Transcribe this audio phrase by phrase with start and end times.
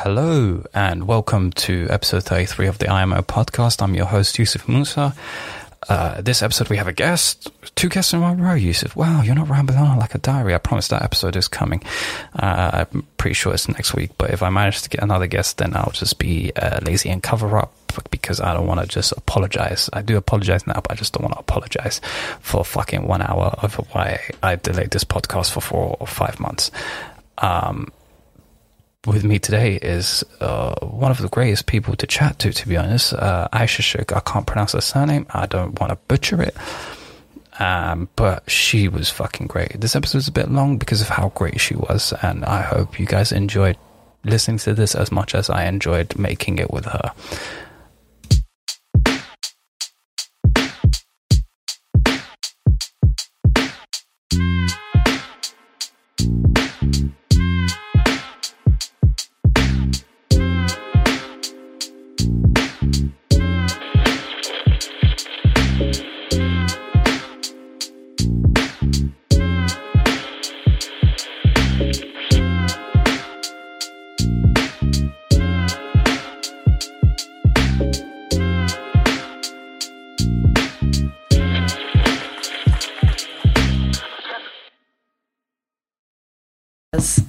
[0.00, 3.80] Hello and welcome to episode 33 of the IMO podcast.
[3.80, 5.14] I'm your host, Yusuf Musa.
[5.88, 8.94] Uh, this episode we have a guest, two guests in one row, Yusuf.
[8.94, 10.54] Wow, you're not rambling on like a diary.
[10.54, 11.82] I promise that episode is coming.
[12.38, 15.56] Uh, I'm pretty sure it's next week, but if I manage to get another guest,
[15.56, 17.72] then I'll just be uh, lazy and cover up
[18.10, 19.88] because I don't want to just apologize.
[19.94, 22.02] I do apologize now, but I just don't want to apologize
[22.40, 26.70] for fucking one hour of why I delayed this podcast for four or five months.
[27.38, 27.90] Um,
[29.06, 32.76] with me today is uh, one of the greatest people to chat to, to be
[32.76, 33.12] honest.
[33.12, 34.14] Uh, Aisha Shook.
[34.14, 35.26] I can't pronounce her surname.
[35.30, 36.56] I don't want to butcher it.
[37.58, 39.80] Um, but she was fucking great.
[39.80, 43.00] This episode is a bit long because of how great she was, and I hope
[43.00, 43.78] you guys enjoyed
[44.24, 47.12] listening to this as much as I enjoyed making it with her.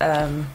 [0.02, 0.48] Um,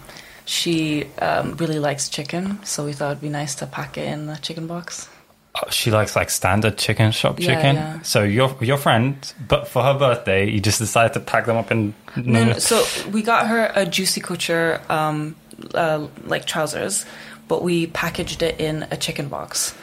[0.44, 4.26] she um, really likes chicken, so we thought it'd be nice to pack it in
[4.26, 5.08] the chicken box.
[5.54, 7.76] Oh, she likes like standard chicken shop Yeah, chicken.
[7.76, 8.02] yeah.
[8.02, 9.14] So your your friend,
[9.46, 11.94] but for her birthday, you just decided to pack them up in.
[12.16, 15.36] No, no, so we got her a juicy couture um,
[15.74, 17.04] uh, like trousers,
[17.48, 19.74] but we packaged it in a chicken box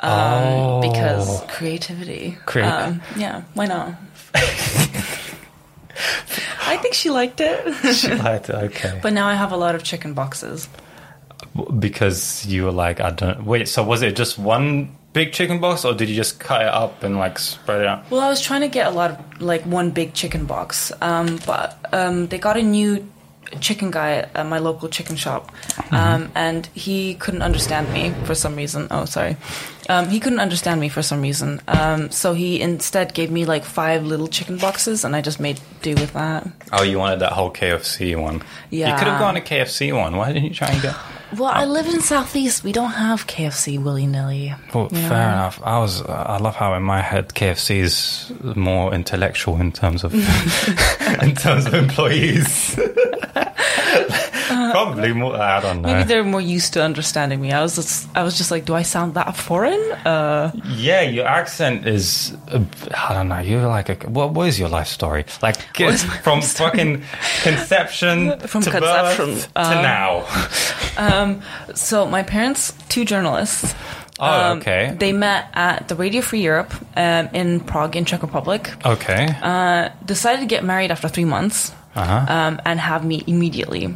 [0.00, 0.80] um, Oh.
[0.82, 2.38] because creativity.
[2.46, 3.94] Crea- um, yeah, why not?
[6.66, 8.98] I think she liked it, She liked it, okay.
[9.02, 10.68] but now I have a lot of chicken boxes.
[11.78, 13.44] because you were like, I don't.
[13.44, 16.68] Wait, so was it just one big chicken box, or did you just cut it
[16.68, 18.10] up and like spread it out?
[18.10, 21.38] Well, I was trying to get a lot of like one big chicken box, um,
[21.46, 23.04] but um, they got a new
[23.60, 25.52] chicken guy at my local chicken shop,
[25.90, 28.88] um, and he couldn't understand me for some reason.
[28.90, 29.36] Oh, sorry,
[29.88, 31.60] um, he couldn't understand me for some reason.
[31.68, 35.60] Um, so he instead gave me like five little chicken boxes, and I just made
[35.82, 36.46] do with that.
[36.72, 38.42] Oh, you wanted that whole KFC one.
[38.70, 38.92] Yeah.
[38.92, 40.16] You could have gone a KFC one.
[40.16, 40.96] Why didn't you try and get?
[41.36, 42.64] Well, I live in Southeast.
[42.64, 44.54] We don't have KFC willy nilly.
[44.72, 45.60] Well, fair enough.
[45.62, 46.00] I was.
[46.00, 50.14] Uh, I love how in my head KFC is more intellectual in terms of
[51.22, 52.80] in terms of employees.
[54.48, 55.36] Probably more.
[55.36, 55.88] I don't know.
[55.92, 57.52] Maybe they're more used to understanding me.
[57.52, 59.80] I was just, I was just like, do I sound that foreign?
[60.04, 62.36] Uh, Yeah, your accent is.
[62.48, 62.60] Uh,
[63.08, 63.38] I don't know.
[63.40, 64.08] You're like a.
[64.08, 65.24] What, what is your life story?
[65.42, 65.56] Like
[66.22, 67.02] from fucking
[67.42, 71.30] conception From to conception, birth to um, now.
[71.74, 73.74] so my parents, two journalists.
[74.20, 74.96] Oh, Um, okay.
[74.98, 78.68] They met at the Radio Free Europe um, in Prague, in Czech Republic.
[78.84, 79.28] Okay.
[79.42, 82.32] Uh, decided to get married after three months Uh-huh.
[82.36, 83.94] um, and have me immediately.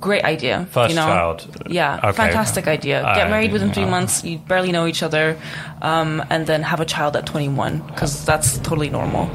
[0.00, 0.66] Great idea.
[0.70, 1.06] First you know?
[1.06, 1.38] child.
[1.68, 2.12] Yeah, Okay.
[2.16, 3.02] fantastic idea.
[3.14, 4.24] Get married within three uh, months.
[4.24, 5.36] You barely know each other,
[5.82, 9.28] um, and then have a child at 21 because that's totally normal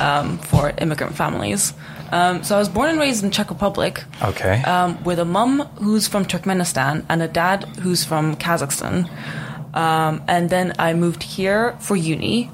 [0.00, 1.74] um, for immigrant families.
[2.12, 4.62] Um, so I was born and raised in Czech Republic Okay.
[4.64, 9.08] um, with a mum who's from Turkmenistan and a dad who's from Kazakhstan.
[9.74, 12.50] Um, and then I moved here for uni.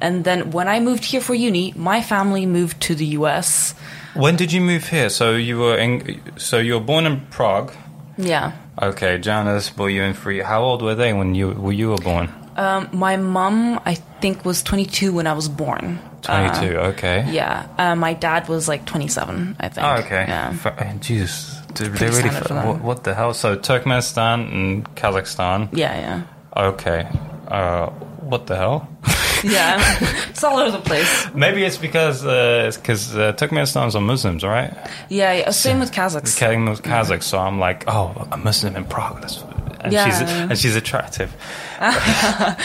[0.00, 3.74] And then when I moved here for uni, my family moved to the US.
[4.14, 5.08] When did you move here?
[5.10, 6.20] So you were in.
[6.36, 7.72] So you were born in Prague.
[8.16, 8.52] Yeah.
[8.80, 10.40] Okay, Janice, were you in free?
[10.40, 12.32] How old were they when you when you were born?
[12.56, 15.98] Um, my mom, I think, was 22 when I was born.
[16.22, 16.78] Twenty two.
[16.78, 17.24] Uh, okay.
[17.30, 17.66] yeah.
[17.78, 19.86] Uh, my dad was like 27, I think.
[19.86, 20.26] Oh, okay.
[20.28, 20.50] Yeah.
[20.52, 22.28] F- uh, Jesus, they really?
[22.28, 23.32] What, what the hell?
[23.32, 25.70] So Turkmenistan and Kazakhstan.
[25.72, 26.22] Yeah, yeah.
[26.68, 27.08] Okay.
[27.48, 27.86] Uh,
[28.20, 28.88] what the hell?
[29.44, 29.78] Yeah.
[30.30, 31.26] it's all over the place.
[31.34, 34.72] Maybe it's because uh, because uh, Turkmenistans are Muslims, right?
[35.08, 35.50] Yeah, yeah.
[35.50, 36.38] Same with Kazakhs.
[36.38, 37.22] Kazakh, Kazakh.
[37.22, 39.20] So I'm like, oh, a Muslim in Prague.
[39.20, 39.42] That's,
[39.80, 40.04] and Yeah.
[40.04, 41.34] she's and she's attractive.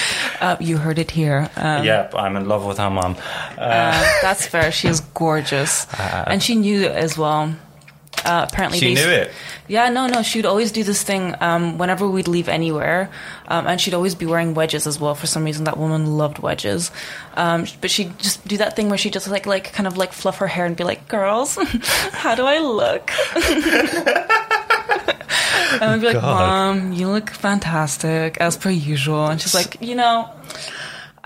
[0.42, 1.50] Uh, you heard it here.
[1.56, 3.16] Um, yep, I'm in love with her mom.
[3.58, 3.92] Uh,
[4.22, 4.70] that's fair.
[4.72, 7.56] She is gorgeous, and she knew it as well.
[8.26, 9.32] Uh, apparently, She they- knew it.
[9.68, 10.22] Yeah, no, no.
[10.22, 13.10] She'd always do this thing um, whenever we'd leave anywhere,
[13.48, 15.16] um, and she'd always be wearing wedges as well.
[15.16, 16.92] For some reason, that woman loved wedges.
[17.36, 20.12] Um, but she'd just do that thing where she just like, like, kind of like
[20.14, 21.56] fluff her hair and be like, "Girls,
[22.12, 23.10] how do I look?"
[25.82, 26.24] and I'd be like, God.
[26.78, 30.30] "Mom, you look fantastic as per usual." And she's like, "You know."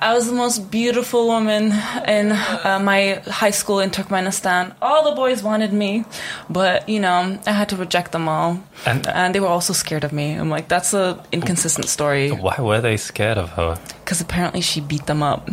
[0.02, 1.74] I was the most beautiful woman
[2.08, 4.74] in uh, my high school in Turkmenistan.
[4.82, 6.06] All the boys wanted me,
[6.50, 10.06] but you know, I had to reject them all, And- and, they were also scared
[10.06, 10.32] of me.
[10.34, 13.78] I'm like, that's a inconsistent story Why were they scared of her?
[14.06, 15.50] because apparently she beat them up.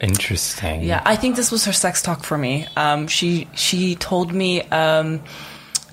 [0.00, 0.82] Interesting.
[0.82, 2.66] Yeah, I think this was her sex talk for me.
[2.76, 4.62] Um, she she told me.
[4.62, 5.20] Um,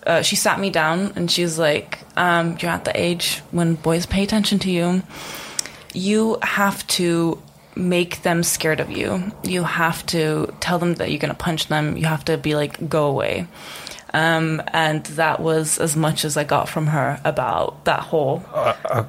[0.05, 3.73] uh, she sat me down and she was like, um, "You're at the age when
[3.73, 5.01] boys pay attention to you.
[5.95, 7.41] You have to
[7.75, 9.31] make them scared of you.
[9.43, 11.97] You have to tell them that you're gonna punch them.
[11.97, 13.47] You have to be like, go away."
[14.13, 18.73] Um, and that was as much as I got from her about that whole Uh,
[18.85, 19.03] uh,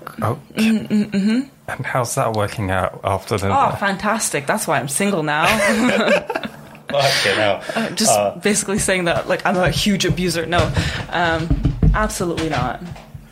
[0.59, 1.49] okay.
[1.69, 3.49] And how's that working out after the?
[3.49, 4.47] Oh, fantastic.
[4.47, 5.45] That's why I'm single now.
[6.91, 7.61] okay, now.
[7.91, 10.47] Just Uh, basically saying that, like, I'm a huge abuser.
[10.47, 10.73] No,
[11.11, 11.49] um,
[11.95, 12.81] absolutely not.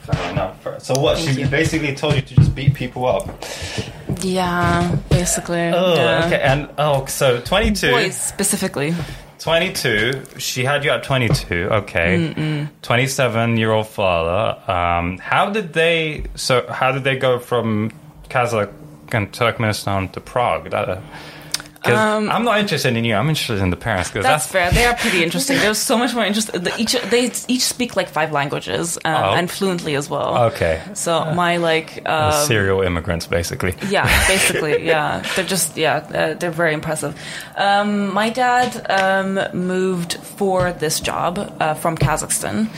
[0.05, 0.83] Fair enough.
[0.83, 1.17] So what?
[1.17, 1.49] Thank she you.
[1.49, 3.29] basically told you to just beat people up.
[4.21, 5.69] Yeah, basically.
[5.69, 6.27] Oh, yeah.
[6.27, 6.41] okay.
[6.41, 7.91] And oh, so 22.
[7.91, 8.95] Boys specifically.
[9.39, 10.25] 22.
[10.39, 11.69] She had you at 22.
[11.71, 12.69] Okay.
[12.83, 14.71] 27 year old father.
[14.71, 16.25] Um, how did they?
[16.35, 17.91] So how did they go from
[18.29, 18.73] Kazakh
[19.13, 20.71] and Turkmenistan to Prague?
[20.71, 21.03] That,
[21.85, 23.15] because I'm not interested in you.
[23.15, 24.11] I'm interested in the parents.
[24.11, 24.71] Because Um, That's that's, fair.
[24.73, 25.59] They are pretty interesting.
[25.59, 26.63] There's so much more interesting.
[26.63, 29.35] the- Each they each speak like five languages um, Oh.
[29.35, 30.45] and fluently as well.
[30.53, 30.81] okay.
[30.95, 33.75] So my like um, Serial immigrants, basically.
[33.91, 35.23] Yeah, basically, yeah.
[35.37, 37.15] They're just, yeah, uh, they're very impressive.
[37.57, 42.69] Um, my dad um, moved for this job uh, from Kazakhstan.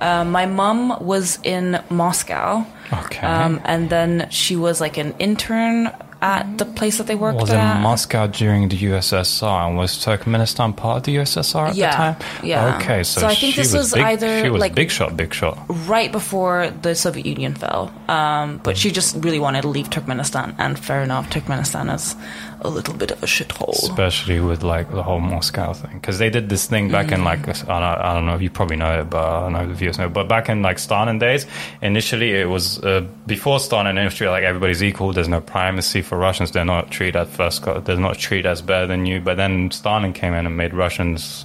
[0.00, 2.64] Uh, my mom was in Moscow.
[2.92, 3.26] Okay.
[3.26, 5.90] Um, and then she was like an intern
[6.22, 7.58] at the place that they worked was in.
[7.82, 12.44] Moscow during the USSR, and was Turkmenistan part of the USSR at Yeah, the time?
[12.44, 12.76] yeah.
[12.76, 14.90] Okay, so, So I think she this was, was big, either, she was like- big
[14.90, 15.58] shot, big shot.
[15.68, 17.92] right before the Soviet Union fell.
[18.08, 22.14] Um, but she just really wanted to leave Turkmenistan, and fair enough, Turkmenistan is
[22.62, 23.74] a little bit of a shithole.
[23.74, 27.48] especially with like the whole Moscow thing, because they did this thing back in like
[27.48, 29.68] I don't, I don't know if you probably know it, but I don't know if
[29.68, 30.08] the viewers know.
[30.08, 31.46] But back in like Stalin days,
[31.82, 35.12] initially it was uh, before Stalin initially like everybody's equal.
[35.12, 36.52] There's no primacy for Russians.
[36.52, 37.64] They're not treated at first.
[37.84, 39.20] They're not treated as better than you.
[39.20, 41.44] But then Stalin came in and made Russians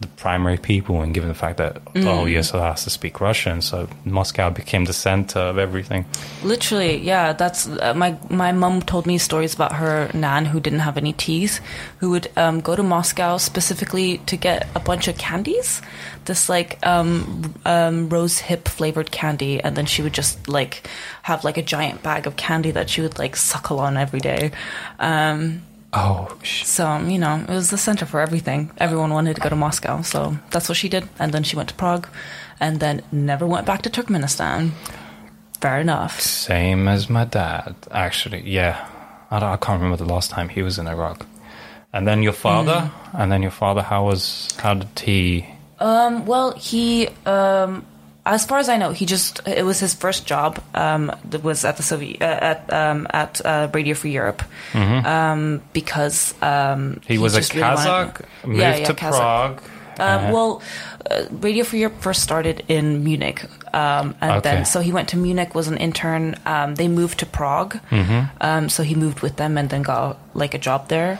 [0.00, 3.60] the primary people, and given the fact that the whole USSR has to speak Russian,
[3.60, 6.06] so Moscow became the center of everything.
[6.42, 7.34] Literally, yeah.
[7.34, 11.12] That's uh, my my mom told me stories about her nan who didn't have any
[11.12, 11.60] teeth,
[11.98, 15.82] who would um, go to Moscow specifically to get a bunch of candies,
[16.24, 20.88] this like um, um, rose hip flavored candy, and then she would just like
[21.22, 24.50] have like a giant bag of candy that she would like suckle on every day.
[24.98, 25.60] Um,
[25.92, 28.70] Oh, sh- so you know, it was the center for everything.
[28.78, 31.08] Everyone wanted to go to Moscow, so that's what she did.
[31.18, 32.06] And then she went to Prague,
[32.60, 34.70] and then never went back to Turkmenistan.
[35.60, 36.20] Fair enough.
[36.20, 38.42] Same as my dad, actually.
[38.48, 38.86] Yeah,
[39.30, 41.26] I, don't, I can't remember the last time he was in Iraq.
[41.92, 43.82] And then your father, and then your father.
[43.82, 44.48] How was?
[44.58, 45.44] How did he?
[45.80, 47.84] Um, well, he, um,
[48.26, 50.60] as far as I know, he just it was his first job.
[50.74, 54.42] Um, that was at the Soviet uh, at um, at uh, Radio Free Europe.
[54.74, 57.12] Um, because um, Mm-hmm.
[57.12, 59.56] He, was a really wanted- Kazakh, moved Yeah, yeah, to Kazakh.
[59.56, 59.62] Prague.
[59.98, 60.62] Uh, well,
[61.10, 63.44] uh, Radio Free Europe first started in Munich,
[63.74, 64.40] um, and Okay.
[64.40, 66.36] then so he went to Munich, was an intern.
[66.46, 68.20] Um, they moved to Prague, Mm-hmm.
[68.40, 71.18] um, so he moved with them and then got like a job there.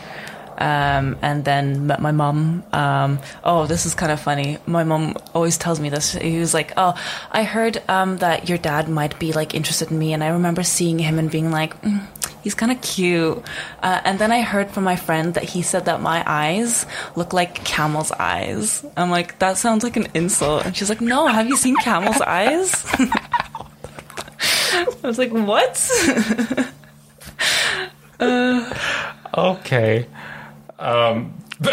[0.60, 2.62] Um, and then met my mom.
[2.72, 4.58] Um, oh, this is kind of funny.
[4.66, 6.12] My mom always tells me this.
[6.12, 6.94] He was like, "Oh,
[7.32, 10.62] I heard um, that your dad might be like interested in me," and I remember
[10.62, 12.04] seeing him and being like, mm,
[12.42, 13.42] "He's kind of cute."
[13.82, 16.84] Uh, and then I heard from my friend that he said that my eyes
[17.16, 18.84] look like camel's eyes.
[18.96, 20.66] I'm like, that sounds like an insult.
[20.66, 22.84] And she's like, "No, have you seen camel's eyes?"
[24.72, 25.80] I was like, "What?"
[29.32, 30.06] Okay.
[30.80, 31.34] Um,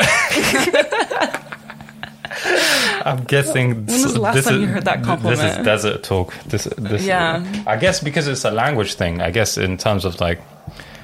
[3.06, 3.86] I'm guessing.
[3.86, 5.40] When was the last this time is- you heard that compliment?
[5.42, 6.34] This is desert talk.
[6.46, 7.44] This, this, Yeah.
[7.66, 9.22] I guess because it's a language thing.
[9.22, 10.42] I guess in terms of like,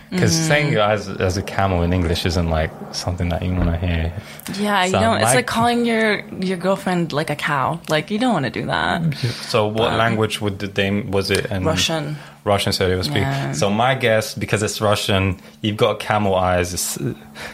[0.10, 0.48] because Mm-hmm.
[0.48, 3.78] saying your eyes as a camel in English isn't like something that you want to
[3.78, 4.14] hear.
[4.60, 7.80] Yeah, you Sound know, it's like- like calling your your girlfriend like a cow.
[7.90, 9.16] Like you don't want to do that.
[9.50, 11.46] So, what language would the they was it?
[11.48, 12.18] In Russian.
[12.46, 13.16] Russian, so speak.
[13.18, 13.54] Yeah.
[13.54, 16.74] So my guess, because it's Russian, you've got camel eyes.
[16.74, 17.00] It's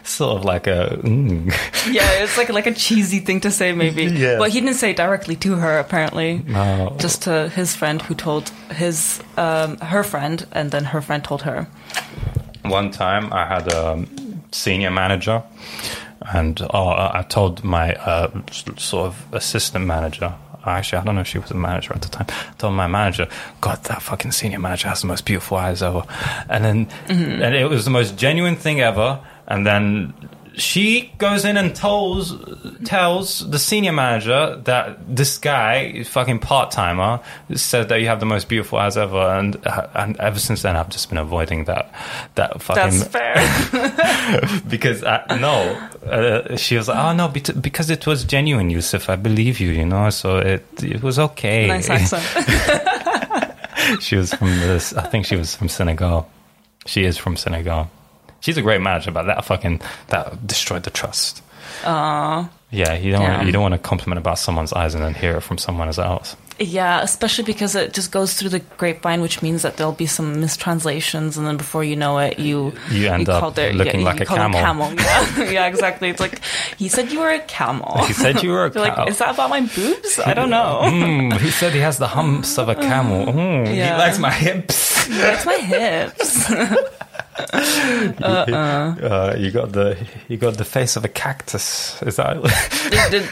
[0.04, 0.98] sort of like a.
[1.04, 1.54] Mm.
[1.92, 4.06] Yeah, it's like like a cheesy thing to say, maybe.
[4.06, 4.38] Yeah.
[4.40, 6.40] But he didn't say directly to her, apparently.
[6.48, 6.96] No.
[7.00, 11.44] Just to his friend, who told his um, her friend, and then her friend told
[11.44, 11.68] her.
[12.64, 14.06] One time, I had a
[14.52, 15.44] senior manager,
[16.34, 18.32] and uh, I told my uh,
[18.78, 20.34] sort of assistant manager.
[20.66, 22.28] Actually, I don't know if she was a manager at the time.
[22.58, 23.28] Told my manager,
[23.62, 26.04] God, that fucking senior manager has the most beautiful eyes ever.
[26.50, 27.42] And then, Mm-hmm.
[27.44, 29.20] and it was the most genuine thing ever.
[29.48, 30.14] And then
[30.60, 32.36] she goes in and tells
[32.84, 37.22] tells the senior manager that this guy, fucking part timer,
[37.56, 39.18] said that you have the most beautiful eyes ever.
[39.18, 41.94] And uh, and ever since then, I've just been avoiding that
[42.36, 44.62] that fucking That's fair.
[44.70, 49.10] because I, no, uh, she was like, oh no, because it was genuine, Yusuf.
[49.10, 50.10] I believe you, you know.
[50.10, 51.68] So it it was okay.
[51.68, 52.24] nice accent.
[54.02, 54.94] she was from this.
[54.94, 56.30] I think she was from Senegal.
[56.86, 57.90] She is from Senegal.
[58.42, 61.42] She's a great manager, but that fucking that destroyed the trust.
[61.84, 62.50] Aww.
[62.72, 63.42] Yeah, you don't Yeah.
[63.44, 66.36] you don't want to compliment about someone's eyes and then hear it from someone else.
[66.62, 70.42] Yeah, especially because it just goes through the grapevine, which means that there'll be some
[70.42, 74.06] mistranslations, and then before you know it, you You end up call their- looking you
[74.06, 74.92] like a them camel.
[74.98, 76.10] Yeah, yeah, exactly.
[76.10, 76.42] It's like
[76.78, 78.04] he said you were a camel.
[78.06, 80.20] He said you were a You're like, is that about my boobs?
[80.20, 80.82] I don't know.
[80.90, 83.26] Mm, he said he has the humps of a camel.
[83.28, 85.08] Mm, He likes my hips.
[85.08, 86.52] That's my hips.
[88.20, 92.02] Uh, you got the you got the face of a cactus.
[92.04, 92.42] Is that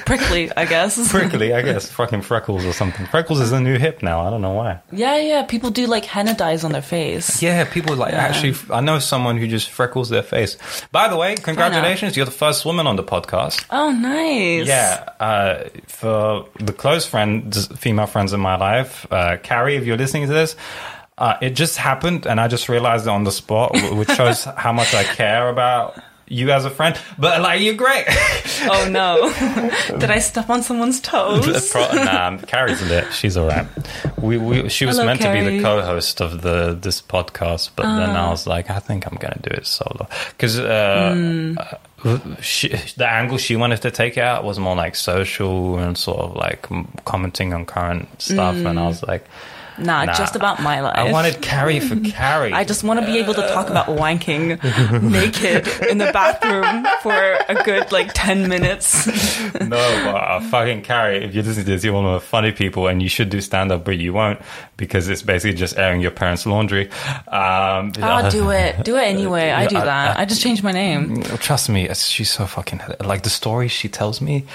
[0.06, 1.12] prickly, I guess.
[1.12, 1.54] prickly?
[1.54, 3.06] I guess fucking freckles or something.
[3.08, 4.26] Freckles is a new hip now.
[4.26, 4.80] I don't know why.
[4.92, 5.44] Yeah, yeah.
[5.44, 7.42] People do like henna dyes on their face.
[7.42, 8.56] Yeah, people like actually.
[8.72, 10.58] I know someone who just freckles their face.
[10.92, 12.16] By the way, congratulations!
[12.16, 13.66] You're the first woman on the podcast.
[13.70, 14.68] Oh, nice.
[14.68, 19.98] Yeah, uh, for the close friends, female friends in my life, uh, Carrie, if you're
[19.98, 20.56] listening to this,
[21.18, 24.72] uh, it just happened, and I just realized it on the spot, which shows how
[24.74, 26.98] much I care about you as a friend.
[27.18, 28.06] But like, you're great.
[28.70, 29.32] Oh no.
[30.00, 31.70] Did I step on someone's toes?
[31.70, 33.14] Pro- nah, Carrie's lit.
[33.14, 33.68] She's all right.
[34.20, 37.84] We, we, she was Hello, meant to be the co-host of the this podcast, but
[37.84, 41.56] then I was like, I think I'm gonna do it solo because uh,
[42.04, 46.20] uh, she, the angle she wanted to take out was more like social and sort
[46.20, 46.68] of like
[47.06, 49.26] commenting on current stuff, and I was like,
[49.80, 50.14] Nah, Nah.
[50.14, 50.96] just about my life.
[50.98, 52.52] I wanted Carrie for Carrie.
[52.54, 54.58] I just want to be able to talk about wanking
[55.02, 57.14] naked in the bathroom for
[57.48, 59.06] a good like 10 minutes.
[59.56, 62.52] no, but uh, fucking Carrie, if you listen to this, you're one of the funny
[62.52, 64.40] people, and you should do stand up, but you won't
[64.78, 66.90] because it's basically just airing your parents' laundry.
[67.28, 68.84] Um, I'll do it.
[68.84, 69.52] Do it anyway.
[69.52, 70.20] I do I- that.
[70.20, 71.22] I just changed my name.
[71.24, 74.46] Trust me, she's so fucking like the stories she tells me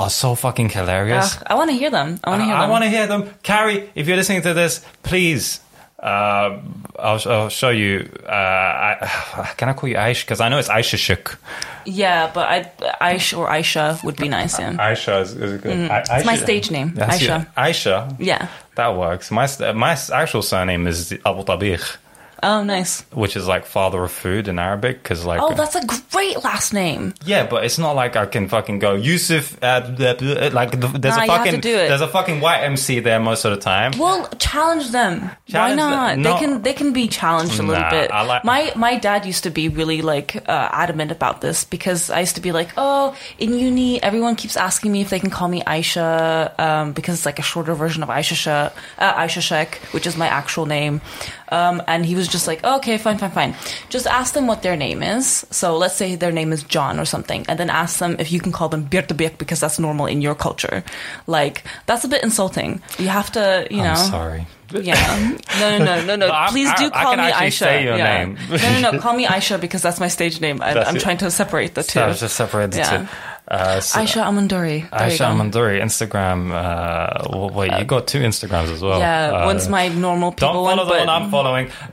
[0.00, 1.36] are so fucking hilarious.
[1.36, 2.18] Ugh, I want to hear them.
[2.24, 2.70] I want to hear I them.
[2.70, 3.30] want to hear them.
[3.42, 5.60] Carrie, if you're listening to this, please.
[5.98, 6.58] Uh,
[6.98, 8.08] I'll, I'll show you.
[8.26, 10.24] Uh, I, can I call you Aish?
[10.24, 11.38] Because I know it's Aisha Shuk.
[11.84, 14.58] Yeah, but I, Aish or Aisha would be nice.
[14.58, 14.72] Yeah.
[14.76, 15.90] Aisha is, is good.
[15.90, 16.16] I- Mm.
[16.16, 17.26] It's my stage name, That's Aisha.
[17.28, 18.16] your- Aisha.
[18.18, 18.48] Yeah.
[18.76, 19.30] That works.
[19.30, 21.96] My my actual surname is Abu Tabikh,
[22.42, 23.02] Oh, nice.
[23.12, 25.02] which is like father of food in Arabic.
[25.02, 27.14] Because like, Oh, that's a great last name.
[27.24, 29.56] yeah, but it's not like I can fucking go Yusuf.
[29.62, 31.88] Uh, blah, blah, like the, there's Nah, a you have to fucking do it.
[31.88, 33.92] there's a fucking white MC there most of the time.
[33.98, 35.30] Well, challenge them.
[35.48, 36.08] Challenge Why not?
[36.14, 36.22] them.
[36.22, 38.10] They can they can be challenged a little Nah, bit.
[38.10, 42.10] I like- my my dad used to be really like uh, adamant about this because
[42.10, 45.30] I used to be like, oh, in uni, everyone keeps asking me if they can
[45.30, 49.40] call me Aisha um, because it's like a shorter version of Aisha Shek, uh, Aisha
[49.42, 51.00] Shek, which is my actual name.
[51.50, 53.54] Um, and he was just like, okay, fine, fine, fine.
[53.88, 55.44] Just ask them what their name is.
[55.50, 58.40] So let's say their name is John or something, and then ask them if you
[58.40, 60.84] can call them Birtabik because that's normal in your culture.
[61.26, 62.80] Like that's a bit insulting.
[62.98, 63.90] You have to, you know.
[63.90, 64.46] I'm sorry.
[64.72, 65.36] Yeah.
[65.58, 66.26] No, no, no, no, no.
[66.30, 67.58] No, Please do call me Aisha.
[67.58, 68.24] say your yeah.
[68.24, 68.38] name.
[68.48, 68.98] no, no, no.
[69.02, 70.62] Call me Aisha because that's my stage name.
[70.62, 71.00] I, I'm it.
[71.00, 71.98] trying to separate the two.
[71.98, 72.98] So I was just separate the Yeah.
[72.98, 73.08] two.
[73.50, 74.88] Uh, so- Aisha Amanduri.
[74.90, 75.26] Aisha.
[75.26, 76.52] Amanduri, Instagram.
[76.52, 79.00] Uh, well, wait, you got two Instagrams as well.
[79.00, 81.66] Yeah, Uh, one's my normal Don't follow one, the but one I'm following.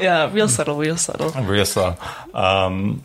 [0.00, 1.30] Yeah, real subtle, real subtle.
[1.42, 1.98] Real subtle.
[2.34, 3.02] Um,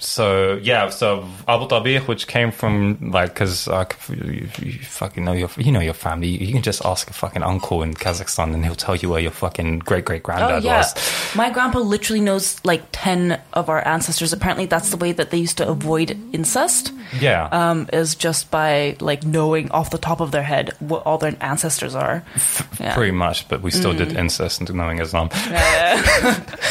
[0.00, 5.32] so yeah, so Abu Tabikh, which came from like, because uh, you, you fucking know
[5.32, 6.28] your, you know your family.
[6.28, 9.30] You can just ask a fucking uncle in Kazakhstan, and he'll tell you where your
[9.30, 11.34] fucking great great Oh granddad yeah, was.
[11.36, 14.32] my grandpa literally knows like ten of our ancestors.
[14.32, 16.92] Apparently, that's the way that they used to avoid incest.
[17.20, 21.16] Yeah, Um, is just by like knowing off the top of their head what all
[21.16, 22.22] their ancestors are.
[22.78, 22.94] Yeah.
[22.94, 23.48] pretty much.
[23.48, 25.30] But we still did incest into knowing Islam.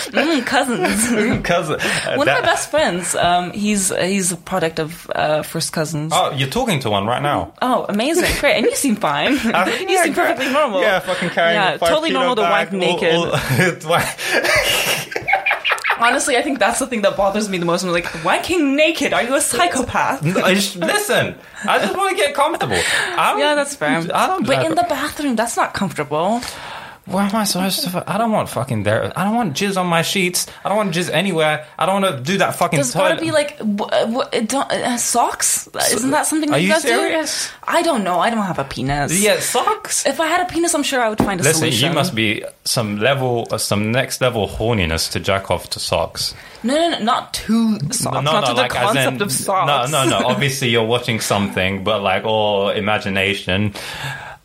[0.08, 1.78] Mm, cousins.
[2.08, 3.16] Uh, One that- of my best friends.
[3.18, 6.12] Um, he's he's a product of uh, first cousins.
[6.16, 7.54] Oh, you're talking to one right now.
[7.62, 8.26] Oh, amazing!
[8.40, 9.34] Great, and you seem fine.
[9.44, 9.52] you
[9.90, 10.82] Yeah, seem perfectly normal.
[10.82, 13.16] Yeah, fucking carrying Yeah, totally normal to bag, naked.
[13.16, 14.02] all- all-
[16.00, 17.84] Honestly, I think that's the thing that bothers me the most.
[17.84, 19.14] I'm like, wanking naked?
[19.14, 20.24] Are you a psychopath?
[20.24, 21.34] I just- listen,
[21.66, 22.76] I just want to get comfortable.
[22.76, 23.98] Yeah, that's fair.
[24.14, 24.46] I don't.
[24.46, 26.42] But in the bathroom, that's not comfortable.
[27.08, 27.90] Why am I supposed to?
[27.90, 29.12] fu- I don't want fucking there.
[29.18, 30.46] I don't want jizz on my sheets.
[30.66, 31.66] I don't want jizz anywhere.
[31.80, 32.76] I don't want to do that fucking.
[32.78, 33.22] There's gotta toilet.
[33.22, 35.70] be like w- w- don't, uh, socks.
[35.94, 37.48] Isn't that something that Are you you guys serious?
[37.48, 37.54] do?
[37.66, 38.20] I don't know.
[38.20, 39.20] I don't have a penis.
[39.22, 40.06] yeah, socks.
[40.06, 41.90] If I had a penis, I'm sure I would find a Listen, solution.
[41.90, 46.36] you must be some level, uh, some next level horniness to jack off to socks.
[46.64, 48.22] No, no, no, not to socks.
[48.24, 49.90] not to the as concept in- of socks.
[49.92, 50.28] No, no, no.
[50.28, 53.74] Obviously, you're watching something, but like all imagination.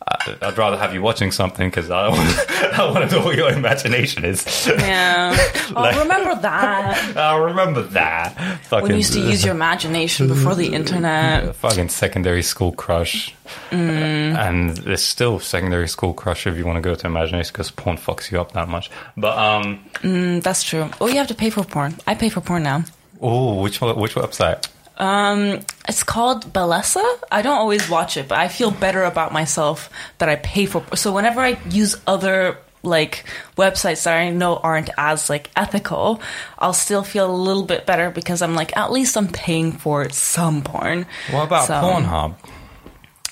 [0.07, 3.35] I- I'd rather have you watching something because I want, I want to know what
[3.35, 4.67] your imagination is.
[4.67, 5.35] Yeah.
[5.75, 8.35] Oh, Like- remember that I remember that.
[8.65, 11.55] Fucking, when you used to use your imagination before the internet.
[11.55, 13.33] fucking secondary school crush,
[13.71, 14.35] Mm.
[14.37, 17.97] and there's still secondary school crush if you want to go to imagination because porn
[17.97, 18.91] fucks you up that much.
[19.17, 20.89] But um, Mm, that's true.
[21.01, 21.95] Oh, you have to pay for porn.
[22.05, 22.83] I pay for porn now.
[23.21, 24.67] oh, which which website?
[24.97, 27.03] Um, it's called Bellesa.
[27.31, 30.83] I don't always watch it, but I feel better about myself that I pay for.
[30.95, 33.23] So whenever I use other like
[33.57, 36.21] websites that I know aren't as like ethical,
[36.59, 40.09] I'll still feel a little bit better because I'm like at least I'm paying for
[40.09, 41.05] some porn.
[41.31, 42.35] What about So- Pornhub?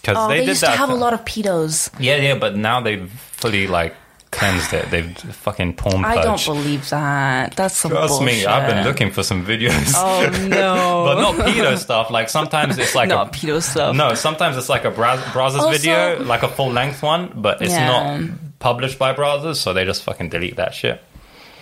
[0.02, 1.92] Because Oh, they, did used to have a lot of pedos.
[2.00, 3.94] Yeah, yeah, but now they've fully like
[4.32, 4.90] cleansed it.
[4.90, 7.56] They've fucking porn I don't believe that.
[7.56, 8.26] That's some Trust bullshit.
[8.40, 9.94] me, I've been looking for some videos.
[9.96, 11.04] Oh no!
[11.06, 12.10] but not pedo stuff.
[12.10, 13.96] Like sometimes it's like not a pedo stuff.
[13.96, 14.14] no.
[14.14, 17.88] Sometimes it's like a Bra- Also- video, like a full length one, but it's Yeah.
[18.20, 21.02] not published by Brazzers, so they just fucking delete that shit.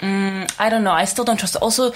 [0.02, 0.92] Mm, I don't know.
[0.94, 1.62] I still don't trust it.
[1.62, 1.92] Also,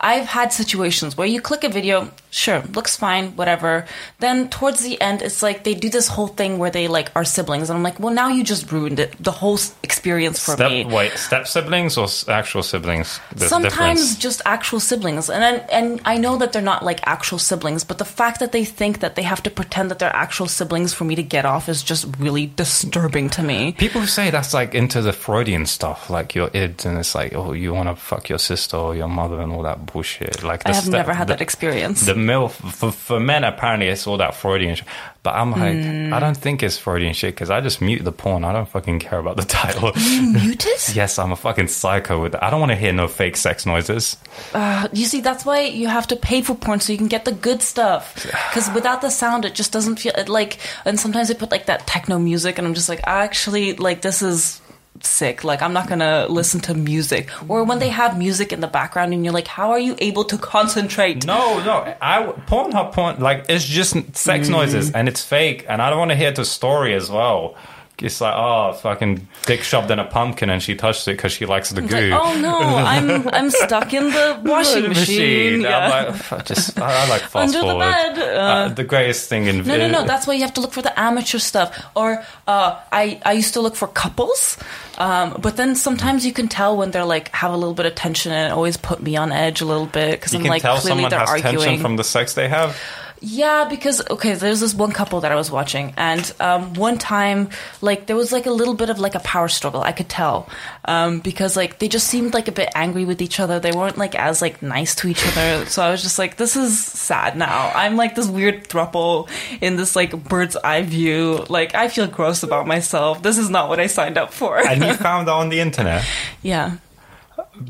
[0.00, 3.86] I've had situations where you click a video, sure, looks fine, whatever.
[4.20, 7.24] Then towards the end, it's like they do this whole thing where they like are
[7.24, 10.70] siblings, and I'm like, well, now you just ruined it, the whole experience for Step
[10.70, 10.84] me.
[10.84, 13.20] wait, step siblings or actual siblings?
[13.34, 14.16] There's Sometimes difference.
[14.18, 17.98] just actual siblings, and then, and I know that they're not like actual siblings, but
[17.98, 21.04] the fact that they think that they have to pretend that they're actual siblings for
[21.04, 23.72] me to get off is just really disturbing to me.
[23.72, 27.52] People say that's like into the Freudian stuff, like your id, and it's like, oh,
[27.52, 30.42] you want to fuck your sister or your mother and all that bullshit.
[30.42, 32.06] Like I have never had the- that experience.
[32.06, 34.86] The MILF, for, for men, apparently it's all that Freudian shit.
[35.22, 36.14] But I'm like, Hmm.
[36.14, 38.44] I don't think it's Freudian shit because I just mute the porn.
[38.44, 39.92] I don't fucking care about the title.
[39.96, 40.72] Muted?
[40.94, 42.42] yes, I'm a fucking psycho with that.
[42.44, 44.16] I don't want to hear no fake sex noises.
[44.54, 47.24] Uh, you see, that's why you have to pay for porn so you can get
[47.24, 48.14] the good stuff.
[48.48, 50.58] Because without the sound, it just doesn't feel it like.
[50.84, 54.22] And sometimes they put like that techno music, and I'm just like, actually, like this
[54.22, 54.60] is
[55.04, 55.44] sick.
[55.44, 57.30] Like I'm not gonna listen to music.
[57.48, 60.24] Or when they have music in the background, and you're like, how are you able
[60.24, 61.26] to concentrate?
[61.26, 64.52] No, no, I Pornhub porn like it's just sex Mm.
[64.52, 67.54] noises and it's fake, and I don't want to hear the story as well.
[68.00, 71.46] It's like, oh, fucking dick shoved in a pumpkin and she touched it because she
[71.46, 72.10] likes the goo.
[72.10, 75.60] like, oh no, I'm I'm stuck in the washing The machine.
[75.62, 75.78] Yeah.
[75.78, 77.80] I'm like, just I, like fast Under the forward.
[77.80, 80.04] bed, uh, Uh, the greatest thing in No, no, no.
[80.06, 81.76] That's why you have to look for the amateur stuff.
[81.96, 84.56] Or uh, I, I used to look for couples,
[84.98, 87.94] um, but then sometimes you can tell when they're like have a little bit of
[87.94, 90.62] tension, and it always put me on edge a little bit because I'm can like
[90.62, 91.58] tell clearly someone they're has arguing.
[91.58, 92.76] tension from the sex they have.
[93.20, 97.50] Yeah, because okay, there's this one couple that I was watching, and um, one time,
[97.80, 99.82] like there was like a little bit of like a power struggle.
[99.82, 100.48] I could tell
[100.84, 103.58] um, because like they just seemed like a bit angry with each other.
[103.58, 105.66] They weren't like as like nice to each other.
[105.66, 107.36] So I was just like, this is sad.
[107.36, 109.28] Now I'm like this weird thruple
[109.60, 111.44] in this like bird's eye view.
[111.48, 113.22] Like I feel gross about myself.
[113.22, 114.58] This is not what I signed up for.
[114.58, 116.04] And you found that on the internet.
[116.42, 116.76] yeah,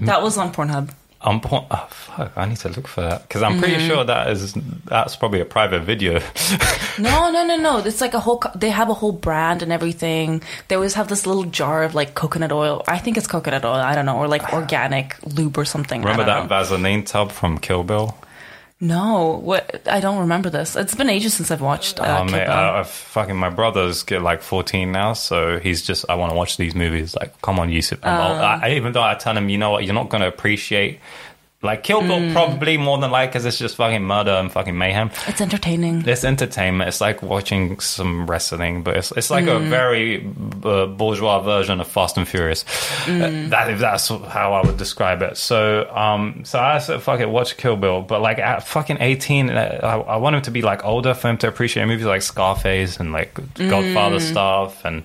[0.01, 0.91] that was on Pornhub.
[1.21, 1.67] Porn.
[1.71, 2.33] Oh fuck!
[2.37, 3.87] I need to look for that because I'm pretty Mm-hmm.
[3.89, 4.55] sure that is
[4.85, 6.21] that's probably a private video.
[6.99, 7.79] No, no, no, no.
[7.79, 8.39] It's like a whole.
[8.41, 10.43] Co- they have a whole brand and everything.
[10.67, 12.83] They always have this little jar of like coconut oil.
[12.89, 13.75] I think it's coconut oil.
[13.75, 16.01] I don't know, or like organic lube or something.
[16.03, 16.49] Remember that know.
[16.49, 18.17] Vaseline tub from Kill Bill?
[18.81, 19.89] No, what?
[19.89, 20.77] I don't remember this.
[20.77, 21.99] It's been ages since I've watched.
[21.99, 26.05] Uh, oh mate, I, I fucking my brother's get like 14 now, so he's just
[26.09, 27.17] I want to watch these movies.
[27.17, 27.99] Like, come on, Yusuf.
[28.05, 31.01] I, I even though I tell him, you know what, you're not going to appreciate.
[31.61, 32.33] Like Kill Bill, Mm.
[32.33, 35.11] probably more than like, because it's just fucking murder and fucking mayhem.
[35.27, 36.05] it's entertaining.
[36.07, 36.87] It's entertainment.
[36.87, 39.57] It's like watching some wrestling, but it's it's like Mm.
[39.57, 40.27] a very
[40.65, 42.63] uh, bourgeois version of Fast and Furious.
[43.07, 43.47] Mm.
[43.47, 45.37] Uh, that if that's how I would describe it.
[45.37, 48.03] So um, so I said, fuck it, watch Kill Bill.
[48.03, 51.27] But like at fucking eighteen, uh, I, I want him to be like older for
[51.29, 54.31] him to appreciate movies like Scarface and like Godfather Mm.
[54.31, 55.03] stuff and.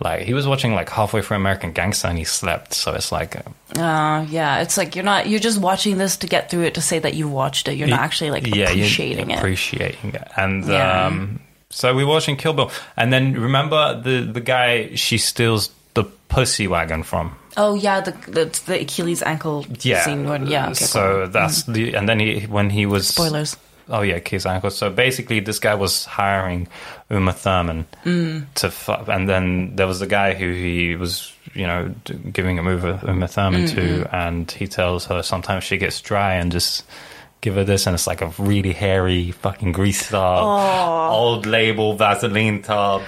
[0.00, 3.36] Like he was watching like halfway through American Gangster and he slept, so it's like
[3.36, 5.28] uh, Uh, yeah, it's like you're not.
[5.28, 7.74] You're just watching this to get through it to say that you watched it.
[7.76, 9.38] You're not actually like yeah, you're appreciating it.
[9.38, 10.28] appreciating it.
[10.36, 11.06] And Yeah.
[11.06, 16.04] um, so we're watching Kill Bill, and then remember the the guy she steals the
[16.28, 17.34] pussy wagon from.
[17.56, 20.28] oh yeah, the the, the Achilles ankle Yeah, scene.
[20.28, 20.66] When, yeah.
[20.70, 21.28] Okay, so cool.
[21.32, 23.56] that's the and then he when he was spoilers.
[23.90, 24.70] Oh yeah, Keith Ankle.
[24.70, 26.68] So basically, this guy was hiring
[27.10, 28.44] Uma Thurman Mm.
[28.56, 31.94] to, fu- and then there was the guy who he was, you know,
[32.32, 36.52] giving a move Uma Thurman to, and he tells her sometimes she gets dry and
[36.52, 36.84] just
[37.40, 40.42] give her this, and it's like a really hairy fucking grease tub,
[41.12, 43.02] old label Vaseline tub.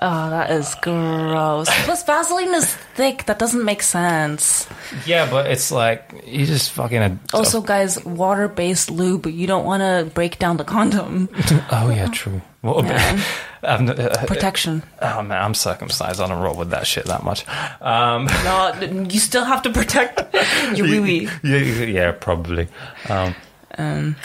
[0.00, 1.68] Oh, that is gross.
[1.84, 3.26] Plus, Vaseline is thick.
[3.26, 4.68] That doesn't make sense.
[5.06, 6.98] Yeah, but it's like you just fucking.
[7.02, 9.26] A, Also, guys, water-based lube.
[9.26, 11.28] You don't want to break down the condom.
[11.72, 12.40] oh yeah, true.
[12.62, 13.22] Well, Yeah.
[13.62, 13.94] I'm, uh,
[14.26, 14.84] Protection.
[15.02, 16.20] oh man, I'm circumcised.
[16.20, 17.44] I don't roll with that shit that much.
[17.80, 18.72] Um, No,
[19.10, 20.32] you still have to protect
[20.76, 21.28] your wee wee.
[21.42, 22.68] yeah, yeah, probably.
[23.08, 23.34] Um,
[23.78, 24.16] Um,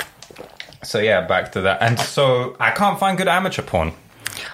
[0.84, 1.82] so yeah, back to that.
[1.82, 3.94] And so I can't find good amateur porn.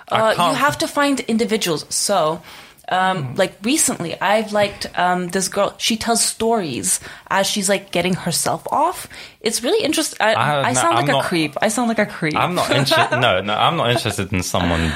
[0.10, 1.86] Uh, you have to find individuals.
[1.90, 2.42] So,
[2.90, 5.74] um, like recently, I've liked um, this girl.
[5.78, 9.08] She tells stories as she's like getting herself off.
[9.42, 10.18] It's really interesting.
[10.22, 11.56] I, I- I no, sound I'm like a not- creep.
[11.62, 12.36] I sound like a creep.
[12.36, 13.18] I'm not interested.
[13.22, 14.92] no, no, I'm not interested in someone.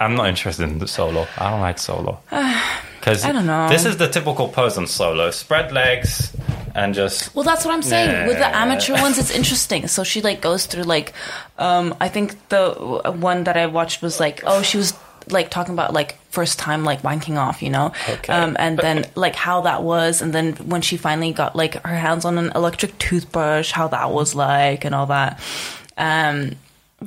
[0.00, 1.26] I'm not interested in the solo.
[1.38, 2.18] I don't like solo.
[2.98, 3.68] Because I don't know.
[3.68, 6.34] This is the typical pose on solo: spread legs
[6.74, 7.34] and just.
[7.34, 8.26] Well, that's what I'm saying.
[8.26, 9.86] With the amateur ones, it's interesting.
[9.88, 11.12] So she like goes through like,
[11.58, 12.72] um, I think the
[13.18, 14.92] one that I watched was like, oh, she was
[15.30, 18.32] like talking about like first time like wanking off, you know, Okay.
[18.32, 21.96] um, and then like how that was, and then when she finally got like her
[21.96, 25.40] hands on an electric toothbrush, how that was like, and all that.
[25.96, 26.52] Um,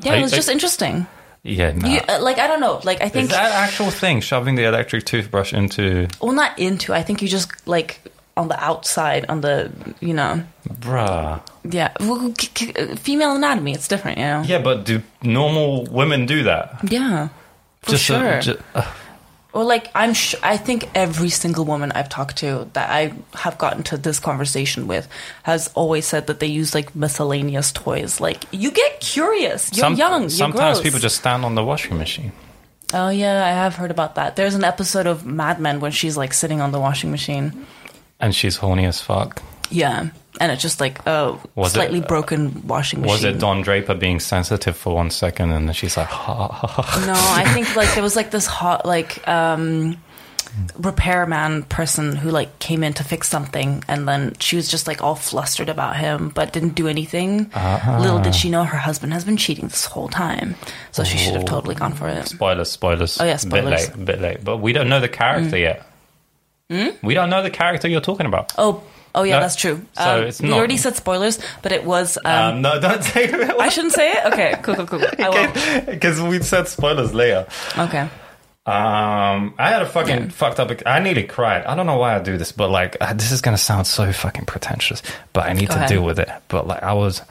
[0.02, 1.06] yeah, it was just interesting.
[1.44, 1.88] Yeah, no.
[1.88, 4.22] You, uh, like I don't know, like I is think that actual thing?
[4.22, 6.94] Shoving the electric toothbrush into, well, not into.
[6.94, 8.02] I think you just like
[8.38, 10.44] on the outside, on the you know,
[10.80, 11.42] bruh.
[11.70, 12.32] yeah, well,
[12.98, 13.74] female anatomy.
[13.74, 14.44] It's different, you know.
[14.46, 16.80] Yeah, but do normal women do that?
[16.90, 17.30] Yeah,
[17.82, 18.40] for a- sure.
[18.42, 18.86] ju- uh,
[19.54, 23.58] or like I'm, sh- I think every single woman I've talked to that I have
[23.58, 25.08] gotten to this conversation with
[25.44, 28.22] has always said that they use like miscellaneous toys.
[28.22, 29.72] Like you get curious.
[29.74, 30.22] You're some- young.
[30.24, 30.84] You're Sometimes gross.
[30.84, 32.34] people just stand on the washing machine.
[32.94, 34.36] Oh yeah, I have heard about that.
[34.36, 37.66] There's an episode of Mad Men when she's like sitting on the washing machine.
[38.20, 39.42] And she's horny as fuck.
[39.70, 43.12] Yeah, and it's just like a Was it- slightly uh, broken washing machine.
[43.14, 46.68] Was it Don Draper being sensitive for one second and then she's like, ha, ha,
[46.68, 47.06] ha.
[47.06, 49.98] No, I think like there was like this hot like um
[50.80, 55.04] repairman person who like came in to fix something and then she was just like
[55.04, 57.50] all flustered about him but didn't do anything.
[57.54, 57.98] Ah.
[58.02, 60.56] Little did she know her husband has been cheating this whole time.
[60.92, 61.48] So she should have Oh.
[61.48, 62.28] totally gone for it.
[62.28, 63.20] Spoilers, spoilers.
[63.20, 63.90] Oh, yeah, Bit spoilers.
[63.96, 64.44] late, bit late.
[64.44, 65.62] But we don't know the character mm.
[65.62, 65.87] yet.
[66.70, 68.52] We don't know the character you're talking about.
[68.58, 68.84] Oh,
[69.16, 69.86] oh yeah, No, that's true.
[69.94, 73.02] so Um, it's we not- already said spoilers, but it was um, Um, no, don't
[73.14, 73.34] say it.
[73.58, 74.26] I shouldn't say it?
[74.34, 75.02] Okay, cool, cool, cool.
[75.18, 75.82] I will.
[75.86, 77.48] Because we said spoilers later.
[77.78, 78.10] Okay.
[78.66, 80.30] Um, I had a fucking Yeah.
[80.30, 80.70] fucked up.
[80.86, 81.64] I nearly cried.
[81.66, 84.12] I don't know why I do this, but like, uh, this is gonna sound so
[84.12, 85.02] fucking pretentious,
[85.32, 85.90] but I need Go to ahead.
[85.90, 86.28] deal with it.
[86.50, 87.22] But like, I was,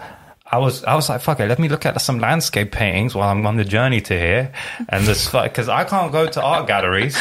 [0.49, 1.49] I was, I was like, fuck it.
[1.49, 4.53] Let me look at some landscape paintings while I'm on the journey to here,
[4.89, 7.19] and this because I can't go to art galleries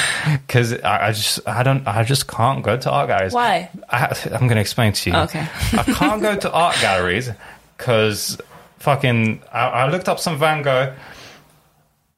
[0.47, 3.33] because I, I just, I don't, I just can't go to art galleries.
[3.33, 3.69] Why?
[3.89, 5.15] I, I'm gonna explain to you.
[5.15, 5.47] Okay.
[5.73, 7.31] I can't go to art galleries
[7.77, 8.39] because
[8.77, 9.41] fucking.
[9.51, 10.93] I, I looked up some Van Gogh,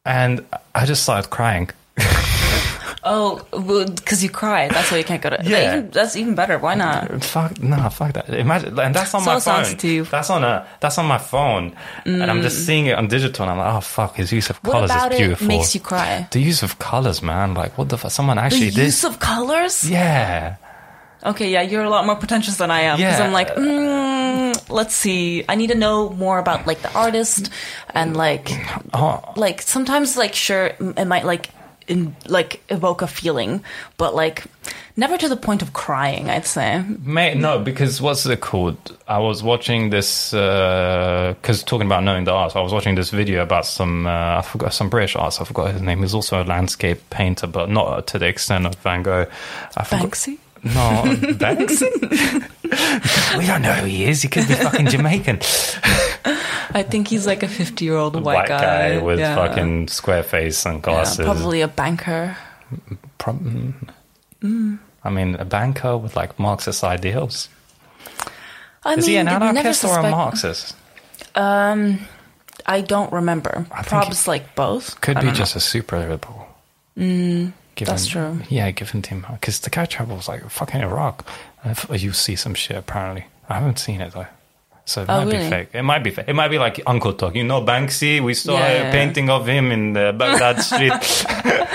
[0.05, 1.69] and I just started crying.
[3.03, 4.71] Oh, because you cried.
[4.71, 5.37] That's why you can't go to.
[5.43, 5.77] Yeah.
[5.77, 6.57] Even, that's even better.
[6.57, 7.23] Why not?
[7.23, 8.29] Fuck no, fuck that.
[8.29, 9.63] Imagine, and that's on So my phone.
[9.65, 10.09] sensitive.
[10.09, 13.51] That's on a, that's on my phone, and I'm just seeing it on digital, and
[13.51, 15.47] I'm like, oh fuck, his use of What colors about is it beautiful.
[15.47, 16.27] makes you cry?
[16.31, 17.53] the use of colors, man.
[17.53, 18.11] Like, what the fuck?
[18.11, 18.85] Someone The actually did.
[18.85, 19.89] use of colors?
[19.89, 20.55] yeah,
[21.25, 22.97] Okay, yeah, you're a lot more pretentious than I am.
[22.97, 23.25] Because Yeah.
[23.25, 25.43] I'm like, mm, let's see.
[25.49, 27.49] I need to know more about like the artist
[27.93, 28.49] and like,
[28.93, 31.49] oh, like sometimes like sure it might like
[31.87, 33.63] in like evoke a feeling,
[33.97, 34.43] but like
[34.95, 36.29] never to the point of crying.
[36.29, 36.83] I'd say.
[36.99, 38.97] Mate, no, because what's it called?
[39.07, 42.55] I was watching this because talking about knowing the arts.
[42.55, 45.41] I was watching this video about some uh, I forgot some British artist.
[45.41, 46.01] I forgot his name.
[46.01, 49.25] He's also a landscape painter, but not to the extent of Van Gogh.
[49.75, 50.39] I forgot- Banksy.
[50.73, 51.03] No,
[51.37, 51.87] Banksy.
[53.37, 54.21] we don't know who he is.
[54.21, 55.39] He could be fucking Jamaican.
[56.73, 59.35] I think he's like a 50 year old white, guy, with Yeah.
[59.35, 61.25] fucking square face and Yeah, glasses.
[61.25, 62.35] probably a banker.
[63.21, 64.79] Mm.
[65.03, 67.49] I mean, a banker with like Marxist ideals.
[68.83, 70.75] I Is mean, he an anarchist or a Marxist?
[71.35, 71.99] Um,
[72.65, 73.65] I don't remember.
[73.71, 74.99] I Probs like both.
[75.01, 75.33] Could be know.
[75.33, 76.47] just a super liberal.
[76.97, 77.53] Mm,
[77.85, 78.41] that's true.
[78.49, 81.27] Yeah, given to him because the guy travels like fucking Iraq.
[81.63, 83.25] And You see some shit apparently.
[83.49, 84.27] I haven't seen it though.
[84.87, 85.69] So it Oh, might be fake.
[85.73, 86.25] It might be fake.
[86.29, 87.35] It might be like Uncle Talk.
[87.35, 88.21] You know Banksy?
[88.23, 90.93] We saw Yeah, a painting of him in the Baghdad street.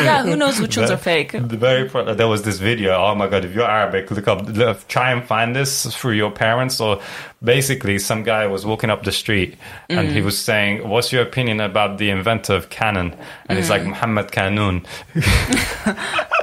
[0.00, 1.32] Yeah, who knows which ones The- are fake?
[1.32, 2.94] The very pro- there was this video.
[2.96, 3.44] Oh my god!
[3.44, 6.80] If you're Arabic, look up, look, try and find this through your parents.
[6.80, 7.02] Or
[7.44, 9.58] basically, some guy was walking up the street
[9.90, 10.12] and Mm.
[10.12, 13.14] he was saying, "What's your opinion about the inventor of Canon?"
[13.48, 13.70] And he's Mm.
[13.76, 14.86] like Muhammad Kanun.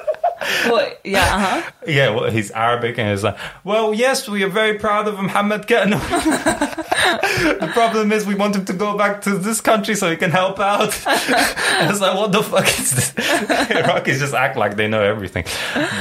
[0.71, 1.71] Well, yeah, uh huh.
[1.87, 5.67] Yeah, well, he's Arabic and he's like, "Well, yes, we are very proud of Muhammad
[5.67, 5.99] Kanun.
[7.59, 10.31] the problem is we want him to go back to this country so he can
[10.31, 13.11] help out." and it's like, what the fuck is this?
[13.13, 15.45] Iraqis just act like they know everything,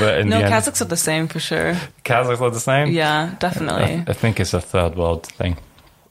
[0.00, 1.74] but in No, the end, Kazakhs are the same for sure.
[2.05, 2.88] Kazakhs are the same.
[2.90, 4.05] Yeah, definitely.
[4.07, 5.57] I, I think it's a third world thing.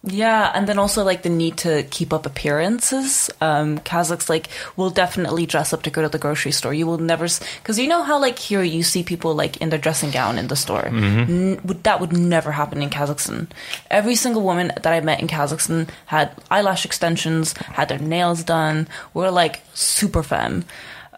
[0.08, 3.30] Yeah, and then also like the need to keep up appearances.
[3.42, 6.74] Um, Kazakhs like will definitely dress up to go to the grocery store.
[6.74, 7.26] You will never
[7.58, 10.48] because you know how like here you see people like in their dressing gown in
[10.48, 10.86] the store.
[10.86, 13.48] N- that would never happen in Kazakhstan.
[13.90, 18.88] Every single woman that I met in Kazakhstan had eyelash extensions, had their nails done,
[19.16, 20.66] were like super femme.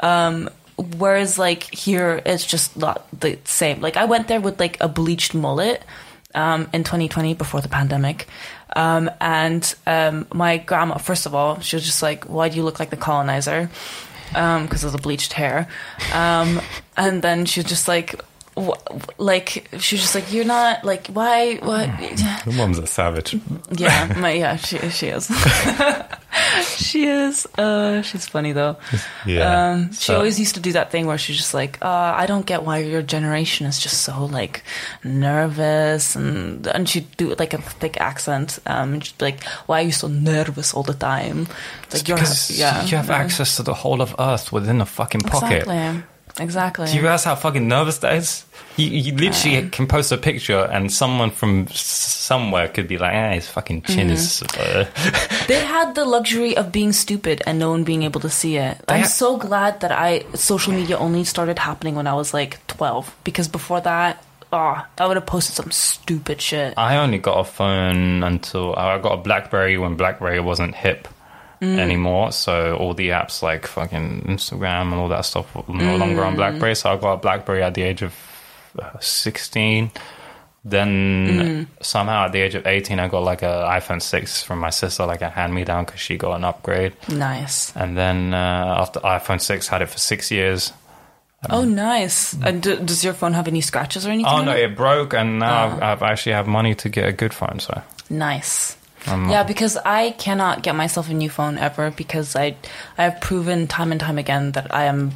[0.01, 3.81] Um, whereas like here it's just not the same.
[3.81, 5.83] Like I went there with like a bleached mullet
[6.35, 8.27] um, in 2020 before the pandemic.
[8.75, 12.63] Um, and um, my grandma, first of all, she was just like, "Why do you
[12.63, 13.69] look like the colonizer?"
[14.33, 15.67] Because of the bleached hair.
[16.13, 16.59] Um,
[16.97, 18.19] and then she was just like,
[19.17, 21.87] like she was just like, "You're not like why what."
[22.45, 23.35] The mom's a savage.
[23.71, 25.27] Yeah, my yeah, she she is.
[26.77, 27.45] she is.
[27.57, 28.77] Uh, she's funny though.
[29.25, 29.71] Yeah.
[29.71, 32.25] Um, she So- always used to do that thing where she's just like, uh, I
[32.25, 34.63] don't get why your generation is just so like
[35.03, 38.59] nervous, and and she'd do it like a thick accent.
[38.65, 41.41] Um, and she'd be like, Why are you so nervous all the time?
[41.41, 41.49] It's
[41.83, 43.17] It's like you're because yeah, you have yeah.
[43.17, 45.63] access to the whole of Earth within a fucking pocket.
[45.67, 46.03] Exactly.
[46.39, 46.87] Exactly.
[46.87, 48.45] Do you realize how fucking nervous that is?
[48.75, 53.31] You, you literally can post a picture and someone from somewhere could be like, ah,
[53.31, 54.43] his fucking chin is.
[54.45, 54.81] Mm-hmm.
[54.81, 58.57] Uh, They had the luxury of being stupid and no one being able to see
[58.57, 58.77] it.
[58.87, 62.65] I'm ha- so glad that I social media only started happening when I was like
[62.67, 64.23] 12 because before that,
[64.53, 66.75] oh, I would have posted some stupid shit.
[66.77, 71.07] I only got a phone until I got a Blackberry when Blackberry wasn't hip
[71.61, 71.79] Mm.
[71.79, 72.31] anymore.
[72.31, 76.27] So all the apps like fucking Instagram and all that stuff no longer Mm.
[76.27, 76.75] on Blackberry.
[76.75, 78.13] So I got Blackberry at the age of
[78.79, 79.91] uh, 16.
[80.65, 81.67] Then Mm.
[81.81, 85.05] somehow at the age of 18, I got like a iPhone 6 from my sister,
[85.05, 86.93] like a hand me down because she got an upgrade.
[87.07, 87.71] Nice.
[87.75, 90.73] And then uh, after iPhone 6, had it for six years.
[91.49, 92.33] Oh, nice.
[92.43, 94.33] And d- does your phone have any scratches or anything?
[94.33, 94.71] Oh no, it?
[94.71, 95.75] it broke, and now Ah.
[95.75, 97.59] I've, I've actually have money to get a good phone.
[97.59, 98.75] So Nice.
[99.05, 102.55] I'm Yeah, because I cannot get myself a new phone ever because I
[102.97, 105.13] I have proven time and time again that I am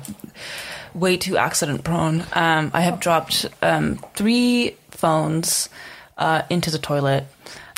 [0.94, 2.24] way too accident prone.
[2.34, 5.70] Um, I have dropped um, three phones
[6.18, 7.26] uh, into the toilet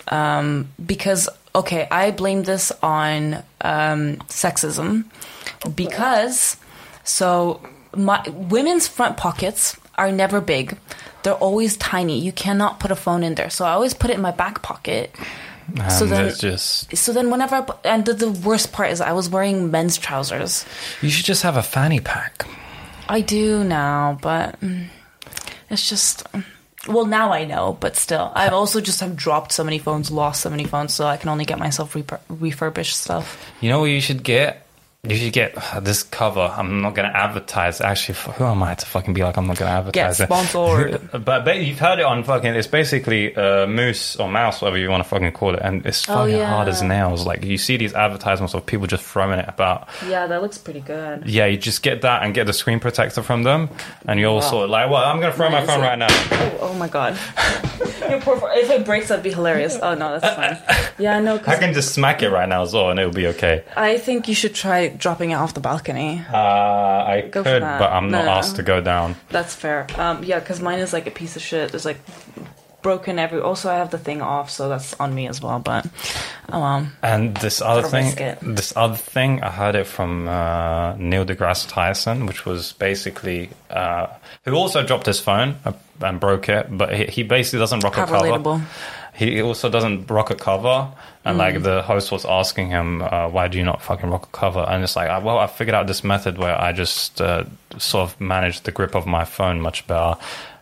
[0.07, 5.05] um, because okay, I blame this on um, sexism
[5.75, 6.57] because
[7.03, 7.61] so
[7.95, 10.77] my women's front pockets are never big.
[11.21, 12.19] They're always tiny.
[12.19, 13.49] You cannot put a phone in there.
[13.49, 15.15] So I always put it in my back pocket.
[15.89, 19.29] So then- just So then, whenever I and the, the worst part is, I was
[19.29, 20.65] wearing men's trousers.
[21.01, 22.45] you should just have a fanny pack.
[23.09, 24.87] I do now, but mm,
[25.69, 26.23] it's just.
[26.31, 26.43] mm,
[26.87, 30.41] Well, now I know, but still, I've also just have dropped so many phones, lost
[30.41, 33.37] so many phones, so I can only get myself repur- refurbished stuff.
[33.61, 34.65] You know what you should get?
[35.05, 36.39] If you get uh, this cover.
[36.39, 37.81] I'm not going to advertise.
[37.81, 40.27] Actually, who am I to fucking be like, I'm not going to advertise it?
[40.27, 41.11] sponsored.
[41.25, 42.55] but, but you've heard it on fucking.
[42.55, 46.07] It's basically uh, moose or mouse, whatever you want to fucking call it, and it's
[46.07, 47.25] Oh, fucking hard as nails.
[47.25, 49.89] Like you see these advertisements of people just throwing it about.
[50.07, 51.27] Yeah, that looks pretty good.
[51.27, 53.67] Yeah, you just get that and get the screen protector from them,
[54.07, 56.07] and you're also like, well, I'm going to throw my phone right now.
[56.09, 57.17] Oh, oh my god!
[58.05, 59.77] If it breaks, that'd be hilarious.
[59.81, 60.89] Oh no, that's fine.
[60.99, 63.63] Yeah, no, I can just smack it right now as well, and it'll be okay.
[63.75, 66.21] I think you should try dropping it off the balcony.
[66.31, 68.31] Uh, I Go could, but I'm not No.
[68.31, 69.15] asked to go down.
[69.29, 69.87] That's fair.
[69.97, 71.73] Um, yeah, because mine is like a piece of shit.
[71.73, 71.99] It's like
[72.81, 73.39] broken every.
[73.39, 75.59] Also, I have the thing off, so that's on me as well.
[75.59, 75.85] But
[76.51, 76.87] oh well.
[77.01, 82.25] And this other thing, this other thing, I heard it from uh, Neil deGrasse Tyson,
[82.25, 84.07] which was basically uh,
[84.45, 87.95] who also dropped his phone uh, and broke it, but he, he basically doesn't rock
[87.95, 88.61] How a cover.
[89.15, 90.87] He also doesn't rock a cover,
[91.23, 91.39] and Mm.
[91.39, 94.65] like the host was asking him, uh, "Why do you not fucking rock a cover?"
[94.67, 97.43] And it's like, uh, well, I figured out this method where I just uh,
[97.77, 100.15] sort of manage the grip of my phone much better.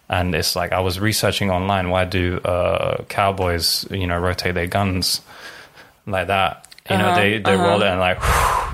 [0.10, 1.90] And it's like I was researching online.
[1.90, 5.22] Why do uh, cowboys, you know, rotate their guns
[6.06, 6.68] like that?
[6.92, 8.20] You know, they, they roll it and like,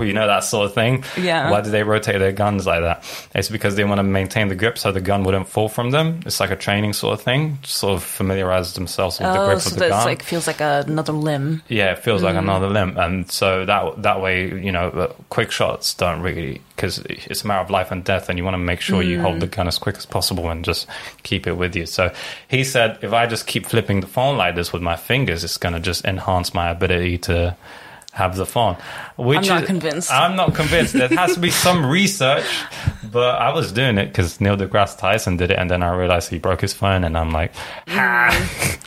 [0.00, 1.02] you know, that sort of thing.
[1.04, 1.20] Uh-huh.
[1.20, 1.50] Yeah.
[1.50, 3.04] Why do they rotate their guns like that?
[3.34, 6.20] It's because they want to maintain the grip so the gun wouldn't fall from them.
[6.26, 9.60] It's like a training sort of thing, sort of familiarize themselves with the Oh, grip
[9.60, 10.04] so of the gun.
[10.06, 11.62] like feels like another limb.
[11.68, 12.38] Yeah, it feels like Mm.
[12.38, 17.42] another limb, and so that that way, you know, quick shots don't really because it's
[17.42, 19.22] a matter of life and death, and you want to make sure you Mm.
[19.22, 20.86] hold the gun as quick as possible and just
[21.24, 21.86] keep it with you.
[21.86, 22.12] So
[22.46, 25.56] he said, if I just keep flipping the phone like this with my fingers, it's
[25.56, 27.56] going to just enhance my ability to
[28.12, 28.76] have the phone.
[29.16, 30.10] Which I'm not is- convinced.
[30.12, 30.92] I'm not convinced.
[30.94, 32.44] There has to be some research,
[33.12, 36.30] but I was doing it because Neil deGrasse Tyson did it, and then I realized
[36.30, 37.52] he broke his phone, and I'm like,
[37.86, 38.32] ha,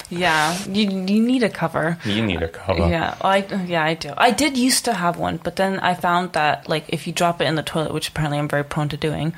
[0.09, 1.97] Yeah, you you need a cover.
[2.03, 2.87] you need a cover.
[2.89, 4.13] Yeah, I yeah I do.
[4.17, 7.41] I did used to have one, but then I found that like if you drop
[7.41, 9.33] it in the toilet, which apparently I'm very prone to doing,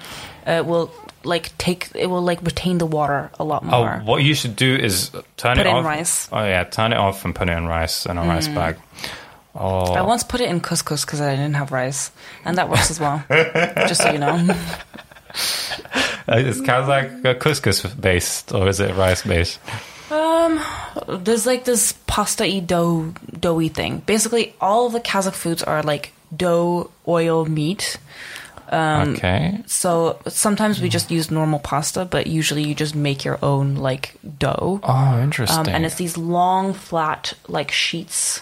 [0.47, 0.89] it will
[1.25, 3.75] like take it will like retain the water a lot more.
[3.75, 3.99] Oh, more.
[4.05, 5.85] what you should do is turn Put it off.
[5.85, 6.27] rice.
[6.27, 6.41] Mm.
[6.41, 8.77] Oh yeah, turn it off and put it in rice in a rice bag.
[9.55, 12.11] Oh, I once put it in couscous because I didn't have rice,
[12.43, 13.23] and that works as well.
[13.29, 14.35] just so you know.
[16.27, 19.59] It's kind of like uh, couscous based, or is it rice based?
[20.09, 20.59] Um,
[21.07, 23.99] There's like this pasta-y dough doughy thing.
[23.99, 27.97] Basically, all the Kazakh foods are like dough, oil, meat.
[28.69, 29.61] Um, okay.
[29.67, 34.15] So sometimes we just use normal pasta, but usually you just make your own like
[34.39, 34.79] dough.
[34.83, 35.59] Oh, interesting.
[35.59, 38.41] Um, and it's these long, flat, like sheets,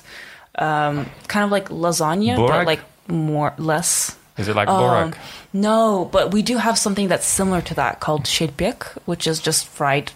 [0.56, 2.48] um, kind of like lasagna, Burak?
[2.48, 4.16] but like more less.
[4.38, 5.18] is it like Um, borak?
[5.54, 9.68] No, but we do have something that's similar to that called shelpek, which is just
[9.68, 10.12] fried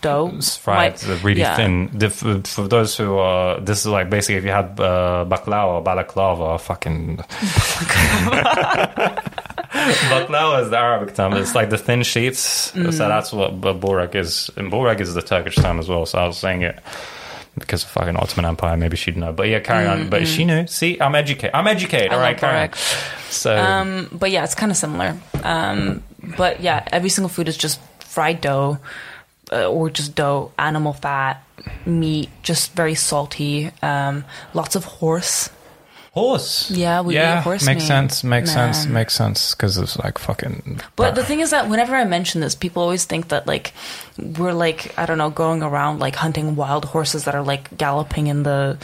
[0.00, 0.30] dough.
[0.36, 1.56] It's fried, really yeah.
[1.56, 1.90] thin.
[1.92, 6.58] The, for, those who are, this is like basically if you had uh, baklava, balaclava,
[6.58, 7.16] fucking.
[10.10, 11.32] baklava is the Arabic term.
[11.34, 12.72] It's like the thin sheets.
[12.72, 12.92] Mm.
[12.92, 14.50] So that's what borak is.
[14.56, 16.06] And borak is the Turkish term as well.
[16.06, 16.78] So I was saying it
[17.58, 18.76] because of fucking Ottoman Empire.
[18.76, 19.32] Maybe she'd know.
[19.32, 20.10] But yeah, carry on.
[20.10, 20.66] But she knew.
[20.66, 21.54] See, I'm educated.
[21.54, 22.10] I'm educated.
[22.10, 22.72] Mm, I All right, carry on.
[23.30, 25.16] So Um, but yeah, it's kind of similar.
[25.42, 26.02] Um,
[26.36, 28.78] but yeah, every single food is just fried dough
[29.52, 31.42] uh, or just dough, animal fat,
[31.86, 33.70] meat, just very salty.
[33.82, 35.50] Um, lots of horse.
[36.12, 36.70] Horse.
[36.70, 37.86] Yeah, we yeah, eat horse makes meat.
[37.88, 38.24] sense.
[38.24, 38.86] Makes sense.
[38.86, 40.80] Makes sense because it's like fucking.
[40.96, 43.72] But the thing is that whenever I mention this, people always think that like
[44.18, 48.26] we're like I don't know going around like hunting wild horses that are like galloping
[48.26, 48.76] in the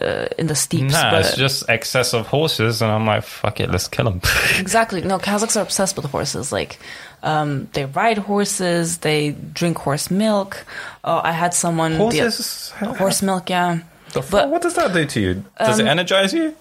[0.00, 0.92] uh, in the steeps.
[0.92, 4.20] Nah, but it's just excess of horses, and I'm like, fuck it, let's kill them.
[4.58, 6.52] exactly no Kazakhs are obsessed with horses.
[6.52, 6.78] Like
[7.22, 10.64] um, they ride horses, they drink horse milk.
[11.02, 12.70] Oh, I had someone the- Horses?
[12.70, 13.80] horse milk, yeah.
[14.16, 14.30] The fuck?
[14.32, 15.44] But- what does that do to you?
[15.58, 16.54] Does it energize you?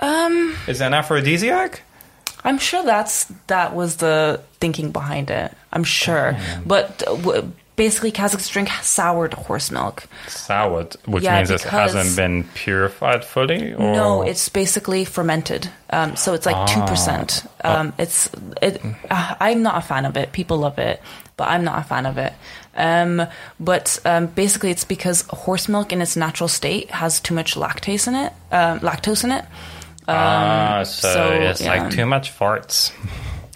[0.00, 1.82] Um, Is it an aphrodisiac?
[2.44, 5.52] I'm sure that's that was the thinking behind it.
[5.72, 10.08] I'm sure, but uh, w- basically Kazakhs drink soured horse milk.
[10.26, 13.74] Soured, which Yeah, means it hasn't been purified fully.
[13.74, 13.92] Or?
[13.94, 15.70] No, it's basically fermented.
[15.90, 17.44] Um, so it's like two percent.
[17.62, 18.28] Um, it's
[18.60, 18.80] it.
[19.08, 20.32] Uh, I'm not a fan of it.
[20.32, 21.00] People love it,
[21.42, 22.32] but I'm not a fan of it.
[22.76, 23.26] Um,
[23.58, 28.06] but um, basically, it's because horse milk in its natural state has too much lactase
[28.06, 28.32] in it.
[28.52, 29.44] Um, lactose in it.
[30.06, 31.82] ah, so, so, it's yeah.
[31.82, 32.92] like too much farts.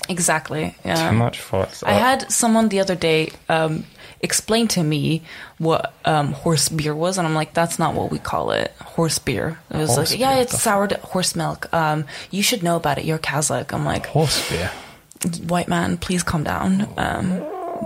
[0.08, 0.74] Exactly.
[0.84, 1.10] Yeah.
[1.10, 1.84] Too much farts.
[1.86, 3.84] I had someone the other day um,
[4.20, 5.22] explain to me
[5.58, 8.72] what um, horse beer was, and I'm like, that's not what we call it.
[8.80, 9.60] Horse beer.
[9.70, 11.72] It was Horse like, yeah, it's soured horse milk.
[11.72, 13.04] Um, you should know about it.
[13.04, 13.72] You're Kazakh.
[13.72, 14.72] I'm like, horse beer.
[15.46, 16.88] white man, please calm down.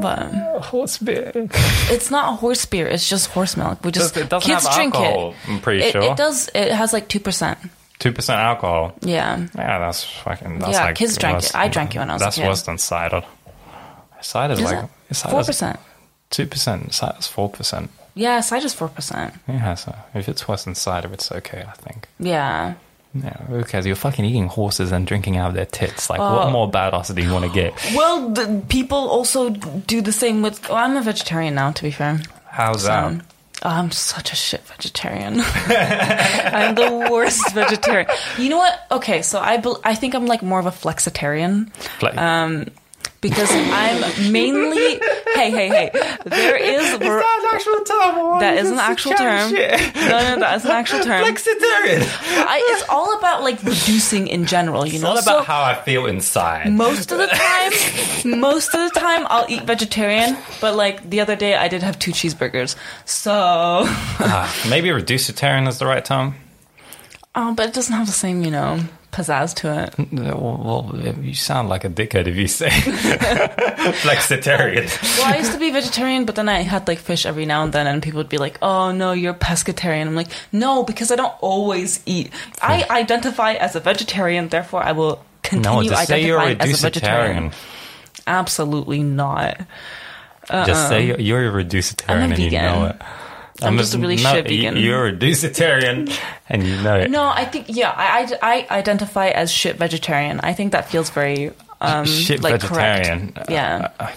[0.00, 0.30] But
[0.62, 1.32] Horse beer.
[1.34, 2.86] it's not horse beer.
[2.86, 3.84] It's just horse milk.
[3.84, 5.36] We just it doesn't kids have drink alcohol, it.
[5.50, 6.02] I'm pretty it, sure.
[6.02, 6.48] it does.
[6.54, 7.58] It has like two percent.
[7.98, 8.92] Two percent alcohol.
[9.02, 9.46] Yeah.
[9.54, 10.58] Yeah, that's fucking.
[10.58, 11.56] That's Yeah, like kids drank worse- it.
[11.56, 12.46] I drank it when I was a That's kid.
[12.46, 13.22] worse than cider.
[14.22, 14.88] Cider's Is like
[15.30, 15.80] Four percent.
[16.30, 16.92] Two percent.
[16.94, 17.90] Cider's four percent.
[18.14, 19.34] Yeah, cider's four percent.
[19.48, 21.64] Yeah, so if it's worse than cider, it's okay.
[21.66, 22.06] I think.
[22.18, 22.74] Yeah.
[23.12, 23.86] Yeah, who cares?
[23.86, 26.08] You're fucking eating horses and drinking out of their tits.
[26.08, 26.36] Like, Oh.
[26.36, 27.74] what more badass do you want to get?
[27.94, 30.70] Well, the, people also do the same with.
[30.70, 32.20] Oh, I'm a vegetarian now, to be fair.
[32.46, 33.04] How's that?
[33.04, 33.22] Um,
[33.62, 35.40] I'm such a shit vegetarian.
[35.66, 38.08] I'm the worst vegetarian.
[38.38, 38.78] You know what?
[38.90, 41.70] Okay, so I bel I think I'm like more of a flexitarian
[42.00, 42.68] Like, um,
[43.20, 44.98] because I'm mainly.
[45.34, 45.90] hey, hey, hey!
[46.24, 46.92] There is.
[46.94, 48.40] an actual term?
[48.40, 49.52] that is an actual term.
[49.52, 51.24] No, no, that is an actual term.
[51.24, 52.02] Flexitarian.
[52.46, 54.86] I, it's all about like reducing in general.
[54.86, 56.72] You It's know, all about So- how I feel inside.
[56.72, 61.36] most of the time most of the time i'll eat vegetarian but like the other
[61.36, 66.34] day i did have two cheeseburgers so Ah, maybe reducitarian is the right term.
[67.34, 68.80] oh but it doesn't have the same you know
[69.12, 69.92] pizzazz to it.
[69.96, 72.68] Mm, uh, well, well, you sound like a dickhead if you say
[74.02, 74.86] flexitarian.
[75.18, 77.72] Well, I used to be vegetarian, but then I had like fish every now and
[77.72, 81.16] then, and people would be like, "Oh no, you're pescatarian." I'm like, "No, because I
[81.16, 82.32] don't always eat.
[82.62, 82.92] I hmm.
[82.92, 86.86] identify as a vegetarian, therefore I will No, continue say you're a identifying as a
[86.86, 87.52] vegetarian."
[88.26, 89.60] Absolutely not.
[90.48, 91.18] Just say uh-uh.
[91.18, 92.96] you're, you're a reducitarian a and you know it.
[93.62, 94.76] I'm just a really no, shit vegan.
[94.76, 96.10] You're a reducitarian
[96.48, 97.10] and you know it.
[97.10, 100.40] No, I think yeah, I, I, I identify as shit vegetarian.
[100.40, 103.32] I think that feels very um Shit like vegetarian.
[103.32, 103.50] correct.
[103.50, 104.10] Yeah, Uh,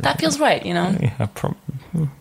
[0.00, 0.64] that feels right.
[0.64, 1.56] You know, yeah, prob-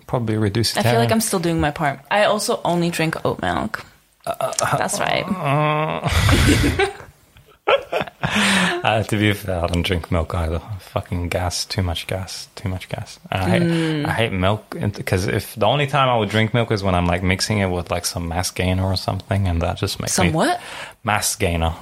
[0.08, 2.00] probably a I I feel like I'm still doing my part.
[2.10, 3.86] I also only drink oat milk.
[4.26, 5.26] Uh, That's right.
[8.84, 10.60] Uh, to be fair, I don't drink milk either.
[10.80, 13.20] Fucking gas, too much gas, too much gas.
[13.32, 14.06] And I hate, Mm.
[14.08, 17.06] I hate milk because if the only time I would drink milk is when I'm
[17.06, 20.28] like mixing it with like some mass gainer or something, and that just makes Some
[20.28, 20.60] me what?
[21.04, 21.74] mass gainer.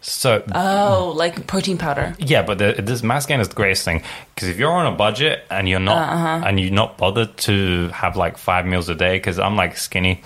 [0.00, 2.14] So Oh, like protein powder.
[2.18, 4.02] yeah, but the, this mass gain is the greatest thing
[4.34, 6.42] because if you're on a budget and you're not Uh-huh.
[6.46, 10.22] and you're not bothered to have like five meals a day, because I'm like skinny,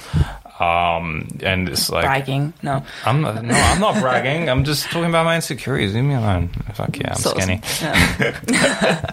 [0.61, 2.53] um, and it's like Bragging.
[2.63, 2.83] No.
[3.05, 4.49] I'm not, no, I'm not bragging.
[4.51, 5.95] I'm just talking about my insecurities.
[5.95, 6.49] Leave me alone.
[6.75, 7.61] Fuck yeah, I'm So- skinny.
[7.81, 9.11] yeah.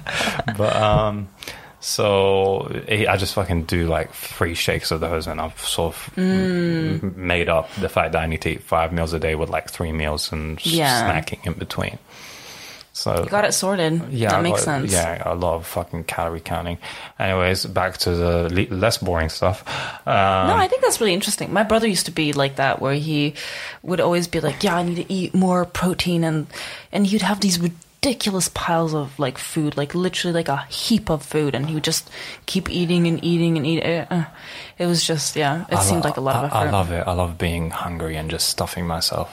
[0.57, 1.27] But um,
[1.79, 6.15] so eh, I just fucking do like three shakes of those, and I've sort of
[6.15, 7.15] Mm.
[7.15, 9.69] made up the fact that I need to eat five meals a day with like
[9.69, 11.09] three meals and Yeah.
[11.09, 11.97] snacking in between.
[12.97, 14.01] So You got it sorted.
[14.09, 14.93] yeah, that makes got- sense.
[14.93, 16.77] Yeah, a lot of fucking calorie counting.
[17.19, 19.67] Anyways, back to the less boring stuff.
[20.07, 21.51] Um, No, I think that's really interesting.
[21.51, 23.33] My brother used to be like that, where he
[23.83, 26.47] would always be like, "Yeah, I need to eat more protein," and
[26.93, 31.21] and he'd have these ridiculous piles of like food, like literally like a heap of
[31.21, 32.09] food, and he would just
[32.45, 33.83] keep eating and eating and eating.
[33.83, 34.25] Uh,
[34.77, 36.55] It was just, yeah, it I seemed lo- like a lot of effort.
[36.55, 37.03] I love it.
[37.07, 39.29] I love being hungry and just stuffing myself.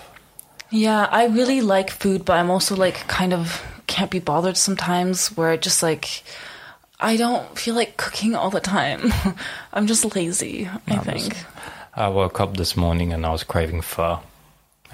[0.72, 5.28] Yeah, I really like food, but I'm also like kind of can't be bothered sometimes
[5.36, 6.22] where just like
[6.98, 9.12] I don't feel like cooking all the time.
[9.72, 11.36] I'm just lazy, I think.
[11.94, 14.20] I woke up this morning and I was craving pho.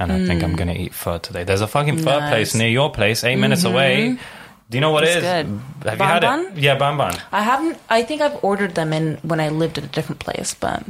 [0.00, 1.42] And I think I'm going to eat pho today.
[1.44, 2.04] There's a fucking pho Mm.
[2.04, 2.20] Nice.
[2.22, 2.28] Mm-hmm.
[2.30, 4.16] place near your place, 8 minutes away.
[4.70, 5.24] Do you know what It's it is?
[5.24, 5.46] good.
[5.90, 6.40] Have Ban you had Ban?
[6.46, 6.58] it?
[6.58, 7.14] Yeah, Ban Ban.
[7.32, 10.54] I haven't I think I've ordered them in when I lived at a different place,
[10.54, 10.82] but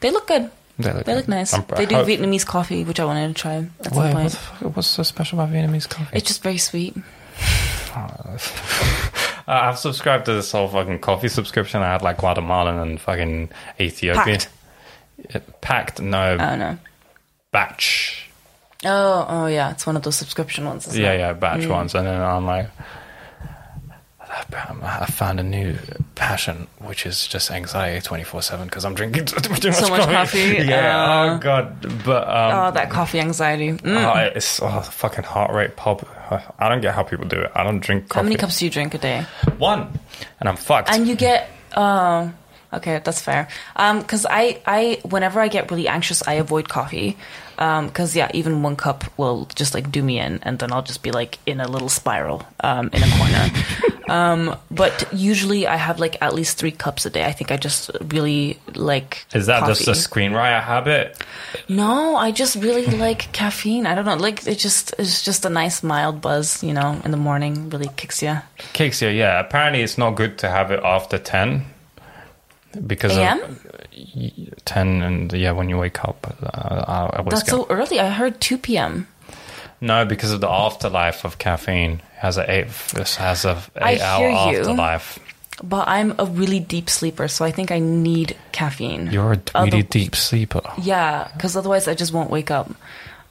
[0.00, 0.50] they look good.
[0.78, 1.52] They look, They look nice.
[1.54, 4.12] I'm- They do hope- Vietnamese coffee, which I wanted to try at some Wait, what
[4.14, 4.30] point.
[4.30, 6.08] the fuck, what's so special about Vietnamese coffee?
[6.16, 6.96] It's just very sweet.
[9.46, 11.82] I've subscribed to this whole fucking coffee subscription.
[11.82, 13.50] I had like Guatemalan and fucking
[13.80, 14.38] Ethiopian.
[14.40, 15.60] Packed.
[15.60, 16.36] Packed, no.
[16.40, 16.80] I don't
[17.50, 18.30] batch.
[18.84, 20.96] Oh, oh yeah, it's one of those subscription ones.
[20.98, 21.18] Yeah, it?
[21.18, 21.70] yeah, batch Mm.
[21.70, 21.94] ones.
[21.94, 22.68] And then I'm like,
[24.32, 25.76] I found a new
[26.14, 30.38] passion, which is just anxiety 24 7 because I'm drinking too much, So much coffee?
[30.64, 32.04] Yeah, Uh, oh, God.
[32.04, 33.72] But, um, Oh, that coffee anxiety.
[33.72, 33.96] Mm.
[33.96, 36.06] oh, it's oh, fucking heart rate pop.
[36.58, 37.52] I don't get how people do it.
[37.54, 38.18] I don't drink coffee.
[38.18, 39.26] How many cups do you drink a day?
[39.58, 39.98] One.
[40.40, 40.88] And I'm fucked.
[40.90, 42.32] And you get oh
[42.72, 43.48] okay, that's fair.
[43.76, 47.16] Um, because I I whenever I get really anxious, I avoid coffee.
[47.58, 50.82] Um, because yeah, even one cup will just like do me in, and then I'll
[50.82, 53.50] just be like in a little spiral, um, in a corner.
[54.08, 57.24] um, but usually I have like at least three cups a day.
[57.24, 59.24] I think I just really like.
[59.34, 59.98] is that just a coffee.
[60.00, 61.22] screenwriter habit?
[61.68, 63.86] No, I just really like caffeine.
[63.86, 67.10] I don't know, like it just it's just a nice mild buzz, you know, in
[67.10, 67.70] the morning.
[67.70, 68.38] Really kicks you.
[68.72, 69.40] Kicks you, yeah.
[69.40, 71.64] Apparently, it's not good to have it after 10.
[72.86, 73.58] Because AM?
[74.64, 76.26] 10 and yeah, when you wake up.
[76.42, 78.00] Uh, I, I That's get- so early.
[78.00, 79.06] I heard two p.m.
[79.80, 82.00] No, because of the afterlife of caffeine.
[82.22, 82.68] Has a eight.
[82.94, 84.58] This has a I eight hour hear you.
[84.60, 85.18] afterlife.
[85.62, 89.10] But I'm a really deep sleeper, so I think I need caffeine.
[89.10, 90.62] You're a Other- really deep sleeper.
[90.80, 92.70] Yeah, because otherwise I just won't wake up.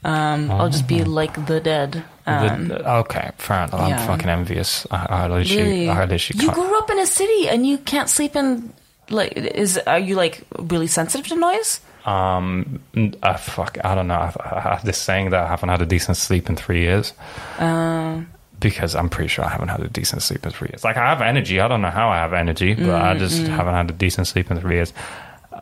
[0.04, 2.04] Um, I'll just be like the dead.
[2.26, 3.74] Um, The- okay, fair enough.
[3.80, 4.08] I'm yeah.
[4.08, 4.86] fucking envious.
[4.92, 8.10] I, I literally, really, I literally you grew up in a city and you can't
[8.10, 8.74] sleep in.
[9.10, 11.82] Like, is are you like really sensitive to noise?
[12.06, 14.32] Um, n- uh, fuck, I don't know.
[14.40, 17.14] I have this saying that I haven't had a decent sleep in three years.
[17.60, 18.22] Uh,
[18.62, 20.84] because I'm pretty sure I haven't had a decent sleep in three years.
[20.86, 21.60] Like I have energy.
[21.60, 23.52] I don't know how I have energy, but I just Mm-hmm.
[23.54, 24.94] haven't had a decent sleep in three years.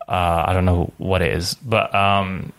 [0.08, 2.52] Uh, I don't know what it is, but um,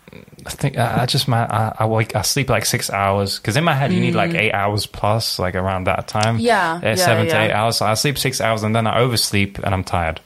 [0.47, 3.57] I think I, I just man, I, I wake I sleep like six hours because
[3.57, 6.39] in my head you need like eight hours plus, like around that time.
[6.39, 6.43] Mm.
[6.43, 7.45] Yeah, yeah, seven to yeah.
[7.45, 7.77] eight hours.
[7.79, 10.21] So I sleep six hours and then I oversleep and I'm tired.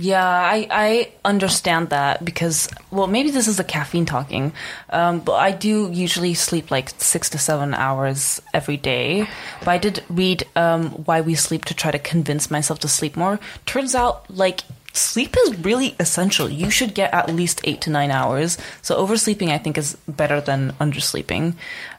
[0.00, 4.52] Yeah, I, I understand that because, well, maybe this is the caffeine talking,
[4.90, 9.28] um, but I do usually sleep like six to seven hours every day.
[9.58, 13.16] But I did read um, Why We Sleep to try to convince myself to sleep
[13.16, 13.40] more.
[13.66, 14.60] Turns out, like,
[14.92, 16.48] sleep is really essential.
[16.48, 18.56] You should get at least eight to nine hours.
[18.82, 21.54] So oversleeping, I think, is better than undersleeping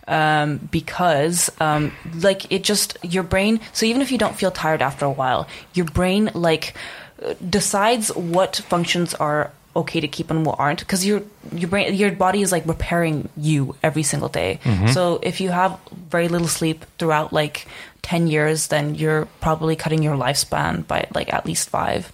[0.07, 3.59] um, because, um, like, it just your brain.
[3.73, 6.75] So even if you don't feel tired after a while, your brain like
[7.49, 11.21] decides what functions are okay to keep and what aren't because your
[11.53, 14.59] your brain your body is like repairing you every single day
[14.93, 15.77] so if you have
[16.09, 17.67] very little sleep throughout like
[18.01, 22.11] 10 years then you're probably cutting your lifespan by like at least five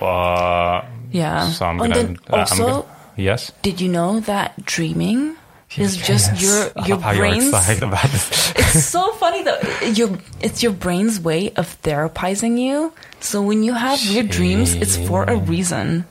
[0.00, 0.82] Uh,
[1.12, 1.94] yeah So I'm gonna.
[1.94, 2.84] then uh, I'm also gonna
[3.16, 3.52] yes.
[3.62, 5.36] did you know that dreaming
[5.76, 8.52] is just your your brain's excited about this.
[8.56, 9.60] it's so funny though
[9.92, 10.10] your
[10.40, 15.24] it's your brain's way of therapizing you so when you have weird dreams it's for
[15.24, 16.06] a reason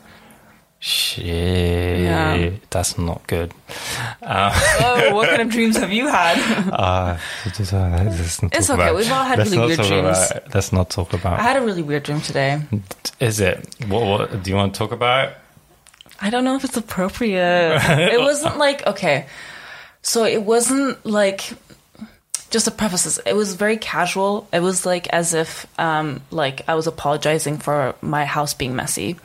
[0.80, 2.51] Shit, Yeah.
[2.70, 3.51] that's not good.
[4.22, 6.38] oh what kind of dreams have you had
[6.72, 7.18] Uh,
[7.55, 10.18] just, uh, let's not It's okay, about- we've all had really weird dreams.
[10.32, 11.39] About, let's not talk about.
[11.39, 12.62] I had a really weird dream today.
[13.20, 13.68] Is it?
[13.88, 15.34] What, what do you want to talk about?
[16.20, 17.82] I don't know if it's appropriate.
[18.13, 19.28] it wasn't like okay.
[20.01, 21.53] So it wasn't like
[22.49, 24.47] just to preface this, it was very casual.
[24.53, 29.18] It was like as if um like I was apologizing for my house being messy.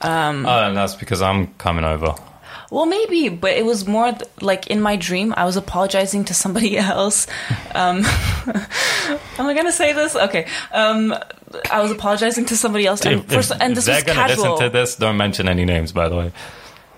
[0.00, 2.14] Um, oh, and that's because I'm coming over.
[2.72, 6.34] Well, maybe, but it was more th- like in my dream, I was apologizing to
[6.34, 7.26] somebody else.
[7.74, 7.98] Um,
[8.46, 10.16] am I going to say this?
[10.16, 10.46] Okay.
[10.72, 11.14] Um,
[11.70, 14.52] I was apologizing to somebody else, and, If- and this was casual.
[14.54, 14.96] listen to this.
[14.96, 16.32] Don't mention any names, by the way.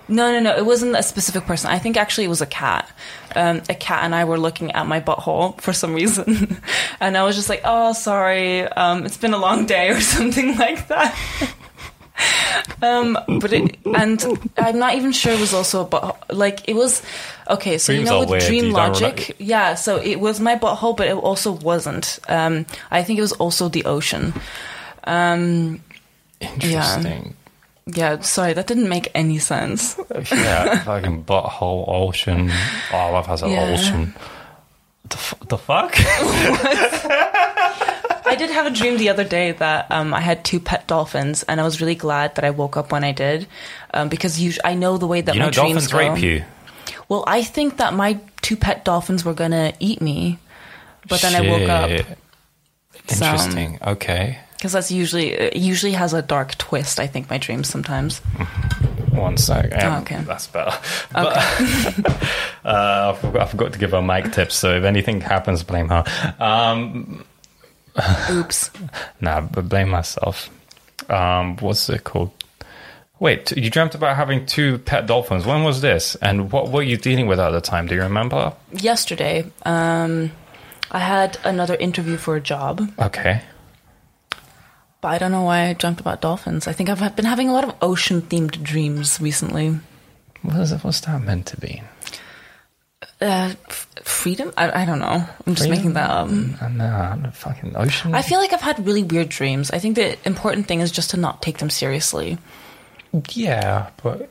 [0.07, 0.55] No, no, no.
[0.55, 1.71] It wasn't a specific person.
[1.71, 2.89] I think actually it was a cat.
[3.35, 6.61] Um, a cat and I were looking at my butthole for some reason,
[7.01, 8.61] and I was just like, "Oh, sorry.
[8.61, 11.17] Um, it's been a long day," or something like that.
[12.81, 14.23] Um, but it, and
[14.57, 16.15] I'm not even sure it was also a butthole.
[16.31, 17.01] Like it was
[17.49, 17.77] okay.
[17.77, 18.43] So Dreams you know with weird.
[18.43, 19.75] dream logic, yeah.
[19.75, 22.19] So it was my butthole, but it also wasn't.
[22.27, 24.33] Um, I think it was also the ocean.
[25.03, 25.81] Um,
[26.41, 27.35] Interesting.
[27.85, 28.19] yeah.
[28.21, 29.97] Sorry, that didn't make any sense.
[30.31, 32.49] Yeah, fucking butthole ocean.
[32.91, 33.73] Oh, I love how it's an Yeah.
[33.73, 34.13] ocean.
[35.09, 35.95] The, f- the fuck?
[38.25, 41.43] I did have a dream the other day that um, I had two pet dolphins,
[41.43, 43.47] and I was really glad that I woke up when I did,
[43.93, 45.97] um, because us- I know the way that you my know, dreams dolphins go.
[45.99, 46.43] rape you.
[47.07, 50.39] Well, I think that my two pet dolphins were gonna eat me,
[51.07, 52.07] but then I woke up.
[53.07, 53.77] So- Interesting.
[53.85, 54.39] okay.
[54.57, 56.99] because that's usually it usually has a dark twist.
[56.99, 58.19] I think my dreams sometimes.
[59.11, 59.71] One sec.
[59.83, 60.21] Um, okay.
[60.21, 60.75] That's better.
[61.13, 61.37] But,
[62.65, 65.89] uh, I, forgot, I forgot to give her mic tips, so if anything happens, blame
[65.89, 66.03] her.
[66.39, 67.23] Um,
[68.29, 68.71] Oops.
[69.21, 70.49] nah, but blame myself.
[71.09, 72.31] Um, what's it called?
[73.19, 75.45] Wait, you dreamt about having two pet dolphins.
[75.45, 76.15] When was this?
[76.15, 77.87] And what were you dealing with at the time?
[77.87, 78.53] Do you remember?
[78.73, 80.31] Yesterday, um,
[80.91, 83.41] I had another interview for a job, Okay.
[84.99, 86.67] but I don't know why I dreamt about dolphins.
[86.67, 89.79] I think I've been having a lot of ocean themed dreams recently.
[90.41, 91.81] What is it, what's that meant to be?
[93.25, 93.53] Uh,
[94.03, 94.53] freedom?
[94.55, 95.25] I, I don't know.
[95.47, 95.71] I'm just Freedom?
[95.71, 96.27] making that up.
[96.29, 98.13] The fucking ocean.
[98.13, 99.71] I feel like I've had really weird dreams.
[99.71, 102.37] I think the important thing is just to not take them seriously.
[103.31, 104.29] Yeah, but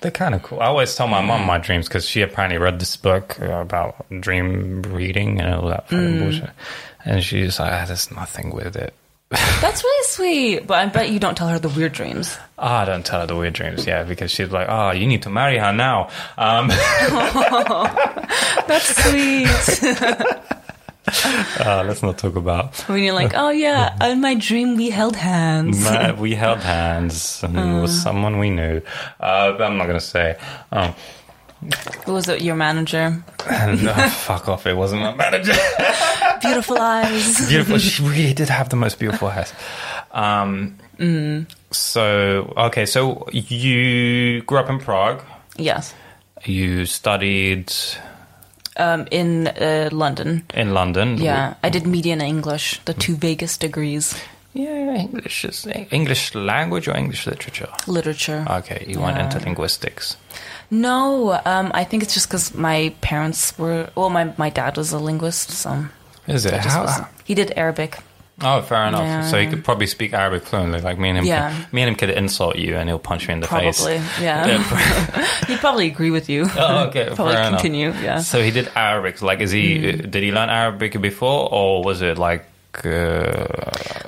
[0.00, 0.60] they're kind of cool.
[0.60, 4.82] I always tell my mom my dreams because she apparently read this book about dream
[4.82, 6.50] reading and all that fucking bullshit.
[7.04, 8.94] And she's like, ah, there's nothing with it.
[9.32, 10.66] That's really sweet.
[10.66, 12.36] But I bet you don't tell her the weird dreams.
[12.58, 15.22] Ah, I don't tell her the weird dreams, yeah, because she's like, oh, you need
[15.22, 16.10] to marry her now.
[16.38, 16.68] Um,
[18.68, 19.48] That's sweet.
[21.60, 22.76] uh, let's not talk about.
[22.88, 25.84] when you're like, oh yeah, in my dream we held hands.
[26.18, 28.80] We held hands and it was someone we knew.
[29.18, 30.36] Uh, but I'm not going to say.
[30.70, 30.94] Um,
[32.06, 32.42] was it?
[32.42, 33.22] Your manager?
[33.46, 35.54] uh, fuck off, it wasn't my manager.
[36.42, 37.48] Beautiful eyes.
[37.48, 37.78] beautiful.
[37.78, 39.52] She really did have the most beautiful eyes.
[40.10, 40.76] Um,
[41.70, 45.22] So okay, so you grew up in Prague.
[45.56, 45.94] yes.
[46.44, 47.72] You studied
[48.76, 50.42] Um, in uh, London.
[50.54, 51.18] in London.
[51.18, 54.14] Yeah, I did media and English, the two Vegas degrees.
[54.54, 54.96] yeah.
[55.06, 57.68] English is English language or English literature.
[57.86, 58.44] Literature.
[58.50, 60.16] Okay, you went into linguistics.
[60.72, 63.90] No, um, I think it's just because my parents were.
[63.94, 65.84] Well, my my dad was a linguist, so
[66.26, 66.54] Is it?
[66.54, 67.98] How, was- he did Arabic.
[68.40, 69.02] oh, fair enough.
[69.02, 69.26] Yeah.
[69.28, 70.80] So he could probably speak Arabic fluently.
[70.80, 71.24] Like me and him.
[71.26, 71.52] Yeah.
[71.52, 73.78] Can, me and him could insult you, and he'll punch you in the face.
[73.84, 75.44] Probably, yeah.
[75.46, 76.46] He'd probably agree with you.
[76.56, 77.12] Oh, okay.
[77.14, 77.60] probably fair enough.
[77.60, 77.92] continue.
[78.02, 78.20] Yeah.
[78.20, 79.20] So he did Arabic.
[79.20, 79.76] Like, is he?
[79.78, 80.10] Mm.
[80.10, 82.46] Did he learn Arabic before, or was it like?
[82.74, 83.44] Uh,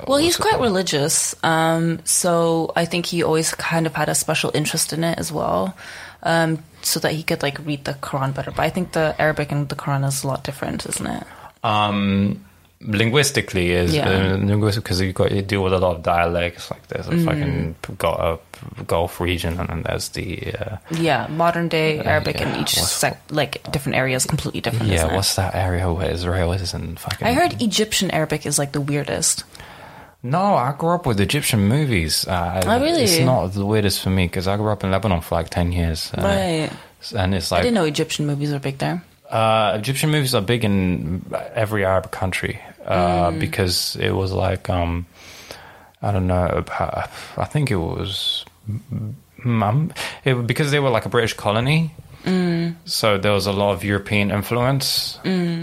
[0.07, 0.63] Well, he's quite called?
[0.63, 5.19] religious, um, so I think he always kind of had a special interest in it
[5.19, 5.77] as well,
[6.25, 8.51] um, so that he could like read the Quran better.
[8.51, 11.23] But I think the Arabic and the Quran is a lot different, isn't it?
[11.63, 12.43] Um,
[12.81, 14.09] linguistically is Yeah.
[14.09, 16.69] uh, linguistic because you got you deal with a lot of dialects.
[16.69, 17.25] Like there's a Mm.
[17.25, 18.39] fucking got a
[18.87, 23.21] Gulf region, and then there's the uh, Yeah, modern day Arabic yeah, in each sec,
[23.29, 24.87] like different areas completely different.
[24.89, 24.95] yeah.
[24.97, 25.15] isn't it?
[25.15, 27.27] What's that area where Israel is and fucking?
[27.27, 29.43] I heard Egyptian Arabic is like the weirdest.
[30.25, 32.27] No, I grew up with Egyptian movies.
[32.27, 33.03] Uh, Oh, really?
[33.03, 35.71] It's not the weirdest for me because I grew up in Lebanon for like ten
[35.71, 36.11] years.
[36.17, 36.69] Uh, right.
[37.15, 37.59] And it's like.
[37.59, 39.03] I didn't know Egyptian movies were big there.
[39.29, 41.23] Uh, Egyptian movies are big in
[41.53, 43.39] every Arab country uh, Mm.
[43.39, 45.05] because it was like um,
[46.01, 46.63] I don't know.
[47.37, 49.13] I think it was mm,
[49.45, 49.91] um,
[50.23, 51.91] it, because they were like a British colony.
[52.25, 52.75] Mm.
[52.85, 55.19] So there was a lot of European influence,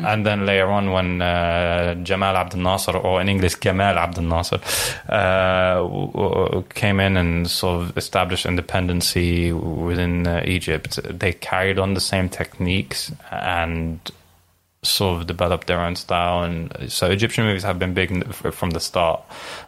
[0.06, 4.60] and then later on, when uh, Jamal Abdel Nasser, or in English Gamal Abdel Nasser,
[5.08, 11.78] uh, w- w- came in and sort of established independency within uh, Egypt, they carried
[11.78, 13.98] on the same techniques and
[14.84, 16.42] sort of developed their own style.
[16.42, 19.22] And so Egyptian movies have been big from the start.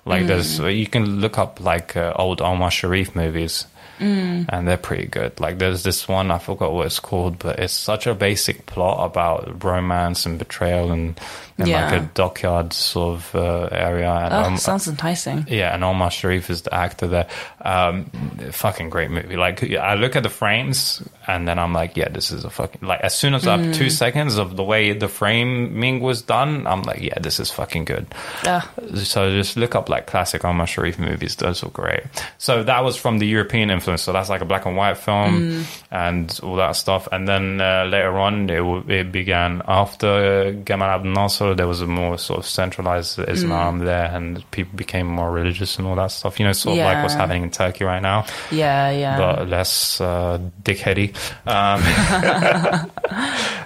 [0.04, 3.66] Like there's, you can look up like uh, old Omar Sharif movies
[4.00, 5.38] and they're pretty good.
[5.40, 9.04] Like there's this one I forgot what it's called, but it's such a basic plot
[9.10, 11.18] about romance and betrayal and,
[11.58, 11.90] and Yeah.
[11.90, 14.10] like a dockyard sort of uh, area.
[14.10, 15.46] And Oh, um, sounds enticing.
[15.48, 17.26] yeah, and Omar Sharif is the actor there.
[17.62, 18.06] Um,
[18.50, 19.36] fucking great movie.
[19.36, 22.86] Like I look at the frames and then I'm like, yeah, this is a fucking
[22.86, 23.00] like.
[23.00, 26.82] As soon as I have two seconds of the way the framing was done, I'm
[26.82, 28.06] like, yeah, this is fucking good.
[28.44, 28.70] Ah.
[28.96, 31.36] So just look up like classic Omar Sharif movies.
[31.36, 32.02] Those are great.
[32.38, 34.02] So that was from the European influence.
[34.02, 37.06] So that's like a black and white film and all that stuff.
[37.12, 41.54] And then uh, later on, it, w- it began after Gamal Abdel Nasser.
[41.54, 45.86] There was a more sort of centralized Islam there, and people became more religious and
[45.86, 46.40] all that stuff.
[46.40, 49.18] You know, sort of like what's happening in Turkey right now, Yeah, yeah.
[49.18, 51.14] but less uh, dickheady.
[51.46, 51.82] Um,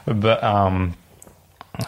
[0.20, 0.94] but um,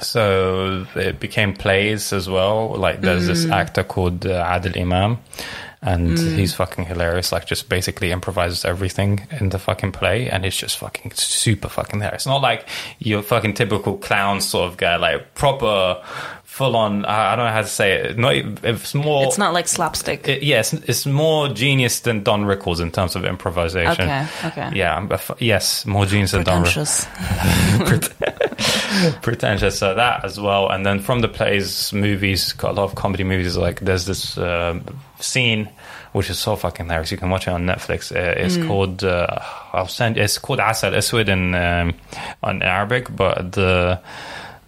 [0.01, 2.75] so it became plays as well.
[2.77, 5.19] Like there's this actor called uh, Adil Imam.
[5.83, 6.37] And hmm.
[6.37, 7.33] he's fucking hilarious.
[7.33, 12.01] Like, just basically improvises everything in the fucking play, and it's just fucking super fucking
[12.01, 12.23] hilarious.
[12.23, 12.67] It's not like
[12.99, 16.03] your fucking typical clown sort of guy, like proper,
[16.61, 17.07] full on.
[17.07, 18.19] I, don't know how to say it.
[18.19, 19.25] Not it's more.
[19.25, 20.29] it's not like slapstick.
[20.29, 24.05] It, yes, it's more genius than Don Rickles in terms of improvisation.
[24.05, 24.71] Okay, okay.
[24.75, 27.07] Yeah, I'm yes, more genius than Don Rickles.
[27.87, 29.17] Pretentious.
[29.23, 30.69] Pretentious, so that as well.
[30.69, 33.57] And then from the plays, movies, got a lot of comedy movies.
[33.57, 34.85] Like there's this um
[35.19, 35.71] scene
[36.13, 37.11] which is so fucking hilarious.
[37.13, 38.11] You can watch it on Netflix.
[38.15, 38.67] Uh, it's Mm.
[38.67, 39.39] called uh,
[39.73, 40.19] I'll send.
[40.19, 41.95] It's called Asal Aswad in um,
[42.43, 44.01] on Arabic, but the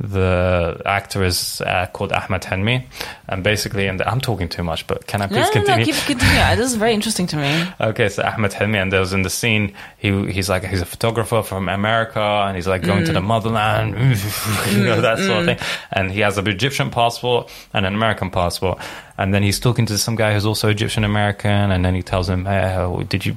[0.03, 2.85] the actor is uh, called Ahmed Helmi,
[3.29, 5.85] and basically, and I'm talking too much, but can I please no, no, no, continue?
[5.85, 6.57] keep continue.
[6.57, 7.53] This is very interesting to me.
[7.81, 10.87] Okay, so Ahmed Helmi, and there was in the scene, he he's like he's a
[10.87, 13.15] photographer from America, and he's like going to mm.
[13.15, 13.91] the motherland,
[14.73, 15.59] you know that sort of mm, thing.
[15.59, 15.79] Mm.
[15.93, 18.79] And he has an Egyptian passport and an American passport,
[19.19, 22.29] and then he's talking to some guy who's also Egyptian American, and then he tells
[22.29, 23.37] him, "Hey, did you?"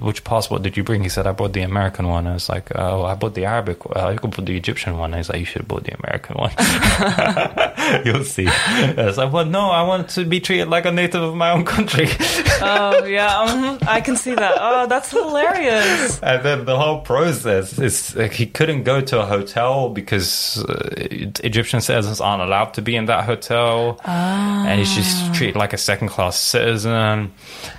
[0.00, 1.02] Which passport did you bring?
[1.02, 2.26] He said, I brought the American one.
[2.26, 3.78] I was like, oh, I bought the Arabic.
[3.94, 5.12] Uh, you could put the Egyptian one.
[5.12, 6.52] He's like, you should have bought the American one.
[8.04, 8.46] You'll see.
[8.48, 11.50] I was like, well, no, I want to be treated like a native of my
[11.50, 12.08] own country.
[12.58, 14.54] Oh yeah, um, I can see that.
[14.58, 16.18] Oh, that's hilarious.
[16.22, 20.88] And then the whole process is like, he couldn't go to a hotel because uh,
[20.96, 25.78] Egyptian citizens aren't allowed to be in that hotel, and he's just treated like a
[25.78, 27.30] second class citizen.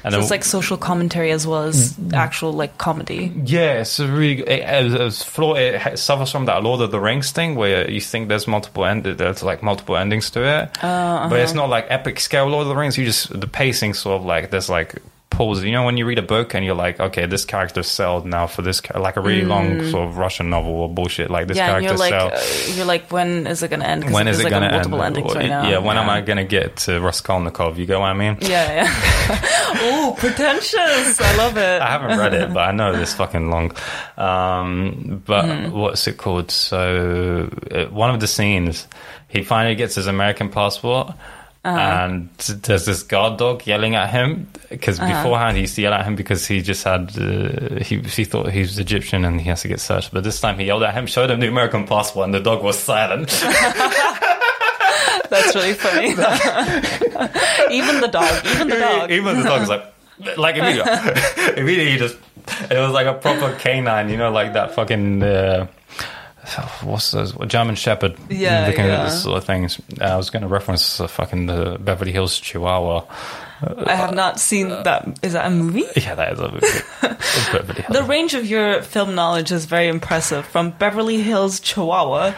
[0.03, 2.13] And So it's like social commentary as well as Mm.
[2.13, 3.31] actual like comedy.
[3.45, 7.89] yeah, it's really it, it, it suffers from that Lord of the Rings thing where
[7.89, 11.85] you think there's multiple end there's like multiple endings to it, but it's not like
[11.89, 12.97] epic scale Lord of the Rings.
[12.97, 14.95] You just the pacing sort of like there's like
[15.29, 15.63] pause.
[15.63, 18.47] You know when you read a book and you're like, okay, this character's sold now
[18.47, 21.29] for this like a really long sort of Russian novel or bullshit.
[21.29, 24.03] Like this yeah, and character's you're like, uh, you're like, when is it gonna end?
[24.03, 25.17] 'Cause when is it like going to multiple end?
[25.17, 25.69] endings right now.
[25.69, 27.77] Yeah, when am I going to get to Raskolnikov?
[27.77, 28.37] You get what I mean?
[28.41, 29.39] Yeah, yeah.
[29.81, 31.21] oh, pretentious!
[31.21, 31.81] I love it.
[31.81, 33.71] I haven't read it, but I know it's fucking long.
[34.17, 35.77] Um, but Mm-hmm.
[35.77, 36.51] what's it called?
[36.51, 38.87] So uh, one of the scenes,
[39.27, 41.13] he finally gets his American passport.
[41.67, 41.79] Uh-huh.
[41.79, 42.29] And
[42.63, 45.11] there's this guard dog yelling at him because Uh-huh.
[45.23, 48.49] beforehand he used to yell at him because he just had uh, he he thought
[48.51, 50.11] he was Egyptian and he has to get searched.
[50.13, 52.63] But this time he yelled at him, showed him the American passport, and the dog
[52.63, 53.29] was silent.
[55.29, 56.09] That's really funny.
[57.71, 59.11] even the dog, even the dog.
[59.11, 59.83] Even the dog's like,
[60.37, 60.93] like immediately,
[61.57, 62.15] immediately he just,
[62.71, 65.67] it was like a proper canine, you know, like that fucking, uh,
[66.83, 68.17] what's those, German Shepherd.
[68.29, 69.01] Yeah, looking yeah.
[69.01, 69.79] at this sort of things.
[69.99, 73.05] I was going to reference uh, fucking the Beverly Hills Chihuahua.
[73.61, 75.19] I have not seen that.
[75.23, 75.83] Is that a movie?
[75.95, 76.67] Yeah, that is a movie.
[76.67, 77.97] It's Beverly Hills.
[77.97, 80.45] The range of your film knowledge is very impressive.
[80.45, 82.33] From Beverly Hills, Chihuahua,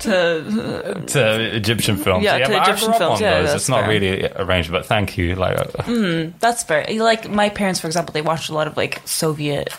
[0.00, 2.24] to to Egyptian films.
[2.24, 3.54] Yeah, to but Egyptian I grew up films, yeah, those.
[3.54, 3.88] It's not fair.
[3.88, 5.36] really range, but thank you.
[5.36, 6.86] Like, uh, that's fair.
[6.98, 8.12] like my parents, for example.
[8.12, 9.72] They watched a lot of like Soviet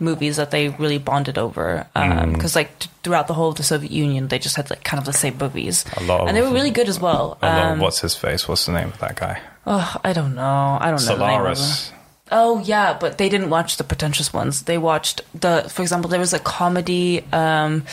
[0.00, 3.90] movies that they really bonded over because like t- throughout the whole of the Soviet
[3.92, 6.42] Union, they just had like kind of the same movies, A lot of- and they
[6.42, 7.38] were really good as well.
[7.42, 8.46] Um, what's his face?
[8.48, 9.40] What's the name of that guy?
[9.66, 10.78] oh, I don't know.
[10.80, 11.16] I don't know.
[11.16, 11.54] the name of them.
[11.56, 11.92] Solaris.
[12.30, 14.62] Oh yeah, but they didn't watch the pretentious ones.
[14.64, 17.84] They watched the, for example, there was a comedy um,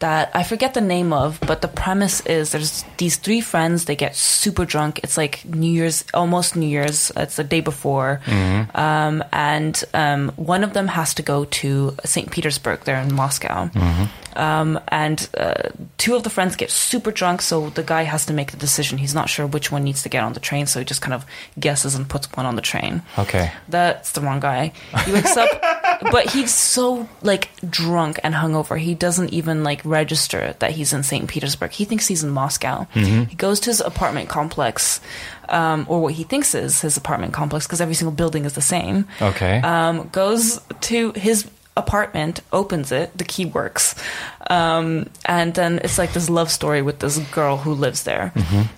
[0.00, 3.84] that I forget the name of, but the premise is there's these three friends.
[3.86, 5.00] They get super drunk.
[5.02, 7.10] It's like New Year's, almost New Year's.
[7.16, 8.20] It's the day before,
[8.74, 12.30] um, and um, one of them has to go to St.
[12.30, 12.80] Petersburg.
[12.84, 13.70] They're in Moscow.
[14.36, 18.32] Um, and uh, two of the friends get super drunk, so the guy has to
[18.32, 18.98] make the decision.
[18.98, 21.14] He's not sure which one needs to get on the train, so he just kind
[21.14, 21.24] of
[21.58, 23.02] guesses and puts one on the train.
[23.16, 23.52] Okay.
[23.68, 24.72] That's the wrong guy.
[25.04, 25.48] He wakes up,
[26.10, 28.76] but he's so like drunk and hungover.
[28.76, 31.28] He doesn't even like register that he's in St.
[31.28, 31.70] Petersburg.
[31.70, 32.86] He thinks he's in Moscow.
[33.26, 35.00] He goes to his apartment complex,
[35.48, 38.62] um, or what he thinks is his apartment complex, because every single building is the
[38.62, 39.06] same.
[39.20, 39.60] Okay.
[39.60, 41.44] Um, goes to his
[41.76, 43.94] apartment, opens it, the key works,
[44.48, 48.32] um, and then it's like this love story with this girl who lives there.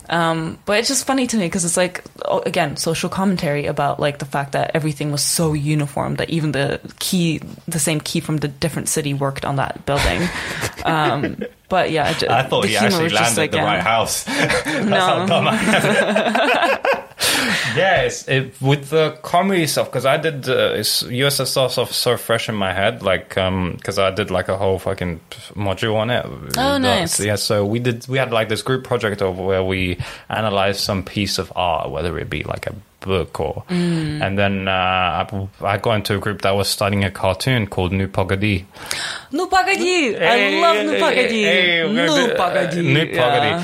[0.08, 4.00] Um, but it's just funny to me because it's like oh, again social commentary about
[4.00, 8.20] like the fact that everything was so uniform that even the key, the same key
[8.20, 10.22] from the different city, worked on that building.
[10.84, 11.36] um,
[11.68, 13.64] but yeah, it- I thought the he humor actually was just landed like, the yeah.
[13.64, 14.24] right house.
[14.24, 14.96] That's No.
[15.00, 16.96] how dumb I am.
[17.76, 22.16] yeah, it's, it, with the comedy stuff because I did uh, it's USSR stuff so
[22.16, 25.20] fresh in my head, like because I did like a whole fucking
[25.54, 26.24] module on it.
[26.56, 27.18] Oh, nice.
[27.20, 28.06] Yeah, so we did.
[28.08, 29.98] We had like this group project over where we
[30.28, 32.74] analyzed some piece of art, whether it be like a
[33.06, 34.20] book or mm.
[34.20, 37.92] and then uh, I, I, got into a group that was studying a cartoon called
[37.92, 38.64] Nu Pagadi.
[39.32, 41.42] Nu Pagadi, hey, I love hey, Nu uh, Pagadi.
[41.44, 42.82] Hey, Nu Pagadi.
[42.82, 43.62] Nu Pagadi.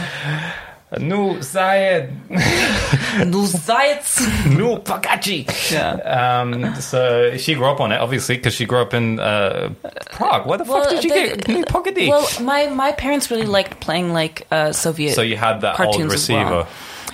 [6.04, 9.72] Um, so she grew up on it, obviously, because she grew up in uh,
[10.10, 10.46] Prague.
[10.46, 12.08] Where the well, fuck did you get Nu Pagadi?
[12.08, 15.14] Well, my, my parents really liked playing like uh, Soviet.
[15.14, 16.44] So you had that old receiver.
[16.44, 16.68] Well.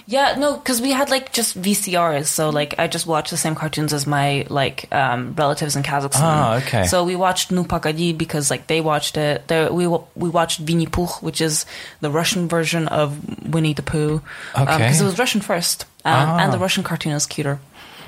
[0.09, 3.54] Yeah, no, because we had like just VCRs, so like I just watched the same
[3.54, 6.22] cartoons as my like um, relatives in Kazakhstan.
[6.22, 6.86] Ah, okay.
[6.86, 9.46] So we watched Nu Pagadi because like they watched it.
[9.48, 11.66] There, we we watched Vinny Pooh, which is
[12.00, 13.20] the Russian version of
[13.52, 14.22] Winnie the Pooh.
[14.56, 14.64] Okay.
[14.64, 16.38] Because it was Russian first, um, Ah.
[16.38, 17.61] and the Russian cartoon is cuter.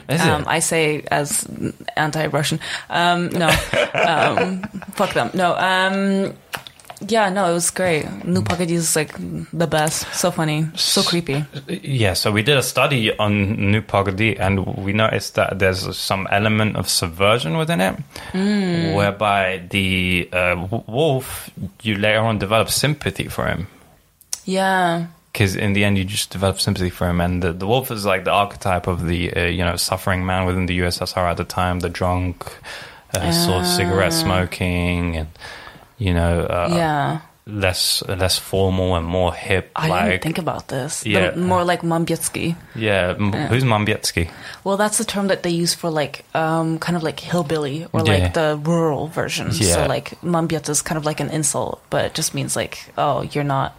[0.08, 0.48] Is um, it?
[0.48, 1.46] I say as
[1.98, 2.60] anti-Russian.
[2.88, 3.48] Um, no,
[3.92, 4.62] um,
[4.96, 5.32] fuck them.
[5.34, 5.52] No.
[7.08, 8.04] Yeah, no, it was great.
[8.24, 9.14] Nu Pagadi is like
[9.52, 10.06] the best.
[10.14, 11.44] So funny, so creepy.
[11.68, 16.28] Yeah, so we did a study on Nu Pagadi, and we noticed that there's some
[16.30, 17.96] element of subversion within it,
[18.32, 18.94] Mm.
[18.94, 21.48] whereby the uh, wolf,
[21.82, 23.66] you later on develop sympathy for him.
[24.44, 25.06] Yeah.
[25.32, 28.04] because in the end you just develop sympathy for him and the, the wolf is
[28.04, 31.44] like the archetype of the uh, you know suffering man within the ussr at the
[31.44, 32.44] time the drunk
[33.14, 35.28] uh, sort of cigarette smoking and
[36.00, 37.20] you know uh, Yeah.
[37.46, 41.00] less less formal and more hip I like didn't think about this.
[41.02, 41.34] The- Yeah.
[41.36, 42.54] more like Mambietsky.
[42.74, 44.28] yeah, m- who's Mambietsky?
[44.64, 48.00] Well, that's the term that they use for like um, kind of like hillbilly or
[48.04, 48.12] Yeah.
[48.14, 49.48] like the rural version.
[49.52, 49.74] Yeah.
[49.74, 53.22] So like Mambiet is kind of like an insult, but it just means like oh
[53.32, 53.74] you're not.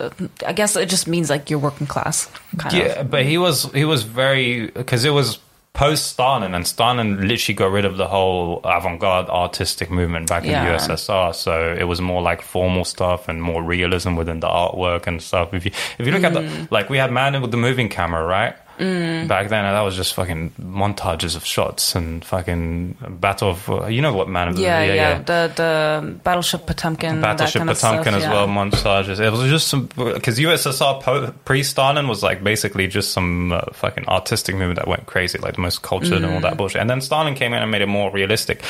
[0.00, 0.08] Uh,
[0.46, 2.28] I guess it just means like you're working class.
[2.56, 3.10] Kind Yeah, of.
[3.10, 5.38] but he was he was very because it was
[5.74, 10.50] post Stalin, and Stalin literally got rid of the whole avant-garde artistic movement back in
[10.50, 11.34] the USSR.
[11.34, 15.54] So it was more like formal stuff and more realism within the artwork and stuff.
[15.54, 16.68] If you if you look at Mm.
[16.68, 18.54] the like we had Man with the moving camera, right?
[18.78, 24.12] Back then, that was just fucking montages of shots and fucking battle of you know
[24.14, 27.20] what Man of the Yeah, yeah, The the battleship Potemkin.
[27.20, 28.32] Battleship Potemkin stuff, as yeah.
[28.32, 29.20] well, montages.
[29.20, 34.08] It was just some because USSR po- pre-Stalin was like basically just some uh, fucking
[34.08, 36.42] artistic movement that went crazy, like the most cultured and all Mm.
[36.42, 36.80] that bullshit.
[36.80, 38.62] And then Stalin came in and made it more realistic.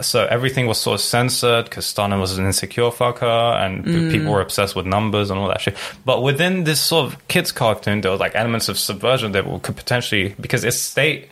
[0.00, 4.10] So everything was sort of censored because Stalin was an insecure fucker, and Mm.
[4.10, 5.76] people were obsessed with numbers and all that shit.
[6.04, 9.76] But within this sort of kids cartoon, there was like elements of subversion that could
[9.76, 11.30] potentially because it's state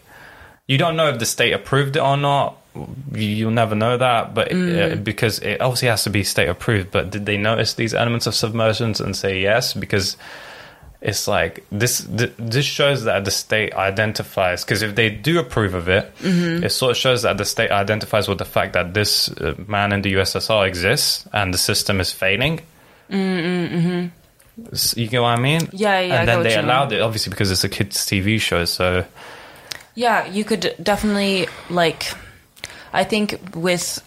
[0.67, 2.57] you don't know if the state approved it or not.
[3.13, 6.93] You- You'll never know that, but uh, because it obviously has to be state approved.
[6.93, 9.75] But did they notice these elements of submersions and say yes?
[9.75, 10.17] Because
[11.01, 12.05] it's like this.
[12.07, 14.63] Th- this shows that the state identifies.
[14.65, 18.29] Because if they do approve of it, it sort of shows that the state identifies
[18.29, 22.13] with the fact that this uh, man in the USSR exists and the system is
[22.13, 22.61] failing.
[23.11, 24.11] S-
[24.97, 25.69] You get what I mean?
[25.73, 26.65] Yeah, yeah, And then they you mean.
[26.67, 28.65] allowed it, obviously, because it's a kids' TV show.
[28.65, 29.05] So
[29.95, 32.13] Yeah, you could definitely like.
[32.93, 34.01] I think with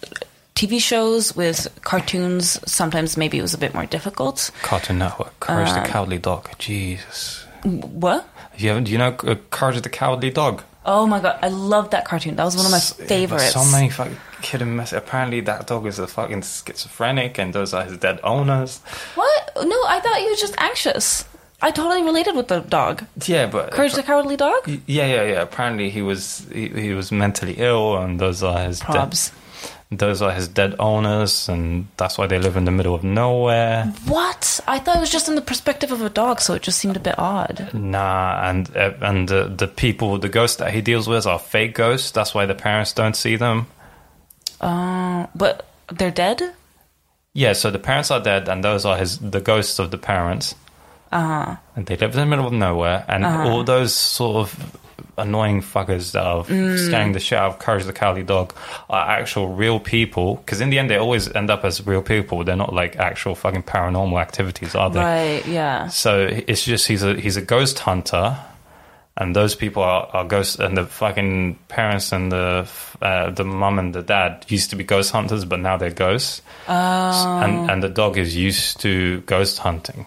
[0.54, 4.50] TV shows, with cartoons, sometimes maybe it was a bit more difficult.
[4.62, 6.50] Cartoon Network, Courage Uh, the Cowardly Dog.
[6.58, 7.44] Jesus.
[7.64, 8.28] What?
[8.58, 10.62] You haven't, do you know uh, Courage the Cowardly Dog?
[10.86, 12.36] Oh my god, I love that cartoon.
[12.36, 13.52] That was one of my S- yeah, but favorites.
[13.54, 14.92] So many fucking kid and mess.
[14.92, 18.78] Apparently, that dog is a fucking schizophrenic, and those are his dead owners.
[19.16, 19.52] What?
[19.56, 21.24] No, I thought he was just anxious.
[21.62, 23.04] I totally related with the dog.
[23.24, 24.68] Yeah, but Courage the Cowardly Dog?
[24.68, 25.42] yeah, yeah, yeah.
[25.42, 29.32] Apparently, he was he, he was mentally ill, and those are his dead, Probs.
[29.90, 33.86] those are his dead owners, and that's why they live in the middle of nowhere.
[34.06, 34.60] What?
[34.66, 36.96] I thought it was just in the perspective of a dog, so it just seemed
[36.96, 37.70] a bit odd.
[37.72, 41.74] Nah, and uh, and the the people, the ghosts that he deals with are fake
[41.74, 42.10] ghosts.
[42.10, 43.68] That's why the parents don't see them.
[44.60, 46.42] Uh, but they're dead?
[47.32, 50.54] Yeah, so the parents are dead, and those are his the ghosts of the parents.
[51.12, 51.56] Uh huh.
[51.76, 53.48] And they live in the middle of nowhere, and Uh-huh.
[53.48, 54.78] all those sort of
[55.16, 56.78] annoying fuckers that are Mm.
[56.86, 58.52] scaring the shit out of Courage the Cowardly Dog
[58.90, 60.36] are actual real people.
[60.36, 62.42] Because in the end, they always end up as real people.
[62.44, 65.00] They're not like actual fucking paranormal activities, are they?
[65.00, 65.88] Right, yeah.
[65.88, 68.36] So it's just he's a he's a ghost hunter,
[69.16, 70.58] and those people are, are ghosts.
[70.58, 72.68] And the fucking parents and the
[73.00, 76.42] uh, the mum and the dad used to be ghost hunters, but now they're ghosts.
[76.68, 76.72] Oh.
[76.72, 80.06] And and the dog is used to ghost hunting.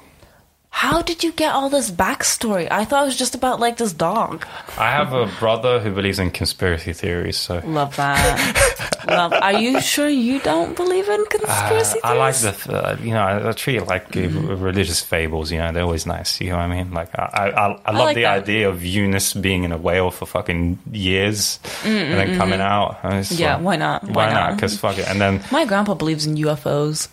[0.78, 2.67] How did you get all this backstory?
[2.69, 4.45] I thought it was just about like this dog.
[4.78, 7.61] I have a brother who believes in conspiracy theories, so.
[7.65, 9.03] Love that.
[9.07, 9.34] Love.
[9.34, 13.23] Are you sure you don't believe in conspiracy Uh, I like the, uh, you know,
[13.23, 14.61] I, I treat it like uh, Mm-hmm.
[14.63, 15.51] religious fables.
[15.51, 16.39] You know, they're always nice.
[16.41, 16.93] You know what I mean?
[16.93, 18.43] Like, I, I, I love like the that.
[18.43, 23.01] idea of Yunus being in a whale for fucking years and then coming out.
[23.01, 24.03] Mm, Yeah, like, why not?
[24.03, 24.34] Why, Why not?
[24.49, 24.55] not?
[24.57, 25.07] Because fuck it.
[25.09, 27.07] And then My grandpa believes in UFOs.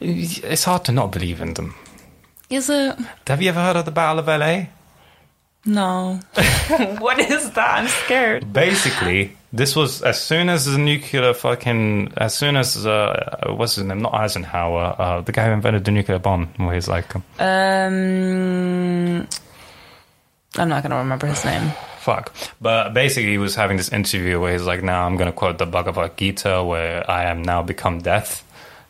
[0.00, 1.74] it's hard to not believe in them.
[2.52, 2.98] Is it?
[3.26, 4.66] Have you ever heard of the Battle of LA?
[5.64, 6.20] No.
[6.98, 7.78] what is that?
[7.78, 8.52] I'm scared.
[8.52, 13.84] Basically, this was as soon as the nuclear fucking, as soon as uh, what's his
[13.84, 14.02] name?
[14.02, 16.48] Not Eisenhower, uh, the guy who invented the nuclear bomb.
[16.58, 19.28] Where he's like, um, Um,
[20.58, 21.72] I'm not gonna remember his name.
[22.00, 22.34] fuck.
[22.60, 25.56] But basically, he was having this interview where he's like, "Now I'm going to quote
[25.56, 28.44] the Bhagavad Gita, where I am now become death."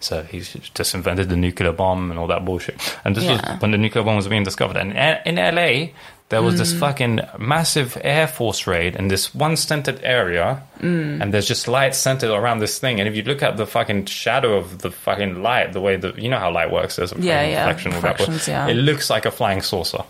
[0.04, 2.80] So he's just invented the nuclear bomb and all that bullshit.
[3.04, 3.52] And this Yeah.
[3.52, 4.76] was when the nuclear bomb was being discovered.
[4.76, 4.92] And
[5.24, 5.90] in LA,
[6.28, 6.78] there was this mm.
[6.78, 10.62] fucking massive Air Force raid in this one centered area.
[10.80, 11.20] Mm.
[11.20, 13.00] And there's just light centered around this thing.
[13.00, 16.14] And if you look at the fucking shadow of the fucking light, the way the,
[16.16, 18.66] you know how light works, there's a Yeah, yeah, reflection, all that, yeah.
[18.66, 20.04] it looks like a flying saucer.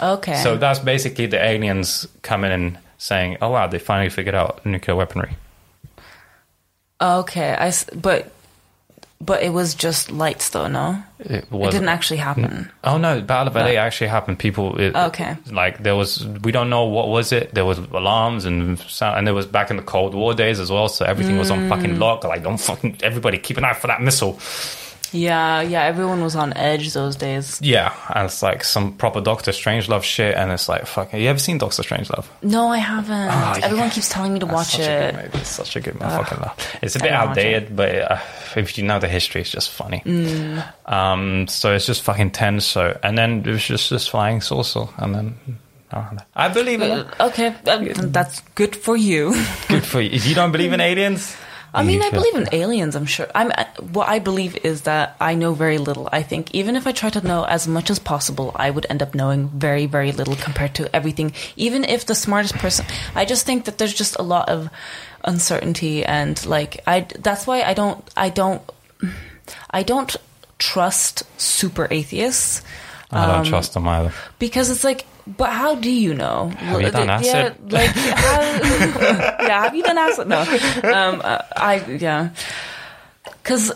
[0.00, 0.42] Okay.
[0.42, 4.96] So that's basically the aliens coming in saying, "Oh wow, they finally figured out nuclear
[4.96, 5.36] weaponry."
[7.00, 7.54] okay.
[7.58, 7.72] I.
[7.94, 8.32] But.
[9.18, 10.68] But it was just lights, though.
[10.68, 12.70] No, It, it didn't actually happen.
[12.84, 14.38] Oh no, Battle of LA actually happened.
[14.38, 15.36] People, it, Okay.
[15.50, 17.54] like there was, we don't know what was it.
[17.54, 20.70] There was alarms and sound, and there was back in the Cold War days as
[20.70, 20.88] well.
[20.88, 21.68] So everything was on Mm.
[21.70, 22.24] fucking lock.
[22.24, 24.34] Like don't fucking everybody keep an eye for that missile.
[25.12, 25.82] Yeah, yeah.
[25.84, 27.58] Everyone was on edge those days.
[27.62, 30.34] Yeah, and it's like some proper Doctor Strangelove shit.
[30.34, 31.20] And it's like fucking.
[31.20, 32.26] You ever seen Doctor Strangelove?
[32.42, 33.30] No, I haven't.
[33.30, 33.90] Oh, Everyone yeah.
[33.90, 35.14] keeps telling me to That's watch such A good it.
[35.24, 35.38] movie.
[35.38, 36.76] It's such a good motherfucking laugh.
[36.82, 38.18] It's a bit outdated, but uh,
[38.56, 40.02] if you know the history, it's just funny.
[40.04, 40.64] Mm.
[40.86, 42.64] Um, so it's just fucking tense.
[42.64, 45.34] So and then it was just this flying saucer, and then
[45.92, 46.22] I don't know.
[46.34, 47.06] I believe in it.
[47.20, 47.78] Okay, uh,
[48.08, 49.32] that's good for you.
[49.68, 50.10] Good for you.
[50.10, 51.36] If you don't believe in aliens,
[51.76, 52.96] I mean, I believe in aliens.
[52.96, 53.28] I'm sure.
[53.34, 53.52] I'm.
[53.92, 56.08] What I believe is that I know very little.
[56.10, 59.02] I think even if I try to know as much as possible, I would end
[59.02, 61.32] up knowing very, very little compared to everything.
[61.56, 64.70] Even if the smartest person, I just think that there's just a lot of
[65.24, 67.00] uncertainty and like I.
[67.18, 68.02] That's why I don't.
[68.16, 68.62] I don't.
[69.70, 70.16] I don't
[70.58, 72.62] trust super atheists.
[73.10, 74.12] I don't Um, trust them either.
[74.38, 76.48] because it's like but how do you know?
[76.48, 77.72] Have you done yeah acid?
[77.72, 78.40] like how,
[79.46, 80.28] yeah have you done acid?
[80.28, 80.40] No.
[80.40, 82.30] Um uh, i yeah.
[83.42, 83.72] Because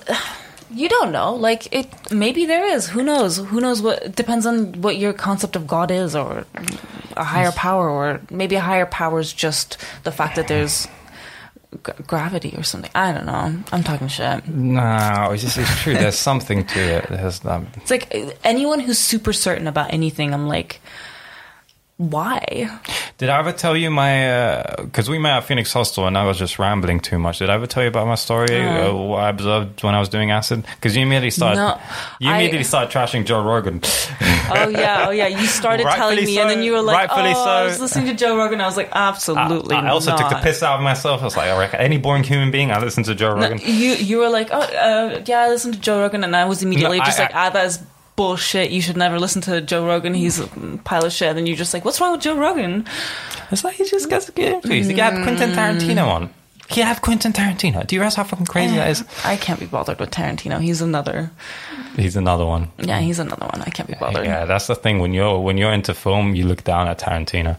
[0.72, 1.34] you don't know.
[1.34, 2.88] Like it maybe there is.
[2.88, 3.38] Who knows?
[3.38, 6.44] Who knows what depends on what your concept of god is or
[7.16, 10.86] a higher power or maybe a higher power is just the fact that there's
[11.84, 12.90] g- gravity or something.
[12.94, 13.59] I don't know.
[13.72, 14.46] I'm talking shit.
[14.46, 15.94] No, it's just it's true.
[15.94, 17.09] There's something to it.
[17.09, 20.80] There's um, it's like anyone who's super certain about anything i'm like
[22.01, 22.70] why
[23.18, 24.64] Did I ever tell you my?
[24.78, 27.40] Because we met at Phoenix Hostel, and I was just rambling too much.
[27.40, 28.59] Did I ever tell you about my story?
[28.59, 30.64] Uh, what I observed when I was doing acid?
[30.76, 31.57] Because you immediately started.
[31.57, 31.78] No,
[32.18, 33.82] you I- immediately started trashing Joe Rogan.
[34.53, 35.26] Oh yeah, oh yeah.
[35.28, 37.51] You started telling me, so, and then you were like, rightfully "Oh, so.
[37.51, 40.40] I was listening to Joe Rogan." I was like, "Absolutely." I, I also took the
[40.42, 41.20] piss out of myself.
[41.20, 43.59] I was like, I reckon any boring human being, I listen to Joe No, Rogan.
[43.62, 46.62] you you were like, "Oh, uh, yeah, I listened to Joe Rogan," and I was
[46.62, 47.78] immediately No, just I- like, "Ah, that is
[48.20, 48.70] bullshit.
[48.70, 50.12] You should never listen to Joe Rogan.
[50.12, 50.46] He's a
[50.84, 51.28] pile of shit.
[51.28, 52.84] And then you're just like, what's wrong with Joe Rogan?
[53.50, 54.84] It's like he just gets to get into it.
[54.84, 56.30] He have Quentin Tarantino on.
[56.68, 57.86] He have Quentin Tarantino.
[57.86, 59.04] Do you realize how fucking crazy that is?
[59.24, 60.60] I can't be bothered with Tarantino.
[60.60, 61.30] He's another.
[61.96, 62.70] He's another one.
[62.78, 63.62] Yeah, he's another one.
[63.62, 64.26] I can't be bothered.
[64.26, 64.98] Yeah, that's the thing.
[64.98, 67.56] When you're when you're into film, you look down at Tarantino.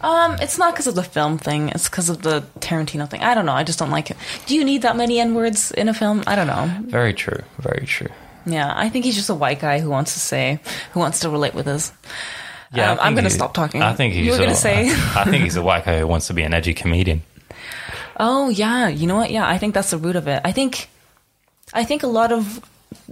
[0.00, 1.70] Um, it's not because of the film thing.
[1.70, 3.22] It's because of the Tarantino thing.
[3.22, 3.52] I don't know.
[3.52, 4.16] I just don't like it.
[4.46, 6.22] Do you need that many n words in a film?
[6.28, 6.70] I don't know.
[6.82, 7.42] Very true.
[7.58, 8.12] Very true.
[8.46, 10.60] Yeah, I think he's just a white guy who wants to say,
[10.92, 11.92] who wants to relate with us.
[12.72, 13.82] Yeah, Um, I I'm going to stop talking.
[13.82, 14.24] I think he's.
[14.26, 14.88] You were going a- to say.
[14.90, 17.22] I think he's a white guy who wants to be an edgy comedian.
[18.18, 19.30] Oh yeah, you know what?
[19.30, 20.40] Yeah, I think that's the root of it.
[20.42, 20.88] I think,
[21.74, 22.64] I think a lot of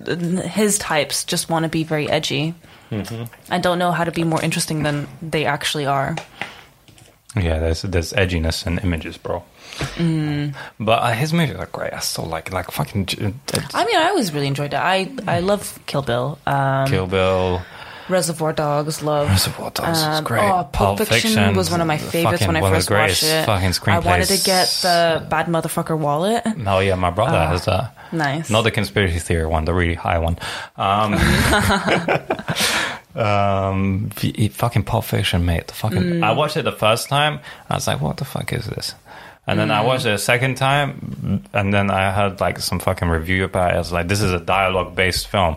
[0.07, 2.55] his types just want to be very edgy.
[2.91, 3.24] Mm-hmm.
[3.53, 6.16] and don't know how to be more interesting than they actually are.
[7.37, 9.43] Yeah, there's there's edginess in images, bro.
[9.97, 10.55] Mm.
[10.81, 11.93] But uh, his movies are great.
[11.93, 13.31] I still like like fucking uh,
[13.75, 14.79] I mean, I always really enjoyed it.
[14.79, 17.62] I I love Kill Bill, um, Kill Bill,
[18.09, 19.29] Reservoir Dogs, love.
[19.29, 20.45] Reservoir Dogs is Um, great.
[20.45, 23.22] Oh, Pulp, Fiction, was one of my favorites when I one of the first watched
[23.25, 23.47] it.
[23.47, 24.05] Fucking screenplays.
[24.05, 26.43] I wanted to get the Bad Motherfucker wallet.
[26.66, 27.49] Oh yeah, my brother Ah.
[27.49, 27.97] has that.
[28.12, 28.51] Nice.
[28.51, 30.39] Not the conspiracy theory one, the really high one.
[30.77, 31.14] Um,
[33.16, 35.68] um, fucking Pulp Fiction, mate.
[35.68, 36.03] The fucking.
[36.03, 36.25] Mm.
[36.25, 37.41] I watched it the first time.
[37.70, 38.95] I was like, "What the fuck is this?"
[39.47, 39.86] And then I Mm.
[39.86, 43.74] watched it a second time, and then I heard like some fucking review about it.
[43.74, 45.57] I was like, "This is a dialogue based film."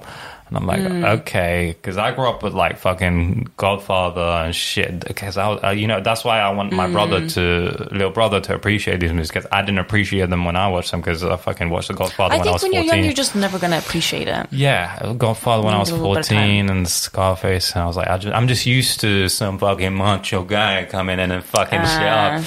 [0.49, 1.19] And I'm like, Mm.
[1.19, 5.05] okay, because I grew up with like fucking Godfather and shit.
[5.05, 7.33] Because I, uh, you know, that's why I want my brother Mm.
[7.33, 9.27] to, little brother, to appreciate these movies.
[9.29, 11.01] Because I didn't appreciate them when I watched them.
[11.01, 12.85] Because I fucking watched the Godfather I when I think was when 14.
[12.85, 14.47] you're young, you're just never gonna appreciate it.
[14.51, 17.85] Yeah, Godfather when I was Need a little bit of 14 and Scarface, and I
[17.87, 21.43] was like, I just, I'm just used to some fucking macho guy coming in and
[21.43, 22.37] fucking shit Ah.
[22.37, 22.43] up.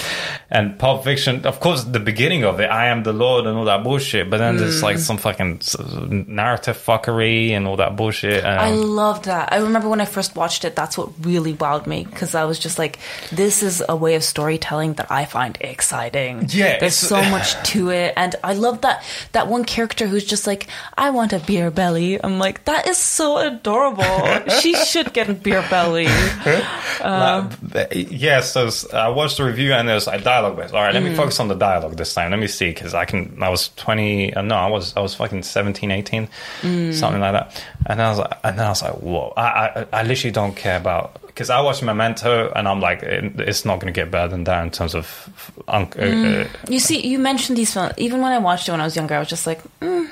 [0.51, 3.67] And Pulp Fiction, of course, the beginning of it, I am the Lord and all
[3.67, 4.83] that bullshit, but then there's Mm.
[4.85, 5.61] like some fucking
[6.29, 8.45] narrative fuckery and all that bullshit.
[8.45, 9.53] I Um, loved that.
[9.53, 12.59] I remember when I first watched it, that's what really wowed me because I was
[12.59, 12.99] just like,
[13.33, 16.47] this is a way of storytelling that I find exciting.
[16.49, 18.15] Yeah, There's so much to it.
[18.17, 20.67] And I love that that one character who's just like,
[20.97, 22.23] I want a beer belly.
[22.23, 24.51] I'm like, that is so adorable.
[24.61, 26.07] she should get a beer belly.
[27.03, 30.75] Like, yeah, so s- I watched the review and there's like dialogue based.
[30.75, 30.95] All right, Mm.
[30.95, 32.31] let me focus on the dialogue this time.
[32.31, 33.39] Let me see because I can.
[33.43, 34.33] I was twenty.
[34.35, 36.29] Uh, no, I was I was fucking 17, 18,
[36.63, 36.95] Mm.
[36.95, 37.65] something like that.
[37.87, 39.33] And I was like, and then I was like, whoa!
[39.37, 43.41] I I, I literally don't care about because I watched Memento and I'm like, it,
[43.41, 45.53] it's not going to get better than that in terms of.
[45.67, 47.95] Um, uh, uh, You see, you mentioned these films.
[47.97, 50.11] Even when I watched it when I was younger, I was just like, mm,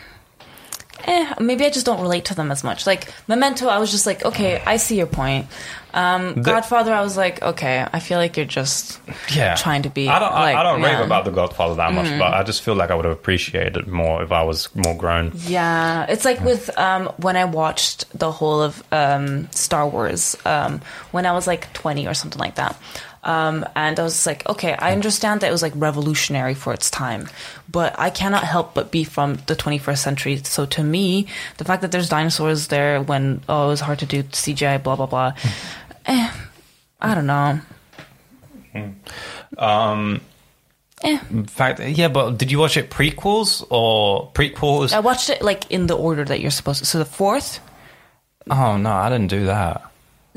[1.06, 2.86] eh, maybe I just don't relate to them as much.
[2.86, 5.46] Like Memento, I was just like, okay, I see your point.
[5.94, 9.00] Um, The- Godfather, I was like, okay, I feel like you're just
[9.34, 10.08] yeah, trying to be.
[10.08, 10.32] I don't.
[10.32, 11.00] like, I, I don't rave yeah.
[11.02, 11.06] Mm.
[11.06, 13.86] about the Godfather that much, but I just feel like I would have appreciated it
[13.88, 15.32] more if I was more grown.
[15.34, 20.80] Yeah, it's like with um, when I watched the whole of um, Star Wars um,
[21.10, 22.76] when I was like 20 or something like that.
[23.28, 26.90] Um, and I was like, okay, I understand that it was like revolutionary for its
[26.90, 27.28] time,
[27.70, 30.36] but I cannot help but be from the 21st century.
[30.44, 31.26] So to me,
[31.58, 34.96] the fact that there's dinosaurs there when, oh, it was hard to do CGI, blah,
[34.96, 35.34] blah, blah.
[36.06, 36.32] eh,
[37.02, 37.60] I don't know.
[41.04, 41.18] Eh.
[41.30, 44.94] In fact, yeah, but did you watch it prequels or prequels?
[44.94, 46.86] I watched it like in the order that you're supposed to.
[46.86, 47.60] So the fourth,
[48.50, 49.87] Oh no, I didn't do that.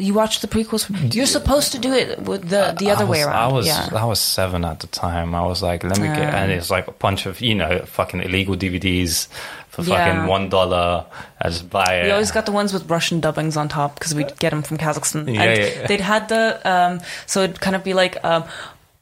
[0.01, 0.85] You watch the prequels.
[1.15, 3.37] You're supposed to do it with the the other I was, way around.
[3.37, 3.89] I was yeah.
[3.97, 5.35] I was seven at the time.
[5.35, 6.37] I was like, let me get, Ah.
[6.45, 9.29] and it's like a bunch of you know fucking illegal DVDs
[9.71, 9.97] for Yeah.
[9.97, 11.07] fucking one dollar.
[11.41, 12.05] I just buy it.
[12.05, 14.77] We always got the ones with Russian dubbings on top because we'd get them from
[14.77, 15.33] Kazakhstan.
[15.33, 15.87] Yeah, and yeah.
[15.87, 18.45] they'd had the um, so it'd kind of be like um,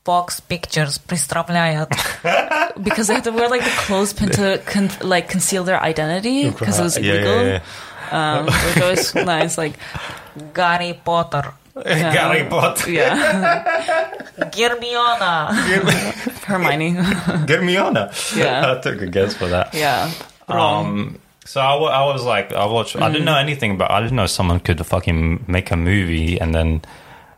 [0.05, 1.91] Fox Pictures представляет
[2.83, 6.79] because they had to wear like the clothespin to con- like conceal their identity because
[6.79, 7.61] it was Yeah, illegal.
[8.12, 9.74] yeah, Um, which was nice, like
[10.56, 11.54] Harry Potter.
[11.86, 12.12] yeah.
[12.12, 12.92] Harry Potter.
[12.92, 13.16] Yeah,
[14.54, 15.30] Hermione,
[16.46, 17.46] Hermione.
[17.46, 18.12] Get me on it.
[18.36, 18.76] Yeah.
[18.78, 19.74] I took a guess for that.
[19.74, 20.12] yeah.
[20.48, 22.96] Um, so I, I was like, I watched.
[22.96, 23.12] I Mm.
[23.14, 23.92] didn't know anything about.
[23.92, 26.82] I didn't know someone could fucking make a movie and then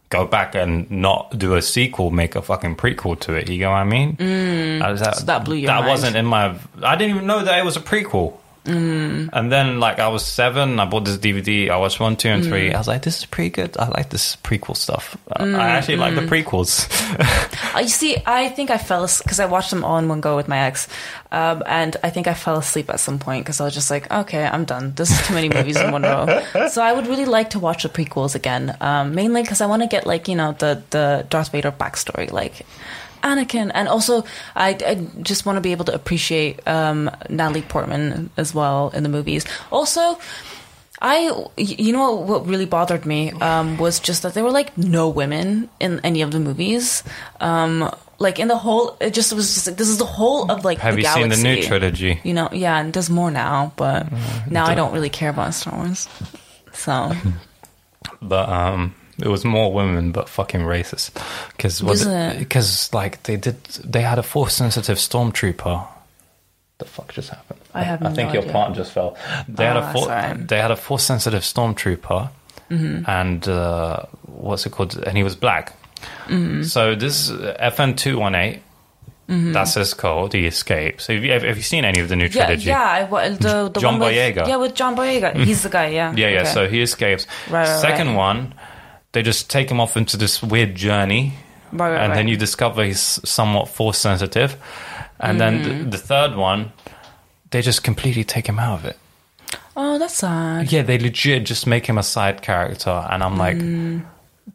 [0.10, 3.50] go back and not do a sequel, make a fucking prequel to it.
[3.50, 4.16] You know what I mean?
[4.18, 5.00] Mm.
[5.00, 5.88] that, So that blew your That mind.
[5.90, 6.56] wasn't in my.
[6.84, 8.34] I didn't even know that it was a prequel.
[8.66, 9.30] Mm.
[9.34, 10.80] And then, like, I was seven.
[10.80, 11.70] I bought this DVD.
[11.72, 12.48] I watched one, two, and Mm.
[12.48, 12.74] three.
[12.74, 13.76] I was like, "This is pretty good.
[13.78, 15.18] I like this prequel stuff.
[15.36, 16.22] I actually like Mm.
[16.22, 16.86] the prequels."
[17.76, 18.18] I see.
[18.26, 20.88] I think I fell because I watched them all in one go with my ex,
[21.32, 24.12] um, and I think I fell asleep at some point because I was just like,
[24.14, 24.94] okay, I'm done.
[24.96, 26.42] This is too many movies in one row.
[26.70, 29.82] So I would really like to watch the prequels again, um, mainly because I want
[29.82, 32.64] to get like you know the the Darth Vader backstory, like.
[33.22, 34.24] Anakin, and also
[34.56, 39.04] I, I just want to be able to appreciate um, Natalie Portman as well in
[39.04, 39.46] the movies.
[39.72, 40.18] Also,
[41.02, 44.78] I, you know what, what really bothered me um, was just that there were like
[44.78, 47.04] no women in any of the movies.
[47.40, 50.64] Um, like in the whole, it just was just like, this is the whole of
[50.64, 52.20] like Have the you seen the new trilogy?
[52.24, 54.54] You know, yeah, and there's more now, but Mm-hmm.
[54.54, 56.08] now I don't really care about Star Wars.
[56.72, 57.12] So
[58.22, 61.12] but um it was more women but fucking racist
[61.56, 61.82] because
[62.40, 65.88] because like they did they had a force sensitive stormtrooper
[66.80, 69.16] the fuck just happened I have i no think your plant just fell
[69.48, 72.30] they had Oh, a that's for- they had a force sensitive stormtrooper
[72.70, 73.04] Mm-hmm.
[73.10, 75.74] and uh what's it called and he was black
[76.28, 76.64] Mm-hmm.
[76.64, 78.62] so this fn 218
[79.54, 80.34] that's his code.
[80.34, 81.06] He escapes.
[81.06, 82.66] So have you, have you seen any of the new yeah, trilogy?
[82.68, 84.46] yeah, I, wa- the the John one with, Boyega.
[84.46, 86.42] yeah, with John Boyega, he's the guy, yeah, Yeah, yeah.
[86.42, 86.50] Okay.
[86.54, 87.28] So he escapes.
[87.50, 88.16] Right, right, Second right.
[88.18, 88.54] one,
[89.14, 91.34] they just take him off into this weird journey,
[91.72, 94.56] Right, right, and then you discover he's somewhat force sensitive.
[95.20, 95.84] And then Mm-hmm.
[95.86, 96.72] the, the third one,
[97.52, 98.98] they just completely take him out of it.
[99.76, 100.72] oh, that's sad.
[100.72, 104.04] Yeah, they legit just make him a side character, and I'm like, Mm.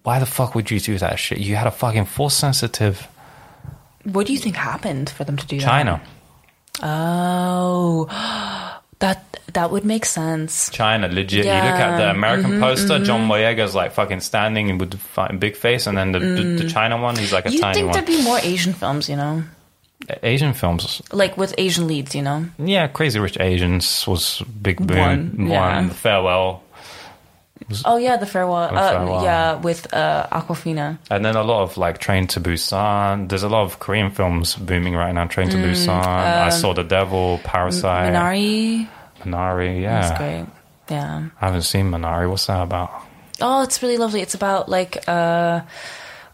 [0.02, 1.38] why the fuck would you do that shit?
[1.38, 3.06] You had a fucking force sensitive
[4.04, 5.64] What do you think happened for them to do that?
[5.66, 6.00] China.
[6.82, 8.06] Oh,
[9.00, 9.22] that
[9.52, 10.70] that would make sense.
[10.70, 11.44] China, legit.
[11.46, 15.32] You look at the Yeah, Mm-hmm, American poster, John Boyega's like fucking standing with the
[15.38, 17.74] big face, and then the, the, the China one, he's like a You tiny Mm.
[17.74, 17.92] think one.
[17.94, 19.42] there'd be more Asian films, you know,
[20.22, 22.46] Asian films, like with Asian leads, you know?
[22.58, 24.98] yeah, Crazy Rich Asians was big boom.
[24.98, 25.76] One, yeah.
[25.76, 26.62] One, Farewell,
[27.84, 28.56] Oh yeah, the farewell.
[28.76, 29.22] Uh, Farewell.
[29.24, 30.98] Yeah, with uh, Awkwafina.
[31.10, 33.28] and then a lot of like Train to Busan.
[33.28, 35.26] There's a lot of Korean films booming right now.
[35.26, 38.88] Train to Busan, I Saw the Devil, Parasite, Mm, um, Minari.
[39.24, 39.82] Minari.
[39.82, 40.46] That's Yeah, great.
[40.90, 41.28] Yeah.
[41.40, 42.28] I haven't seen Minari.
[42.30, 42.90] What's that about?
[43.40, 44.20] Oh, it's really lovely.
[44.20, 45.60] It's about like uh,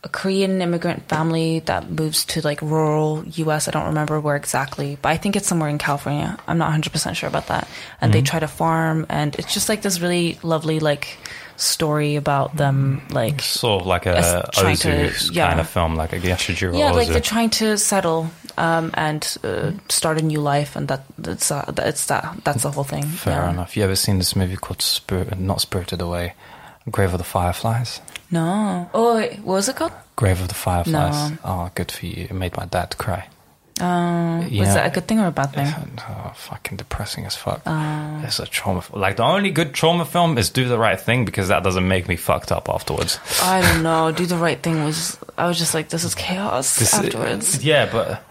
[0.05, 3.69] a Korean immigrant family that moves to like rural U.S.
[3.69, 6.37] I don't remember where exactly, but I think it's somewhere in California.
[6.49, 7.69] I'm not 100 percent sure about that.
[8.01, 11.19] And they try to farm, and it's just like this really lovely like
[11.57, 15.49] story about them like Sort of like a trying to- Ozu yeah.
[15.49, 19.71] kind of film, like a Yasujiro yeah, like they're trying to settle um, and uh,
[19.89, 23.05] start a new life, and that that's uh, that's that that's the whole thing.
[23.05, 23.51] Fair yeah.
[23.51, 23.77] enough.
[23.77, 25.39] You ever seen this movie called Spirit?
[25.39, 26.35] Not Spirited Away,
[26.91, 28.01] Grave of the Fireflies.
[28.33, 28.91] No.
[28.95, 29.93] Oh, wait, what was it called?
[30.17, 31.31] Grave of the Fireflies.
[31.31, 31.39] No.
[31.45, 32.25] Oh, good for you.
[32.25, 33.29] It made my dad cry.
[33.81, 35.67] Um, was know- that a good thing or a bad thing?
[36.09, 37.63] Oh, fucking depressing as fuck.
[37.67, 38.21] Oh.
[38.25, 38.83] it's a trauma.
[38.93, 42.07] Like the only good trauma film is Do the Right Thing because that doesn't make
[42.09, 43.19] me fucked up afterwards.
[43.43, 44.13] I don't know.
[44.13, 45.19] Do the right thing was.
[45.39, 47.65] I was just like, this is chaos This- afterwards.
[47.65, 48.23] yeah, but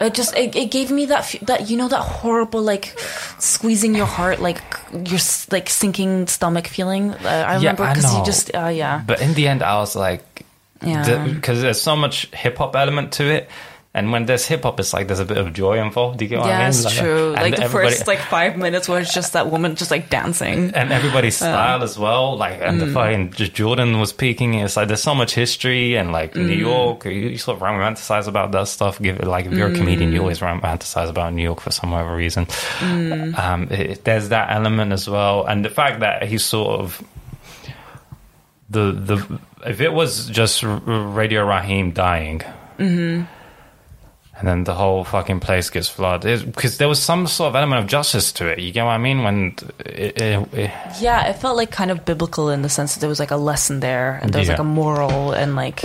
[0.00, 2.94] It just it, it gave me that that you know that horrible like
[3.38, 5.18] squeezing your heart like your
[5.50, 7.10] like sinking stomach feeling.
[7.10, 10.44] Uh, I remember because you just uh, yeah but in the end, I was like,
[10.82, 11.26] yeah.
[11.26, 13.50] because there's so much hip hop element to it.
[13.98, 16.18] And when there's hip hop, it's like there's a bit of joy involved.
[16.18, 16.68] Do you get what I yeah, mean?
[16.68, 17.32] it's Like- true.
[17.34, 20.08] and Like the everybody- first like five minutes where it's just that woman just like
[20.08, 20.70] dancing.
[20.74, 22.36] and everybody's style as well.
[22.36, 22.84] Like, and Mm.
[22.86, 24.54] the fucking Jordan was peaking.
[24.54, 26.58] It's like there's so much history and like New Mm.
[26.70, 27.04] York.
[27.06, 29.00] You, you sort of romanticize about that stuff.
[29.02, 30.14] Give it like if you're a comedian, Mm.
[30.14, 32.46] you always romanticize about New York for some other reason.
[32.80, 33.38] Mm.
[33.38, 37.02] Um, it, there's that element as well, and the fact that he's sort of
[38.70, 42.40] the the if it was just Radio Raheem dying.
[42.78, 43.22] Mm-hmm.
[44.38, 47.82] And then the whole fucking place gets flooded because there was some sort of element
[47.82, 48.60] of justice to it.
[48.60, 49.24] You get what I mean?
[49.24, 50.70] When it, it, it,
[51.00, 53.36] Yeah, it felt like kind of biblical in the sense that there was like a
[53.36, 55.82] lesson there and there was like a moral and like.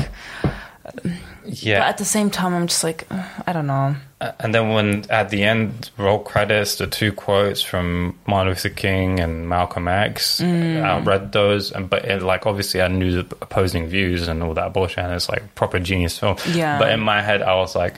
[1.46, 3.96] yeah, But at the same time, I'm just like, I don't know.
[4.40, 9.20] And then when at the end roll credits, the two quotes from Martin Luther King
[9.20, 10.82] and Malcolm X, Mm.
[10.82, 14.54] I read those, and but it, like obviously I knew the opposing views and all
[14.54, 16.38] that bullshit, and it's like proper genius film.
[16.54, 16.80] Yeah.
[16.80, 17.96] But in my head, I was like,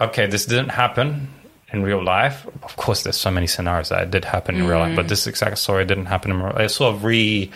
[0.00, 1.28] okay, this didn't happen
[1.72, 2.46] in real life.
[2.64, 4.96] Of course, there's so many scenarios that it did happen in real life, Mm.
[4.96, 6.60] but this exact story didn't happen in real life.
[6.66, 7.50] It sort of re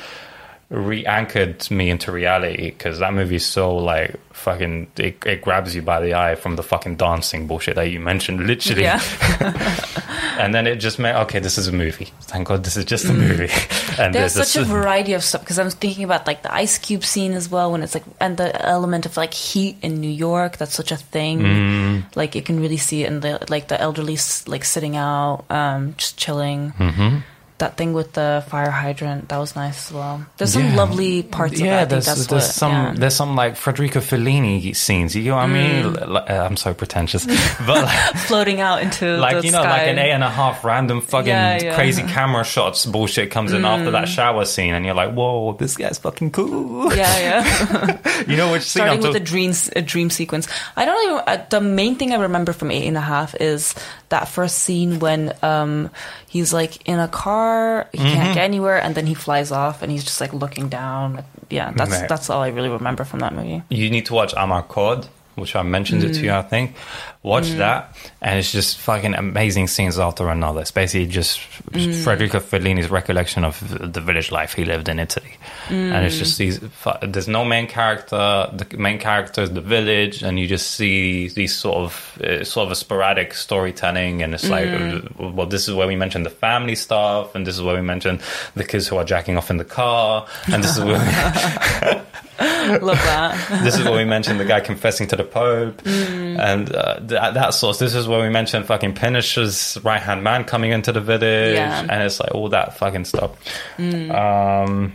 [0.71, 5.83] re-anchored me into reality because that movie is so like fucking it, it grabs you
[5.83, 8.99] by the eye from the fucking dancing bullshit that you mentioned literally Yeah.
[10.39, 13.05] and then it just meant okay this is a movie thank god this is just
[13.07, 13.45] a movie
[13.99, 14.13] and Mm.
[14.13, 17.05] There's there's such a variety of stuff because I'm thinking about like the Ice Cube
[17.05, 20.57] scene as well when it's like and the element of like heat in New York
[20.59, 22.17] that's such a thing Mm.
[22.17, 25.95] like you can really see it in the like the elderly like sitting out um
[25.97, 27.19] just chilling Mm-hmm.
[27.65, 30.77] That thing with the fire hydrant that was nice as well there's some Yeah.
[30.83, 32.95] lovely parts of it I yeah there's, that's there's what some yeah.
[32.97, 36.31] there's some like Federico Fellini scenes you know what I mean Mm.
[36.31, 37.25] Uh, I'm so pretentious
[37.67, 39.71] but like, floating out into like the you know sky.
[39.79, 41.75] like an eight and a half random fucking Yeah, yeah.
[41.75, 45.77] crazy camera shots bullshit comes in after that shower scene and you're like whoa this
[45.77, 49.83] guy's fucking cool yeah yeah you know which scene I'm starting with a dream a
[49.83, 50.47] dream sequence.
[50.77, 51.23] I don't even.
[51.27, 53.75] Uh, the main thing I remember from Eight and a Half is
[54.11, 55.91] that first scene when um,
[56.29, 59.91] he's like in a car, he can't get anywhere, and then he flies off, and
[59.91, 61.25] he's just like looking down.
[61.51, 62.09] Yeah, that's Right.
[62.09, 63.63] that's all I really remember from that movie.
[63.69, 66.49] You need to watch Amar Amarcord, which I mentioned it to you, I mm.
[66.49, 66.77] think.
[67.23, 67.59] Watch mm.
[67.59, 70.61] that, and it's just fucking amazing scenes after another.
[70.61, 71.41] It's basically just
[71.71, 72.05] mm.
[72.05, 73.59] Federico Fellini's recollection of
[73.93, 75.37] the village life he lived in Italy,
[75.71, 76.61] and it's just these.
[77.03, 78.51] There's no main character.
[78.53, 82.67] The main character is the village, and you just see these sort of uh, sort
[82.67, 86.31] of a sporadic storytelling, and it's like, uh, well, this is where we mentioned the
[86.31, 88.21] family stuff, and this is where we mentioned
[88.55, 92.07] the kids who are jacking off in the car, and this is where.
[92.83, 93.63] Love that.
[93.65, 96.39] this is where we mentioned the guy confessing to the Pope, Mm.
[96.39, 97.79] and uh, that, that source.
[97.79, 101.83] This is where we mentioned fucking Pinish's right hand man coming into the village, Yeah.
[101.85, 101.91] Mm.
[101.91, 103.31] and it's like all that fucking stuff.
[103.79, 104.95] Um,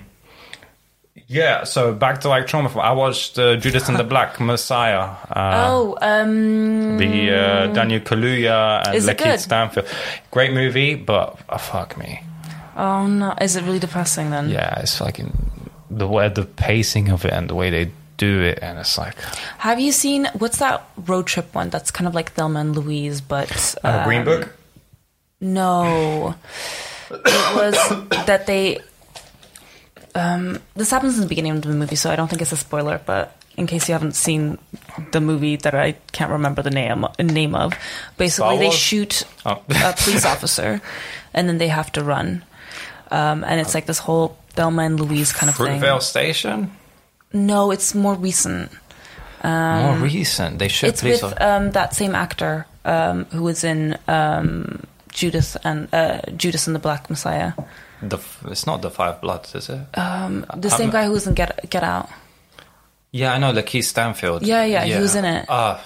[1.27, 2.69] yeah, so back to like trauma.
[2.79, 5.15] I watched uh, Judas and the Black Messiah.
[5.29, 9.39] Uh, oh, um, The uh, Daniel Kaluuya and Lakeith?
[9.39, 9.87] Stanfield.
[10.31, 12.21] Great movie, but uh, fuck me.
[12.75, 14.49] oh no, is it really depressing then?
[14.49, 15.31] Yeah, it's fucking
[15.89, 19.15] the way the pacing of it and the way they do it, and it's like
[19.59, 21.69] Have you seen what's that road trip one?
[21.69, 24.55] That's kind of like Thelma and Louise, but uh, Green um, Book.
[25.41, 26.35] No,
[27.09, 27.75] it was
[28.25, 28.79] that they.
[30.15, 32.57] Um, this happens in the beginning of the movie, so I don't think it's a
[32.57, 32.99] spoiler.
[33.05, 34.57] But in case you haven't seen
[35.11, 37.73] the movie that I can't remember the name name of,
[38.17, 39.61] basically they shoot Oh.
[39.69, 40.81] a police officer,
[41.33, 42.43] and then they have to run,
[43.11, 45.79] um, and it's like this whole Thelma and Louise kind of thing.
[45.81, 46.71] Fruitvale Station.
[47.33, 48.71] No, it's more recent.
[49.43, 50.59] More recent.
[50.59, 55.87] They should It's with um, that same actor um, who was in um, Judas and
[55.93, 57.53] uh, Judas and the Black Messiah.
[58.01, 59.79] the, f- it's not the Five Bloods, is it?
[59.97, 62.09] Um, the same guy who was in Get Get Out.
[63.11, 63.53] yeah, I know.
[63.53, 64.43] Lakeith Stanfield.
[64.43, 65.45] Yeah, yeah, he was in it.
[65.49, 65.81] Ah,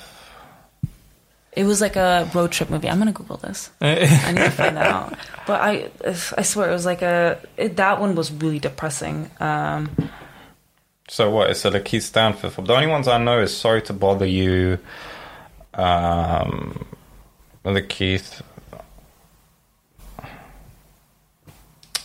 [1.55, 2.89] It was like a road trip movie.
[2.89, 3.69] I'm gonna Google this.
[3.81, 5.17] I need to find that out.
[5.45, 5.89] But I,
[6.38, 7.39] I swear, it was like a.
[7.57, 9.30] It, that one was really depressing.
[9.39, 9.91] Um,
[11.07, 11.49] so what?
[11.49, 12.65] It's a Lakeith Stanfield film.
[12.65, 14.80] The only ones I know is Sorry to Bother You.
[15.73, 16.85] Um,
[17.65, 18.41] Lakeith.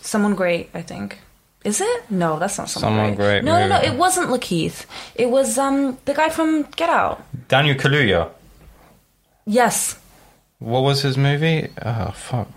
[0.09, 1.19] someone great, I think.
[1.65, 2.11] Is it?
[2.11, 3.83] No, that's not someone, Someone Great No, no, no.
[3.83, 4.87] It wasn't Lakeith.
[5.15, 7.23] It was um the guy from Get Out.
[7.49, 8.31] Daniel Kaluuya.
[9.49, 9.99] Yes.
[10.59, 11.69] What was his movie?
[11.83, 12.49] Oh fuck.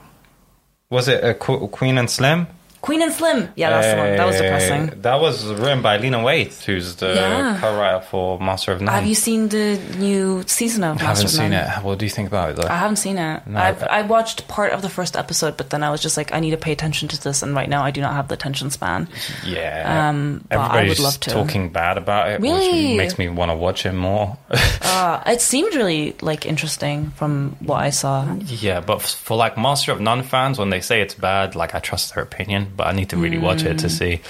[0.90, 2.48] Was it uh, Qu- Queen and Slim?
[2.82, 3.50] Queen and Slim.
[3.56, 4.16] Yeah, that's the one.
[4.18, 5.02] That was Uh, depressing.
[5.02, 7.58] That was written by Lena Waithe, who's the Yeah.
[7.62, 8.94] co-writer for Master of None.
[8.94, 11.68] Have you seen the new season of I Master haven't seen it.
[11.84, 12.68] What do you think about it though?
[12.68, 13.46] I haven't seen it.
[13.46, 16.34] No, I've, I watched part of the first episode, but then I was just like,
[16.34, 18.34] I need to pay attention to this, and right now I do not have the
[18.34, 19.08] attention span.
[19.46, 20.10] Yeah.
[20.10, 21.30] Um, but I Everybody's would love to.
[21.30, 22.90] talking bad about it, Really?
[22.94, 24.38] which makes me want to watch it more.
[24.94, 28.26] Uh, it seemed really like interesting from what I saw.
[28.46, 31.80] yeah, but for like Master of None fans, when they say it's bad, like I
[31.80, 33.92] trust their opinion, but I need to really watch it to Mm.
[33.92, 34.22] see.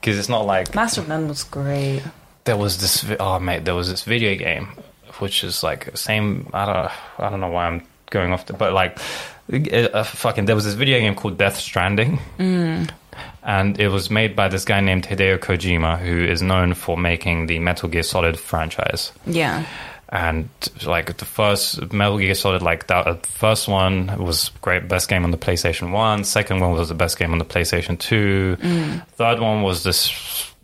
[0.00, 2.02] Because it's not like Master of None was great.
[2.44, 3.04] there was this.
[3.20, 4.68] Oh mate, there was this video game,
[5.20, 6.48] which is like same.
[6.52, 6.90] I don't.
[7.24, 8.98] I don't know why I'm going off, the, but like,
[9.52, 9.56] uh,
[9.92, 10.46] uh, fucking.
[10.46, 12.18] There was this video game called Death Stranding,
[13.42, 17.46] and it was made by this guy named Hideo Kojima, who is known for making
[17.46, 19.12] the Metal Gear Solid franchise.
[19.26, 19.64] Yeah.
[20.12, 20.50] And
[20.84, 25.24] like the first Metal Gear Solid, like that uh, first one was great, best game
[25.24, 26.22] on the PlayStation One.
[26.24, 28.56] Second one was the best game on the PlayStation Two.
[29.16, 30.12] Third one was this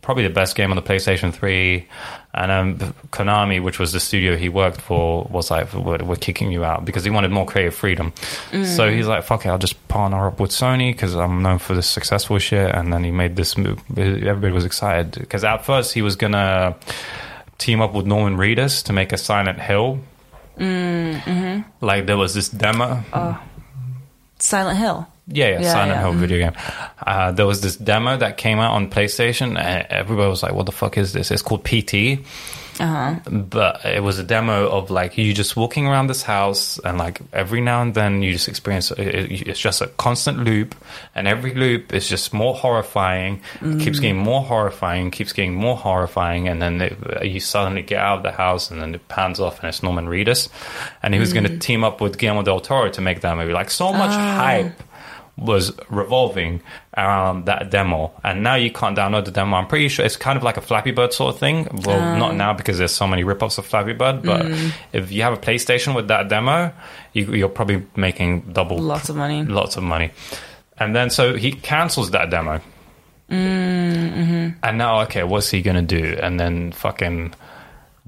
[0.03, 1.89] probably the best game on the PlayStation Three.
[2.35, 6.53] And um, Konami, which was the studio he worked for, was like, we're, we're kicking
[6.53, 8.13] you out because he wanted more creative freedom.
[8.65, 11.75] So he's like, fuck it, I'll just partner up with Sony because I'm known for
[11.75, 12.75] this successful shit.
[12.75, 13.81] And then he made this move.
[13.97, 16.77] Everybody was excited because at first he was going to
[17.59, 20.01] team up with Norman Reedus to make a Silent Hill.
[20.57, 21.85] Mm-hmm.
[21.85, 23.03] Like there was this demo.
[24.39, 25.07] Silent Hill.
[25.27, 26.19] Yeah, yeah, Yeah, Silent yeah, Hill mhm.
[26.19, 26.61] video game.
[27.07, 30.67] Uh, there was this demo that came out on PlayStation, and everybody was like, "What
[30.67, 32.25] the fuck is this?" It's called PT,
[32.81, 33.31] Uh-huh.
[33.31, 37.21] but it was a demo of like you just walking around this house, and like
[37.33, 38.91] every now and then you just experience.
[38.93, 40.75] It, it- it's just a constant loop,
[41.15, 43.41] and every loop is just more horrifying.
[43.63, 47.99] It keeps getting more horrifying, keeps getting more horrifying, and then it, you suddenly get
[48.01, 50.49] out of the house, and then it pans off, and it's Norman Reedus,
[51.03, 51.61] and he was going to mm.
[51.61, 53.53] team up with Guillermo del Toro to make that movie.
[53.53, 54.37] Like so much ah.
[54.37, 54.83] hype
[55.39, 56.61] was revolving
[56.97, 58.13] around that demo.
[58.25, 59.57] And now you can't download the demo.
[59.57, 61.69] I'm pretty sure it's kind of like a flappy bird sort of thing.
[61.85, 62.19] Well oh.
[62.19, 64.73] not now because there's so many rip-offs of flappy bird but mm.
[64.93, 66.73] if you have a playstation with that demo
[67.13, 69.45] you, you're probably making double Lots of money.
[69.45, 70.11] lots of money.
[70.79, 72.61] And then so he cancels that demo.
[73.31, 74.49] Mm, mm-hmm.
[74.63, 76.19] And now okay what's he gonna do?
[76.21, 77.35] And then fucking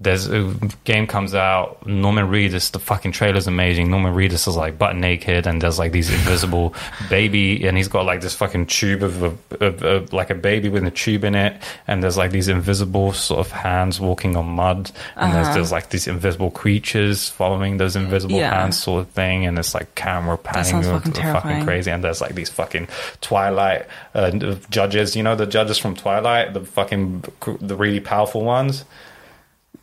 [0.03, 0.55] there's a
[0.85, 1.87] game comes out.
[1.87, 3.91] Norman Reedus, the fucking trailer's amazing.
[3.91, 6.75] Norman Reedus is like butt naked, and there's like these invisible
[7.11, 10.71] baby, and he's got like this fucking tube of, a, of, of like a baby
[10.71, 14.47] with a tube in it, and there's like these invisible sort of hands walking on
[14.47, 15.55] mud, and there's Uh-huh.
[15.57, 18.55] there's like these invisible creatures following those invisible Yeah.
[18.59, 22.35] hands, sort of thing, and it's like camera panning, of- fucking crazy, and there's like
[22.35, 22.89] these fucking
[23.21, 24.31] Twilight uh,
[24.71, 27.23] judges, you know, the judges from Twilight, the fucking
[27.61, 28.85] the really powerful ones.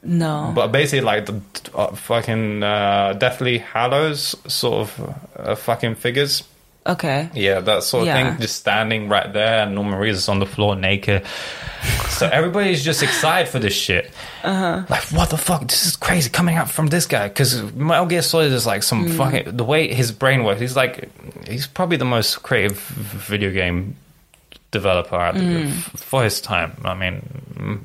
[0.07, 0.51] No.
[0.55, 1.41] But basically, like the
[1.75, 6.43] uh, fucking uh, Deathly Hallows sort of uh, fucking figures.
[6.85, 7.29] okay.
[7.33, 8.31] Yeah, that sort of Yeah.
[8.31, 8.39] thing.
[8.41, 11.25] Just standing right there, and Norman Reedus on the floor naked.
[12.07, 14.09] so everybody's just excited for this shit.
[14.43, 14.83] Uh-huh.
[14.89, 15.67] Like, what the fuck?
[15.67, 17.27] This is crazy coming out from this guy.
[17.27, 19.57] Because Metal Gear Solid is like some fucking.
[19.57, 21.09] The way his brain works, he's like.
[21.47, 23.95] He's probably the most creative video game
[24.71, 26.73] developer out there for his time.
[26.83, 27.21] I mean,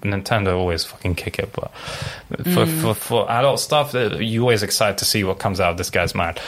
[0.03, 1.71] Nintendo always fucking kick it, but
[2.53, 5.77] for, for, for adult stuff, uh, you always excited to see what comes out of
[5.79, 6.41] this guy's mind.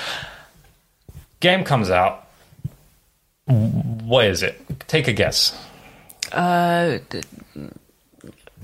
[1.41, 2.27] Game comes out.
[3.47, 4.61] What is it?
[4.89, 5.57] Take a guess.
[6.33, 7.21] Uh, d-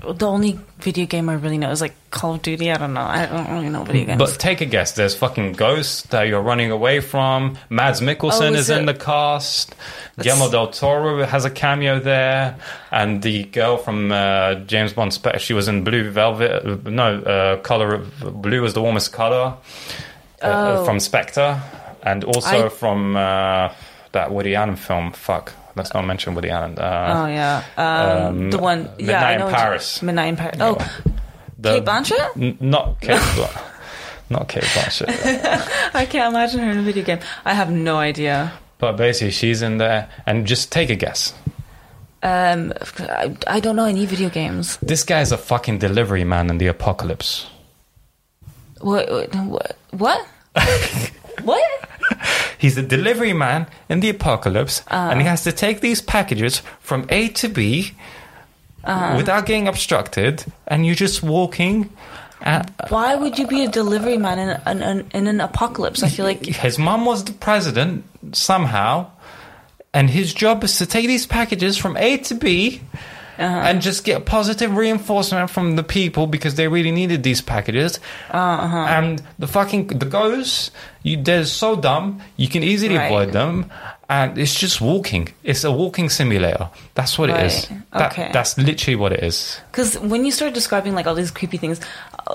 [0.01, 2.71] the only video game I really know is like Call of Duty.
[2.71, 3.01] I don't know.
[3.01, 4.17] I don't really know video games.
[4.19, 4.93] But take a guess.
[4.93, 7.57] There's fucking ghosts that you're running away from.
[7.69, 9.75] Mads Mikkelsen Oh, is, is in the cast.
[10.19, 12.57] Guillermo del Toro has a cameo there,
[12.91, 15.17] and the girl from uh, James Bond.
[15.39, 16.65] She was in Blue Velvet.
[16.65, 19.55] uh, No, uh, color of blue is the warmest color
[20.41, 20.85] uh, Oh.
[20.85, 21.61] from Spectre,
[22.03, 23.71] and also I- from uh,
[24.11, 25.11] that Woody Allen film.
[25.13, 26.75] Fuck, let's not mention Woody Allen.
[26.77, 28.83] oh Uh, yeah, um, um, the one.
[28.83, 30.01] Midnight yeah, I in know you- Paris.
[30.01, 30.57] Midnight in Paris.
[30.59, 30.75] Oh,
[31.59, 32.41] the- Cate Blanchett.
[32.41, 33.19] N- not Cate.
[33.19, 33.67] Blanchett.
[34.31, 35.09] Not Cate Blanchett.
[35.93, 37.19] I can't imagine her in a video game.
[37.43, 38.53] I have no idea.
[38.77, 41.33] But basically, she's in there, and just take a guess.
[42.23, 44.77] Um, I, I don't know any video games.
[44.77, 47.45] This guy's a fucking delivery man in the apocalypse.
[48.79, 49.11] What?
[49.11, 49.75] What?
[49.91, 50.27] What?
[51.43, 51.80] what?
[52.57, 55.23] He's a delivery man in the apocalypse, and Uh.
[55.23, 57.93] he has to take these packages from A to B
[58.83, 59.13] Uh.
[59.17, 61.89] without getting obstructed, and you're just walking.
[62.43, 66.01] At, Why would you be a delivery man in an, an, in an apocalypse?
[66.01, 68.03] I feel like his mum was the president
[68.35, 69.11] somehow,
[69.93, 72.81] and his job is to take these packages from A to B.
[73.37, 73.45] Uh-huh.
[73.67, 77.99] And just get positive reinforcement from the people because they really needed these packages.
[78.29, 78.77] Uh-huh.
[78.89, 80.71] And the fucking the ghosts,
[81.03, 82.21] you they're so dumb.
[82.37, 83.05] You can easily Right.
[83.05, 83.71] avoid them,
[84.09, 85.29] and it's just walking.
[85.43, 86.69] It's a walking simulator.
[86.93, 87.67] That's what it is.
[87.93, 88.29] That, Okay.
[88.33, 89.57] That's literally what it is.
[89.71, 91.79] Because when you start describing like all these creepy things,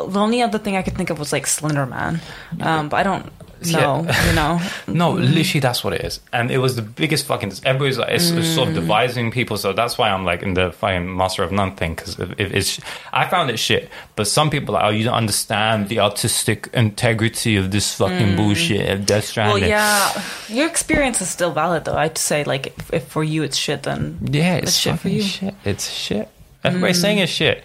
[0.06, 2.20] the only other thing I could think of was like Slender Man.
[2.60, 3.24] Um, but I don't
[3.73, 4.60] know, you know.
[4.86, 6.20] No, literally, that's what it is.
[6.32, 7.52] And it was the biggest fucking.
[7.64, 8.55] Everybody's like, it's, it's Mm.
[8.55, 9.56] sort of devising people.
[9.56, 11.94] So that's why I'm like in the fucking Master of None thing.
[11.94, 12.81] Because if, if it's,
[13.12, 13.89] I found it shit.
[14.14, 18.36] But some people are like, oh, you don't understand the artistic integrity of this fucking
[18.36, 19.47] bullshit of Death Mm.
[19.48, 21.97] Well, yeah, your experience is still valid though.
[21.97, 25.09] I'd say like if, if for you it's shit, then Yeah, it's it's shit for
[25.09, 25.23] you.
[25.23, 25.55] shit.
[25.64, 26.28] It's shit.
[26.62, 27.64] Everybody's saying it's shit.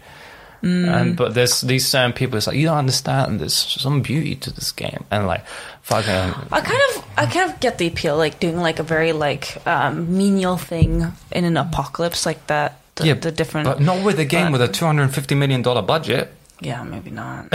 [0.64, 2.38] And but there's these certain people.
[2.38, 3.40] It's like you don't understand.
[3.40, 5.44] There's some beauty to this game, and like
[5.82, 6.12] fucking.
[6.52, 9.58] I kind of, I kind of get the appeal, like doing like a very like
[9.66, 12.78] um, menial thing in an apocalypse like that.
[12.96, 15.14] The, yeah, the different, but not with a game but- with a two hundred and
[15.16, 16.32] fifty million dollar budget.
[16.60, 17.48] yeah, maybe not.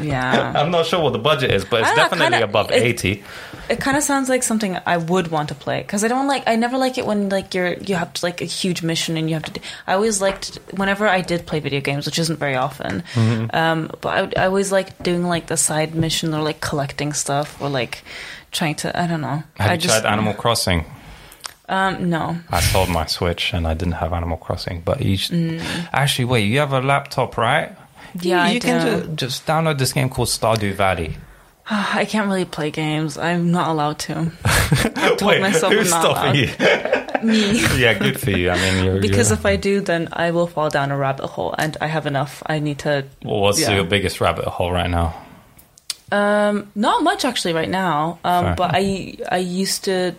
[0.00, 2.70] yeah, I'm not sure what the budget is, but it's don't know, definitely kinda- above
[2.70, 3.24] it- eighty.
[3.70, 6.42] It kind of sounds like something I would want to play because I don't like.
[6.46, 9.28] I never like it when like you're you have to like a huge mission and
[9.28, 9.52] you have to.
[9.52, 13.02] Do, I always liked whenever I did play video games, which isn't very often.
[13.14, 13.54] Mm-hmm.
[13.56, 17.60] Um, but I, I always liked doing like the side mission or like collecting stuff
[17.62, 18.02] or like
[18.50, 18.98] trying to.
[19.00, 19.42] I don't know.
[19.58, 20.84] Have I you tried Animal Crossing?
[21.68, 22.36] Um, no.
[22.50, 24.82] I sold my Switch and I didn't have Animal Crossing.
[24.84, 25.62] But you Mm.
[25.92, 27.72] actually, wait, you have a laptop, right?
[28.20, 31.16] Yeah, you, can ju- just download this game called Stardew Valley.
[31.70, 33.16] I can't really play games.
[33.18, 34.32] I'm not allowed to.
[34.44, 37.22] I told Wait, myself who's I'm not stopping allowed.
[37.22, 37.26] you?
[37.28, 37.60] Me.
[37.80, 38.50] yeah, good for you.
[38.50, 41.28] I mean, you're, Because you're, if I do, then I will fall down a rabbit
[41.28, 42.42] hole, and I have enough.
[42.46, 43.04] I need to.
[43.24, 43.76] well, what's yeah.
[43.76, 45.14] your biggest rabbit hole right now?
[46.10, 48.18] Um, not much actually right now.
[48.24, 48.54] Um, Fair.
[48.56, 50.14] but I I used to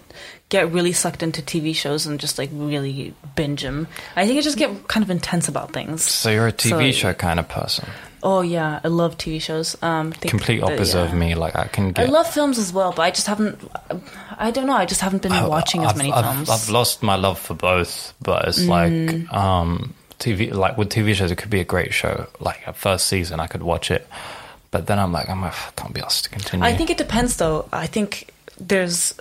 [0.49, 3.87] get really sucked into TV shows and just like really binge them.
[4.15, 6.03] I think I just get kind of intense about things.
[6.03, 7.87] So you're a TV So- show kind of person.
[8.25, 9.75] Oh yeah, I love TV shows.
[9.83, 11.05] Um, I Complete that- opposite yeah.
[11.05, 11.35] of me.
[11.35, 12.07] Like I can get.
[12.07, 13.59] I love films as well, but I just haven't.
[14.37, 14.73] I don't know.
[14.73, 16.49] I just haven't been watching as I've, many I've, films.
[16.49, 18.69] I've lost my love for both, but it's Mm.
[18.69, 20.53] like um, TV.
[20.53, 22.27] Like with TV shows, it could be a great show.
[22.39, 24.07] Like at first season, I could watch it,
[24.71, 26.65] but then I'm like, I'm like, I can't be asked to continue.
[26.65, 27.67] I think it depends, though.
[27.73, 29.13] I think there's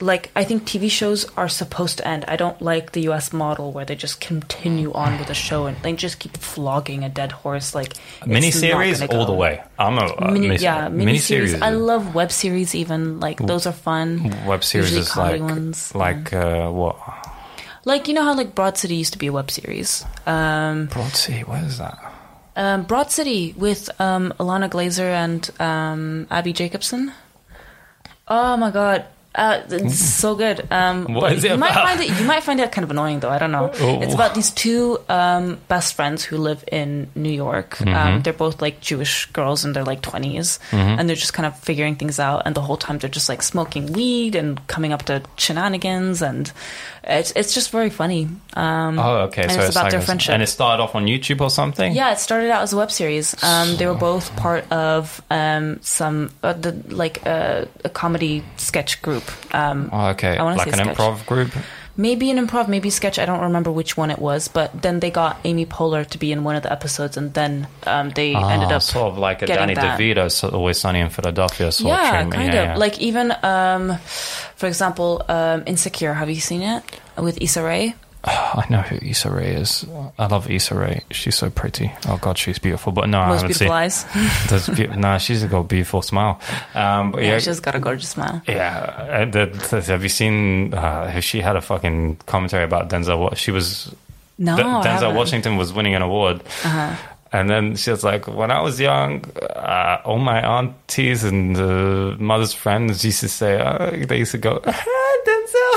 [0.00, 2.24] like I think TV shows are supposed to end.
[2.28, 5.76] I don't like the US model where they just continue on with the show and
[5.78, 9.62] they just keep flogging a dead horse like Miniseries all the way.
[9.78, 11.54] I'm a uh, Mini, minis- yeah, miniseries.
[11.54, 11.62] miniseries.
[11.62, 12.74] I love web series.
[12.74, 14.32] Even like those are fun.
[14.46, 16.96] web series is like ones, like uh, what
[17.84, 20.04] Like you know how like Broad City used to be a web series.
[20.26, 21.42] Um, Broad City.
[21.42, 21.98] What is that?
[22.58, 27.12] um, Broad City with um, Ilana Glazer and um, Abbi Jacobson.
[28.26, 29.06] Oh my god.
[29.34, 30.66] Uh, it's so good.
[30.72, 32.08] Um, What is it you might find it.
[32.18, 33.28] You might find it kind of annoying, though.
[33.30, 33.70] I don't know.
[33.72, 34.00] Oh.
[34.02, 37.76] It's about these two um, best friends who live in New York.
[37.76, 37.94] Mm-hmm.
[37.94, 40.98] Um, they're both like Jewish girls in their like 20s Mm-hmm.
[40.98, 42.42] and they're just kind of figuring things out.
[42.46, 46.50] And the whole time they're just like smoking weed and coming up to shenanigans, and
[47.04, 48.28] it's it's just very funny.
[48.54, 49.42] Um, Oh, okay.
[49.42, 50.34] and so it's about like their friendship.
[50.34, 51.92] and it started off on YouTube or something.
[51.94, 53.36] Yeah, it started out as a web series.
[53.44, 59.00] Um, they were both part of um, some uh, the, like uh, a comedy sketch
[59.02, 59.17] group.
[59.52, 60.40] Um, Oh, okay.
[60.40, 60.96] Like an sketch.
[60.96, 61.50] improv group.
[61.96, 63.18] maybe an improv, maybe sketch.
[63.18, 64.46] I don't remember which one it was.
[64.48, 67.66] But then they got Amy Poehler to be in one of the episodes, and then
[67.86, 69.98] um, they ended Ah, up sort of like a Danny that.
[69.98, 72.34] DeVito, so Always Sunny in Philadelphia sort yeah, treatment.
[72.34, 72.76] kind yeah, of yeah.
[72.76, 73.96] like even um,
[74.54, 76.14] for example, um, Insecure.
[76.14, 76.82] Have you seen it
[77.18, 77.94] with Issa Rae?
[78.24, 79.86] I know who Issa Rae is.
[80.18, 81.02] I love Issa Rae.
[81.10, 81.92] She's so pretty.
[82.08, 82.92] Oh god, she's beautiful.
[82.92, 84.58] But no, I Most haven't beautiful seen.
[84.68, 84.68] eyes.
[84.76, 86.40] Be- no, she's got a beautiful smile.
[86.74, 88.42] Um, yeah, yeah, she's got a gorgeous smile.
[88.48, 89.26] yeah.
[89.32, 90.74] uh, have you seen?
[90.74, 93.36] Uh, she had a fucking commentary about Denzel.
[93.36, 93.94] She was
[94.36, 95.14] No, De- Denzel.
[95.14, 96.40] Washington was winning an award.
[96.64, 96.94] Uh-huh.
[97.30, 99.22] And then she was like, when I was young,
[99.54, 104.38] uh, all my aunties and uh, mother's friends used to say, uh, they used to
[104.38, 104.84] go, ah.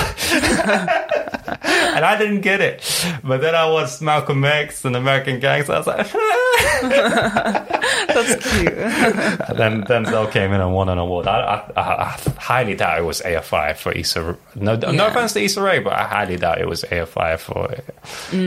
[1.63, 2.81] and I didn't get it.
[3.23, 5.73] But then I watched Malcolm X and American Gangster.
[5.73, 6.11] I was like,
[6.81, 8.75] That's cute.
[9.57, 11.27] then Denzel came in and won an award.
[11.27, 11.39] I,
[11.75, 14.37] I, I, I highly doubt it was AFI for Issa.
[14.55, 15.07] No, no Yeah.
[15.07, 17.75] offense to Issa Rae, but I highly doubt it was AFI for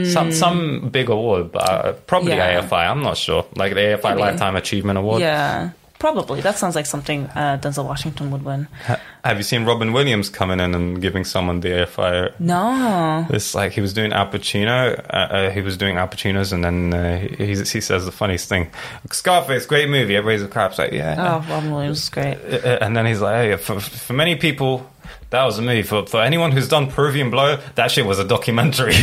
[0.05, 1.51] some some big award.
[1.51, 2.37] But uh, probably Mm.
[2.37, 2.61] Yeah.
[2.61, 2.89] AFI.
[2.89, 3.45] I'm not sure.
[3.55, 4.21] Like the AFI Maybe.
[4.21, 5.21] Lifetime Achievement Award.
[5.21, 5.69] Yeah,
[5.99, 6.41] probably.
[6.41, 8.67] That sounds like something uh, Denzel Washington would win.
[8.85, 12.39] Ha- Have you seen Robin Williams coming in and giving someone the AFI?
[12.39, 13.25] No.
[13.29, 14.99] It's like he was doing Al Pacino.
[15.09, 18.49] Uh, uh, he was doing Al Pacino's, and then uh, he, he says the funniest
[18.49, 18.69] thing:
[19.11, 22.37] "Scarface, great movie." Everybody's a crap's like, "Yeah." Oh, Robin Williams is great.
[22.37, 24.89] Uh, and then he's like, "Hey, for, for many people,
[25.31, 25.81] that was a movie.
[25.83, 28.93] For for anyone who's done Peruvian Blow, that shit was a documentary."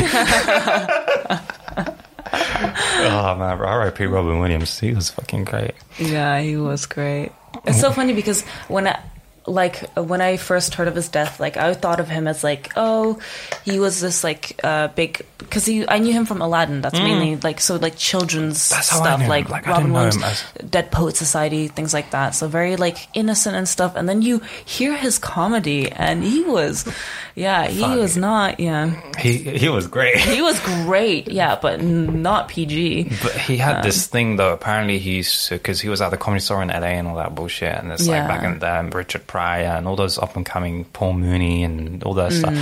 [2.32, 4.06] oh man, R.I.P.
[4.06, 4.78] Robin Williams.
[4.78, 5.74] He was fucking great.
[5.98, 7.32] Yeah, he was great.
[7.66, 8.98] It's so funny because when I
[9.46, 12.72] like when I first heard of his death, like I thought of him as like,
[12.76, 13.18] oh,
[13.64, 16.80] he was this like uh, big because he I knew him from Aladdin.
[16.80, 18.70] That's mainly like so like children's Mm.
[18.70, 22.34] That's how I stuff, like, Like, Robin Williams, as- Dead Poet Society, things like that.
[22.34, 23.96] So very like innocent and stuff.
[23.96, 26.86] And then you hear his comedy, and he was,
[27.34, 27.98] yeah, he Fuck.
[27.98, 30.16] was not, yeah, He he was great.
[30.18, 33.10] he was great, yeah, but not PG.
[33.22, 34.52] But he had this thing though.
[34.52, 37.74] Apparently, he's because he was at the comedy store in LA and all that bullshit.
[37.74, 38.26] And it's Yeah.
[38.26, 42.02] like back in um, Richard Pryor and all those up and coming Paul Mooney and
[42.04, 42.54] all that stuff.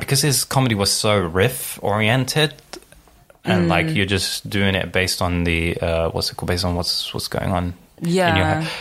[0.00, 2.54] Because his comedy was so riff oriented.
[3.44, 6.48] And like you're just doing it based on the uh, what's it called?
[6.48, 8.60] Based on what's what's going on in your Yeah.
[8.62, 8.72] head.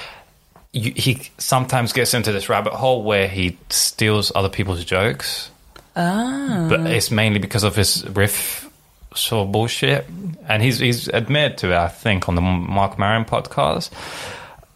[0.71, 5.49] You, he sometimes gets into this rabbit hole where he steals other people's jokes
[5.95, 8.67] Ah, but it's mainly because of his riff
[9.15, 10.05] sort of bullshit.
[10.49, 13.91] And he's he's admitted to it, I think, on the Marc Maron podcast.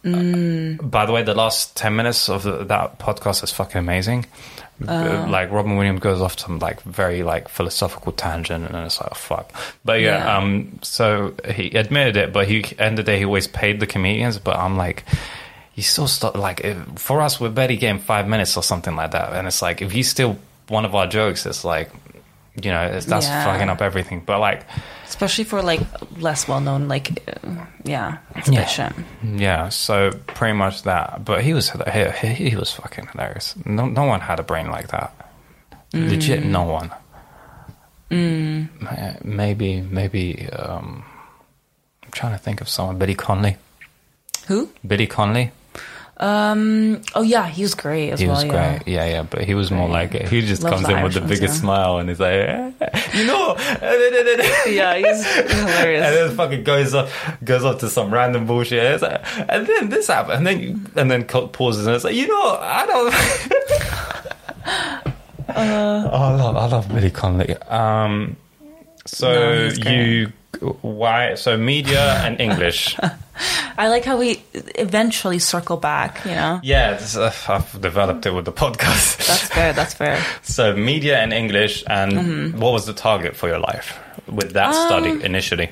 [0.02, 4.26] By the way, the last ten minutes of the, that podcast is fucking amazing.
[4.88, 8.98] Uh, Like Robin Williams goes off to some like very like philosophical tangent, and it's
[9.00, 9.52] like oh, fuck.
[9.84, 10.38] But yeah, Yeah.
[10.38, 13.86] um, so he admitted it, but he end of the day he always paid the
[13.86, 14.38] comedians.
[14.38, 15.04] But I'm like,
[15.74, 19.10] you still start like if, for us, we're barely getting five minutes or something like
[19.10, 21.90] that, and it's like if you steal one of our jokes, it's like
[22.62, 23.44] you know it's, that's Yeah.
[23.44, 24.22] fucking up everything.
[24.24, 24.64] But like,
[25.10, 25.80] especially for like
[26.18, 28.92] less well known, like uh, yeah, Yeah.
[29.22, 31.24] yeah, so pretty much that.
[31.24, 31.70] But he was
[32.22, 33.54] he, he was fucking hilarious.
[33.66, 35.10] No, no one had a brain like that.
[35.92, 36.90] Legit, no one.
[38.10, 40.48] Ma- Maybe, maybe.
[40.50, 41.04] Um,
[42.04, 42.98] I'm trying to think of someone.
[42.98, 43.56] Billy Connolly.
[44.48, 44.68] Who?
[44.86, 45.50] Billy Connolly.
[46.20, 47.00] Um.
[47.14, 48.36] Oh yeah, he was great as He well.
[48.36, 48.78] was yeah.
[48.78, 48.86] great.
[48.92, 49.22] Yeah, yeah.
[49.22, 51.60] But he was more like he just Love comes in with the biggest yeah.
[51.60, 52.70] smile and he's like, eh,
[53.14, 53.56] you know,
[54.66, 56.04] Yeah, he's hilarious.
[56.06, 57.08] and then fucking goes up,
[57.42, 58.84] goes up to some random bullshit.
[58.84, 62.14] It's like, and then this happened, and then you- and then pauses and it's like,
[62.14, 63.14] you know, I don't.
[65.56, 67.56] oh, I love, I love Billy Connolly.
[67.68, 68.36] Um,
[69.06, 70.32] so No, you,
[70.82, 71.34] why?
[71.34, 72.96] So media and English.
[73.78, 74.42] I like how we
[74.74, 76.24] eventually circle back.
[76.24, 79.16] You know, Yeah, this, uh, I've developed it with the podcast.
[79.26, 79.72] that's fair.
[79.72, 80.22] That's fair.
[80.42, 82.60] so media and English, and Mm-hmm.
[82.60, 85.70] what was the target for your life with that Um, study initially?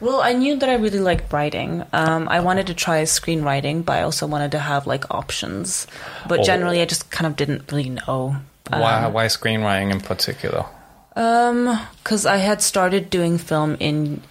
[0.00, 1.82] Well, I knew that I really liked writing.
[1.92, 5.86] Um, I wanted to try screenwriting, but I also wanted to have like options.
[6.28, 6.42] But Oh.
[6.44, 8.36] generally, I just kind of didn't really know.
[8.70, 10.64] why why screenwriting in particular?
[11.18, 14.22] Because I had started doing film in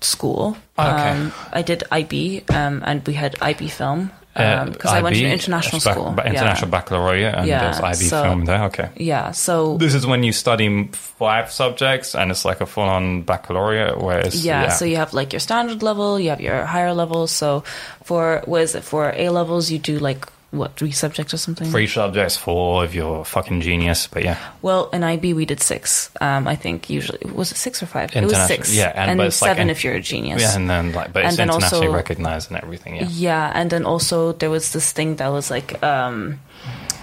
[0.00, 0.56] school.
[0.76, 1.10] Oh, okay.
[1.10, 5.24] Um, I did IB, um, and we had IB film Uh, because I went to
[5.24, 6.14] an international bac- school.
[6.24, 8.62] international baccalaureate, and Yeah, there's IB so- film there.
[8.64, 8.88] Okay.
[8.96, 13.98] Yeah, so This is when you study five subjects, and it's like a full-on baccalaureate.
[13.98, 17.26] Where it's yeah, so you have like your standard level, you have your higher level.
[17.26, 17.62] So
[18.04, 19.70] for what is it for A levels?
[19.70, 21.68] You do like what three subjects or something?
[21.70, 24.06] three subjects four if you're a fucking genius.
[24.06, 26.10] But yeah, Well, in IB we did six.
[26.20, 28.14] Um, I think usually was it six or five?
[28.16, 28.74] It was six.
[28.74, 30.40] yeah, and- like seven in- if you're a genius.
[30.40, 32.96] yeah, and then like, but And it's then internationally also- recognized and everything.
[32.96, 33.06] Yeah.
[33.10, 36.40] Yeah, and then also there was this thing that was like, um,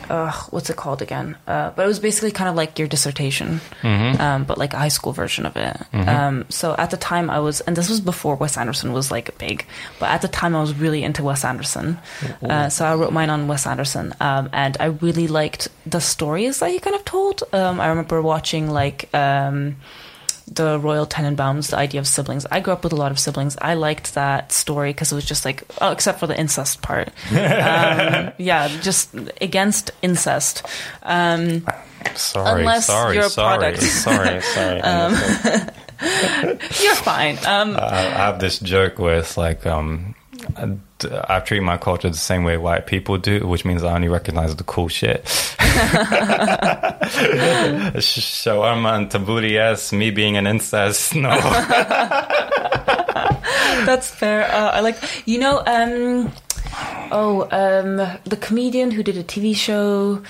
[0.10, 1.38] uh, what's it called again?
[1.48, 4.22] Uh, but it was basically kind of like your dissertation, Mm-hmm.
[4.22, 5.78] um, but like a high school version of it.
[5.94, 9.38] Um, so at the time I was, and this was before Wes Anderson was like
[9.38, 9.66] big,
[10.00, 11.98] but at the time I was really into Wes Anderson.
[12.42, 16.60] Uh, so I wrote mine on Wes Anderson, um, and I really liked the stories
[16.60, 17.44] that he kind of told.
[17.54, 19.10] Um, I remember watching like.
[20.48, 22.46] Um, the Royal Tenenbaums, the idea of siblings.
[22.50, 23.58] I grew up with a lot of siblings.
[23.62, 27.08] I liked that story because it was just like, oh, except for the incest part.
[27.32, 30.66] um, yeah, just against incest.
[31.04, 31.66] Um,
[32.14, 33.84] Sorry, Unless sorry, you're a sorry, product.
[33.84, 34.82] Um, sorry, sorry.
[34.82, 35.72] Understood.
[36.84, 37.38] you're fine.
[37.46, 40.15] Um, I, I have this joke with like, um,
[40.58, 40.78] I,
[41.28, 44.56] I treat my culture the same way white people do, which means I only recognize
[44.56, 45.24] the cool shit.
[47.96, 49.92] Shawarma and tabbouleh, yes.
[49.92, 51.30] Me being an incest, no.
[53.86, 54.44] that's fair.
[54.52, 56.32] Uh, I like, you know, um,
[57.12, 60.22] oh, um, the comedian who did a TV show.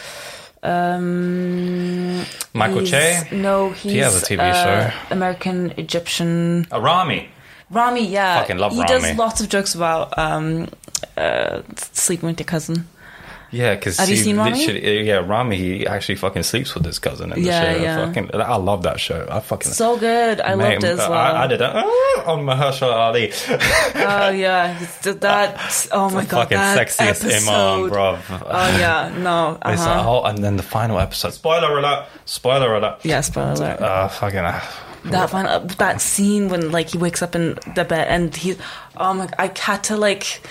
[0.63, 3.27] Um, Michael Che?
[3.31, 4.97] No, he's has a TV uh, show.
[5.11, 6.65] American Egyptian.
[6.71, 7.27] Arami.
[7.69, 8.87] Rami, yeah, Fucking love he Rami.
[8.89, 10.67] does lots of jokes about um,
[11.17, 12.87] uh, sleeping with your cousin.
[13.51, 14.65] Yeah, because Have you seen Rami?
[15.05, 15.55] Yeah, Rami.
[15.55, 17.81] He actually fucking sleeps with his cousin in the Yeah, show.
[17.81, 18.05] yeah.
[18.07, 19.25] Fucking, I love that show.
[19.31, 20.41] I fucking So good.
[20.41, 21.13] I Mate, loved it as well.
[21.13, 23.31] I, I did it oh, on Mahershala Ali.
[23.95, 25.87] Oh yeah, it's- that.
[25.93, 27.49] Oh my god, fucking that sexiest episode.
[27.49, 28.19] imam, bro.
[28.29, 29.57] Oh yeah, no.
[29.65, 30.03] It's a Uh-huh.
[30.03, 31.33] whole, and then the final episode.
[31.33, 32.07] Spoiler alert!
[32.25, 33.05] Spoiler alert!
[33.05, 33.79] Yeah, spoiler alert.
[33.79, 34.39] Uh, fucking.
[34.39, 34.59] Uh,
[35.11, 38.55] that final, that scene when like he wakes up in the bed and he,
[38.97, 40.41] oh my, I had to like,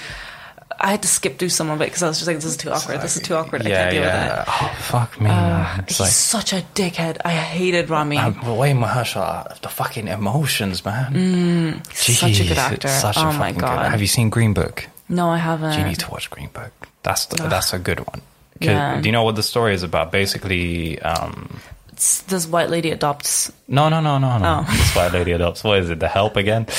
[0.80, 2.56] I had to skip through some of it because I was just like, this is
[2.56, 3.00] too awkward.
[3.00, 3.62] This is too awkward.
[3.64, 4.26] I yeah, can't deal with yeah.
[4.36, 4.48] that.
[4.48, 5.30] Oh, fuck me.
[5.78, 6.10] it's He's like.
[6.10, 7.18] such a dickhead.
[7.24, 8.18] I hated Rami.
[8.18, 11.80] um, the way Mahershala, the fucking emotions, man.
[11.90, 12.88] He's such a good actor.
[12.88, 13.90] it's such a oh my fucking good- god.
[13.90, 14.86] Have you seen Green Book?
[15.08, 15.78] no, I haven't.
[15.78, 16.72] You need to watch Green Book.
[17.02, 18.20] That's the, that's a good one.
[18.60, 19.00] Yeah.
[19.00, 20.10] Do you know what the story is about?
[20.12, 23.52] Basically, um, It's- this white lady adopts.
[23.68, 24.64] no, no, no, no, no.
[24.68, 24.72] Oh.
[24.72, 25.62] This white lady adopts.
[25.64, 26.00] What is it?
[26.00, 26.66] The Help again?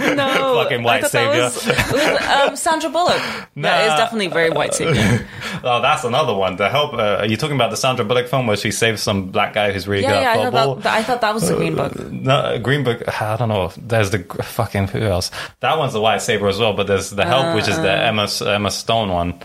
[0.00, 1.42] No, Fucking white savior.
[1.44, 3.20] was- was, um, Sandra Bullock.
[3.56, 5.26] Yeah, it's definitely very white savior.
[5.62, 6.56] Oh, that's another one.
[6.56, 6.94] The Help.
[6.94, 9.72] Uh, are you talking about the Sandra Bullock film where she saves some black guy
[9.72, 10.48] who's really Yeah, good yeah.
[10.48, 11.94] I thought, that, I thought that was the Green Book.
[12.10, 13.02] No, Green Book.
[13.22, 13.72] I don't know.
[13.76, 15.30] There's the fucking who else?
[15.60, 16.72] That one's the White Saber as well.
[16.74, 19.40] But there's the Help, which is the Emma Emma Stone one.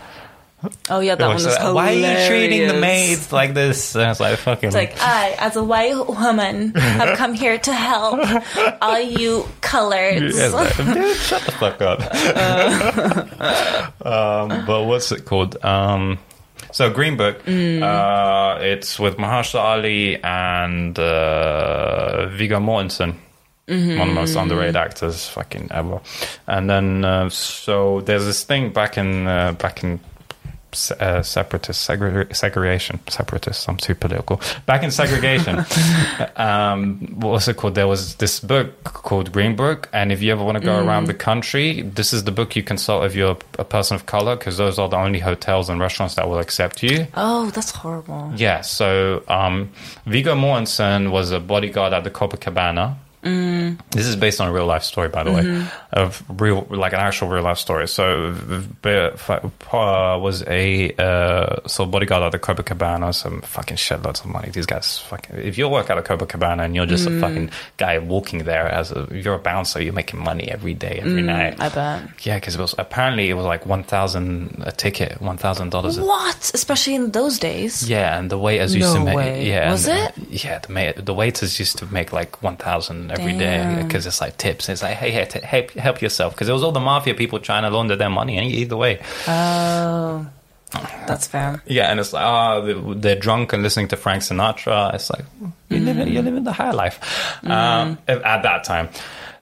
[0.90, 1.74] Oh yeah, that one was is, hilarious.
[1.74, 3.94] Why are you treating the maids like this?
[3.94, 4.68] And it's like fucking.
[4.68, 8.20] It's like I, as a white woman, have come here to help
[8.82, 10.36] all you coloreds.
[10.36, 12.00] Yeah, like, dude, shut the fuck up.
[14.06, 15.62] um, but what's it called?
[15.64, 16.18] Um,
[16.72, 17.38] so Green Book.
[17.48, 23.16] Uh, it's with Mahershala Ali and uh, Viggo Mortensen.
[23.66, 26.00] One of the most underrated actors, fucking ever.
[26.48, 30.00] And then, uh, so there's this thing back in uh, back in
[31.00, 33.00] uh, separatist segre- segregation.
[33.08, 33.68] Separatist.
[33.68, 34.40] I'm too political.
[34.66, 35.64] Back in segregation.
[36.36, 37.74] um, what was it called?
[37.74, 41.06] There was this book called Green Book, and if you ever want to go around
[41.06, 44.56] the country, this is the book you consult if you're a person of color, because
[44.56, 47.06] those are the only hotels and restaurants that will accept you.
[47.14, 48.32] Oh, that's horrible.
[48.36, 49.70] Yeah, so um,
[50.06, 52.96] Viggo Mortensen was a bodyguard at the Copacabana.
[53.22, 53.78] Mm.
[53.90, 57.00] This is based on a real life story, by the way, of real, like an
[57.00, 57.86] actual real life story.
[57.86, 58.34] So,
[59.58, 64.50] Pa was a uh, so bodyguard at the Copacabana, some fucking shitloads of money.
[64.50, 65.36] These guys, fucking.
[65.36, 68.90] If you work at a Copacabana and you're just a fucking guy walking there as
[68.90, 71.60] a, you're a bouncer, you're making money every day, every night.
[71.60, 72.24] I bet.
[72.24, 76.00] Yeah, because it was apparently it was like one thousand a ticket, one thousand dollars.
[76.00, 76.50] What?
[76.54, 77.88] Especially in those days.
[77.88, 79.16] yeah, and the waiters used to make.
[79.16, 79.46] way.
[79.46, 80.44] Yeah, Was and, it?
[80.44, 83.86] Yeah, the the waiters used to make like one thousand thousand every day Damn.
[83.86, 84.68] because it's like tips.
[84.68, 87.38] It's like hey, hey t- help help yourself because it was all the mafia people
[87.38, 88.36] trying to launder their money.
[88.38, 90.26] And either way, Oh,
[91.06, 91.62] that's fair.
[91.66, 94.94] yeah, and it's like oh they're drunk and listening to Frank Sinatra.
[94.94, 95.86] It's like you're mm-hmm.
[95.86, 97.00] living you're living the high life
[97.42, 97.50] mm-hmm.
[97.50, 98.88] um, at that time.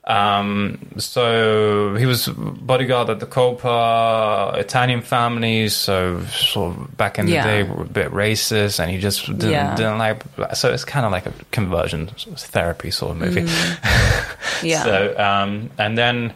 [0.09, 5.77] Um, so he was bodyguard at the Copa Italian families.
[5.77, 7.45] So sort of back in the Yeah.
[7.47, 9.75] day, were a bit racist, and he just didn't, Yeah.
[9.77, 10.23] didn't like.
[10.55, 12.07] So it's kind of like a conversion
[12.37, 13.47] therapy sort of movie.
[14.63, 14.83] Yeah.
[14.83, 16.33] So um, and then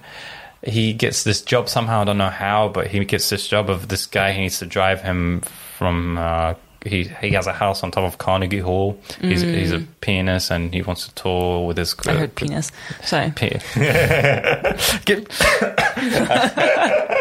[0.62, 2.02] he gets this job somehow.
[2.02, 4.32] I don't know how, but he gets this job of this guy.
[4.32, 5.40] He needs to drive him
[5.78, 6.18] from.
[6.18, 6.54] Uh,
[6.84, 8.98] he he has a house on top of Carnegie Hall.
[9.20, 11.94] He's he's a pianist and he wants to tour with his.
[11.94, 12.10] Mm.
[12.10, 12.70] I heard penis.
[13.02, 13.30] Sorry.
[13.36, 13.58] Pe-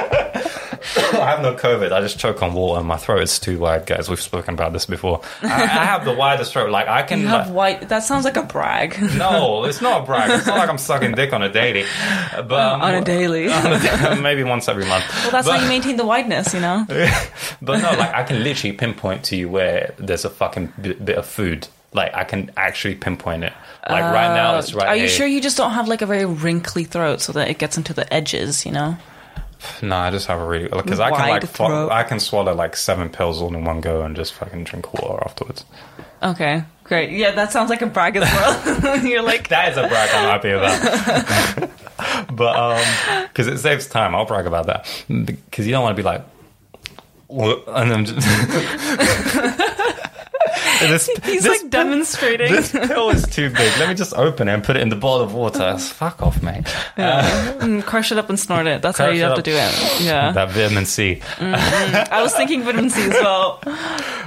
[1.14, 1.92] I have no COVID.
[1.92, 2.84] I just choke on water.
[2.84, 4.10] My throat is too wide, guys.
[4.10, 5.22] We've spoken about this before.
[5.42, 6.72] I, I have the widest throat.
[6.72, 7.22] Like I can.
[7.22, 7.90] You have like- white.
[7.90, 9.00] That sounds like a brag.
[9.18, 10.32] no, it's not a brag.
[10.32, 11.86] It's not like I'm sucking dick on a daily.
[12.32, 13.48] But um, on a daily.
[14.22, 15.06] maybe once every month.
[15.22, 16.86] Well, that's but, how you maintain the wideness, you know.
[17.62, 21.18] but no, like I can literally pinpoint to you where there's a fucking bit, bit
[21.18, 21.68] of food.
[21.94, 23.54] Like I can actually pinpoint it.
[23.90, 24.88] Like right now, it's right.
[24.88, 25.10] Uh, Are you here.
[25.10, 27.94] sure you just don't have like a very wrinkly throat so that it gets into
[27.94, 28.66] the edges?
[28.66, 28.98] You know.
[29.82, 32.76] No, I just have a really because I can like fo- I can swallow like
[32.76, 35.66] seven pills all in one go and just fucking drink water afterwards.
[36.24, 37.12] Okay, great.
[37.12, 38.98] Yeah, that sounds like a brag as well.
[39.06, 41.70] You're like, That is a brag I'm happy about.
[42.36, 46.02] but um, because it saves time, I'll brag about that because you don't want to
[46.02, 46.24] be like,
[47.28, 48.28] "Well," and then just.
[50.90, 52.52] this, he's this like demonstrating.
[52.52, 53.78] This pill is too big.
[53.80, 55.78] Let me just open it and put it in the bowl of water.
[55.78, 56.64] Fuck off, mate.
[56.98, 58.82] Mm, crush it up and snort it.
[58.82, 60.02] That's how you have to do it.
[60.02, 60.32] Yeah.
[60.32, 61.22] That vitamin C.
[61.40, 63.62] I was thinking vitamin C as well.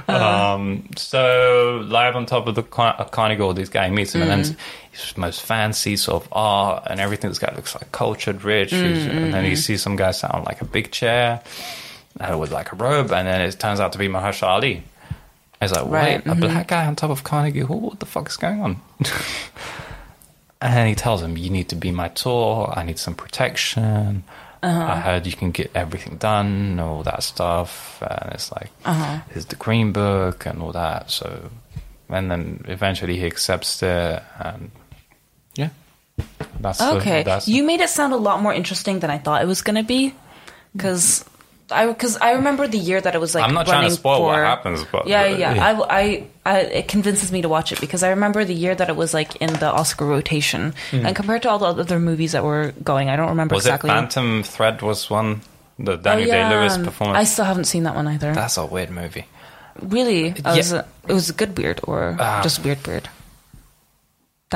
[0.07, 4.43] Um, so live on top of the Car- uh, Carnegie this guy meets him, and
[4.43, 4.47] Mm.
[4.49, 4.57] then
[4.91, 7.31] he's most fancy sort of art and everything.
[7.31, 10.31] This guy looks like cultured, rich, Mm, He's- and then you see some guy sat
[10.31, 11.41] on like a big chair
[12.19, 14.83] uh, with like a robe, and then it turns out to be Mahershala Ali.
[15.71, 16.29] I was like, Right, mm-hmm.
[16.29, 17.79] wait, a black guy on top of Carnegie Hall?
[17.79, 18.81] What the fuck is going on?
[20.61, 22.73] and he tells him, "You need to be my tour.
[22.75, 24.23] I need some protection."
[24.63, 24.83] Uh-huh.
[24.93, 29.19] I heard you can get everything done, all that stuff, and it's like, Uh-huh.
[29.29, 31.11] here's the green book and all that.
[31.11, 31.51] So,
[32.09, 34.71] and then eventually he accepts it, and
[35.53, 35.69] yeah,
[36.59, 39.43] that's the- Okay, that's you made it sound a lot more interesting than I thought
[39.43, 40.15] it was going to be,
[40.75, 41.23] because
[41.71, 43.43] I because I remember the year that it was like.
[43.43, 45.65] I'm not trying to spoil what happens, but- yeah, but- yeah, yeah.
[45.65, 48.87] I, I, I, it convinces me to watch it because I remember the year that
[48.89, 52.43] it was like in the Oscar rotation, and compared to all the other movies that
[52.43, 53.89] were going, I don't remember was exactly.
[53.89, 55.41] it Phantom Thread was one
[55.79, 57.17] the Oh, Daniel yeah, Day Lewis performance.
[57.17, 58.33] I still haven't seen that one either.
[58.33, 59.25] that's a weird movie.
[59.81, 60.55] really, Yeah.
[60.55, 62.41] was, it was a good weird or Ah.
[62.43, 63.09] just weird weird.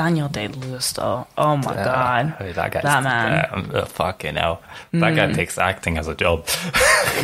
[0.00, 1.26] Daniel Day Lewis, though.
[1.36, 3.44] Oh my Uh, god, that guy, That man.
[3.52, 3.74] Mm.
[3.74, 4.62] uh, fucking hell,
[4.92, 6.46] that guy takes acting as a job,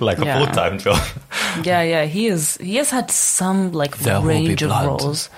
[0.00, 0.36] like a Yeah.
[0.38, 1.00] full time job.
[1.64, 2.04] yeah, yeah.
[2.04, 2.56] He is.
[2.58, 4.86] He has had some like There will be range of blood.
[5.00, 5.30] roles.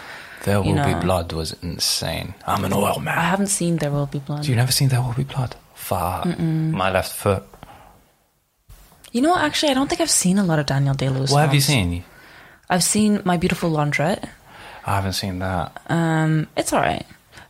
[0.45, 0.95] There Will You Be.
[1.01, 2.35] Blood was insane.
[2.47, 3.17] I'm an oil man.
[3.17, 4.45] I haven't seen There Will Be Blood.
[4.47, 5.57] You never seen There Will Be Blood?
[5.75, 6.27] Fuck.
[6.39, 7.45] My left foot.
[9.13, 11.31] You know, what, actually, I don't think I've seen a lot of Daniel Day Lewis.
[11.31, 12.05] What have you seen?
[12.69, 14.29] I've seen My Beautiful Laundrette.
[14.87, 15.81] I haven't seen that.
[15.89, 17.07] Um, it's all right.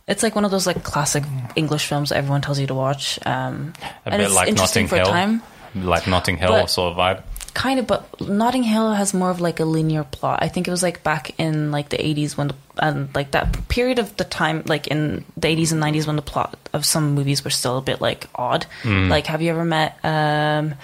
[0.07, 1.25] It's like one of those like classic
[1.57, 3.19] English films that everyone tells you to watch.
[3.27, 3.73] Um,
[4.05, 5.07] A bit it's like Notting Hill.
[5.07, 5.43] time.
[5.75, 7.23] Like Notting Hill But- sort of vibe.
[7.55, 10.41] Kind of, but Notting Hill has more of like a linear plot.
[10.43, 13.69] I think it was like back in like the eighties when the and like that
[13.69, 17.15] period of the time, like in the eighties and nineties when the plot of some
[17.15, 18.67] movies were still a bit like odd.
[18.83, 19.09] Mm.
[19.09, 20.75] Like, have you ever met um,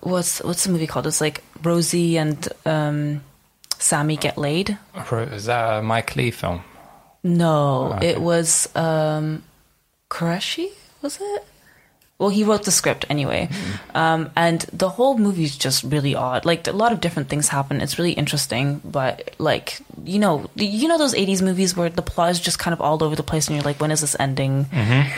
[0.00, 1.06] what's what's the movie called?
[1.06, 3.20] It's like Rosie and um,
[3.80, 4.78] Sammy get laid.
[5.10, 6.62] Is that a Mike Leigh film?
[7.24, 8.08] No, Okay.
[8.10, 9.42] it was um,
[10.08, 10.68] Kureishi.
[11.02, 11.44] Was it?
[12.18, 13.48] Well, he wrote the script anyway,
[13.94, 16.44] um, and the whole movie's just really odd.
[16.44, 17.80] Like a lot of different things happen.
[17.80, 22.28] It's really interesting, but like you know, you know those '80s movies where the plot
[22.30, 24.66] is just kind of all over the place, and you're like, when is this ending?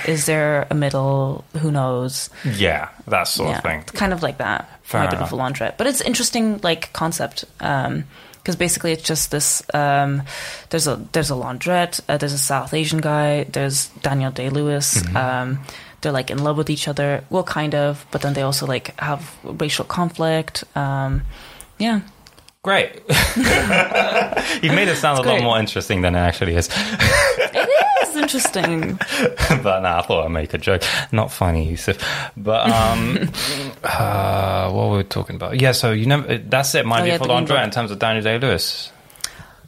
[0.07, 1.45] Is there a middle?
[1.59, 2.31] Who knows?
[2.45, 3.83] Yeah, that sort yeah, of thing.
[3.83, 4.69] kind of like that.
[4.85, 5.19] Fair My enough.
[5.19, 7.45] beautiful laundrette, but it's interesting like concept.
[7.59, 8.05] Um,
[8.43, 9.63] because basically it's just this.
[9.73, 10.23] Um,
[10.71, 12.01] there's a there's a laundrette.
[12.09, 13.45] Uh, there's a South Asian guy.
[13.45, 15.01] There's Daniel Day Lewis.
[15.01, 15.17] Mm-hmm.
[15.17, 15.61] Um,
[16.01, 17.25] they're like in love with each other.
[17.31, 20.65] Well, kind of, but then they also like have racial conflict.
[20.75, 21.23] Um,
[21.79, 22.01] yeah,
[22.63, 22.95] Great.
[24.63, 26.69] you made it sound a lot more interesting than it actually is.
[26.73, 28.93] it is interesting.
[29.63, 30.83] but nah, I thought I'd make a joke.
[31.11, 31.99] Not funny, Yusuf.
[32.37, 33.19] But um,
[33.85, 35.61] uh, what were we talking about?
[35.61, 36.39] Yeah, so you never.
[36.39, 36.87] That's it.
[36.87, 38.93] My Oh, yeah, beautiful the Green in terms of Daniel Day Lewis.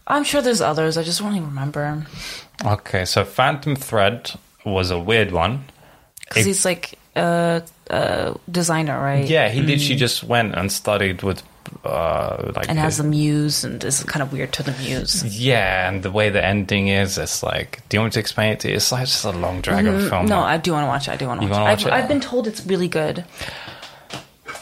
[0.07, 0.97] I'm sure there's others.
[0.97, 2.07] I just don't even remember
[2.65, 4.31] Okay, so Phantom Thread
[4.65, 5.65] was a weird one.
[6.29, 9.29] because he's like a, a designer, right?
[9.29, 9.81] Yeah, he did.
[9.81, 11.43] She just went and studied with,
[11.85, 15.25] uh, like, and has the muse and is kind of weird to the muse.
[15.39, 18.53] yeah, and the way the ending is, it's like, do you want me to explain
[18.53, 18.77] it to you?
[18.77, 20.27] It's like just a long drag of film.
[20.27, 21.13] Mm, No, like- I do want to watch it.
[21.13, 21.63] I do want to watch, it.
[21.63, 21.93] watch I've, it?
[22.05, 23.25] I've been told it's really good.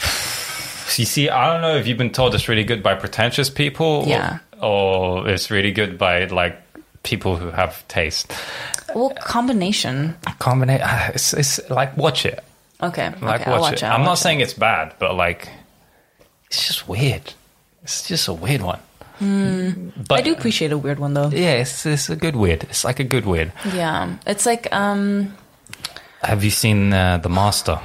[0.99, 4.05] You see, I don't know if you've been told it's really good by pretentious people,
[4.07, 4.41] Yeah.
[4.61, 6.61] or, or it's really good by like
[7.03, 8.31] people who have taste.
[8.95, 10.15] Well, combination.
[10.39, 10.83] Combinate.
[11.15, 12.45] It's, it's like watch it,
[12.83, 13.87] Okay, like okay, I'll watch, watch it.
[13.87, 13.89] it.
[13.89, 14.21] I'm not it.
[14.21, 15.49] saying it's bad, but like,
[16.53, 17.33] it's just weird.
[17.83, 18.79] It's just a weird one.
[19.19, 19.89] But Hmm.
[20.11, 21.29] I do appreciate a weird one though.
[21.33, 22.65] Yeah, it's it's a good weird.
[22.65, 23.53] It's like a good weird.
[23.73, 25.33] Yeah, it's like um
[26.23, 27.81] Have you seen uh, the Master?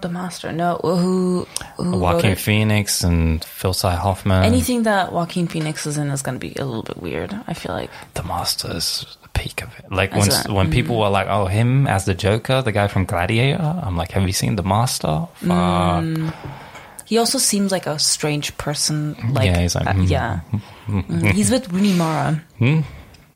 [0.00, 0.50] the master.
[0.52, 1.46] No, who
[1.78, 2.34] who Joaquin?
[2.34, 4.42] Phoenix and Phil Sy Hoffman.
[4.44, 7.30] Anything that Joaquin Phoenix is in is going to be a little bit weird.
[7.46, 7.90] I feel like.
[8.14, 9.92] The Master is the peak of it.
[9.92, 10.28] Like when?
[10.52, 14.10] When people were like, "Oh, him as the Joker, the guy from Gladiator." I'm like,
[14.18, 16.02] "Have you seen the Master?" Fuck.
[16.02, 16.34] Mm.
[17.04, 19.14] He also seems like a strange person.
[19.32, 20.08] Like, Yeah, he's like, uh, mm.
[20.08, 20.40] yeah.
[20.86, 22.42] Mm, He's with Rooney Mara.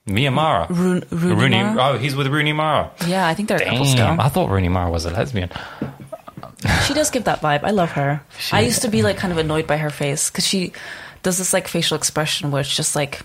[0.06, 0.66] Mia Mara.
[0.70, 1.62] Roon, Rooney, Rooney.
[1.62, 1.82] Mara?
[1.94, 2.90] Oh, he's with Rooney Mara.
[3.06, 4.06] Yeah, I think they're a couple still.
[4.18, 5.50] I thought Rooney Mara was a lesbian.
[6.86, 7.62] She does give that vibe.
[7.62, 8.20] I love her.
[8.38, 10.72] She- I used to be like kind of annoyed by her face because she
[11.22, 13.20] does this like facial expression where it's just like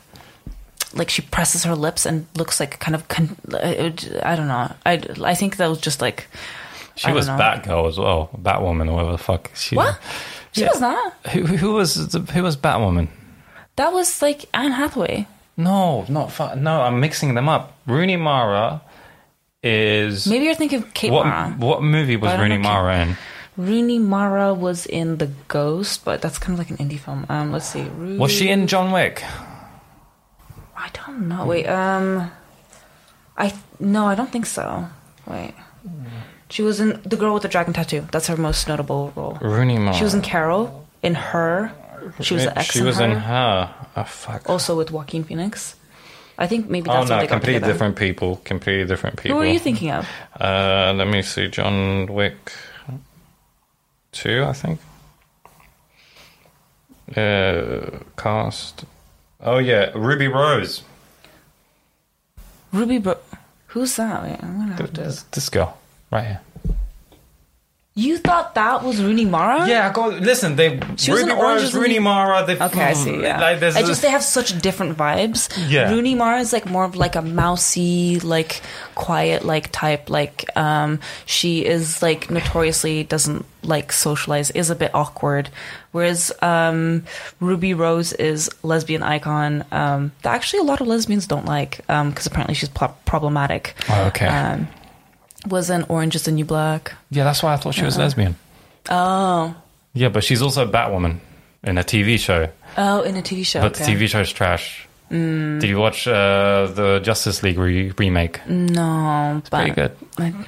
[0.93, 4.71] like she presses her lips and looks like kind of con- I don't know.
[4.85, 6.27] I I think that was just like
[6.95, 7.33] She was know.
[7.37, 9.51] Batgirl as well, Batwoman or whatever the fuck.
[9.55, 9.99] She, what?
[10.51, 10.69] She Yeah.
[10.71, 11.13] was not.
[11.31, 13.07] Who, who was the, who was Batwoman?
[13.77, 15.27] That was like Anne Hathaway.
[15.57, 16.81] No, not fu- no.
[16.81, 17.75] I'm mixing them up.
[17.87, 18.81] Rooney Mara
[19.63, 21.25] is Maybe you're thinking of Kate what?
[21.25, 21.49] Mara.
[21.51, 22.63] What movie was Rooney know.
[22.69, 23.17] Mara in?
[23.57, 27.25] Rooney Mara was in The Ghost, but that's kind of like an indie film.
[27.29, 27.83] Um, let's see.
[27.83, 29.23] Rooney, Was she in John Wick?
[30.75, 31.45] I don't know.
[31.45, 31.65] Wait.
[31.67, 32.31] Um,
[33.37, 34.87] I no, I don't think so.
[35.27, 35.53] Wait.
[36.53, 38.05] She was in The Girl with the Dragon Tattoo.
[38.11, 39.39] That's her most notable role.
[39.41, 39.97] Rooney Mara.
[39.97, 40.85] She was in Carol.
[41.01, 41.71] In Her.
[42.21, 43.05] She was the ex She in was her.
[43.05, 43.73] in her.
[43.95, 44.47] Oh fuck.
[44.47, 45.75] Also with Joaquin Phoenix.
[46.37, 48.35] I think maybe Oh that's what no, completely different people.
[48.43, 49.35] Completely different people.
[49.37, 50.07] Who are you thinking of?
[50.39, 51.47] Uh, let me see.
[51.47, 52.51] John Wick
[54.11, 54.79] two, I think.
[57.15, 58.85] Uh, cast.
[59.41, 60.83] Oh yeah, Ruby Rose.
[62.71, 63.17] Ruby Bro.
[63.67, 64.21] Who's that?
[64.21, 65.23] Wait, I'm gonna have to.
[65.31, 65.77] This girl,
[66.13, 66.41] right here.
[67.95, 69.67] You thought that was Rooney Mara?
[69.67, 70.55] Yeah, go listen.
[70.55, 72.43] They She Ruby Rose, Rooney Mara.
[72.43, 73.21] They, Okay, I see.
[73.21, 75.47] Yeah, Like, there's just they have such different vibes.
[75.69, 75.91] Yeah.
[75.91, 78.63] Rooney Mara is like more of like a mousy, like
[78.95, 80.09] quiet, like type.
[80.09, 85.49] Like um, she is like notoriously doesn't like socialize, is a bit awkward.
[85.91, 87.03] Whereas um,
[87.39, 92.25] Ruby Rose is lesbian icon um, that actually a lot of lesbians don't like because
[92.25, 93.75] apparently she's pro- problematic.
[93.87, 94.25] Oh, okay.
[95.47, 96.93] Was in Orange is the New Black.
[97.09, 98.35] yeah, that's why I thought she was lesbian.
[98.89, 99.55] Oh,
[99.93, 101.19] Yeah, but she's also Batwoman
[101.63, 102.49] in a TV show.
[102.77, 103.61] oh, in a TV show.
[103.61, 103.85] But okay.
[103.95, 104.87] the TV show's trash.
[105.09, 108.39] Did you watch uh, the Justice League re- remake?
[108.47, 109.95] No, but Pretty good.
[110.17, 110.45] I-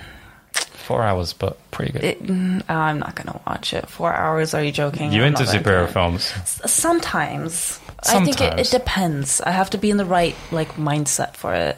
[0.85, 2.03] Four hours, but pretty good.
[2.03, 3.89] It, mm, oh, I'm not gonna watch it.
[3.89, 4.53] Four hours?
[4.53, 5.11] Are you joking?
[5.11, 5.91] you I'm into not gonna do superhero it.
[5.93, 6.31] films?
[6.37, 7.79] S- Sometimes.
[8.07, 9.41] I think it, it depends.
[9.41, 11.77] I have to be in the right like mindset for it.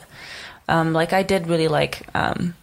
[0.68, 2.53] Um, like I did really like um,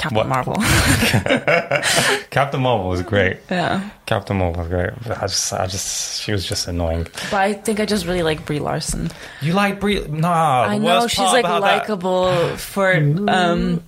[0.00, 0.28] Captain What?
[0.28, 0.54] Marvel.
[2.30, 3.36] Captain Marvel was great.
[3.50, 4.90] yeah, Captain Marvel was great.
[5.18, 7.04] I just, I just, she was just annoying.
[7.30, 9.10] but I think I just really like Brie Larson.
[9.42, 10.00] You like Brie?
[10.08, 12.94] Nah, the I know she's like likable for
[13.28, 13.82] um,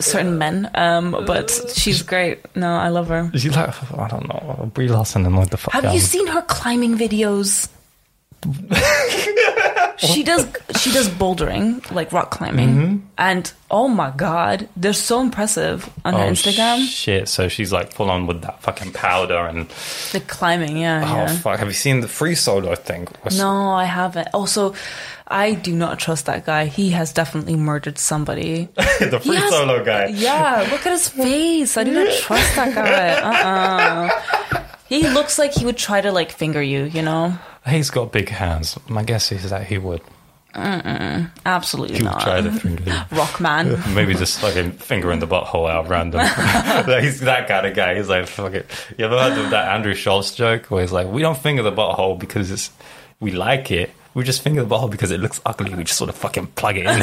[0.00, 2.40] certain men, um, but she's great.
[2.56, 3.30] No, I love her.
[3.32, 3.70] You like?
[3.94, 4.70] I don't know.
[4.74, 5.72] Brie Larson and what the fuck?
[5.72, 7.68] Have out you seen her climbing videos?
[9.98, 10.46] She does
[10.80, 12.68] she does bouldering, like rock climbing.
[12.68, 12.96] Mm-hmm.
[13.18, 16.86] And oh my god, they're so impressive on her Oh, Instagram.
[16.86, 17.28] Shit!
[17.28, 19.68] So she's like full on with that fucking powder and
[20.12, 21.02] the climbing, yeah.
[21.04, 21.36] oh yeah.
[21.36, 21.58] fuck!
[21.58, 23.08] Have you seen the free solo thing?
[23.24, 24.28] Was- No, I haven't.
[24.32, 24.74] Also,
[25.26, 26.66] I do not trust that guy.
[26.66, 28.68] He has definitely murdered somebody.
[28.76, 30.06] the free has- solo guy.
[30.06, 31.76] Yeah, look at his face.
[31.76, 33.20] I do not trust that guy.
[33.20, 34.64] Uh-uh.
[34.88, 37.36] He looks like he would try to like finger you, you know?
[37.68, 38.78] He's got big hands.
[38.88, 40.00] My guess is that he would.
[40.54, 42.20] Absolutely He would not.
[42.20, 42.92] try finger you.
[43.16, 43.80] Rock man.
[43.94, 46.20] Maybe just fucking finger in the butthole out random.
[47.02, 47.94] He's that kind of guy.
[47.96, 48.66] He's like, fuck it.
[48.96, 51.72] You ever heard of that Andrew Schulz joke where he's like, we don't finger the
[51.72, 52.70] butthole because it's,
[53.20, 53.90] we like it.
[54.18, 55.72] We just finger the butthole because it looks ugly.
[55.76, 56.88] We just sort of fucking plug it in.
[56.90, 56.96] I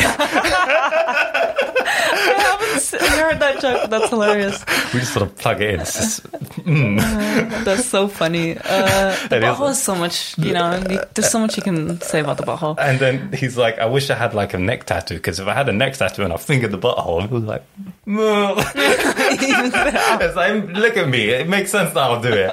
[2.74, 3.90] haven't heard that joke.
[3.90, 4.66] That's hilarious.
[4.94, 5.80] we just sort of plug it in.
[5.80, 6.24] Just,
[6.64, 7.00] mm.
[7.00, 8.58] uh, That's so funny.
[8.58, 10.78] Uh, the butthole is so much, you know,
[11.14, 12.76] there's so much you can say about the butthole.
[12.78, 15.54] and then he's like, I wish I had like a neck tattoo because if I
[15.54, 17.64] had a neck tattoo and I fingered the butthole, it was like,
[18.06, 21.30] "Moo." it's like, look at me.
[21.30, 22.52] It makes sense that I'll do it.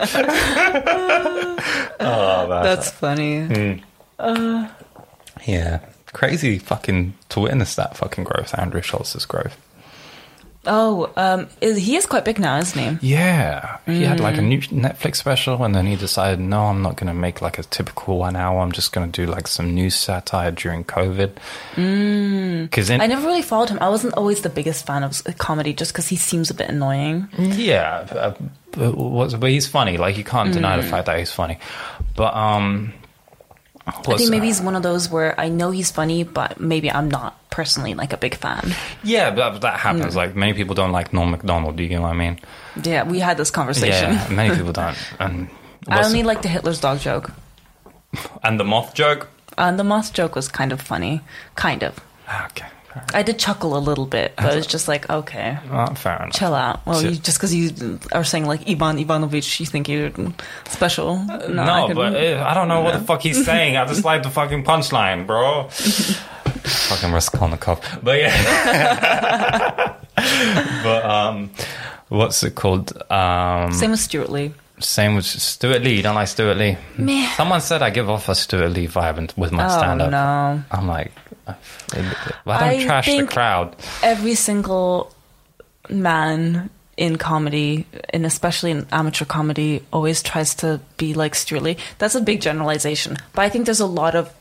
[1.99, 2.63] oh, man.
[2.63, 3.45] That's funny.
[3.47, 3.83] Hmm.
[5.47, 5.81] Yeah.
[6.13, 9.57] Crazy fucking to witness that fucking growth, Andrew Schulz's growth.
[10.65, 13.09] Oh, um, is- he is quite big now, isn't he?
[13.15, 16.95] Yeah, he had like a new Netflix special, and then he decided, no, I'm not
[16.97, 18.61] going to make like a typical one hour.
[18.61, 21.33] I'm just going to do like some news satire during COVID.
[22.63, 23.79] Because I never really followed him.
[23.81, 27.27] I wasn't always the biggest fan of comedy just because he seems a bit annoying.
[27.39, 28.35] yeah, uh,
[28.71, 29.97] but, but he's funny.
[29.97, 31.59] Like you can't deny the fact that he's funny.
[32.15, 32.93] But um,
[33.87, 37.09] I think maybe he's one of those where I know he's funny, but maybe I'm
[37.11, 38.75] not personally like a big fan.
[39.03, 40.15] yeah, but that happens.
[40.15, 41.77] Like many people don't like Norm Macdonald.
[41.77, 42.39] Do you get what I mean?
[42.83, 44.13] Yeah, we had this conversation.
[44.15, 44.97] Yeah, many people don't.
[45.19, 45.49] And
[45.89, 47.33] I only like the Hitler's dog joke.
[48.43, 49.29] and the moth joke.
[49.59, 51.21] And the moth joke was kind of funny.
[51.57, 51.99] Kind of.
[52.29, 52.67] Ah, Okay,
[53.15, 56.33] I did chuckle a little bit, but it's just like, okay, oh, fair enough.
[56.33, 56.85] chill out.
[56.87, 60.11] Well, you, just because you are saying like Ivan Ivanovich, you think you're
[60.69, 61.19] special.
[61.25, 63.77] No, No, could- but uh, I don't know what the fuck he's saying.
[63.77, 65.69] I just like the fucking punchline, bro.
[65.71, 67.81] fucking Raskolnikov.
[68.03, 69.97] But yeah.
[70.83, 71.51] but um,
[72.09, 72.93] what's it called?
[73.11, 74.53] Um, Same with Stewart Lee.
[74.79, 75.97] same with Stewart Lee.
[75.97, 76.77] You don't like Stewart Lee?
[76.99, 77.27] Meh.
[77.37, 80.11] Someone said I give off a Stewart Lee vibe with my Oh stand-up.
[80.11, 80.63] no.
[80.71, 81.13] I'm like,
[81.47, 81.55] I
[82.45, 83.77] don't I trash the crowd.
[84.03, 85.13] every single
[85.91, 91.77] man in comedy, and especially in amateur comedy, always tries to be like Stewart Lee.
[91.99, 94.33] That's a big generalization, but I think there's a lot of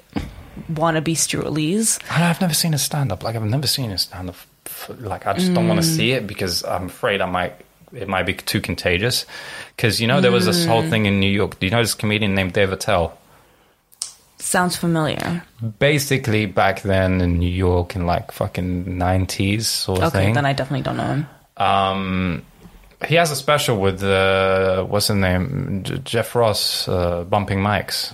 [0.72, 1.98] wannabe Stewart Lees.
[2.10, 3.23] I- I've never seen a stand up.
[3.23, 4.36] Like I've never seen a stand up.
[4.99, 5.95] Like I just don't want to Mm.
[5.95, 7.53] see it because I'm afraid I might.
[7.94, 9.26] It might be too contagious.
[9.76, 10.90] Because you know there was this whole Mm.
[10.90, 11.60] thing in New York.
[11.60, 13.18] Do you know this comedian named Dave Attell?
[14.41, 15.43] Sounds familiar.
[15.80, 20.34] Basically, back then in New York in like fucking nineties sort of Okay, thing.
[20.34, 21.27] then I definitely don't know him.
[21.57, 22.41] um,
[23.07, 28.13] he has a special with uh, what's his name, J- Jeff Ross, uh, bumping mics.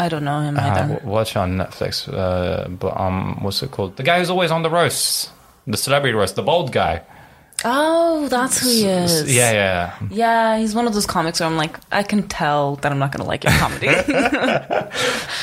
[0.00, 0.94] I don't know him Uh, either.
[0.94, 2.08] w- watch on Netflix.
[2.12, 3.96] Uh, but um, what's it called?
[3.96, 5.30] The guy who's always on the roasts,
[5.66, 7.02] the celebrity roast, the bald guy.
[7.64, 9.34] Oh, that's who he is.
[9.34, 9.98] Yeah, yeah.
[10.10, 13.12] Yeah, he's one of those comics where I'm like, I can tell that I'm not
[13.12, 13.88] going to like your comedy.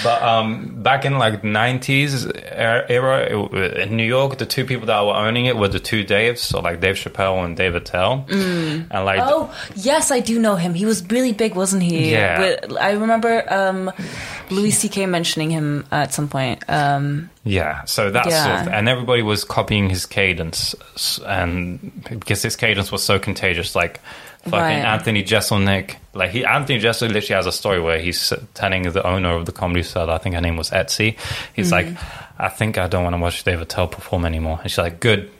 [0.03, 2.85] But um, back in like nineties era
[3.21, 6.39] it- in New York, the two people that were owning it were the two Daves,
[6.39, 10.73] so like Dave Chappelle and Dave Attell, and like oh, yes, I do know him.
[10.75, 12.11] He was really big, wasn't he?
[12.11, 12.57] Yeah.
[12.79, 13.91] I remember um,
[14.51, 15.05] Louis C.K.
[15.07, 16.63] mentioning him at some point.
[16.67, 18.43] Um, yeah, so that's Yeah.
[18.43, 20.75] sort of, and everybody was copying his cadence,
[21.25, 24.01] and because his cadence was so contagious, like.
[24.45, 24.85] Fucking Right.
[24.85, 29.33] Anthony Jeselnik, like he Anthony Jeselnik literally has a story where he's telling the owner
[29.33, 31.17] of the comedy cellar, I think her name was Estee.
[31.55, 32.43] He's like, mm-hmm.
[32.43, 34.59] I think I don't want to watch David Attell perform anymore.
[34.61, 35.31] And she's like, good,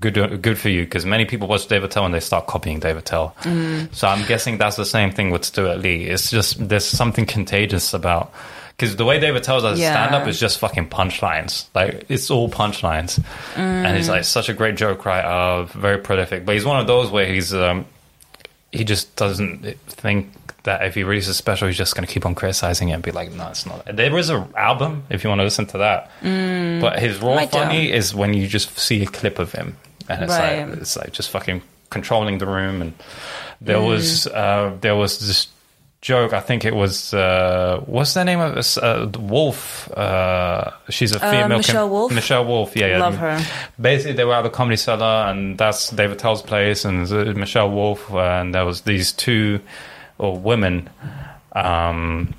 [0.00, 2.96] good, good for you, because many people watch David Attell and they start copying Dave
[2.96, 3.36] Attell.
[3.42, 3.92] Mm-hmm.
[3.92, 6.04] So I'm guessing that's the same thing with Stewart Lee.
[6.04, 8.32] It's just there's something contagious about.
[8.76, 9.92] Because the way David tells us Yeah.
[9.92, 11.64] stand up is just fucking punchlines.
[11.74, 13.22] Like, it's all punchlines.
[13.56, 16.44] And he's like such a great joke writer, very prolific.
[16.44, 17.86] But he's one of those where he's, um,
[18.72, 20.30] he just doesn't think
[20.64, 23.02] that if he releases a special, he's just going to keep on criticizing it and
[23.02, 23.86] be like, no, it's not.
[23.96, 26.10] There is an album if you want to listen to that.
[26.22, 29.78] But his raw funny is when you just see a clip of him.
[30.08, 30.68] And it's Right.
[30.68, 32.82] like, it's like just fucking controlling the room.
[32.82, 32.92] And
[33.62, 35.46] there was, uh, there was this
[36.02, 36.32] joke.
[36.32, 38.76] I think it was, uh, what's the name of this?
[38.78, 39.90] Uh, Wolf.
[39.92, 41.58] Uh, she's a female.
[41.58, 42.12] Michelle Wolf?
[42.12, 42.76] Michelle Wolf.
[42.76, 42.98] Yeah, yeah.
[42.98, 43.40] Love her.
[43.80, 47.70] Basically, they were at the comedy cellar, and that's David Attell's place, and uh, Michelle
[47.70, 49.60] Wolf, and there was these two
[50.18, 50.88] or women.
[51.52, 52.34] Um,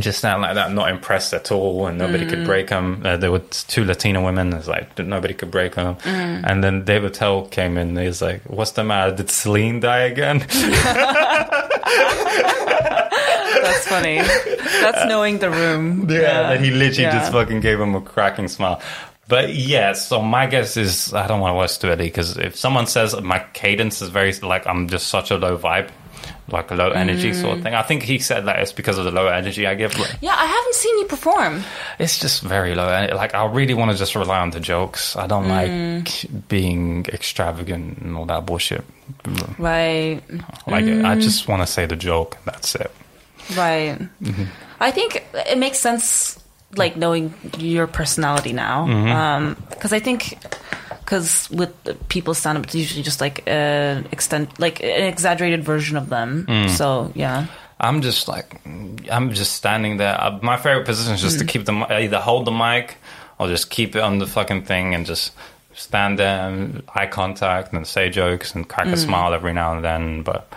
[0.00, 2.30] just standing like that, not impressed at all, and nobody Mm.
[2.30, 3.02] could break them.
[3.04, 4.52] Uh, there were two Latina women.
[4.52, 5.94] It's like nobody could break them.
[5.96, 6.42] Mm.
[6.50, 7.96] And then David Attell came in.
[7.96, 9.14] He's like, "What's the matter?
[9.14, 10.40] Did Celine die again?"
[13.62, 14.16] that's funny.
[14.18, 16.08] That's knowing the room.
[16.14, 17.18] Yeah, and he literally Yeah.
[17.18, 18.80] just fucking gave him a cracking smile.
[19.26, 22.56] But yeah, so my guess is I don't want to watch Stewart Lee because if
[22.56, 25.88] someone says my cadence is very like I'm just such a low vibe,
[26.48, 27.62] like a low energy sort of mm.
[27.62, 27.74] thing.
[27.74, 29.96] I think he said that it's because of the low energy I give.
[30.20, 31.62] Yeah, I haven't seen you perform.
[31.98, 32.86] it's just very low.
[33.14, 35.16] Like I really want to just rely on the jokes.
[35.16, 36.48] I don't like mm.
[36.48, 38.84] being extravagant and all that bullshit.
[39.58, 40.20] Right,
[40.66, 41.20] Like I mm.
[41.20, 42.36] just want to say the joke.
[42.44, 42.90] That's it.
[43.56, 43.98] Right.
[44.80, 46.38] I think it makes sense,
[46.76, 49.62] like knowing your personality now, Mm-hmm.
[49.70, 50.38] because I think.
[51.04, 51.70] Because with
[52.08, 56.46] people stand up, it's usually just like an extent, like an exaggerated version of them.
[56.48, 56.70] Mm.
[56.70, 57.46] So yeah,
[57.78, 60.18] I'm just like, I'm just standing there.
[60.18, 62.96] Uh, my favorite position is just to keep the either hold the mic
[63.38, 65.32] or just keep it on the fucking thing and just
[65.74, 69.84] stand there and eye contact and say jokes and crack a smile every now and
[69.84, 70.22] then.
[70.22, 70.50] But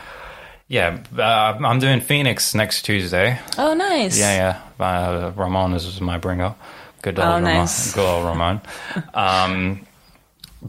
[0.68, 1.22] yeah, uh,
[1.64, 3.40] I'm doing Phoenix next Tuesday.
[3.58, 4.20] Oh, nice.
[4.20, 4.86] Yeah, yeah.
[4.86, 6.56] Uh, Ramon is my bringer.
[7.02, 7.44] Good old Oh, Ramon.
[7.44, 7.94] nice.
[7.94, 8.62] Good old Ramon.
[9.14, 9.86] um,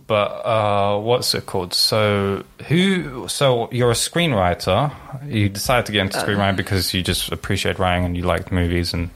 [0.06, 1.72] but uh, what's it called?
[1.74, 3.26] So who?
[3.28, 4.92] So you're a screenwriter.
[5.26, 8.92] You decided to get into screenwriting because you just appreciate writing and you liked movies
[8.92, 9.10] and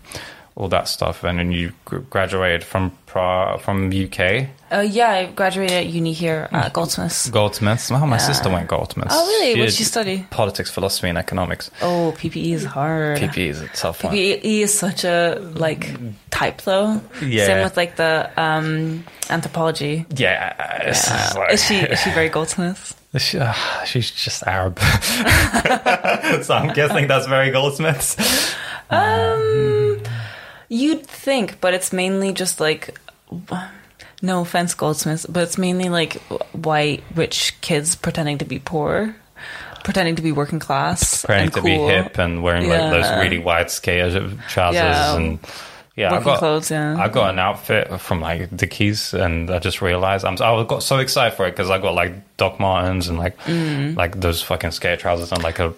[0.55, 1.25] all that stuff.
[1.25, 1.73] And then you
[2.11, 7.29] graduated from pra- from UK Uh, yeah, I graduated at uni here at Goldsmiths.
[7.31, 7.91] Goldsmiths.
[7.91, 8.27] Well, my Yeah.
[8.27, 9.15] sister went Goldsmiths.
[9.15, 9.59] Oh, really?
[9.61, 10.27] What did she study?
[10.31, 11.71] Politics, philosophy, and economics.
[11.83, 13.19] Oh, PPE is hard.
[13.19, 14.15] PPE is a tough one.
[14.15, 15.91] PPE is such a like
[16.31, 17.01] type though.
[17.23, 17.47] Yeah.
[17.47, 20.07] Same with like the um, anthropology.
[20.17, 20.53] Yeah,
[20.85, 22.95] just like- is she is she very Goldsmiths?
[23.19, 23.53] She, uh,
[23.85, 24.79] she's just Arab.
[26.43, 28.17] so I'm guessing that's very Goldsmiths.
[28.91, 29.99] Um,
[30.73, 32.99] you'd think, but it's mainly just like.
[34.25, 36.15] No offense, Goldsmiths, but it's mainly like
[36.55, 39.17] white rich kids pretending to be poor,
[39.83, 41.89] pretending to be working class, pretending to cool.
[41.89, 45.17] be hip and wearing like those really wide skater trousers Yeah.
[45.17, 45.39] and
[45.97, 46.97] yeah, I Working got clothes, yeah.
[46.99, 50.99] I got an outfit from like Dickies, and I just realized I'm I got so
[50.99, 53.95] excited for it because I got like Doc Martens and like Mm.
[53.97, 55.75] like those fucking skate trousers and like a,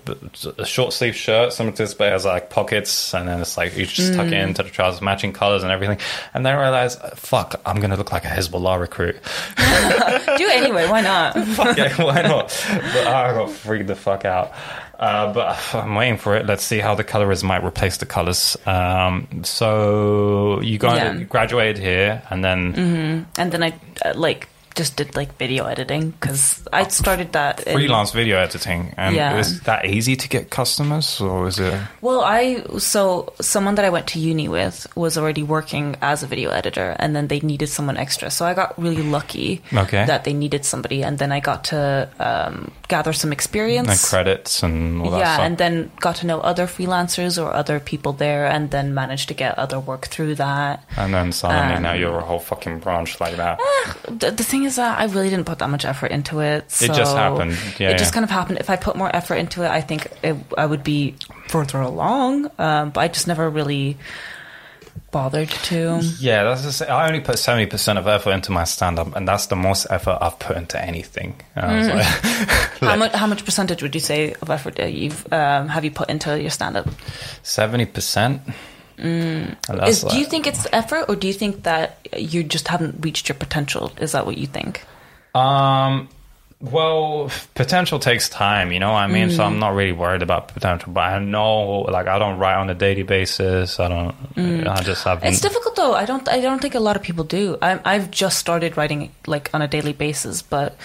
[0.58, 3.56] a short sleeve shirt, similar to this, but it has like pockets, and then it's
[3.56, 4.48] like you just tuck it Mm.
[4.48, 5.98] into the trousers, matching colors and everything.
[6.32, 9.16] And then I realized, fuck, I'm gonna look like a Hezbollah recruit.
[9.56, 10.88] Do it anyway.
[10.88, 11.34] Why not?
[11.56, 12.50] fuck it, why not?
[12.94, 14.52] But I got freaked the fuck out.
[14.98, 16.46] Uh, but I'm waiting for it.
[16.46, 18.56] Let's see how the colorism might replace the colors.
[18.66, 21.22] Um, so you got Yeah.
[21.24, 23.72] graduated here, and then and then I
[24.04, 28.92] uh, like just did like video editing because I started that in- freelance video editing.
[28.96, 29.38] And Yeah.
[29.38, 31.78] is that easy to get customers, or is it?
[32.00, 36.26] Well, I so someone that I went to uni with was already working as a
[36.26, 38.30] video editor, and then they needed someone extra.
[38.30, 40.04] So I got really lucky Okay.
[40.06, 43.88] that they needed somebody, and then I got to um, gather some experience.
[43.88, 47.78] Like credits and all that yeah, and then got to know other freelancers or other
[47.78, 50.82] people there, and then managed to get other work through that.
[50.96, 53.58] And then suddenly Um, now you're a whole fucking branch like that.
[54.08, 56.70] The, the thing is that I really didn't put that much effort into it.
[56.70, 57.56] So It just happened.
[57.78, 58.58] Yeah, it just kind of happened.
[58.58, 61.14] If I put more effort into it, I think it, I would be
[61.48, 62.50] further along.
[62.58, 63.96] Um, but I just never really
[65.10, 66.00] bothered to.
[66.18, 69.26] Yeah, that's just, I only put seventy percent of effort into my stand up, and
[69.28, 71.36] that's the most effort I've put into anything.
[71.54, 71.94] And I was Mm.
[71.94, 72.06] like,
[72.80, 73.12] How much?
[73.12, 76.50] How much percentage would you say of effort you've um, have you put into your
[76.50, 76.86] stand up?
[77.42, 78.42] seventy percent.
[78.98, 79.88] Mm.
[79.88, 83.28] Is, do you think it's effort, or do you think that you just haven't reached
[83.28, 83.92] your potential?
[83.98, 84.84] Is that what you think?
[85.34, 86.08] Um,
[86.60, 89.30] well, potential takes time, you know I mean?
[89.30, 89.46] So Mm.
[89.46, 92.74] I'm not really worried about potential, but I know, like, I don't write on a
[92.74, 93.78] daily basis.
[93.80, 94.14] I don't,
[94.66, 95.20] I just have.
[95.20, 95.28] Mm.
[95.28, 95.94] It's difficult though.
[95.94, 96.26] I don't.
[96.28, 97.58] I don't think a lot of people do.
[97.60, 100.76] I, I've just started writing like on a daily basis, but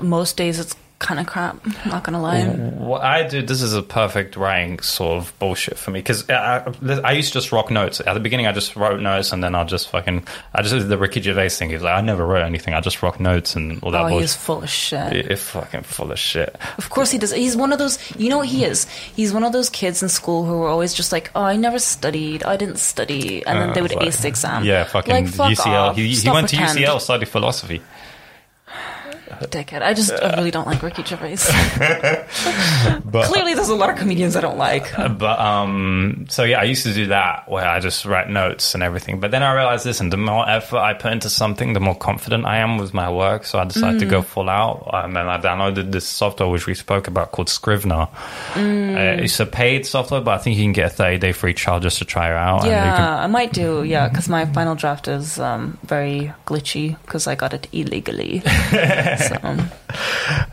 [0.00, 0.74] most days it's
[1.04, 1.56] kind of crap.
[1.84, 2.42] I'm not gonna lie.
[2.44, 6.64] What I do, this is a perfect writing sort of bullshit for me because I,
[6.82, 8.00] I, I used to just rock notes.
[8.00, 10.88] At the beginning, I just wrote notes and then I'll just fucking, I just did
[10.88, 11.70] the Ricky Gervais thing.
[11.70, 12.74] He's like, I never wrote anything.
[12.74, 14.20] I just rock notes and all that Oh, bullshit.
[14.22, 15.12] he's full of shit.
[15.30, 16.56] It's fucking full of shit.
[16.78, 17.32] Of course he does.
[17.32, 17.98] He's one of those.
[18.18, 18.86] You know what he is?
[19.14, 21.78] He's one of those kids in school who were always just like, "Oh, I never
[21.78, 22.42] studied.
[22.44, 24.64] I didn't study," and then Uh, they would like- ace the exam.
[24.64, 25.90] Yeah, fucking like, fuck UCL.
[25.90, 25.96] Off.
[25.96, 26.78] He, he went pretend.
[26.78, 27.82] to UCL, studied philosophy.
[29.30, 29.82] Dickhead.
[29.82, 31.36] I just I really don't like Ricky Gervais.
[33.04, 34.90] But, Clearly, there's a lot of comedians I don't like.
[34.96, 38.82] but um, so yeah, I used to do that where I just write notes and
[38.82, 39.20] everything.
[39.20, 42.44] But then I realized, listen, the more effort I put into something, the more confident
[42.44, 43.44] I am with my work.
[43.44, 44.24] So I decided to go Mm.
[44.24, 48.08] full out, and then I downloaded this software which we spoke about called Scrivener.
[48.54, 48.94] Mm.
[49.18, 51.54] Uh, it's a paid software, but I think you can get a 30 day free
[51.54, 52.64] trial just to try it out.
[52.64, 53.84] Yeah, can- I might do.
[53.84, 58.42] Yeah, because my final draft is um, very glitchy because I got it illegally.
[59.28, 59.56] so,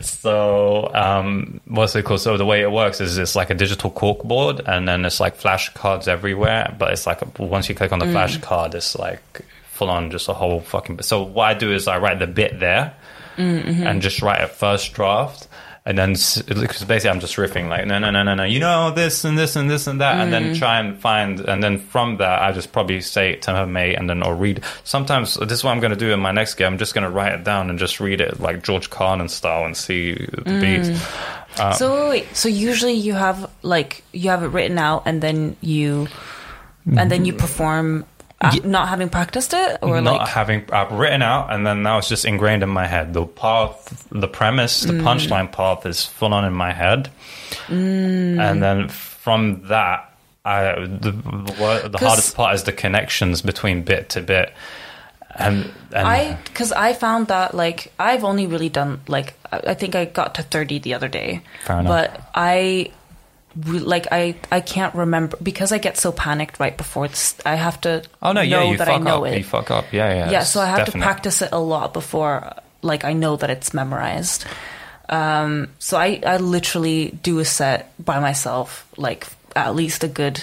[0.22, 2.20] So, um, what's it called?
[2.20, 5.36] So the way it works is it's like a digital corkboard, and then it's like
[5.38, 6.74] flashcards everywhere.
[6.78, 8.12] But it's like once you click on the mm.
[8.12, 9.42] flash card, it's like
[9.72, 11.02] full on just a whole fucking.
[11.02, 12.94] So what I do is I write the bit there,
[13.36, 13.86] mm, mm-hmm.
[13.86, 15.48] and just write a first draft.
[15.84, 18.92] And then, because basically, I'm just riffing like, no, no, no, no, no, you know,
[18.92, 20.58] this and this and this and that, and then mm.
[20.58, 23.96] try and find, and then from that, I just probably say it to her mate,
[23.96, 24.62] and then or read.
[24.84, 26.68] Sometimes this is what I'm going to do in my next game.
[26.68, 29.64] I'm just going to write it down and just read it like George Carlin style
[29.64, 30.60] and see the mm.
[30.60, 31.04] beats.
[31.58, 35.56] Um, so wait, so usually you have like you have it written out and then
[35.60, 36.06] you
[36.96, 38.04] and then you perform
[38.42, 41.98] uh, not having practiced it or not like having uh, written out, and then now
[41.98, 43.14] it's just ingrained in my head.
[43.14, 45.02] The path, the premise, the Mm.
[45.02, 47.08] punchline path is full on in my head,
[47.68, 48.40] Mm.
[48.40, 50.12] and then from that,
[50.44, 54.52] I the the, wor- the 'Cause- hardest part is the connections between bit to bit,
[55.36, 59.94] and and I because I found that like I've only really done like I think
[59.94, 61.88] I got to thirty the other day, Fair enough.
[61.92, 62.90] but I
[63.56, 67.80] like I I can't remember because I get so panicked right before it's, I have
[67.82, 69.38] to oh no, yeah, know you that fuck I know up, it.
[69.38, 71.00] you fuck up, yeah, yeah, yeah so I have definite.
[71.00, 74.44] to practice it a lot before like I know that it's memorized.
[75.08, 80.42] Um so I I literally do a set by myself like at least a good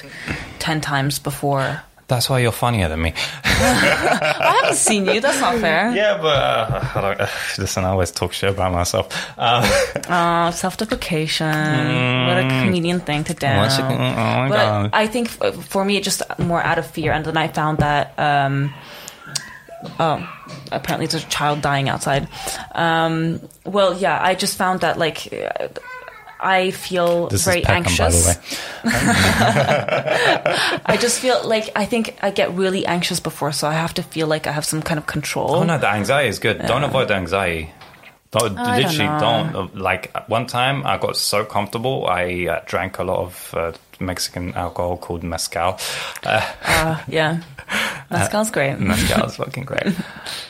[0.59, 3.13] 10 times before That's why you're funnier than me.
[3.45, 7.27] I haven't seen you that's not fair Yeah, but uh, I don't, uh,
[7.57, 9.07] listen, I always talk shit about myself.
[9.37, 9.63] Um,
[10.09, 11.47] Oh, self-deprecation.
[12.27, 13.47] What a comedian thing to do.
[13.47, 14.89] Oh my but God.
[14.93, 17.11] I think f- for me, it's just more out of fear.
[17.13, 18.73] And then I found that, um,
[19.99, 20.27] oh,
[20.71, 22.27] apparently there's a child dying outside.
[22.73, 25.67] Um, well, yeah, I just found that like uh,
[26.41, 28.25] I feel this very is Peckham, anxious.
[28.27, 28.91] by the way.
[30.85, 34.03] I just feel like I think I get really anxious before, so I have to
[34.03, 35.55] feel like I have some kind of control.
[35.55, 36.59] Oh no, the anxiety is good.
[36.65, 37.71] Don't avoid the anxiety.
[38.31, 39.19] Don't, I don't literally know.
[39.19, 39.55] don't.
[39.55, 42.05] uh, Like one time, I got so comfortable.
[42.07, 45.79] I uh, drank a lot of uh, Mexican alcohol called mezcal.
[46.23, 47.41] Uh, Uh, yeah,
[48.11, 48.79] mezcal's great.
[48.79, 49.87] mezcal is fucking great.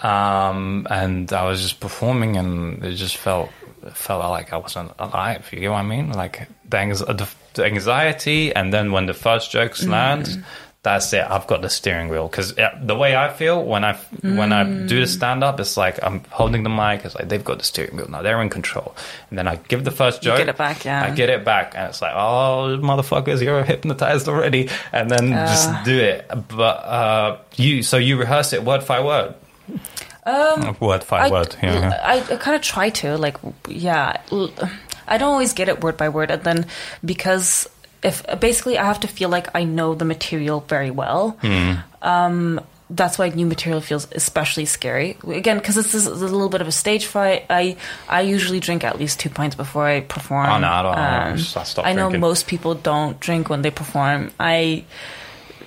[0.04, 3.59] Um, and I was just performing, and it just felt it
[3.96, 5.48] felt like I wasn't alive.
[5.52, 6.12] You get what I mean?
[6.12, 9.90] Like the, anx- the, the anxiety, and then when the first jokes mm.
[9.90, 10.44] land.
[10.82, 11.26] That's it.
[11.30, 15.02] I've got the steering wheel because the way I feel when I when I do
[15.02, 15.08] the mm.
[15.08, 17.04] stand up, it's like I'm holding the mic.
[17.04, 18.96] It's like they've got the steering wheel now; they're in control.
[19.30, 21.04] And then I give the first You joke, get it back, yeah.
[21.04, 24.70] I get it back, and it's like, oh, motherfuckers, you're hypnotized already.
[24.94, 25.84] And then just uh.
[25.84, 26.32] do it.
[26.48, 29.36] But uh, you, so you rehearse it word by word.
[30.30, 31.56] Um, word by I, word.
[31.64, 32.00] Yeah.
[32.04, 33.38] I, I kind of try to like
[33.68, 34.22] yeah
[35.08, 36.66] I don't always get it word by word and then
[37.04, 37.68] because
[38.04, 41.38] if basically I have to feel like I know the material very well
[42.02, 42.62] um
[42.92, 45.16] that's why new material feels especially scary.
[45.28, 47.46] Again because this- is a little bit of a stage fright.
[47.50, 47.78] I
[48.10, 51.38] I usually drink at least two pints before I perform Oh, no, I don't- Um,
[51.86, 54.32] I I know most people don't drink when they perform.
[54.40, 54.86] I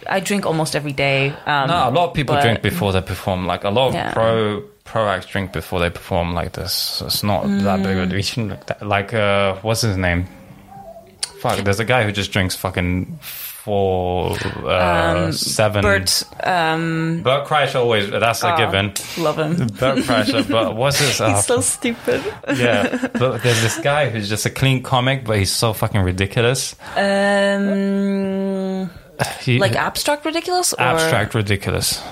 [0.09, 3.01] I drink almost every day um, No, a lot of people but- drink before they
[3.03, 3.47] perform.
[3.47, 4.13] Like a lot of Yeah.
[4.13, 6.35] pro pro acts drink before they perform.
[6.35, 8.59] Like this, it's not that big of a deal.
[8.89, 10.27] Like uh, what's his name?
[11.41, 15.83] Fuck, there's a guy who just drinks fucking four, uh, seven.
[15.83, 18.11] Bert um Bert Kreischer always.
[18.11, 18.93] That's a Ah, given.
[19.19, 19.57] Love him.
[19.69, 21.21] Bert Kreischer, but what's his?
[21.21, 22.23] Uh, He's so stupid.
[22.57, 26.77] yeah, but there's this guy who's just a clean comic, but he's so fucking ridiculous.
[26.97, 28.91] Um,
[29.41, 32.03] He, like abstract ridiculous or abstract ridiculous.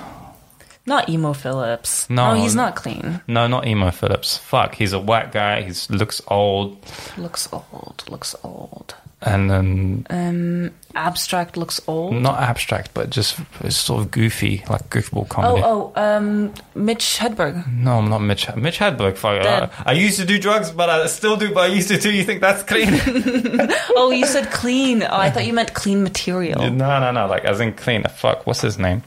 [0.90, 2.10] Not Emo Philips.
[2.10, 2.34] No.
[2.34, 3.20] he's not clean.
[3.28, 4.36] No, not Emo Philips.
[4.38, 5.62] Fuck, he's a white guy.
[5.62, 6.76] He looks old,
[7.16, 8.02] Looks old.
[8.08, 8.94] Looks old.
[9.22, 12.14] and then Um, abstract looks old.
[12.14, 15.62] not abstract, but just it's sort of goofy, like goofball Oh, comedy.
[15.64, 17.54] oh, um, Mitch Hedberg.
[17.70, 18.48] No, I'm not Mitch.
[18.56, 19.16] Mitch Hedberg.
[19.16, 21.52] Fuck, uh, I used to do drugs, but I still do.
[21.54, 22.10] But I used to too.
[22.12, 22.94] You think that's clean?
[24.00, 25.02] Oh, you said clean.
[25.02, 26.58] Oh, I thought you meant clean material.
[26.70, 27.26] no, no, no.
[27.28, 28.02] Like as in clean.
[28.22, 29.02] Fuck, what's his name?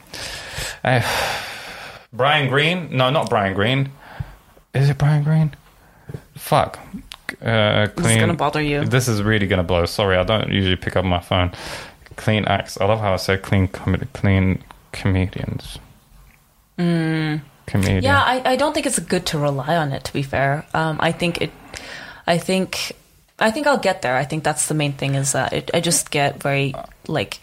[0.84, 1.02] Uh,
[2.14, 2.96] Brian Green?
[2.96, 3.90] No, not Brian Green.
[4.72, 5.54] Is it Brian Green?
[6.36, 6.78] Fuck.
[7.42, 7.92] Uh, clean.
[7.96, 8.84] This is gonna bother you.
[8.84, 9.84] This is really gonna blow.
[9.86, 11.52] Sorry, I don't usually pick up my phone.
[12.16, 12.80] Clean acts.
[12.80, 14.62] I love how I said clean com- clean
[14.92, 15.78] comedians.
[16.76, 17.42] Comedian.
[17.66, 18.02] Mm.
[18.02, 20.04] Yeah, I, I don't think it's good to rely on it.
[20.04, 21.50] To be fair, um, I think it.
[22.26, 22.92] I think,
[23.38, 24.16] I think I'll get there.
[24.16, 25.14] I think that's the main thing.
[25.14, 26.74] Is that it, I just get very
[27.08, 27.40] like,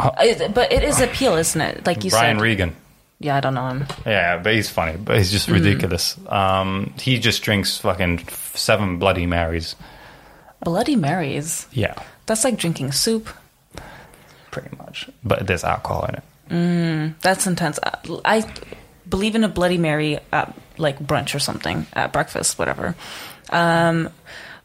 [0.00, 1.86] I- but it is appeal, isn't it?
[1.86, 2.42] Like you Uh, Brian said.
[2.42, 2.76] Regan.
[3.22, 3.86] Yeah, I don't know him.
[4.04, 5.32] Yeah, but he's funny, but he's Mm.
[5.32, 6.16] just ridiculous.
[6.28, 9.76] Um, he just drinks fucking seven Bloody Marys.
[10.64, 11.66] Bloody Marys.
[11.72, 11.94] Yeah,
[12.26, 13.28] That's like drinking soup.
[14.50, 15.08] pretty much.
[15.24, 16.22] But there's alcohol in it.
[17.22, 17.78] That's intense.
[17.82, 18.44] I, I
[19.08, 22.94] believe in a Bloody Mary at like brunch or something, at breakfast, whatever.
[23.50, 24.10] Um,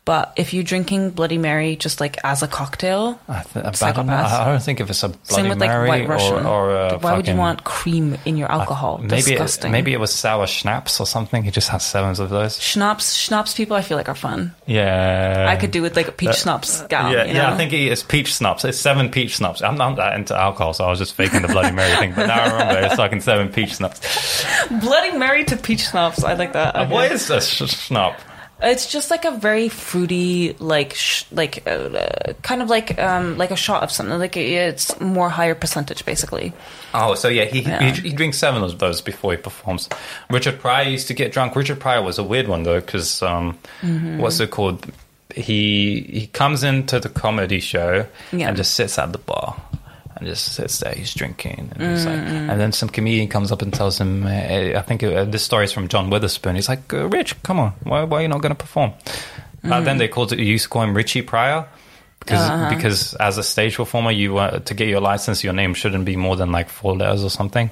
[0.08, 3.66] but if you're drinking Bloody Mary just like as a cocktail, I, th- I, don't
[3.66, 3.72] know.
[3.74, 4.32] Psychopath.
[4.32, 6.46] I don't think if it's a Bloody same with like Mary White Russian.
[6.46, 9.00] or, or a Why would you fucking- want cream in your alcohol?
[9.00, 9.74] Maybe it, Disgusting.
[9.74, 11.44] maybe it was sour schnapps or something.
[11.44, 12.58] He just has sevens of those.
[12.58, 13.16] schnapps.
[13.16, 14.56] Schnapps people, I feel like are fun.
[14.66, 17.12] Yeah, I could do with like a peach schnapps uh, gal.
[17.12, 17.50] Yeah, you yeah.
[17.50, 17.54] know?
[17.56, 18.64] I think he is peach schnapps.
[18.64, 19.62] It's seven peach schnapps.
[19.62, 22.14] I'm not that into alcohol, so I was just faking the Bloody Mary thing.
[22.16, 24.46] But now I remember it's fucking seven peach schnapps.
[24.70, 26.24] Bloody Mary to peach schnapps.
[26.24, 26.78] I like that.
[26.78, 26.94] Uh, okay.
[26.94, 28.16] What is a sh- schnapp?
[28.62, 33.52] It's just like a very fruity, like sh- like uh, kind of like um like
[33.52, 34.18] a shot of something.
[34.18, 36.54] Like it's more higher percentage, basically.
[36.94, 37.82] Oh, so yeah, he, Yeah.
[37.92, 39.88] he he drinks seven of those before he performs.
[40.32, 41.56] Richard Pryor used to get drunk.
[41.56, 44.18] Richard Pryor was a weird one though, because um, Mm-hmm.
[44.20, 44.86] what's it called?
[45.36, 48.48] He he comes into the comedy show Yeah.
[48.48, 49.56] and just sits at the bar
[50.18, 50.94] and just sits there.
[50.94, 52.50] He's drinking, and, he's like, Mm-hmm.
[52.50, 55.66] and then some comedian comes up and tells him, uh, I think uh, this story
[55.66, 56.56] is from John Witherspoon.
[56.56, 58.94] He's like, uh, Rich, come on, why, why are you not going to perform?
[59.64, 60.40] Uh, then they called it.
[60.40, 61.68] You used to call him Richie Pryor.
[62.20, 62.76] Because, Uh-huh.
[62.76, 66.16] because as a stage performer, you uh, to get your license, your name shouldn't be
[66.18, 67.70] more than like four letters or something.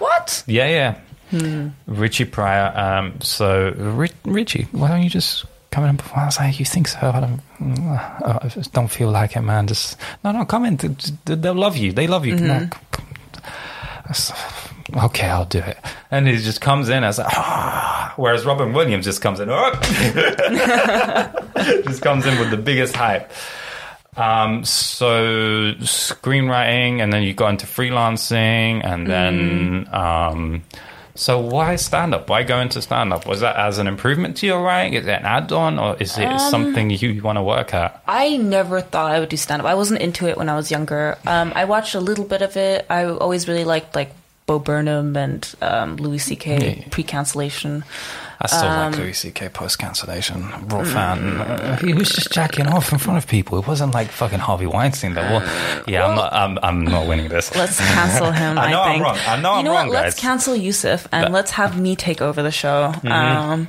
[0.00, 0.42] What?
[0.46, 0.98] Yeah, yeah.
[1.30, 1.68] Hmm.
[1.86, 2.72] Richie Pryor.
[2.76, 5.44] Um, so Ri- Richie, why don't you just
[5.76, 6.22] come in and perform?
[6.22, 6.96] I was like, you think so?
[7.02, 7.38] I don't,
[7.86, 9.66] uh, I just don't feel like it, man.
[9.66, 10.78] Just no, no, come in.
[10.78, 10.96] Th-
[11.26, 11.92] th- They'll love you.
[11.92, 12.34] They love you.
[12.36, 12.72] Mm-hmm.
[15.04, 15.76] Okay, I'll do it.
[16.10, 18.14] And he just comes in as like, ah.
[18.16, 19.70] Whereas Robin Williams just comes in, "Oh."
[21.84, 23.30] just comes in with the biggest hype.
[24.16, 30.62] Um, so screenwriting, and then you got into freelancing, and then um,
[31.16, 32.28] so why stand up?
[32.28, 33.26] Why go into stand up?
[33.26, 34.94] Was that as an improvement to your writing?
[34.94, 38.02] Is it an add on, or is it something you, you want to work at?
[38.06, 39.66] I never thought I would do stand up.
[39.68, 41.18] I wasn't into it when I was younger.
[41.26, 42.86] Um, I watched a little bit of it.
[42.88, 44.12] I always really liked like
[44.46, 46.76] Bo Burnham and um, Louis C.K.
[46.78, 46.88] Yeah.
[46.90, 47.84] pre cancellation.
[48.40, 49.48] I still Um, like Louis C.K.
[49.48, 50.42] post cancellation.
[50.68, 50.92] Raw mm.
[50.92, 51.40] fan.
[51.40, 53.58] Uh, he was just jacking off in front of people.
[53.58, 55.14] It wasn't like fucking Harvey Weinstein.
[55.14, 56.32] That well, yeah, I'm not.
[56.32, 57.54] I'm, I'm not winning this.
[57.56, 58.58] Let's cancel him.
[58.66, 59.18] I know I'm wrong.
[59.26, 59.94] I know you I'm know wrong, what?
[59.94, 60.20] Let's guys.
[60.22, 61.34] cancel Yusuf and But- Mm-hmm.
[61.34, 62.92] let's have me take over the show.
[63.04, 63.68] Um,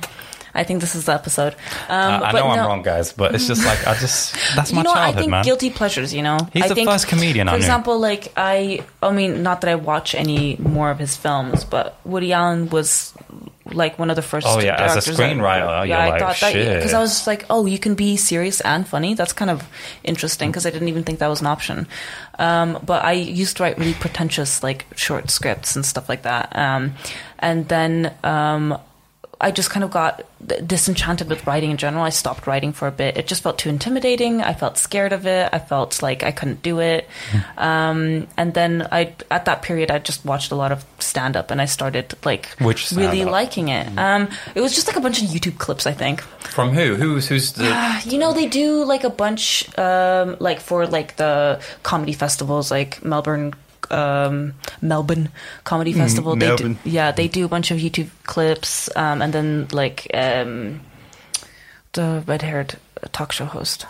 [0.54, 1.54] I think this is the episode.
[1.88, 4.80] Um, Uh, I know I'm wrong, guys, but it's just like I just that's my
[4.80, 5.44] you know, I think man.
[5.44, 6.12] guilty pleasures.
[6.14, 7.64] You know, He's I the think, first comedian For I knew.
[7.64, 11.98] example, like I, I mean, not that I watch any more of his films, but
[12.04, 13.14] Woody Allen was
[13.70, 14.46] like one of the first.
[14.48, 17.66] Oh, yeah, as a screenwriter, yeah, I like, thought that because I was like, oh,
[17.66, 19.14] you can be serious and funny.
[19.14, 19.62] That's kind of
[20.04, 21.86] interesting because I didn't even think that was an option.
[22.38, 26.56] Um, but I used to write really pretentious like short scripts and stuff like that.
[26.56, 26.94] Um,
[27.38, 28.78] and then um,
[29.40, 30.24] I just kind of got
[30.66, 32.02] disenchanted with writing in general.
[32.02, 33.16] I stopped writing for a bit.
[33.16, 34.42] It just felt too intimidating.
[34.42, 35.48] I felt scared of it.
[35.52, 37.08] I felt like I couldn't do it.
[37.56, 41.50] Um, and then I, at that period, I just watched a lot of stand up
[41.52, 43.32] and I started like Which really stand-up?
[43.32, 43.96] liking it.
[43.96, 46.20] Um, it was just like a bunch of YouTube clips, I think.
[46.20, 46.96] From who?
[46.96, 48.02] Who's who's the?
[48.04, 53.04] You know, they do like a bunch, um, like for like the comedy festivals, like
[53.04, 53.54] Melbourne,
[53.90, 55.30] um, Melbourne
[55.64, 56.36] Comedy Festival.
[56.36, 56.78] They Melbourne.
[56.84, 60.80] do, yeah, they do a bunch of YouTube clips, um, and then like um,
[61.92, 62.76] the red-haired
[63.12, 63.86] talk show host,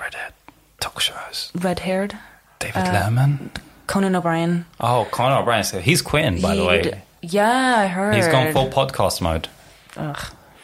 [0.00, 0.32] Redhead
[0.80, 1.50] talk shows.
[1.54, 2.16] red-haired
[2.58, 3.50] David Uh, Letterman.
[3.86, 4.64] Conan O'Brien.
[4.80, 5.64] Oh, Conan O'Brien.
[5.64, 7.02] So he's quitting, by the way.
[7.20, 8.14] yeah, I heard.
[8.14, 9.48] He's gone full podcast mode.
[9.96, 10.18] Ugh.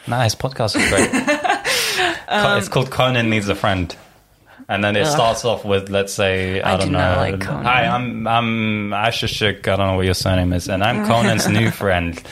[0.07, 1.11] Nah, his podcast is great.
[2.27, 3.95] Co- it's called Conan Needs a Friend.
[4.71, 5.11] And then it Ugh.
[5.11, 7.15] starts off with, let's say, I, I don't know.
[7.17, 9.67] like Hi, I'm I'm Asha Shik.
[9.67, 12.23] I don't know what your surname is, and I'm Conan's new friend.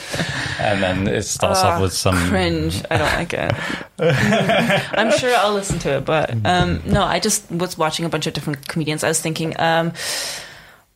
[0.57, 2.81] And then it starts off with some cringe.
[2.89, 3.53] I don't like it.
[4.97, 8.25] I'm sure I'll listen to it, but um, no, I just was watching a bunch
[8.25, 9.03] of different comedians.
[9.03, 9.91] I was thinking, um,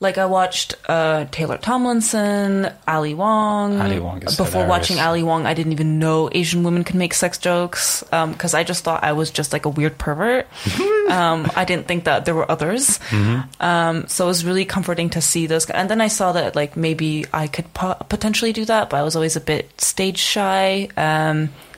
[0.04, 3.82] like I watched uh, Taylor Tomlinson, Ali Wong.
[3.82, 4.70] Ali Wong is Before hilarious.
[4.70, 8.64] watching Ali Wong, I didn't even know Asian women could make sex jokes because I
[8.64, 10.46] just thought I was just like a weird pervert.
[11.10, 13.00] um, I didn't think that there were others.
[13.10, 13.64] Mm-hmm.
[13.64, 15.68] Um, so it was really comforting to see those.
[15.70, 19.04] And then I saw that like maybe I could po- potentially do that, but I
[19.04, 20.90] was always a bit stage shy.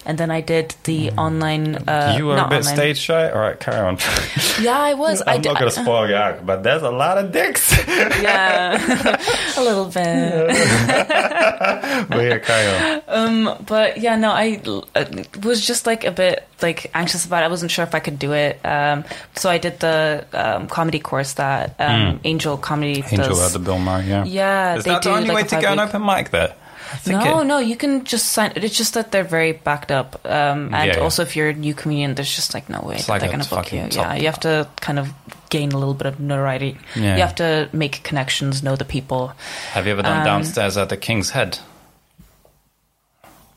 [0.06, 1.76] And then I did the online.
[1.76, 2.18] Uh, Mm.
[2.18, 2.76] you were a bit online.
[2.76, 3.30] stage shy.
[3.32, 3.98] All right, carry on.
[4.62, 5.22] Yeah, I was.
[5.26, 5.50] I I'm did.
[5.52, 7.74] not going to spoil your act, but there's a lot of dicks.
[7.88, 8.78] yeah,
[9.58, 10.48] a little bit.
[12.10, 13.02] but yeah, carry on.
[13.08, 14.62] Um, But yeah, no, I
[14.96, 15.06] uh,
[15.44, 17.48] was just like a bit like anxious about it.
[17.48, 18.60] I wasn't sure if I could do it.
[18.64, 19.04] Um,
[19.36, 23.04] so I did the um, comedy course that um, Angel Comedy.
[23.12, 23.48] Angel does.
[23.48, 24.24] at the Bill Murray, yeah.
[24.26, 26.30] Yeah, Is they that the only like, way a to get an five-week- open mic
[26.32, 26.56] there?
[27.08, 28.54] No, it- no, you can just sign.
[28.56, 31.00] It's just that they're very backed up, um, and Yeah, yeah.
[31.04, 33.44] also if you're a new comedian, there's just like no way that like they're going
[33.44, 33.88] to book you.
[33.92, 35.10] Yeah, you have to kind of
[35.50, 36.78] gain a little bit of notoriety.
[36.96, 37.16] Yeah.
[37.16, 39.34] You have to make connections, know the people.
[39.74, 41.60] Have you ever done Um, downstairs at the King's Head?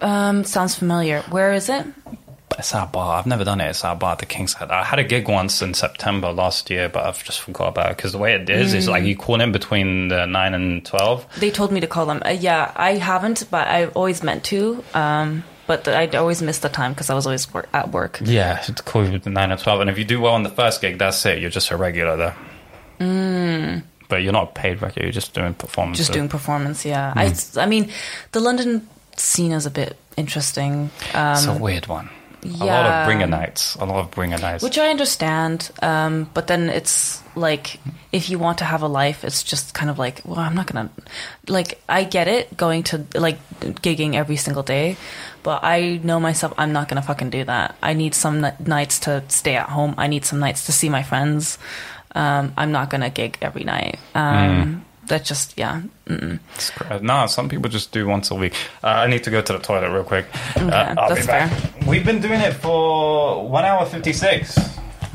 [0.00, 1.22] Um, sounds familiar.
[1.30, 1.84] Where is it?
[2.59, 3.18] It's our bar.
[3.18, 3.68] I've never done it.
[3.68, 4.70] It's our bar at the King's Head.
[4.72, 7.97] I had a gig once in September last year, but I've just forgot about it
[7.97, 8.90] because the way it is is Mm.
[8.90, 11.24] like you call in between the nine and twelve.
[11.39, 12.20] They told me to call them.
[12.26, 14.82] Uh, yeah, I haven't, but I've always meant to.
[14.93, 18.18] Um, but the, I'd always miss the time because I was always work, at work.
[18.24, 19.80] Yeah, it's call you between nine and twelve.
[19.80, 21.39] And if you do well on the first gig, that's it.
[21.40, 23.82] You're just a regular there.
[24.09, 25.06] But you're not paid regular.
[25.06, 25.97] You're just doing performance.
[25.97, 26.01] Mm.
[26.01, 26.85] Just doing performance.
[26.85, 27.90] Yeah, I, I mean,
[28.32, 30.90] the London scene is a bit interesting.
[31.14, 32.09] Um, It's a weird one.
[32.44, 33.01] A lot Yeah.
[33.01, 33.74] of bringer nights.
[33.81, 34.62] A lot of bringer nights.
[34.62, 37.78] Which I understand, um, but then it's like
[38.12, 40.66] if you want to have a life, it's just kind of like, well, I'm not
[40.66, 40.89] gonna
[41.48, 41.81] like.
[41.89, 44.97] I get it going to like gigging every single day,
[45.43, 46.55] but I know myself.
[46.56, 47.74] I'm not gonna fucking do that.
[47.82, 49.94] I need some ni- nights to stay at home.
[49.98, 51.59] I need some nights to see my friends.
[52.15, 53.98] Um, I'm not gonna gig every night.
[54.15, 55.82] Um, That just yeah.
[57.01, 58.55] No, some people just do once a week.
[58.85, 60.26] Uh, I need to go to the toilet real quick.
[60.56, 61.51] Uh, I'll that's be back.
[61.86, 64.56] We've been doing it for one hour fifty six.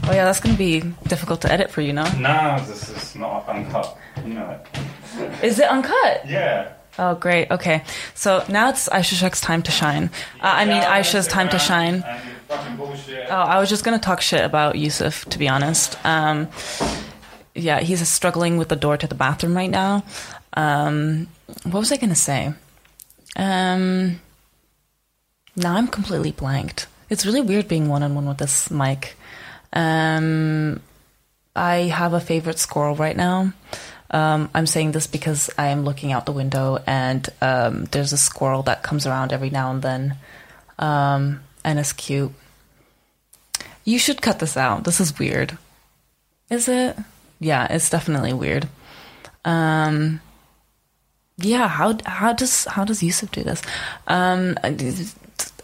[0.05, 2.03] Oh yeah, that's gonna be difficult to edit for you, no?
[2.17, 3.97] No, this is not uncut.
[4.25, 5.43] You know it.
[5.43, 6.27] Is it uncut?
[6.27, 6.73] Yeah.
[6.99, 7.49] Oh, great.
[7.49, 7.83] Okay.
[8.13, 10.11] So now it's Aisha Shek's time to shine.
[10.41, 12.03] Uh, I mean, Aisha's time to shine.
[12.51, 15.97] Oh, I was just going to talk shit about Yusuf, to be honest.
[16.05, 16.49] Um,
[17.55, 20.03] yeah, he's struggling with the door to the bathroom right now.
[20.53, 21.27] Um,
[21.63, 22.53] what was I going to say?
[23.35, 24.19] Um,
[25.55, 26.87] now I'm completely blanked.
[27.09, 29.15] It's really weird being one on one with this mic.
[29.71, 30.81] Um,
[31.55, 33.53] I have a favorite squirrel right now.
[34.09, 38.17] Um, I'm saying this because I am looking out the window and um, there's a
[38.17, 40.17] squirrel that comes around every now and then.
[40.77, 42.31] Um, and it's cute.
[43.83, 44.83] You should cut this out.
[44.83, 45.57] This is weird.
[46.49, 46.95] Is it?
[47.43, 48.69] Yeah, it's definitely weird.
[49.43, 50.21] Um,
[51.37, 53.61] yeah, how how does how does Yusuf do this?
[54.07, 54.57] Um,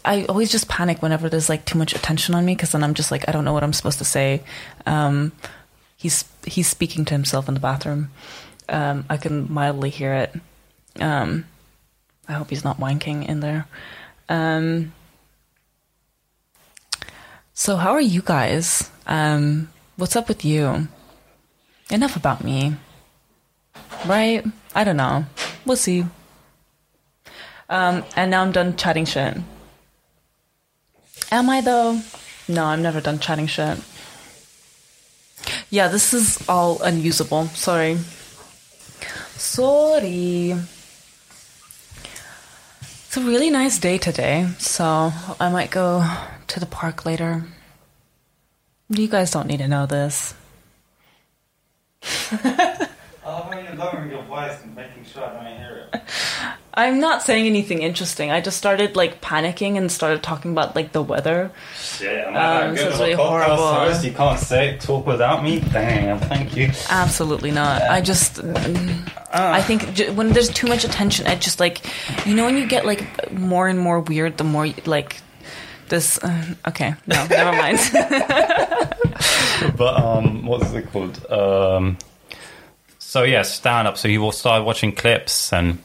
[0.04, 2.92] I always just panic whenever there's like too much attention on me because then I'm
[2.92, 4.42] just like I don't know what I'm supposed to say.
[4.84, 5.32] Um,
[5.96, 8.10] he's he's speaking to himself in the bathroom.
[8.68, 10.34] Um, I can mildly hear it.
[11.00, 11.46] Um,
[12.28, 13.66] I hope he's not wanking in there.
[14.28, 14.92] Um,
[17.54, 18.90] so how are you guys?
[19.06, 20.88] Um, what's up with you?
[21.90, 22.76] Enough about me.
[24.06, 24.44] Right?
[24.74, 25.24] I don't know.
[25.66, 26.04] We'll see.
[27.68, 29.36] Um, and now I'm done chatting shit.
[31.30, 32.00] Am I though?
[32.48, 33.78] No, I'm never done chatting shit.
[35.70, 37.46] Yeah, this is all unusable.
[37.46, 37.96] Sorry.
[39.36, 40.54] Sorry.
[43.06, 46.04] It's a really nice day today, so I might go
[46.48, 47.44] to the park later.
[48.88, 50.34] You guys don't need to know this.
[56.72, 58.30] I'm not saying anything interesting.
[58.30, 61.50] I just started like panicking and started talking about like the weather.
[61.76, 63.56] Shit, am Um, so it's of a really horrible.
[63.74, 64.04] host?
[64.04, 65.60] You can't say talk without me.
[65.60, 66.70] Damn, thank you.
[66.88, 67.82] Absolutely not.
[67.82, 71.80] I just, mm, I think j- when there's too much attention, I just like,
[72.26, 75.16] you know, when you get like more and more weird, the more like
[75.88, 76.18] this.
[76.22, 77.78] Uh, okay, no, never mind.
[79.76, 81.30] But um, what's it called?
[81.30, 81.98] Um,
[82.98, 83.98] so yeah, stand up.
[83.98, 85.78] So you will start watching clips and.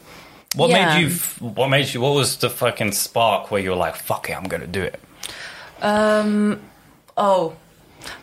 [0.55, 0.95] What Yeah.
[0.95, 1.09] made you?
[1.41, 1.99] What made you?
[1.99, 4.97] What was the fucking spark where you were like, "Fuck it, I'm gonna do it"?
[5.81, 6.61] um,
[7.17, 7.53] oh,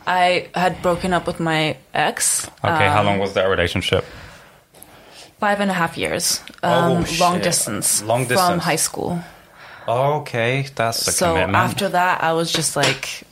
[0.06, 2.46] I had broken up with my ex.
[2.64, 4.04] Okay, how um, long was that relationship?
[5.40, 6.40] Five and a half years.
[6.62, 8.00] Oh, Um, long distance.
[8.02, 9.20] Long distance from high school.
[9.86, 11.56] Okay, that's a so commitment.
[11.56, 13.24] after that i was just like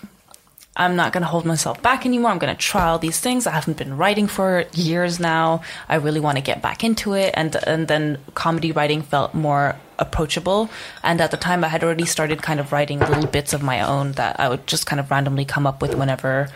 [0.81, 2.31] i'm not going to hold myself back anymore.
[2.31, 3.47] I'm going to try all these things.
[3.47, 5.63] I haven't been writing for years now.
[5.89, 7.31] I really want to get back into it.
[7.35, 10.71] And and then comedy writing felt more approachable.
[11.03, 13.79] And at the time i had already started kind of writing little bits of my
[13.83, 16.49] own that i would just kind of randomly come up with whenever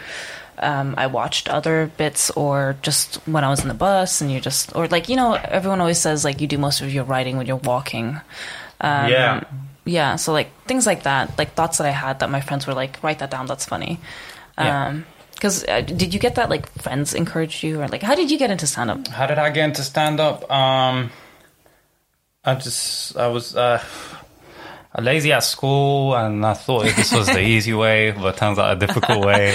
[0.58, 4.40] um, I watched other bits, or just when I was in the bus, and you
[4.40, 7.36] just, or like you know, everyone always says like you do most of your writing
[7.36, 8.20] when you're walking.
[8.80, 9.44] Um, yeah,
[9.84, 12.74] yeah so like things like that like thoughts that i had that my friends were
[12.74, 13.98] like write that down that's funny
[14.58, 14.86] Yeah.
[14.88, 15.04] um
[15.34, 18.38] because uh, did you get that like friends encouraged you or like how did you
[18.38, 20.48] get into stand-up How did I get into stand up?
[20.50, 21.10] Um,
[22.44, 23.82] I just I was uh,
[25.02, 28.76] lazy at school, and I thought this was the easy way, but it turns out
[28.76, 29.54] a difficult way.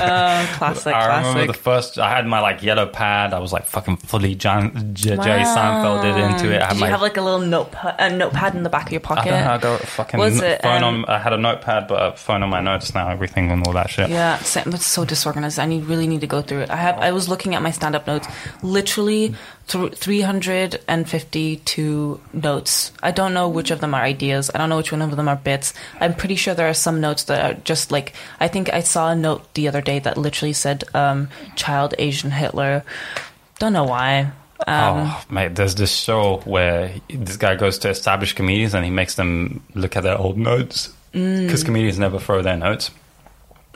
[0.00, 1.98] uh, classic I remember classic the first.
[1.98, 3.32] I had my like yellow pad.
[3.32, 6.02] I was like fucking fully Jan, J, Jay Wow.
[6.02, 6.62] Seinfelded into it.
[6.62, 8.86] I had did my you have like a little notepad a notepad in the back
[8.86, 9.50] of your I pocket don't know.
[9.52, 11.10] I got a fucking Was it, phone um, on.
[11.10, 13.08] I had a notepad, but a phone on my notes now.
[13.08, 14.10] Everything and all that shit.
[14.10, 15.58] Yeah, it's so disorganized.
[15.58, 16.70] I need really need to go through it.
[16.70, 16.98] I have.
[16.98, 18.26] I was looking at my stand-up notes,
[18.62, 19.34] literally
[19.68, 22.92] th- three hundred and fifty-two notes.
[23.02, 24.50] I don't know which of them are ideas.
[24.54, 25.74] I don't know which one of them are bits.
[26.00, 28.12] I'm pretty sure there are some notes that are just like.
[28.40, 32.30] I think I saw a note the other day that literally said um, "child Asian
[32.30, 32.84] Hitler."
[33.58, 34.32] Don't know why.
[34.66, 38.90] Um, oh, mate, there's this show where this guy goes to established comedians and he
[38.92, 41.42] makes them look at their old notes Mm.
[41.44, 42.90] because comedians never throw their notes.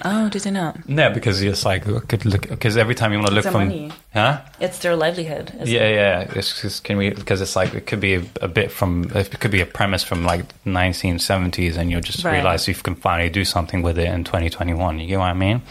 [0.05, 0.87] Oh, did they not?
[0.89, 3.93] No, because it's like could look because every time you want to look from, money.
[4.13, 4.41] huh?
[4.61, 5.53] It's their livelihood.
[5.65, 5.95] Yeah, it?
[5.95, 6.21] yeah.
[6.39, 9.41] It's just, can we because it's like it could be a, a bit from it
[9.41, 12.35] could be a premise from like 1970s, and you'll just Right.
[12.35, 14.99] realize you can finally do something with it in 2021.
[15.01, 15.63] You get what I mean?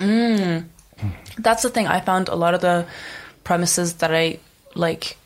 [0.00, 0.64] Mm.
[1.38, 1.86] That's the thing.
[1.86, 2.86] I found a lot of the
[3.44, 4.38] premises that I
[4.74, 5.16] like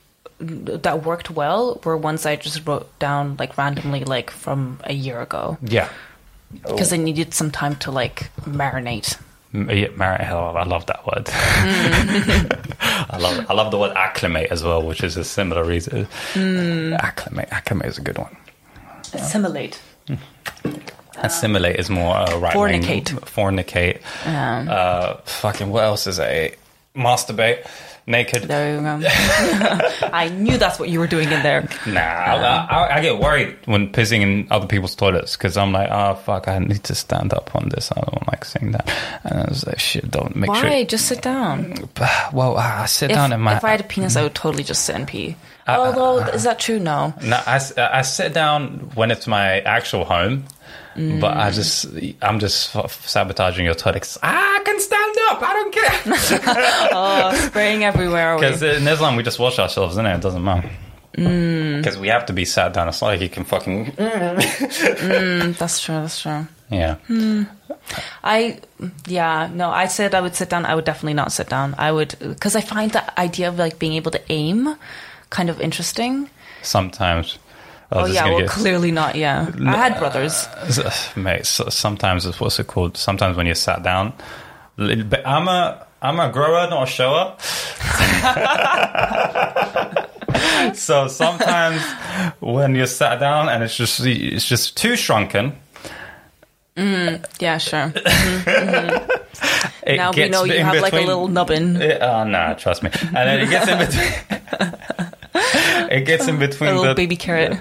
[0.40, 5.20] that worked well were ones I just wrote down like randomly, like from a year
[5.22, 5.88] ago, Yeah.
[6.62, 9.16] Because I needed some time to like marinate.
[9.52, 11.28] Yeah, mar- hell, I love that word.
[12.80, 16.08] I love I love the word acclimate as well, which is a similar reason.
[16.34, 18.36] Acclimate, acclimate is a good one.
[19.12, 19.78] Assimilate.
[21.18, 22.54] Assimilate is more uh, right.
[22.54, 23.04] Fornicate.
[23.20, 24.00] Fornicate.
[24.26, 26.54] Um, Uh, fucking what else is a
[26.96, 27.64] masturbate?
[28.06, 28.42] Naked.
[28.42, 29.00] you go.
[30.12, 31.66] I knew that's what you were doing in there.
[31.86, 35.88] Nah, I, I, I get worried when pissing in other people's toilets because I'm like,
[35.90, 37.90] oh fuck, I need to stand up on this.
[37.92, 38.92] I don't like saying that.
[39.24, 40.60] And I was like, shit, don't make Why?
[40.60, 40.84] sure.
[40.84, 41.74] Just sit down.
[42.32, 43.56] Well, I sit If, down in my.
[43.56, 45.36] if I had a penis, I would totally just sit and pee.
[45.66, 46.78] Oh, uh, Although, is that true?
[46.78, 47.14] No.
[47.22, 50.44] No, I, I sit down when it's my actual home,
[50.94, 51.54] but I mm.
[51.54, 51.86] just
[52.22, 54.16] I'm just f- sabotaging your toilet.
[54.22, 55.42] I can stand up.
[55.42, 56.88] I don't care.
[56.92, 58.36] Oh, spraying everywhere.
[58.36, 60.12] Because in Islam we just wash ourselves, innit?
[60.14, 60.70] It It doesn't matter.
[61.16, 61.78] Mm.
[61.78, 62.88] Because we have to be sat down.
[62.88, 64.36] It's not like you can fucking mm.
[64.36, 65.94] Mm, That's true.
[65.94, 66.46] That's true.
[66.70, 66.94] yeah.
[67.06, 67.44] Hmm.
[68.22, 68.60] I,
[69.06, 70.64] yeah, no, I said I would sit down.
[70.66, 71.74] I would definitely not sit down.
[71.78, 74.74] I would, because I find the idea of like being able to aim
[75.30, 76.30] kind of interesting.
[76.62, 77.38] Sometimes.
[77.92, 79.52] Oh, yeah, well, get- clearly not, yeah.
[79.66, 80.46] I had brothers.
[80.78, 81.46] Uh, mate.
[81.46, 82.96] So, sometimes it's what's it called?
[82.96, 84.12] Sometimes when you're sat down,
[84.76, 87.34] little bit- I'm a I'm a grower, not a shower.
[90.74, 91.80] so sometimes
[92.40, 95.54] when you're sat down and it's just it's just too shrunken.
[96.76, 97.92] Mm, yeah, sure.
[99.34, 99.90] Mm-hmm.
[99.90, 102.88] It now we know you have like a little nubbin, It- oh no, trust me.
[103.02, 104.12] And then it gets in between.
[105.90, 107.58] it gets in between a little the baby carrot.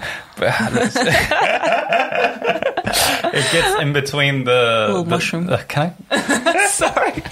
[3.36, 5.48] It gets in between the Little the- mushroom.
[5.48, 6.66] uh, can I?
[6.74, 7.22] Sorry.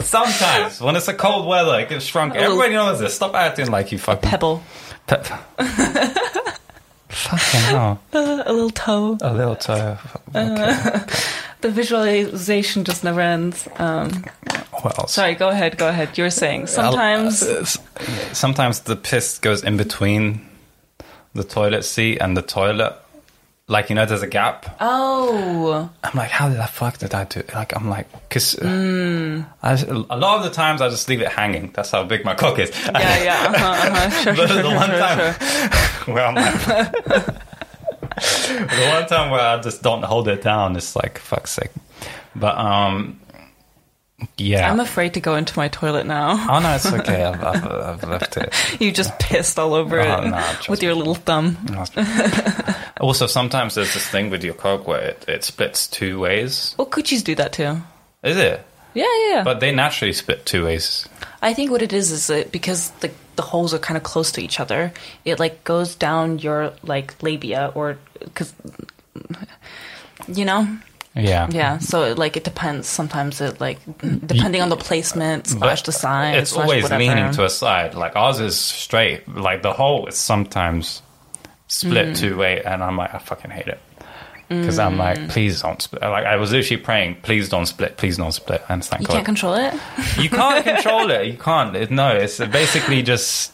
[0.00, 2.34] Sometimes when it's a cold weather, it gets shrunk.
[2.34, 3.14] little- Everybody knows this.
[3.14, 4.62] Stop acting like you fucking Pebble.
[5.06, 5.22] Pe-
[7.08, 8.00] fucking hell.
[8.12, 8.20] A
[8.52, 9.18] little toe.
[9.20, 9.98] A little toe.
[10.34, 11.00] Okay.
[11.60, 13.68] The visualization just never ends.
[13.78, 14.24] Um,
[14.82, 15.12] What else?
[15.12, 16.16] sorry, go ahead, go ahead.
[16.18, 17.42] You were saying sometimes.
[17.42, 17.64] Uh,
[18.32, 20.40] sometimes the piss goes in between
[21.34, 22.94] the toilet seat and the toilet.
[23.72, 24.76] Like you know, there's a gap.
[24.80, 25.88] oh.
[26.04, 27.40] I'm like, how did the fuck did I do?
[27.40, 27.54] it?
[27.54, 29.40] Like, I'm like, because Hmm.
[29.62, 31.70] a lot of the times I just leave it hanging.
[31.72, 32.70] That's how big my cock is.
[32.84, 33.46] Yeah, yeah.
[33.48, 34.10] Uh-huh, uh-huh.
[34.22, 35.18] Sure, But sure, the sure, one sure, time
[36.04, 36.14] sure.
[36.14, 36.92] where I'm like,
[38.76, 41.70] the one time where I just don't hold it down, it's like fuck's sake.
[42.36, 43.20] But um,
[44.36, 44.70] yeah.
[44.70, 46.46] I'm afraid to go into my toilet now.
[46.50, 47.24] oh no, it's okay.
[47.24, 48.52] I've, I've, I've left it.
[48.80, 51.56] You just pissed all over Oh, it no, with your little thumb.
[53.00, 56.74] also, sometimes there's this thing with your cock where it, it splits two ways.
[56.78, 57.76] Well, coochies do that too.
[58.22, 58.64] Is it?
[58.94, 59.42] Yeah, yeah.
[59.44, 61.08] But they naturally split two ways.
[61.40, 64.30] I think what it is is that because the the holes are kind of close
[64.32, 64.92] to each other,
[65.24, 68.52] it like goes down your like labia or because
[70.28, 70.68] you know
[71.14, 71.48] Yeah.
[71.50, 71.78] yeah.
[71.78, 72.88] So it, like it depends.
[72.88, 73.78] Sometimes it like
[74.26, 76.36] depending on the placement slash the size.
[76.42, 77.02] It's slash always whatever.
[77.02, 77.94] leaning to a side.
[77.94, 79.28] Like ours is straight.
[79.28, 81.02] Like the hole is sometimes
[81.68, 82.18] split Mm.
[82.18, 83.80] two way, and I'm like, I fucking hate it
[84.60, 84.98] because I'm Mm.
[84.98, 86.02] like, please don't split.
[86.02, 88.62] Like I was literally praying, please don't split, please don't split.
[88.68, 89.74] And thank You God, can't control it.
[90.18, 91.26] you can't control it.
[91.26, 91.74] You can't.
[91.76, 93.50] It, no, it's basically just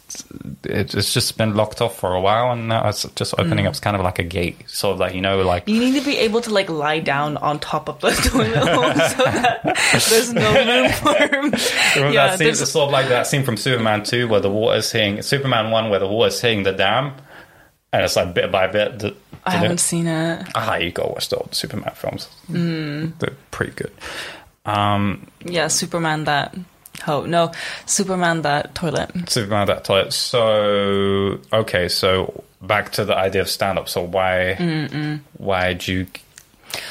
[0.64, 3.68] it, it's just been locked off for a while, and now it's just opening Mm.
[3.68, 3.72] up.
[3.72, 6.04] It's kind of like a gate, sort of like you know, like You need to
[6.04, 8.54] be able to like lie down on top of the toilet
[9.10, 9.62] so that
[10.10, 11.12] there's no room for.
[11.12, 11.56] Remember
[12.14, 14.90] Yeah, that scene, it's sort of like that scene from Superman 2 where the water's
[14.90, 17.12] hitting Superman 1 where the water's hitting the dam
[17.92, 18.98] and it's like bit by bit.
[18.98, 20.46] The, I haven't seen it.
[20.54, 22.28] Ah, you gotta watch the old Superman films.
[22.48, 23.92] They're pretty good.
[24.66, 26.54] Um, Yeah, Superman that.
[27.06, 27.52] Oh no,
[27.86, 29.30] Superman that toilet.
[29.30, 30.12] Superman that toilet.
[30.12, 33.88] So okay, so back to the idea of stand up.
[33.88, 34.54] So why
[35.38, 36.06] why did you?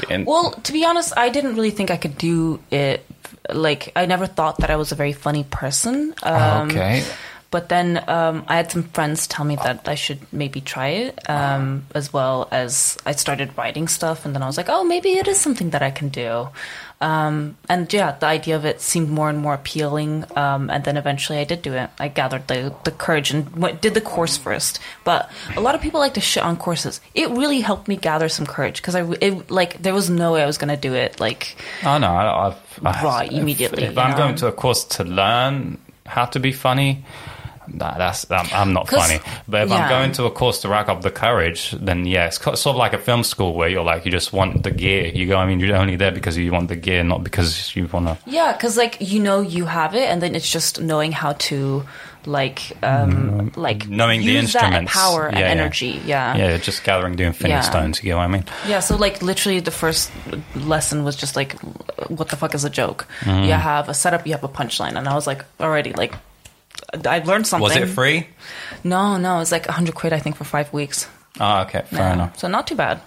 [0.10, 3.06] In, Well, to be honest, I didn't really think I could do it.
[3.50, 6.14] Like, I never thought that I was a very funny person.
[6.24, 7.04] Um, okay,
[7.50, 11.30] But then um, I had some friends tell me that I should maybe try it,
[11.30, 15.12] um, as well as I started writing stuff, and then I was like, oh, maybe
[15.14, 16.50] it is something that I can do.
[17.00, 20.26] Um, and yeah, the idea of it seemed more and more appealing.
[20.36, 21.90] Um, and then eventually I did do it.
[22.00, 24.80] I gathered the, the courage and went, did the course first.
[25.04, 27.00] But a lot of people like to shit on courses.
[27.14, 30.42] It really helped me gather some courage because I, it, like, there was no way
[30.42, 31.20] I was going to do it.
[31.20, 34.18] Like, Oh no, I, I, I Right, immediately, If, if I'm know?
[34.18, 37.06] going to a course to learn how to be funny,
[37.68, 39.20] nah, that's I'm, I'm not funny.
[39.48, 39.76] But if yeah.
[39.76, 42.76] I'm going to a course to rack up the courage, then yeah, it's sort of
[42.76, 45.08] like a film school where you're like you just want the gear.
[45.08, 47.88] You go, I mean, you're only there because you want the gear, not because you
[47.88, 48.18] want to.
[48.26, 51.84] yeah, because like, you know, you have it, and then it's just knowing how to,
[52.26, 54.92] like, um, like, Knowing the instruments.
[54.94, 55.52] power and Yeah, yeah.
[55.52, 56.02] energy.
[56.06, 56.36] Yeah.
[56.36, 57.62] Yeah, just gathering the infinite Yeah.
[57.62, 58.00] stones.
[58.00, 58.44] You get what I mean?
[58.68, 60.12] Yeah, so like literally the first
[60.56, 61.54] lesson was just like,
[62.10, 63.08] what the fuck is a joke?
[63.22, 63.44] Mm-hmm.
[63.46, 66.14] You have a setup, you have a punchline, and I was like, already like,
[67.06, 67.64] I learned something.
[67.64, 68.28] Was it free?
[68.84, 71.08] No, no, it was like a hundred quid I think for five weeks.
[71.40, 72.14] Oh, okay, fair Yeah.
[72.14, 72.40] enough.
[72.40, 73.02] So not too bad.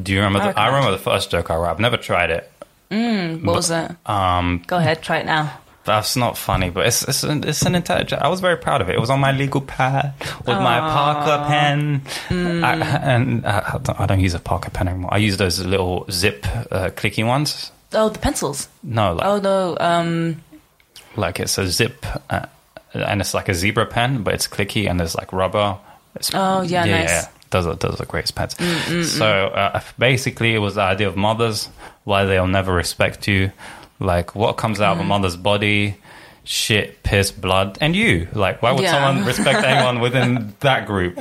[0.00, 0.48] Do you remember?
[0.48, 1.70] I The, I remember the first joke I wrote.
[1.70, 2.50] I've never tried it.
[2.90, 3.90] What was it?
[4.06, 5.58] Um, Go ahead, try it now.
[5.84, 8.22] That's not funny, but it's it's an, it's an intelligent.
[8.22, 8.94] I was very proud of it.
[8.94, 12.64] It was on my legal pad with my Parker pen, Mm.
[12.64, 12.72] I,
[13.14, 15.12] and uh, I, don't, I don't use a Parker pen anymore.
[15.12, 17.70] I use those little zip uh, clicky ones.
[17.92, 18.68] Oh, the pencils.
[18.82, 20.40] No, like Oh no, um,
[21.16, 22.46] like it's a zip, uh,
[22.94, 25.78] and it's like a zebra pen, but it's clicky and there's like rubber.
[26.14, 27.26] It's, Oh, yeah, nice.
[27.50, 28.56] Those are those are great pens.
[29.12, 31.68] So uh, basically, it was the idea of mothers
[32.04, 33.52] why they'll never respect you,
[34.00, 35.02] like what comes out of Mm.
[35.02, 35.96] a mother's body.
[36.46, 38.28] Shit, piss, blood, and you.
[38.34, 38.90] Like, why would Yeah.
[38.90, 41.14] someone respect anyone within that group?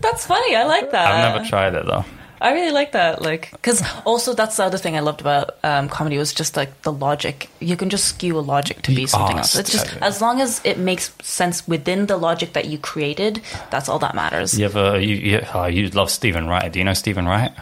[0.00, 0.56] that's funny.
[0.56, 1.06] I like that.
[1.12, 2.04] I've never tried it though.
[2.40, 3.22] I really like that.
[3.22, 6.82] Like, because also that's the other thing I loved about um, comedy was just like
[6.82, 7.48] the logic.
[7.60, 9.56] You can just skew a logic to be something else.
[9.56, 13.40] It's just as long as it makes sense within the logic that you created.
[13.70, 14.58] That's all that matters.
[14.58, 16.70] You ever you you, oh, you love Steven Wright?
[16.72, 17.52] Do you know Steven Wright?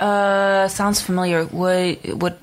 [0.00, 1.44] Uh, sounds familiar.
[1.44, 2.36] Would would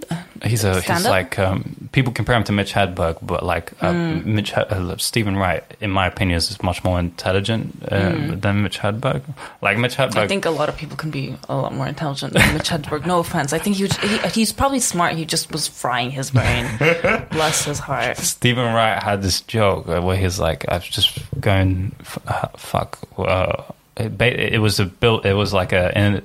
[0.46, 1.10] He's a he's Stand-up?
[1.10, 4.36] like um, people compare him to Mitch Hedberg, but like uh, Hmm.
[4.36, 9.24] Mitch uh, Steven Wright, in my opinion, is much more intelligent uh, than Mitch Hedberg.
[9.64, 10.18] Like Mitch Hedberg.
[10.18, 13.08] I think a lot of people can be a lot more intelligent than Mitch Hedberg.
[13.08, 13.52] No offense.
[13.54, 15.16] I think he, he he's probably smart.
[15.16, 16.68] He just was frying his brain.
[17.32, 18.18] Bless his heart.
[18.18, 22.48] Steven Wright had this joke uh, where he's like, "I was just going f- uh,
[22.58, 23.64] fuck." Uh,
[23.98, 25.26] it, it was a built.
[25.26, 25.98] It was like a.
[25.98, 26.22] in-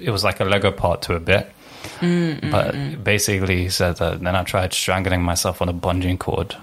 [0.00, 1.52] It was like a Lego part to a bit.
[2.00, 3.02] Mm, mm, but mm.
[3.02, 6.56] basically, he said that then I tried strangling myself on a bungee cord,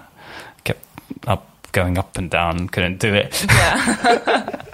[0.64, 0.84] kept
[1.26, 3.44] up going up and down, couldn't do it.
[3.44, 4.62] Yeah.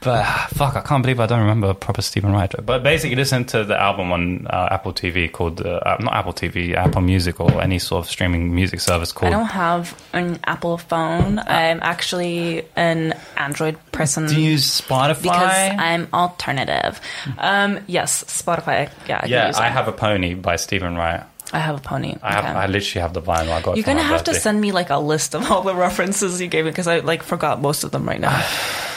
[0.00, 2.52] But fuck, I can't believe I don't remember a proper Steven Wright.
[2.64, 6.32] But basically, listen to the album on uh, Apple TV called uh, uh, not Apple
[6.32, 9.32] TV, Apple Music or any sort of streaming music service called.
[9.32, 11.38] I don't have an Apple phone.
[11.38, 14.26] I'm actually an Android person.
[14.26, 15.22] Do you use Spotify?
[15.22, 17.00] because I'm alternative.
[17.38, 18.90] Um, yes, Spotify.
[19.08, 21.24] Yeah, I yeah, I have a pony by Steven Wright.
[21.52, 22.14] I have a pony.
[22.22, 22.44] I have.
[22.44, 22.54] Okay.
[22.54, 23.50] I literally have the vinyl.
[23.50, 23.76] I got.
[23.76, 26.64] You're gonna have to send me like a list of all the references you gave
[26.64, 28.46] me because I like forgot most of them right now.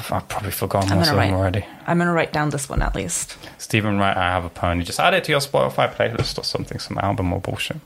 [0.00, 1.64] I've, I've probably forgotten I'm most of them already.
[1.86, 3.36] I'm gonna write down this one at least.
[3.58, 4.82] Steven Wright, I have a pony.
[4.82, 7.76] Just add it to your Spotify playlist or something, some album or bullshit.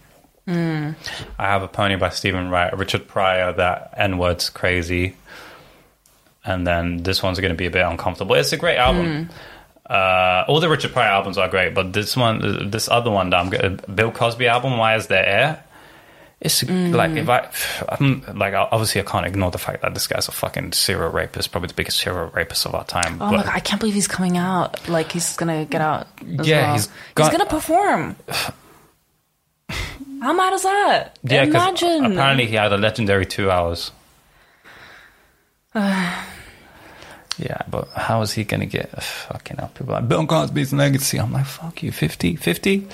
[0.47, 0.91] Hmm.
[1.39, 3.53] I have a pony by Steven Wright, Richard Pryor.
[3.53, 5.17] That N word's crazy,
[6.45, 8.37] and then this one's going to be a bit uncomfortable.
[8.37, 9.25] It's a great album.
[9.27, 9.33] Hmm.
[9.87, 13.41] Uh, all the Richard Pryor albums are great, but this one, this other one that
[13.41, 15.64] I'm going Bill Cosby album, Why Is There Air?
[16.45, 16.93] It's Hmm.
[16.93, 17.49] like if I,
[17.89, 21.51] I'm like obviously I can't ignore the fact that this guy's a fucking serial rapist,
[21.51, 23.15] probably the biggest serial rapist of our time.
[23.15, 24.87] Oh but my god, I can't believe he's coming out.
[24.89, 26.07] Like he's gonna get out.
[26.39, 26.73] as Yeah, well.
[26.75, 28.17] he's got- gonna perform.
[30.21, 31.19] How mad is that?
[31.23, 32.05] Yeah, Imagine.
[32.13, 33.91] apparently he had a legendary two hours.
[37.39, 39.75] yeah, but how is he going to get fucking up?
[39.75, 41.19] People like Bill Cosby's legacy.
[41.19, 42.87] I'm like, fuck you, 50, 50?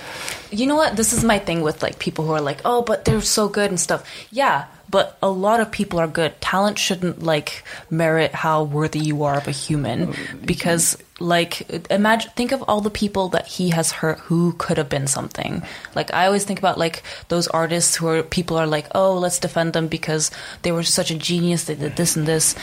[0.50, 0.96] You know what?
[0.96, 3.70] This is my thing with like people who are like, oh, but they're so good
[3.70, 4.08] and stuff.
[4.30, 6.40] Yeah, but a lot of people are good.
[6.40, 10.14] Talent shouldn't like merit how worthy you are of a human
[10.44, 14.88] because like imagine think of all the people that he has hurt who could have
[14.88, 15.62] been something.
[15.94, 19.38] Like I always think about like those artists who are people are like, "Oh, let's
[19.38, 20.30] defend them because
[20.62, 22.56] they were such a genius, they did this and this."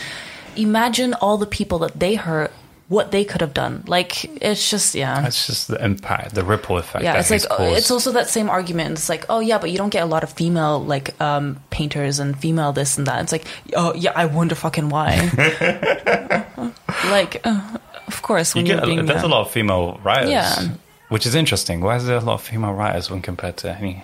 [0.57, 2.51] Imagine all the people that they hurt
[2.89, 3.83] what they could have done.
[3.87, 5.25] Like it's just yeah.
[5.25, 7.77] It's just the impact, the ripple effect Yeah, that it's like caused.
[7.77, 8.91] it's also that same argument.
[8.91, 12.19] It's like, oh yeah, but you don't get a lot of female like um, painters
[12.19, 13.21] and female this and that.
[13.23, 15.15] It's like, oh yeah, I wonder fucking why.
[17.05, 17.77] like, uh,
[18.07, 20.29] of course, you when get are being a, there's a lot of female writers.
[20.29, 20.69] Yeah.
[21.09, 21.81] Which is interesting.
[21.81, 24.03] Why is there a lot of female writers when compared to any?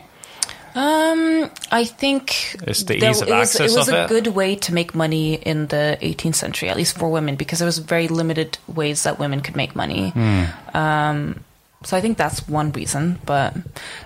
[0.75, 4.09] Um, I think It's the ease of it was, it was a it?
[4.09, 7.65] good way to make money in the 18th century, at least for women, because there
[7.67, 10.09] was very limited ways that women could make money.
[10.09, 10.43] Hmm.
[10.73, 11.43] Um,
[11.83, 13.19] so I think that's one reason.
[13.25, 13.53] But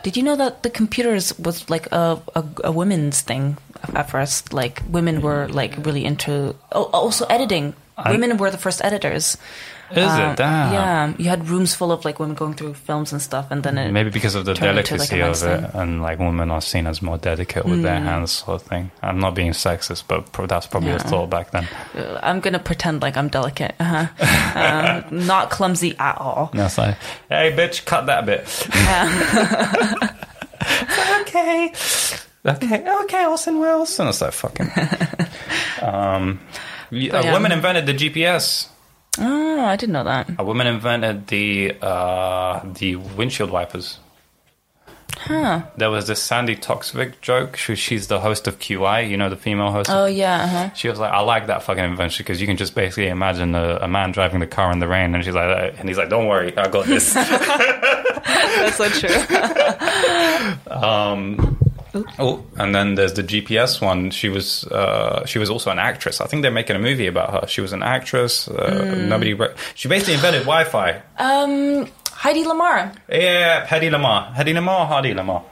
[0.04, 3.58] did you know that the computers was like a, a, a women's thing
[3.94, 4.52] at first?
[4.52, 7.76] Like women were like really into oh, also editing.
[8.06, 9.38] women were the first editors.
[9.92, 10.36] Is Um, it?
[10.38, 10.74] Damn.
[10.74, 13.78] Yeah, you had rooms full of like women going through films and stuff, and then
[13.78, 16.88] it Maybe because of the into, like, delicacy of it, and like women are seen
[16.88, 18.92] as more delicate with their hands, sort of thing.
[19.02, 21.68] I'm not being sexist, but pro- that's probably a thought back then.
[21.98, 23.76] Uh, I'm gonna pretend like I'm delicate.
[23.80, 25.04] Uh-huh.
[25.10, 26.50] um, not clumsy at all.
[26.54, 26.98] It's like,
[27.30, 28.44] hey, bitch, cut that bit.
[31.22, 31.72] okay,
[32.46, 34.70] okay, okay, Orson Welles, and it's like fucking.
[35.82, 36.40] Um,
[36.92, 37.34] y- But a yeah.
[37.34, 38.68] woman invented the GPS.
[39.20, 40.30] Oh, I didn't know that.
[40.38, 44.00] A woman invented the uh, the windshield wipers.
[45.18, 45.64] Huh.
[45.78, 47.58] There was this Sandi Toksvig joke.
[47.58, 49.90] She, she's the host of QI, you know, the female host.
[49.90, 50.44] Oh yeah.
[50.44, 50.74] Uh-huh.
[50.76, 53.80] She was like, "I like that fucking invention because you can just basically imagine a,
[53.82, 56.10] a man driving the car in the rain." And she's like, uh, "And he's like,
[56.10, 57.14] don't worry, I got this."
[58.28, 59.10] That's so true.
[62.20, 64.12] oh, and then there's the GPS one.
[64.12, 66.22] She was uh, she was also an actress.
[66.22, 67.48] I think they're making a movie about her.
[67.48, 68.48] She was an actress.
[68.48, 69.34] Uh, Nobody.
[69.34, 71.02] Re- she basically invented Wi-Fi.
[71.18, 72.96] um, Heidi Lamarr.
[73.10, 74.34] Yeah, Heidi Lamarr.
[74.34, 75.44] Heidi Lamarr, Heidi Lamarr.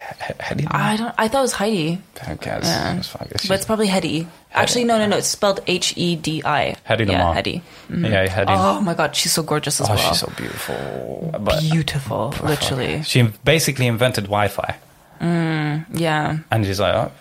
[0.00, 0.74] Hedy Lamarr.
[0.74, 1.14] I don't.
[1.18, 2.64] I thought it was Heidi, Who cares?
[2.66, 2.96] Yeah.
[2.96, 3.28] It's fine.
[3.32, 4.28] It's but it's probably Hetty.
[4.52, 5.16] Actually, no, no, no.
[5.16, 6.76] It's spelled H E D I.
[6.88, 7.34] Hedy Yeah, Lamarr.
[7.34, 7.62] Hetty.
[7.90, 8.46] Yeah, Hedy.
[8.48, 10.08] Oh my god, she's so gorgeous as Oh, well.
[10.08, 11.34] she's so beautiful.
[11.40, 13.02] But beautiful, literally.
[13.02, 14.76] she basically invented Wi-Fi.
[15.20, 16.38] Mm, yeah.
[16.50, 17.12] And she's like, oh,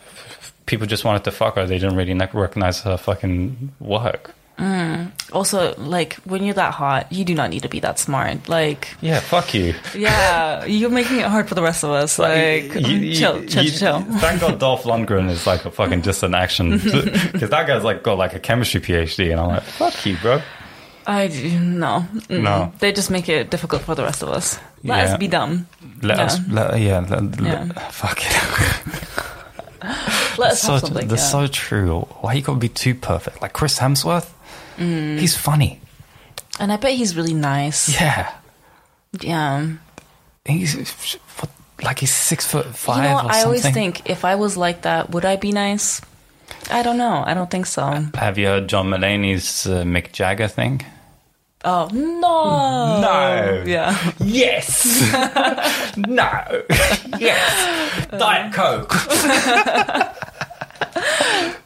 [0.66, 1.66] people just wanted to fuck her.
[1.66, 4.34] They didn't really ne- recognize her fucking work.
[4.58, 5.12] Mm.
[5.32, 8.50] Also, like when you're that hot, you do not need to be that smart.
[8.50, 9.76] Like, Yeah, fuck you.
[9.94, 12.18] yeah, you're making it hard for the rest of us.
[12.18, 14.02] Like, You- you- chill, chill, you- chill.
[14.18, 18.02] Thank God Dolph Lundgren is like a fucking just an action because that guy's like
[18.02, 20.42] got like a chemistry PhD, and I'm like, fuck you, bro.
[21.06, 22.42] I no, Mm-mm.
[22.42, 22.74] No.
[22.80, 24.60] They just make it difficult for the rest of us.
[24.88, 25.14] Let Yeah.
[25.14, 25.68] us be dumb.
[26.02, 26.24] Let Yeah.
[26.26, 27.64] us, let, yeah, let, Yeah.
[27.76, 28.32] let- fuck it.
[30.38, 31.08] Let us so, have something.
[31.08, 32.02] that's so true.
[32.22, 33.42] Why you gotta be too perfect?
[33.42, 34.30] Like Chris Hemsworth,
[34.78, 35.20] Mm.
[35.20, 35.80] he's funny.
[36.60, 37.90] and I bet he's really nice.
[37.90, 38.32] Yeah,
[39.22, 39.68] Yeah.
[40.46, 40.76] he's
[41.40, 41.50] what,
[41.84, 43.18] like he's six foot five you know?
[43.30, 46.02] I always think if I was like that, would I be nice?
[46.72, 47.24] I don't know.
[47.26, 48.06] I don't think so.
[48.16, 50.84] Have you heard John Mulaney's uh, Mick Jagger thing?
[51.66, 53.02] Oh no!
[53.02, 53.64] No.
[53.66, 54.14] Yeah.
[54.20, 55.02] Yes.
[55.98, 56.64] no.
[57.20, 58.08] yes.
[58.12, 58.94] Diet Coke.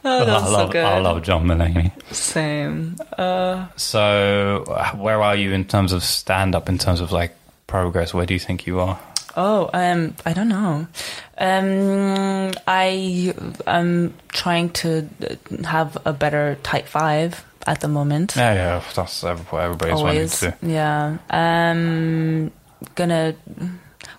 [0.04, 0.84] Oh, that's I so love, good.
[0.84, 1.92] I love John Mulaney.
[2.12, 2.96] Same.
[3.16, 6.68] Uh, So, uh, where are you in terms of stand up?
[6.68, 7.36] In terms of like
[7.68, 8.98] progress, where do you think you are?
[9.36, 10.86] oh, um, I don't know.
[11.38, 13.32] Um, I
[13.66, 15.08] am trying to
[15.64, 18.34] have a better type five at the moment.
[18.36, 20.66] Yeah, yeah, that's what everybody's Always, wanting to.
[20.66, 21.18] yeah.
[21.30, 22.50] Um,
[22.94, 23.34] gonna.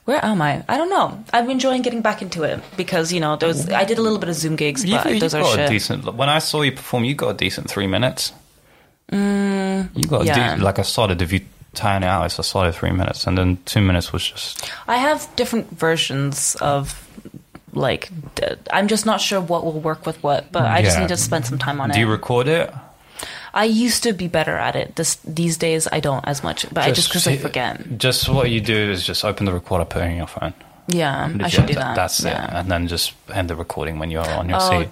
[0.05, 0.63] Where am I?
[0.67, 1.23] I don't know.
[1.33, 3.69] I'm enjoying getting back into it because you know those.
[3.69, 5.69] I did a little bit of Zoom gigs, but you those are got a shit.
[5.69, 6.13] decent.
[6.15, 8.33] When I saw you perform, you got a decent three minutes.
[9.11, 11.21] you got a de- like a solid.
[11.21, 11.41] If you
[11.73, 14.69] time it out, it's a solid three minutes, and then two minutes was just.
[14.87, 16.99] I have different versions of
[17.73, 18.09] like.
[18.35, 21.17] d- I'm just not sure what will work with what, but I just need to
[21.17, 21.95] spend some time on Do it.
[21.95, 22.73] Do you record it?
[23.53, 24.95] I used to be better at it.
[24.95, 27.97] This these days I don't as much, but I just because I forget.
[27.97, 30.53] Just what you do is just open the recorder, put it in your phone.
[30.87, 31.95] Yeah, I should do that.
[31.95, 34.89] That's it, and then just end the recording when you're on your Oh, seat.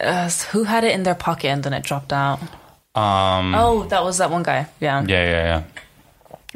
[0.00, 2.40] Uh, who had it in their pocket and then it dropped out?
[2.94, 4.66] Um, Oh, that was that one guy.
[4.80, 5.02] Yeah.
[5.06, 5.62] yeah, yeah,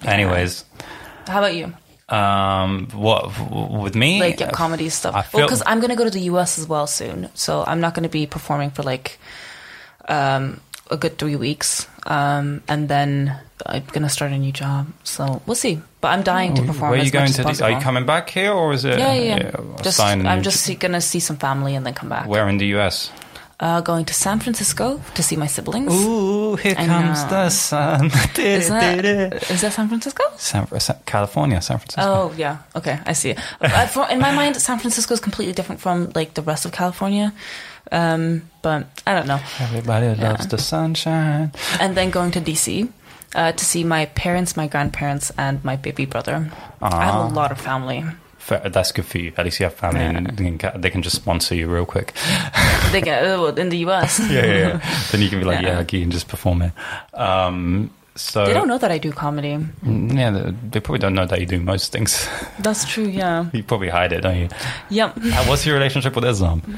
[0.05, 0.11] yeah.
[0.13, 0.65] Anyways,
[1.27, 1.73] How about you?
[2.15, 3.31] um, what
[3.83, 4.21] with me?
[4.21, 5.15] Like yeah, comedy stuff.
[5.15, 7.81] I feel- because I'm going to go to the US as well soon, so I'm
[7.81, 9.19] not going to be performing for like
[10.09, 10.61] um,
[10.91, 14.87] a good three weeks, um, and then I'm to start a new job.
[15.05, 15.81] So we'll see.
[16.01, 16.91] But I'm dying to perform.
[16.91, 17.43] Where are as you going to?
[17.43, 18.99] The, are you coming back here, or is it?
[18.99, 19.37] Yeah, yeah.
[19.37, 19.83] yeah.
[19.83, 22.27] Just, I'm just see, gonna see some family and then come back.
[22.27, 23.11] Where in the US?
[23.61, 25.95] Uh, going to San Francisco to see my siblings.
[25.95, 27.29] Ooh, here I comes know.
[27.31, 28.07] the sun.
[28.37, 30.25] Is that, is that San Francisco?
[30.37, 30.67] San,
[31.07, 32.03] California, San Francisco.
[32.03, 33.37] Oh yeah, okay, I see.
[33.61, 36.73] Uh, for, in my mind, San Francisco is completely different from like the rest of
[36.73, 37.33] California,
[37.91, 39.41] um, but I don't know.
[39.61, 41.53] Everybody loves the sunshine.
[41.81, 42.89] And then going to DC
[43.35, 46.51] uh, to see my parents, my grandparents, and my baby brother.
[46.81, 48.05] I have a lot of family.
[48.49, 49.33] That's good for you.
[49.37, 52.13] At least you have family, and they can, they can just sponsor you real quick.
[52.91, 54.19] They get oh, in the US.
[54.31, 55.05] yeah, yeah, yeah.
[55.11, 55.79] then you can be like, yeah, Yeah.
[55.81, 56.73] you can just perform it.
[57.19, 59.57] Um, So They don't know that I do comedy.
[59.57, 62.29] Mm, Yeah, they- they probably don't know that you do most things.
[62.59, 63.09] That's true.
[63.09, 63.47] Yeah.
[63.55, 64.49] you probably hide it, don't you?
[64.91, 65.17] Yep.
[65.49, 66.61] What's your relationship with Islam?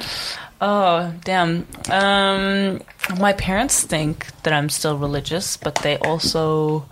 [0.66, 1.66] Oh, damn.
[1.90, 2.80] Um,
[3.20, 6.88] my parents think that I'm still religious, but they also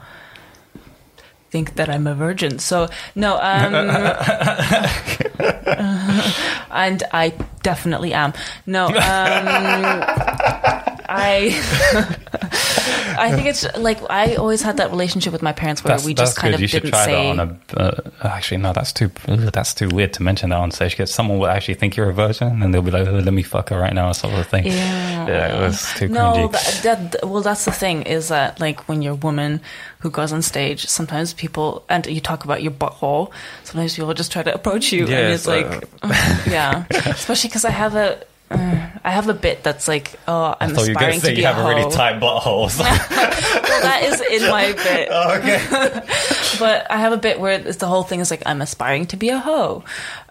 [1.51, 2.59] think that I'm a virgin.
[2.59, 3.75] So, no, um,
[6.71, 8.35] and I definitely am.
[8.67, 8.93] No, um,
[11.15, 12.17] I,
[13.19, 16.15] I think it's like I always had that relationship with my parents where That's, we
[16.15, 16.57] just kind good.
[16.57, 17.35] of You should didn't try say.
[17.37, 17.81] that on a.
[17.81, 19.11] Uh, actually, no, that's too.
[19.27, 22.13] That's too weird to mention that on stage because someone will actually think you're a
[22.15, 24.67] virgin and they'll be like, oh, "Let me fuck her right now," sort of thing.
[24.67, 25.27] Yeah.
[25.27, 29.03] Yeah, it was too No, that, that well, that's the thing is that like when
[29.03, 29.61] you're a woman
[30.01, 33.31] who goes on stage, sometimes people and you talk about your butthole.
[33.65, 35.89] Sometimes people just try to approach you, Yeah, and it's so- like,
[36.47, 38.25] yeah, especially because I have a.
[38.53, 41.27] Uh, I have a bit that's like, oh, I'm I thought you were aspiring to
[41.27, 42.71] say be you a have a really tight butthole.
[42.71, 42.85] So-
[43.73, 45.59] Well, that is in my bit, oh, okay.
[46.59, 49.17] but I have a bit where it's, the whole thing is like, I'm aspiring to
[49.17, 49.83] be a hoe.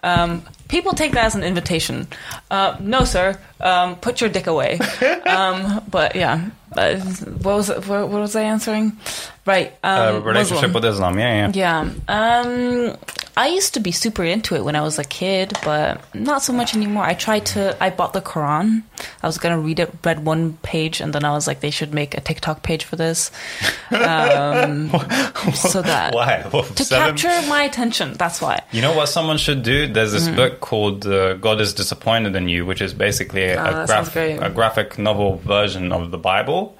[0.02, 2.06] Um, people take that as an invitation.
[2.50, 3.38] Uh, no, sir.
[3.62, 4.78] Um, put your dick away.
[5.24, 8.92] Um, but yeah, uh, what was what, what was I answering?
[9.46, 9.72] Right.
[9.82, 10.72] Um, Uh, relationship Muslim.
[10.74, 11.50] with Islam, yeah, yeah.
[11.54, 11.90] Yeah.
[12.08, 12.96] Um,
[13.36, 16.52] I used to be super into it when I was a kid, but not so
[16.52, 17.04] much anymore.
[17.04, 17.74] I tried to.
[17.82, 18.82] I bought the Quran.
[19.22, 21.94] I was gonna read it, read one page, and then I was like, they should
[21.94, 23.30] make a TikTok page for this,
[23.90, 24.90] um,
[25.54, 26.42] so that Why?
[26.74, 28.12] to Seven- capture my attention.
[28.14, 28.62] That's why.
[28.72, 29.86] You know what someone should do?
[29.92, 30.26] There's Mm-hmm.
[30.26, 33.72] this book called uh, "God is Disappointed in You," which is basically a, Oh, a,
[33.72, 34.46] that sounds graph- great.
[34.46, 36.76] a graphic novel version of the Bible.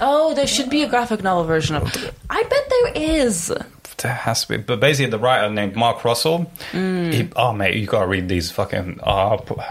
[0.00, 1.84] Oh, there should be a graphic novel version of.
[2.30, 2.92] I bet there
[3.26, 3.52] is.
[3.98, 6.50] There has to be, but basically, the writer named Mark Russell.
[6.72, 7.12] Mm.
[7.12, 8.98] He, oh mate, you gotta read these fucking.
[9.02, 9.10] Oh,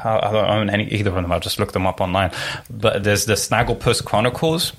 [0.05, 1.31] I don't own any either of them.
[1.31, 2.29] I'll just look them up online.
[2.69, 4.73] But there's the Snagglepuss Chronicles.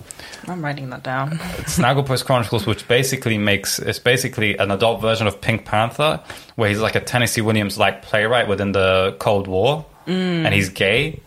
[0.47, 1.31] I'm writing that down.
[1.67, 6.21] Snagglepuss Chronicles, which basically makes it's basically an adult version of Pink Panther,
[6.55, 11.21] where he's like a Tennessee Williams like playwright within the Cold War, and he's gay,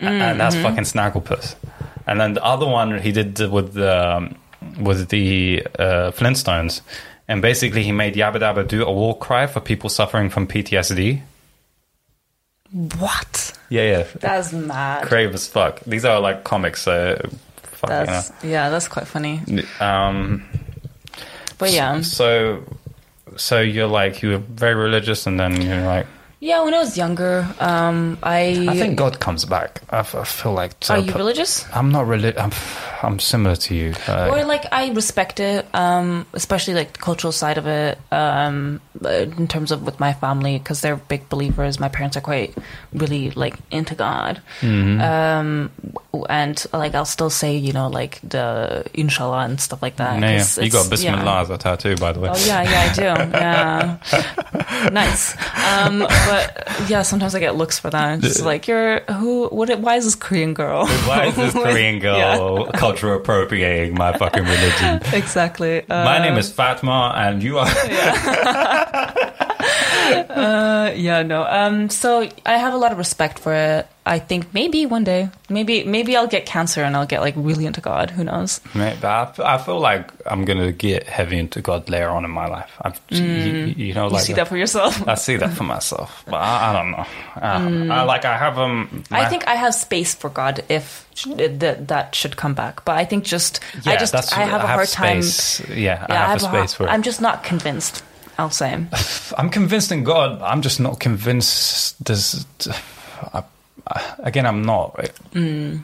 [0.00, 1.54] A- and that's fucking Snagglepuss.
[2.06, 4.34] And then the other one he did with the um,
[4.80, 6.80] with the uh, Flintstones,
[7.28, 11.22] and basically he made Yabba Dabba Do a war cry for people suffering from PTSD.
[12.98, 13.52] What?
[13.70, 15.06] Yeah, yeah, That's mad.
[15.06, 15.80] crave as fuck.
[15.84, 17.16] These are like comics, so
[17.62, 18.22] fuck, you know.
[18.42, 18.68] Yeah.
[18.70, 19.40] That's quite funny.
[19.80, 20.44] Um,
[21.58, 22.00] But yeah.
[22.02, 22.64] So,
[23.36, 26.06] so you're like you were very religious, and then you're like,
[26.44, 28.66] Yeah, when I was younger, um, I.
[28.68, 29.80] I think God comes back.
[29.88, 30.72] I, f- I feel like.
[30.90, 31.64] Are you religious?
[31.72, 32.38] I'm not religious.
[32.38, 32.52] I'm,
[33.02, 33.94] I'm similar to you.
[34.06, 38.82] Uh, Or like I respect it, um, especially like the cultural side of it, um,
[39.08, 41.80] in terms of with my family because they're big believers.
[41.80, 42.54] My parents are quite
[42.92, 45.00] really like into God, Mm-hmm.
[45.00, 45.70] um,
[46.28, 50.20] and like I'll still say you know like the Inshallah and stuff like that.
[50.20, 51.40] yeah, 'cause you got Bismillah yeah.
[51.40, 52.28] as a tattoo, by the way.
[52.30, 53.02] Oh yeah, yeah, I do.
[53.32, 55.34] Yeah, nice.
[55.64, 56.33] Um, but
[56.88, 58.18] yeah, sometimes I get looks for that.
[58.18, 59.48] It's just like you're who?
[59.48, 59.78] What?
[59.78, 60.86] Why is this Korean girl?
[60.86, 65.00] Why is this Korean girl culture appropriating my fucking religion?
[65.12, 65.88] exactly.
[65.88, 67.66] Uh, my name is Fatma, and you are.
[70.04, 71.44] Uh, yeah, no.
[71.44, 73.86] Um, so I have a lot of respect for it.
[74.06, 77.64] I think maybe one day, maybe maybe I'll get cancer and I'll get like really
[77.64, 78.10] into God.
[78.10, 78.60] Who knows?
[78.74, 82.70] But I feel like I'm gonna get heavy into God later on in my life.
[82.82, 84.12] I've, you, you know, Mm.
[84.12, 85.08] You see that for yourself.
[85.08, 87.06] I see that for myself, but I, I don't know.
[87.90, 89.04] Uh, I, like I have um.
[89.10, 89.16] Mm.
[89.16, 92.84] I think I have space for God if that that should come back.
[92.84, 95.22] But I think just I just I have a hard time.
[95.22, 95.66] space.
[95.70, 96.90] Yeah, I Yeah, have, a a space har- for it.
[96.90, 98.02] I'm just not convinced.
[98.36, 98.84] I'll say.
[99.38, 100.42] I'm convinced in God.
[100.42, 102.04] I'm just not convinced.
[102.04, 102.44] There's,
[103.32, 103.44] I, I,
[104.18, 104.96] again, I'm not.
[105.32, 105.82] Mm.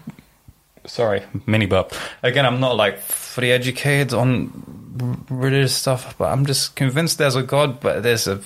[0.86, 1.92] Sorry, mini burp.
[2.22, 2.98] Again, I'm not like
[3.40, 4.52] fully educated on
[5.30, 8.38] religious stuff, but I'm just convinced there's a God, but there's a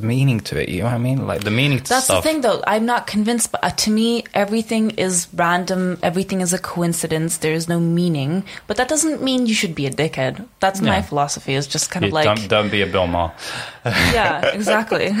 [0.00, 0.70] meaning to it.
[0.70, 1.26] You know what I mean?
[1.26, 2.22] Like the meaning to That's stuff.
[2.24, 2.62] the thing, though.
[2.66, 5.98] I'm not convinced, but uh, to me, everything is random.
[6.02, 7.38] Everything is a coincidence.
[7.38, 8.44] There is no meaning.
[8.66, 10.46] But that doesn't mean you should be a dickhead.
[10.60, 11.52] That's my philosophy.
[11.52, 13.32] Is just kind You of like, don't, don't be a Bill Maher.
[13.84, 15.10] yeah, exactly.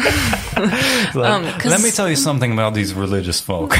[1.14, 3.72] Like, Um, let me tell you something about these religious folk.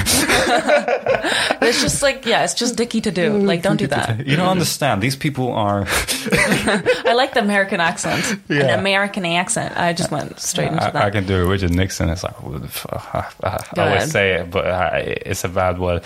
[1.62, 3.38] it's just like, yeah, it's just dicky to do.
[3.38, 4.26] Like, don't do that.
[4.26, 5.00] you don't understand.
[5.02, 5.84] These people are.
[5.88, 8.40] I like the American accent.
[8.48, 8.64] Yeah.
[8.64, 9.76] An American accent.
[9.76, 11.04] I just went straight into I, that.
[11.04, 12.08] I can do Richard Nixon.
[12.10, 13.14] It's like what the fuck?
[13.42, 16.02] I, I, I always say it, but uh, it's a bad word.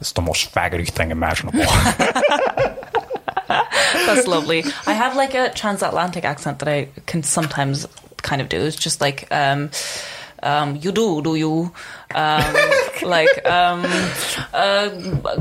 [0.00, 1.60] It's the most faggoty thing imaginable.
[3.48, 4.64] That's lovely.
[4.86, 7.86] I have like a transatlantic accent that I can sometimes
[8.22, 8.60] kind of do.
[8.60, 9.70] It's just like, um,
[10.42, 11.72] um, you do, do you?
[12.14, 12.54] Um,
[13.16, 13.84] like um,
[14.52, 14.88] uh,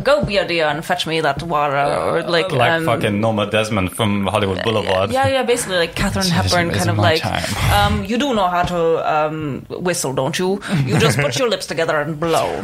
[0.04, 4.28] go Beardia and fetch me that water, or like like um, fucking Norma Desmond from
[4.28, 5.12] Hollywood Boulevard.
[5.12, 7.26] Yeah, yeah, basically like Katharine Hepburn, kind of like,
[7.72, 10.62] um, you do know how to um, whistle, don't you?
[10.86, 12.46] You just put your lips together and blow.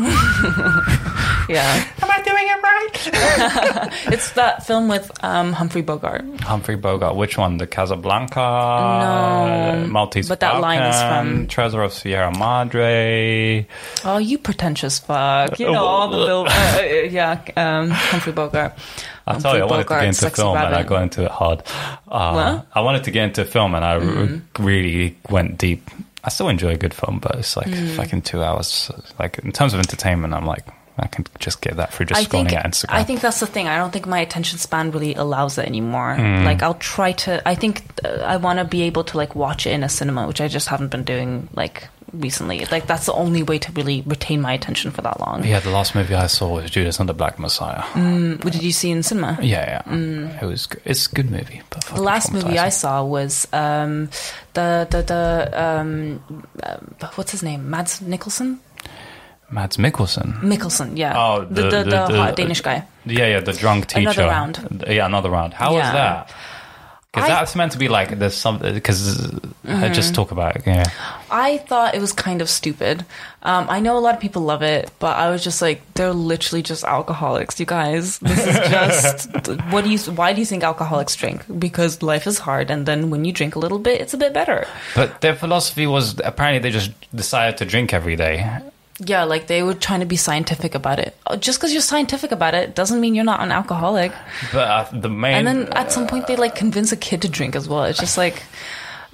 [1.49, 3.91] yeah, Am I doing it right?
[4.13, 6.23] it's that film with um, Humphrey Bogart.
[6.41, 7.15] Humphrey Bogart.
[7.15, 7.57] Which one?
[7.57, 8.39] The Casablanca?
[8.39, 13.67] No, Maltese but that line is Falcon, from- Treasure of Sierra Madre.
[14.03, 15.59] Oh, you pretentious fuck!
[15.59, 16.47] You know all the film.
[16.47, 18.73] Uh, uh, yeah, um, Humphrey Bogart.
[19.27, 21.63] I tell you, I wanted to get into film and I got into it hard.
[22.07, 22.61] Uh.
[22.73, 25.89] I wanted to get into film and I r- really went deep.
[26.23, 27.95] I still enjoy a good film, but it's like Mm.
[27.95, 28.91] fucking two hours.
[29.19, 30.65] Like in terms of entertainment, I'm like
[30.99, 32.89] I can just get that through just I scrolling think at Instagram.
[32.93, 33.67] I think that's the thing.
[33.67, 36.15] I don't think my attention span really allows it anymore.
[36.15, 36.43] Hmm.
[36.43, 37.41] Like I'll try to.
[37.47, 40.27] I think uh, I want to be able to like watch it in a cinema,
[40.27, 42.65] which I just haven't been doing like recently.
[42.65, 45.43] Like that's the only way to really retain my attention for that long.
[45.43, 47.81] yeah, the last movie I saw was Judas and the Black Messiah.
[47.93, 49.37] Mm, what did you see in cinema?
[49.41, 50.67] Yeah, yeah, it was.
[50.67, 50.81] Good.
[50.85, 51.61] It's a good movie.
[51.93, 54.09] The last movie I saw was um,
[54.53, 56.77] the the the um, uh,
[57.15, 57.69] what's his name?
[57.69, 58.59] Mads Nicholson.
[59.51, 60.39] Mads Mikkelsen.
[60.39, 61.13] Mikkelsen, yeah.
[61.17, 62.85] Oh, the the, the, hot Danish guy.
[63.05, 64.09] Yeah, yeah, the drunk teacher.
[64.09, 64.85] Another round.
[64.87, 65.53] Yeah, another round.
[65.53, 66.33] How was that?
[67.13, 68.73] Because that's meant to be like there's something.
[68.73, 69.29] Because
[69.71, 69.93] Mm-hmm.
[69.93, 70.63] just talk about it.
[70.65, 70.83] Yeah.
[71.29, 73.05] I thought it was kind of stupid.
[73.43, 76.13] Um, I know a lot of people love it, but I was just like, they're
[76.13, 78.17] literally just alcoholics, you guys.
[78.19, 79.29] This is just
[79.71, 79.99] what do you?
[80.11, 81.45] Why do you think alcoholics drink?
[81.59, 84.33] Because life is hard, and then when you drink a little bit, it's a bit
[84.33, 84.67] better.
[84.95, 88.43] But their philosophy was apparently they just decided to drink every day.
[89.03, 91.15] Yeah, like they were trying to be scientific about it.
[91.25, 94.11] Uh, Just because you're scientific about it doesn't mean you're not an alcoholic.
[94.53, 95.33] But uh, the main.
[95.33, 97.85] And then at some point, they like convince a kid to drink as well.
[97.85, 98.43] It's just like.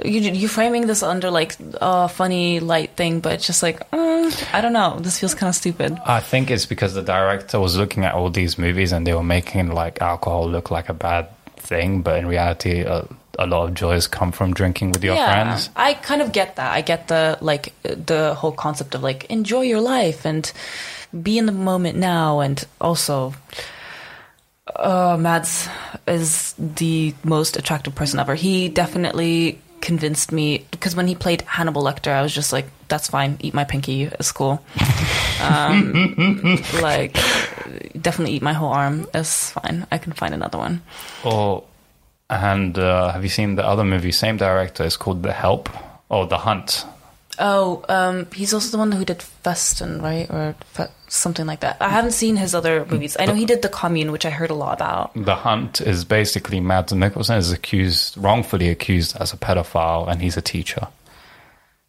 [0.06, 4.54] You, you're framing this under like a funny light thing, but it's just like mm,
[4.54, 5.00] I don't know.
[5.00, 5.98] This feels kind of stupid.
[6.06, 9.24] I think it's because the director was looking at all these movies and they were
[9.24, 13.08] making like alcohol look like a bad thing, but in reality, a,
[13.38, 15.70] a lot of joys come from drinking with your friends.
[15.76, 16.72] I kind of get that.
[16.72, 20.52] I get the like the whole concept of like enjoy your life and
[21.24, 23.34] be in the moment now, and also,
[24.76, 25.70] uh, Mads
[26.08, 28.36] is the most attractive person ever.
[28.36, 33.08] He definitely convinced me because when he played Hannibal Lecter, I was just like, "That's
[33.08, 33.38] fine.
[33.40, 34.04] Eat my pinky.
[34.04, 34.62] It's cool."
[35.42, 37.14] Um, like,
[38.00, 39.08] definitely eat my whole arm.
[39.14, 39.86] It's fine.
[39.92, 40.82] I can find another one.
[41.24, 41.64] Or
[42.30, 44.12] and uh, have you seen the other movie?
[44.12, 44.84] Same director.
[44.84, 45.70] It's called The Help
[46.10, 46.86] or The Hunt.
[47.40, 51.78] Oh, um, he's also the one who did Festen, right, or Fe- something like that.
[51.80, 53.16] I haven't seen his other movies.
[53.20, 55.14] I know he did The Commune, which I heard a lot about.
[55.14, 60.36] The Hunt is basically Mads Mikkelsen is accused, wrongfully accused as a pedophile, and he's
[60.36, 60.88] a teacher.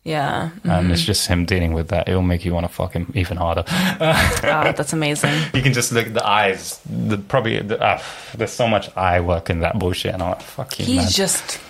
[0.09, 2.09] Yeah, And it's just him dealing with that.
[2.09, 3.65] It'll make you want to fuck him even harder.
[3.69, 5.35] ah, that's amazing.
[5.55, 6.81] You can just look at the eyes.
[6.89, 8.01] The probably the, uh,
[8.35, 11.09] there's so much eye work in that bullshit, and I'm like, fuck you, He's man.
[11.11, 11.61] just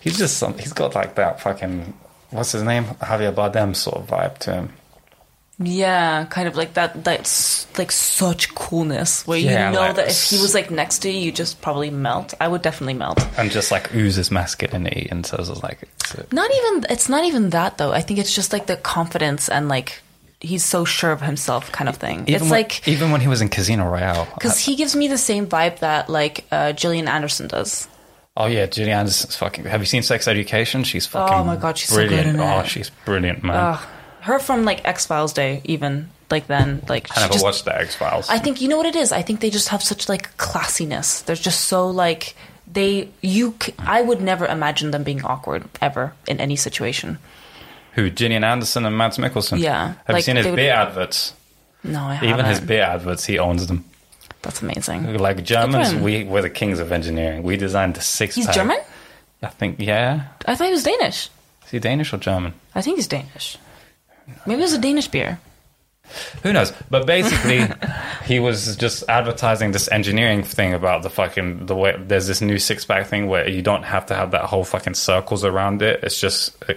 [0.00, 0.58] he's just some.
[0.58, 1.94] He's got like that fucking
[2.30, 4.72] what's his name, Javier Bardem sort of vibe to him.
[5.60, 7.02] Yeah, kind of like that.
[7.04, 11.00] That's like such coolness where Yeah, you know like that if he was like next
[11.00, 12.34] to you, you just probably melt.
[12.40, 13.20] I would definitely melt.
[13.36, 16.86] and just like oozes masculinity, and so it's like it's, uh, Not even.
[16.90, 17.92] It's not even that though.
[17.92, 20.00] I think it's just like the confidence and like
[20.40, 22.20] he's so sure of himself kind of thing.
[22.22, 24.28] even it's when, like even when he was in Casino Royale.
[24.34, 27.88] because he gives me the same vibe that like uh, Gillian Anderson does.
[28.36, 29.64] oh yeah, Julie Anderson's fucking.
[29.64, 30.84] Have you seen Sex Education?
[30.84, 31.36] She's fucking.
[31.36, 32.36] Oh my God, she's so good brilliant.
[32.36, 33.56] in Oh, she's brilliant, man.
[33.74, 33.88] Ugh.
[34.28, 37.76] Her from like X Files day, even like then, like I never just, watched the
[37.76, 38.28] X Files.
[38.28, 39.12] I think you know what it is.
[39.12, 41.24] I think they just have such like classiness.
[41.24, 42.34] They're just so like
[42.70, 43.54] they you.
[43.62, 47.18] c- I would never imagine them being awkward ever in any situation.
[47.94, 48.10] Who?
[48.10, 49.58] Gillian Anderson and Mads Mikkelsen.
[49.58, 51.34] Yeah, Have you like, seen his would- beer adverts?
[51.84, 52.28] No, I haven't.
[52.30, 53.84] Even his beer adverts, he owns them.
[54.42, 55.16] That's amazing.
[55.16, 57.42] Like Germans, we were the kings of engineering.
[57.42, 58.34] We designed the six.
[58.34, 58.54] He's pack.
[58.54, 58.78] German.
[59.42, 59.76] I think.
[59.78, 60.24] Yeah.
[60.46, 61.28] I thought he was Danish.
[61.64, 62.52] Is he Danish or German?
[62.74, 63.56] I think he's Danish.
[64.46, 65.38] Maybe it was a Danish beer.
[66.42, 66.72] Who knows?
[66.90, 67.66] But basically,
[68.24, 71.96] he was just advertising this engineering thing about the fucking the way.
[71.98, 74.94] There's this new six pack thing where you don't have to have that whole fucking
[74.94, 76.02] circles around it.
[76.02, 76.74] It's just uh,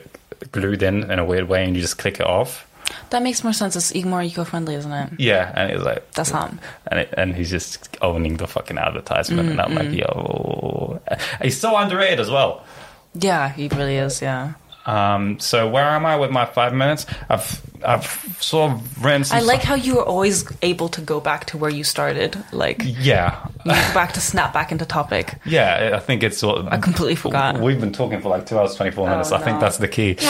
[0.51, 2.67] glued in in a weird way, and you just click it off.
[3.11, 3.77] That makes more sense.
[3.77, 5.13] It's more eco-friendly, isn't it?
[5.17, 6.53] Yeah, and it's like That's hot.
[6.87, 10.99] and it, and he's just owning the fucking advertisement, and I'm like, yo,
[11.41, 12.65] he's so underrated as well.
[13.13, 14.21] Yeah, he really is.
[14.21, 14.53] Yeah.
[14.85, 17.05] Um, so where am I with my five minutes?
[17.29, 18.81] I've I've sort of.
[19.01, 21.83] Some I like stuff- how you were always able to go back to where you
[21.83, 22.37] started.
[22.51, 25.35] Like, Yeah, back to snap back into topic.
[25.45, 27.59] Yeah, I think it's what I completely forgot.
[27.59, 29.31] We've been talking for like two hours twenty four minutes.
[29.31, 30.13] Oh, I think that's the key.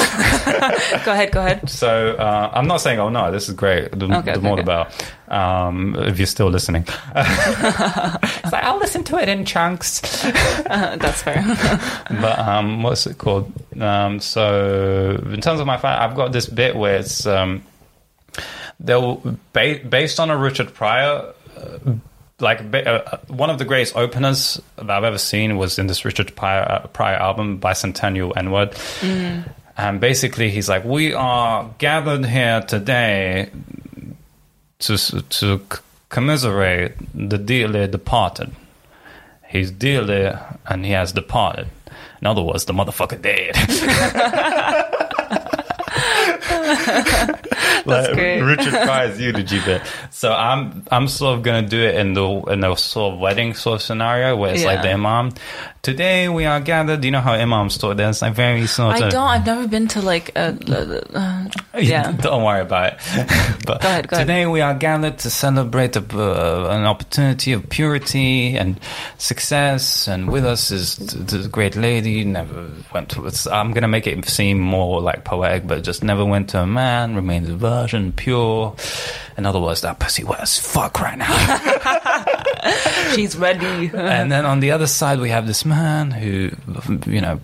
[1.05, 1.69] Go ahead, go ahead.
[1.69, 3.91] So uh, I'm not saying, oh no, this is great.
[3.91, 4.63] The, Okay, the okay, more okay.
[4.63, 4.89] better.
[5.29, 6.83] Um, if you're still listening,
[7.15, 10.01] it's like I'll listen to it in chunks.
[10.25, 11.41] Uh, that's fair.
[12.21, 13.51] but um, what's it called?
[13.79, 17.63] Um, so in terms of my fan, I've got this bit where it's um,
[18.79, 19.21] they'll
[19.53, 21.33] ba- based on a Richard Pryor.
[21.57, 21.93] Uh,
[22.39, 26.35] like uh, one of the greatest openers that I've ever seen was in this Richard
[26.35, 28.75] Pryor, uh, Pryor album, Bicentennial N Word.
[29.77, 33.49] And basically, he's like, "We are gathered here today
[34.79, 35.61] to to
[36.09, 38.51] commiserate the dearly departed.
[39.47, 40.31] He's dearly
[40.65, 41.67] and he has departed.
[42.21, 43.55] In other words, the motherfucker dead.
[47.85, 48.41] like great.
[48.41, 49.81] Richard Pryor's eulogy bit.
[50.09, 53.53] So I'm I'm sort of gonna do it in the in a sort of wedding
[53.53, 54.81] sort of scenario where it's like Yeah.
[54.83, 55.31] the imam.
[55.81, 57.03] Today we are gathered.
[57.03, 57.97] You know how imams talk?
[57.97, 59.01] There's like very sort of.
[59.03, 59.27] I don't.
[59.27, 60.55] I've never been to like a.
[61.13, 62.11] Uh, yeah.
[62.11, 62.99] Don't worry about it.
[63.65, 64.27] but Go ahead, go ahead.
[64.27, 68.79] today we are gathered to celebrate a, uh, an opportunity of purity and
[69.17, 72.23] success, and with us is the, the great lady.
[72.25, 73.31] Never went to.
[73.51, 77.15] I'm gonna make it seem more like poetic, but just never went to a man.
[77.15, 78.75] Remains a virgin, pure.
[79.37, 81.31] In other words, that pussy wet as fuck right now.
[83.15, 83.89] She's ready.
[83.93, 86.51] and then on the other side, we have this man who,
[87.09, 87.39] you know,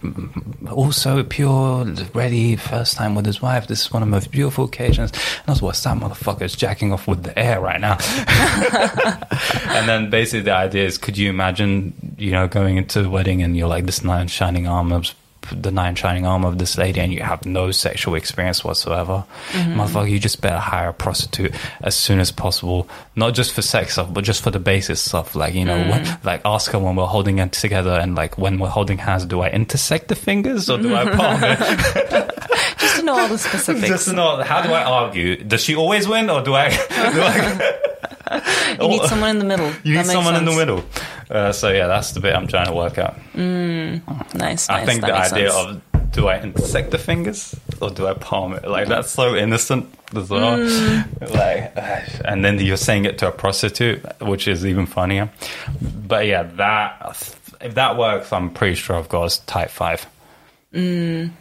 [0.70, 3.68] also pure, ready, first time with his wife.
[3.68, 5.12] This is one of the most beautiful occasions.
[5.12, 7.98] And also, what's that motherfucker is jacking off with the air right now.
[9.78, 13.42] and then basically the idea is, could you imagine, you know, going into the wedding
[13.44, 15.02] and you're like this knight in shining armor,
[15.52, 19.26] the nine shining armor of this lady, and you have no sexual experience whatsoever.
[19.52, 19.80] Mm-hmm.
[19.80, 23.94] Motherfucker, you just better hire a prostitute as soon as possible, not just for sex
[23.94, 25.36] stuff, but just for the basic stuff.
[25.36, 26.26] Like you know, when, mm.
[26.26, 29.42] like ask her when we're holding it together, and like when we're holding hands, do
[29.42, 32.34] I intersect the fingers or do I palm it?
[32.80, 33.88] Just to know all the specifics.
[33.88, 35.36] just to know how do I argue?
[35.44, 36.70] Does she always win, or do I?
[36.70, 36.78] Do
[37.22, 37.97] I
[38.82, 39.72] you need someone in the middle.
[39.84, 40.84] You That need someone in the middle.
[41.30, 43.18] Uh, so yeah, that's the bit I'm trying to work out.
[43.36, 44.70] Nice.
[44.70, 44.86] I nice.
[44.86, 45.54] think the idea sense.
[45.54, 45.82] of
[46.12, 48.68] do I intersect the fingers or do I palm it?
[48.68, 50.58] Like that's so innocent as well.
[50.58, 51.34] Mm.
[51.34, 55.30] Like, uh, and then you're saying it to a prostitute, which is even funnier.
[55.82, 60.08] But yeah, that if that works, I'm pretty sure I've got a type five.
[60.74, 61.32] Mm.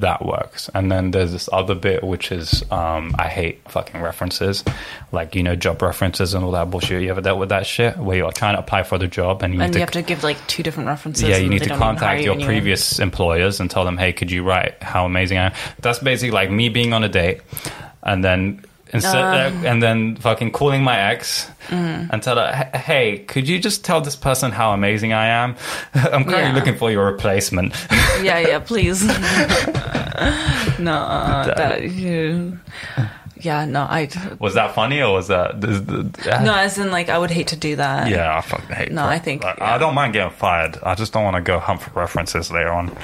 [0.00, 4.64] That works, and then there's this other bit which is um, I hate fucking references,
[5.12, 7.00] like you know job references and all that bullshit.
[7.00, 9.54] You ever dealt with that shit where you're trying to apply for the job and
[9.54, 11.28] you and you to have to give like two different references.
[11.28, 14.12] yeah, you need to don't even hire contact your previous employers and tell them, hey,
[14.12, 15.52] could you write how amazing I am?
[15.80, 17.42] That's basically like me being on a date
[18.02, 19.66] and then instead, Um.
[19.66, 22.08] and then fucking calling my ex Mm.
[22.12, 25.56] and tell her, hey, could you just tell this person how amazing I am?
[25.94, 26.54] I'm currently Yeah.
[26.54, 27.74] looking for your replacement.
[28.22, 29.02] yeah, yeah, please.
[30.78, 32.58] no, uh, that, you-
[33.38, 34.08] yeah, no, I.
[34.38, 35.60] was that funny or was that?
[35.60, 35.80] This,
[36.42, 38.08] No, as in like I would hate to do that.
[38.08, 38.92] Yeah, I fucking hate.
[38.92, 39.10] No, that.
[39.12, 39.74] I think- Like, yeah.
[39.74, 40.78] I don't mind getting fired.
[40.82, 42.96] I just don't want to go hunt for references later on.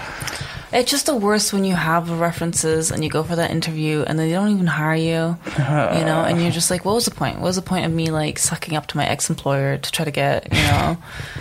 [0.73, 4.19] It's just the worst when you have references and you go for that interview and
[4.19, 7.11] then they don't even hire you, you know, and you're just like, what was the
[7.11, 7.37] point?
[7.37, 10.05] What was the point of me like sucking up to my ex employer to try
[10.05, 10.97] to get, you know,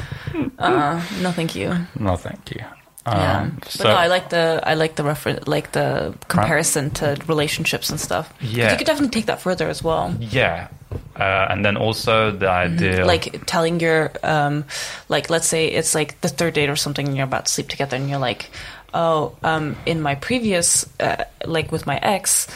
[0.60, 1.76] uh, no, thank you.
[2.00, 2.61] No, thank you.
[3.08, 6.92] Yeah, Um, but so- no, I like the I like the reference, like the comparison
[7.01, 8.32] to relationships and stuff.
[8.42, 8.72] Yeah.
[8.72, 10.14] you could definitely take that further as well.
[10.19, 10.68] yeah,
[11.16, 13.08] uh, and then also the idea, Mm-hmm.
[13.08, 14.66] Like telling your um,
[15.10, 17.69] like let's say it's like the third date or something, and you're about to sleep
[17.69, 18.51] together, and you're like,
[18.93, 22.47] oh, um, in my previous uh, like with my ex,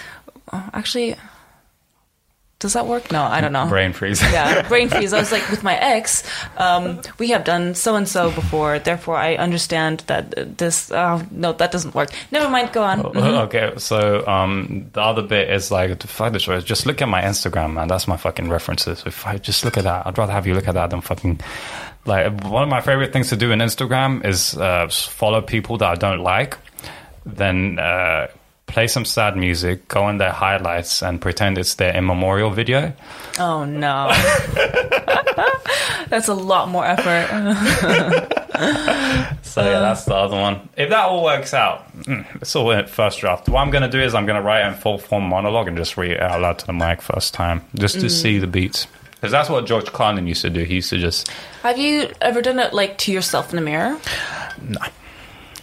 [0.52, 1.16] actually,
[2.60, 3.12] does that work?
[3.12, 3.68] No, I don't know.
[3.68, 4.22] brain freeze.
[4.22, 5.12] yeah, brain freeze.
[5.12, 6.24] I was like, with my ex,
[6.58, 8.80] um, we have done so and so before.
[8.80, 10.90] Therefore, I understand that this.
[10.92, 12.10] Oh, no, that doesn't work.
[12.32, 12.72] Never mind.
[12.72, 13.02] Go on.
[13.04, 13.44] Mhm.
[13.46, 16.64] Okay, so um, the other bit is like to find the choice.
[16.64, 17.90] Just look at my Instagram, man.
[17.90, 19.04] That's my fucking references.
[19.06, 21.42] If I just look at that, I'd rather have you look at that than fucking.
[22.06, 25.90] Like one of my favorite things to do in Instagram is uh, follow people that
[25.90, 26.58] I don't like,
[27.26, 28.28] then uh,
[28.68, 32.94] play some sad music, go in their highlights, and pretend it's their immemorial video.
[33.40, 34.10] Oh no,
[36.10, 38.32] that's a lot more effort.
[39.56, 40.68] So yeah, that's the other one.
[40.76, 43.48] If that all works out, mm, it's all in first draft.
[43.48, 45.70] What I'm going to do is I'm going to write it in full form monologue
[45.70, 48.48] and just read it out loud to the mic first time, just to see the
[48.48, 48.88] beats.
[49.26, 50.64] Because that's what George Carlin used to do.
[50.64, 51.32] He used to just
[51.64, 54.00] have you ever done it like to yourself in the mirror?
[54.62, 54.80] no.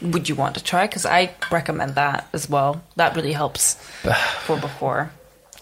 [0.00, 0.88] Would you want to try?
[0.88, 2.82] Because I recommend that as well.
[2.96, 3.74] That really helps
[4.40, 5.12] for before.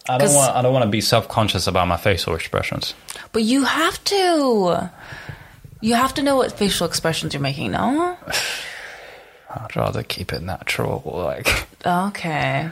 [0.08, 0.56] I don't want.
[0.56, 2.94] I don't want to be self conscious about my facial expressions.
[3.32, 4.90] But you have to.
[5.82, 8.16] You have to know what facial expressions you're making, no?
[9.50, 11.02] I'd rather keep it natural.
[11.04, 12.70] Like, Okay.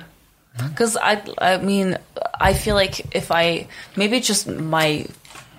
[0.56, 0.68] Hmm?
[0.68, 1.98] Because I, I mean,
[2.40, 3.66] I feel like if I
[3.96, 5.06] maybe just my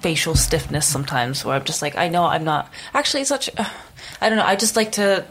[0.02, 3.50] facial stiffness sometimes, where I'm just like, I know I'm not actually such.
[3.58, 3.66] Uh,
[4.22, 4.46] I don't know.
[4.46, 5.26] I just like to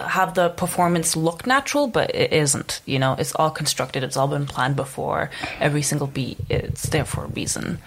[0.00, 2.80] have the performance look natural, but it isn't.
[2.84, 4.02] You know, it's all constructed.
[4.02, 5.30] It's all been planned before.
[5.60, 7.78] Every single beat, it's there for a reason.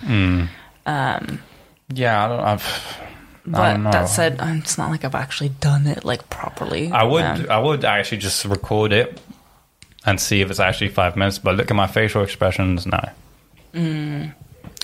[1.94, 2.40] yeah, I don't.
[2.40, 2.98] I've,
[3.46, 3.92] But I don't know.
[3.92, 6.92] that said, it's not like I've actually done it like properly.
[6.92, 9.20] I would Um, I would actually just record it
[10.06, 11.40] and see if it's actually five minutes.
[11.40, 12.86] But look at my facial expressions.
[12.86, 13.00] No,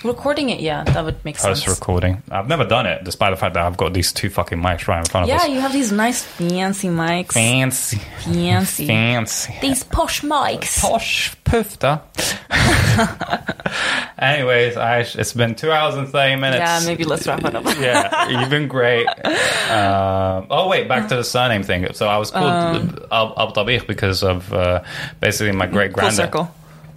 [0.03, 1.80] recording it, yeah, that would make post sense.
[1.80, 2.22] recording.
[2.32, 4.99] I've never done it, despite the fact that I've got these two fucking mics right
[4.99, 5.48] in front of Yeah, us.
[5.48, 7.33] Yeah, you have these nice fancy mics.
[7.33, 8.88] Fancy, Fancy.
[8.88, 10.82] fancy, These posh mics.
[10.82, 12.01] posh poofter.
[14.19, 16.59] Anyways, Ash, it's been two hours and thirty minutes.
[16.59, 17.64] Yeah, maybe let's wrap it up.
[17.80, 19.07] yeah, you've been great.
[19.07, 21.91] Um, oh wait, back to the surname thing.
[21.93, 23.51] So I was called Al Al
[23.88, 24.83] because of uh,
[25.19, 26.53] basically my great Full circle.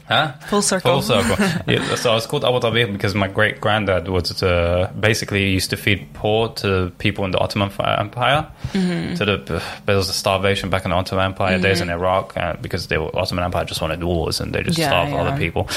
[0.09, 0.33] Huh?
[0.49, 1.01] Full circle.
[1.01, 1.37] Full circle.
[1.67, 5.71] yeah, so I was called Abu Tabih because my great granddad was uh, basically used
[5.71, 8.47] to feed poor to people in the Ottoman Empire.
[8.73, 9.15] Mm-hmm.
[9.15, 12.55] To the there was a starvation back in the Ottoman Empire days in Iraq uh,
[12.61, 15.21] because the Ottoman Empire just wanted wars and they just Yeah, starved yeah.
[15.23, 15.69] other people.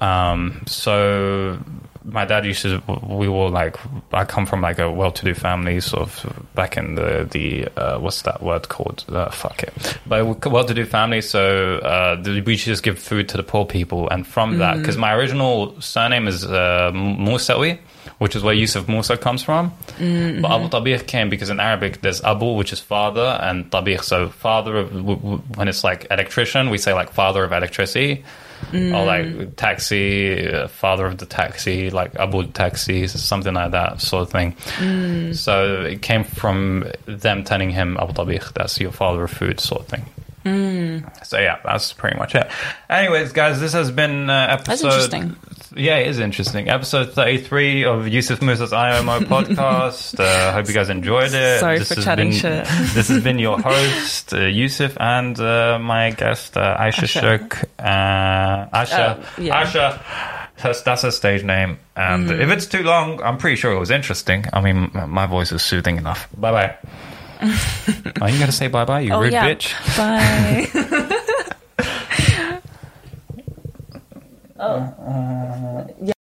[0.00, 1.58] Um, so
[2.06, 3.76] my dad used to we were like
[4.12, 8.22] I come from like a well-to-do family sort of back in the the uh, what's
[8.22, 9.04] that word called?
[9.08, 9.98] Uh, fuck it.
[10.06, 14.08] But well-to-do family so uh, we just give food to the poor people.
[14.08, 17.78] And from that because my original surname is uh, Musawi
[18.18, 19.72] which is where Yusuf Musa comes from.
[19.98, 24.28] But Abu Tabih came because in Arabic there's Abu which is father and Tabih so
[24.28, 28.24] father of when it's like electrician we say like father of electricity
[28.72, 34.22] or like taxi, uh, father of the taxi, like Abu Taxi, something like that sort
[34.22, 34.56] of thing.
[35.34, 39.82] So it came from them telling him Abu Tabih, that's your father of food sort
[39.82, 40.04] of thing.
[41.24, 42.48] So yeah, that's pretty much it.
[42.88, 44.86] Anyways, guys, this has been uh, episode.
[44.86, 45.36] interesting.
[45.74, 46.68] Yeah, it is interesting.
[46.68, 50.18] Episode thirty-three of Yusuf Musa's IMO podcast.
[50.20, 51.60] Uh, hope you guys enjoyed it.
[51.60, 52.64] Sorry This for chatting been- shit.
[52.94, 57.08] this has been your host uh, Yusuf and uh, my guest uh, Aisha.
[57.08, 57.64] Shuk.
[57.78, 59.18] Uh, Asha.
[59.18, 59.64] Uh, yeah.
[59.64, 60.42] Asha.
[60.62, 61.78] That's, that's her stage name.
[61.96, 62.40] And Mm-hmm.
[62.40, 64.46] if it's too long, I'm pretty sure it was interesting.
[64.52, 66.28] I mean, my voice is soothing enough.
[66.36, 66.76] Bye bye.
[67.40, 69.46] Are you going to say bye bye, you Oh rude yeah.
[69.48, 69.72] bitch?
[69.96, 70.68] Bye.
[74.58, 74.64] oh.
[74.66, 75.86] Uh, uh,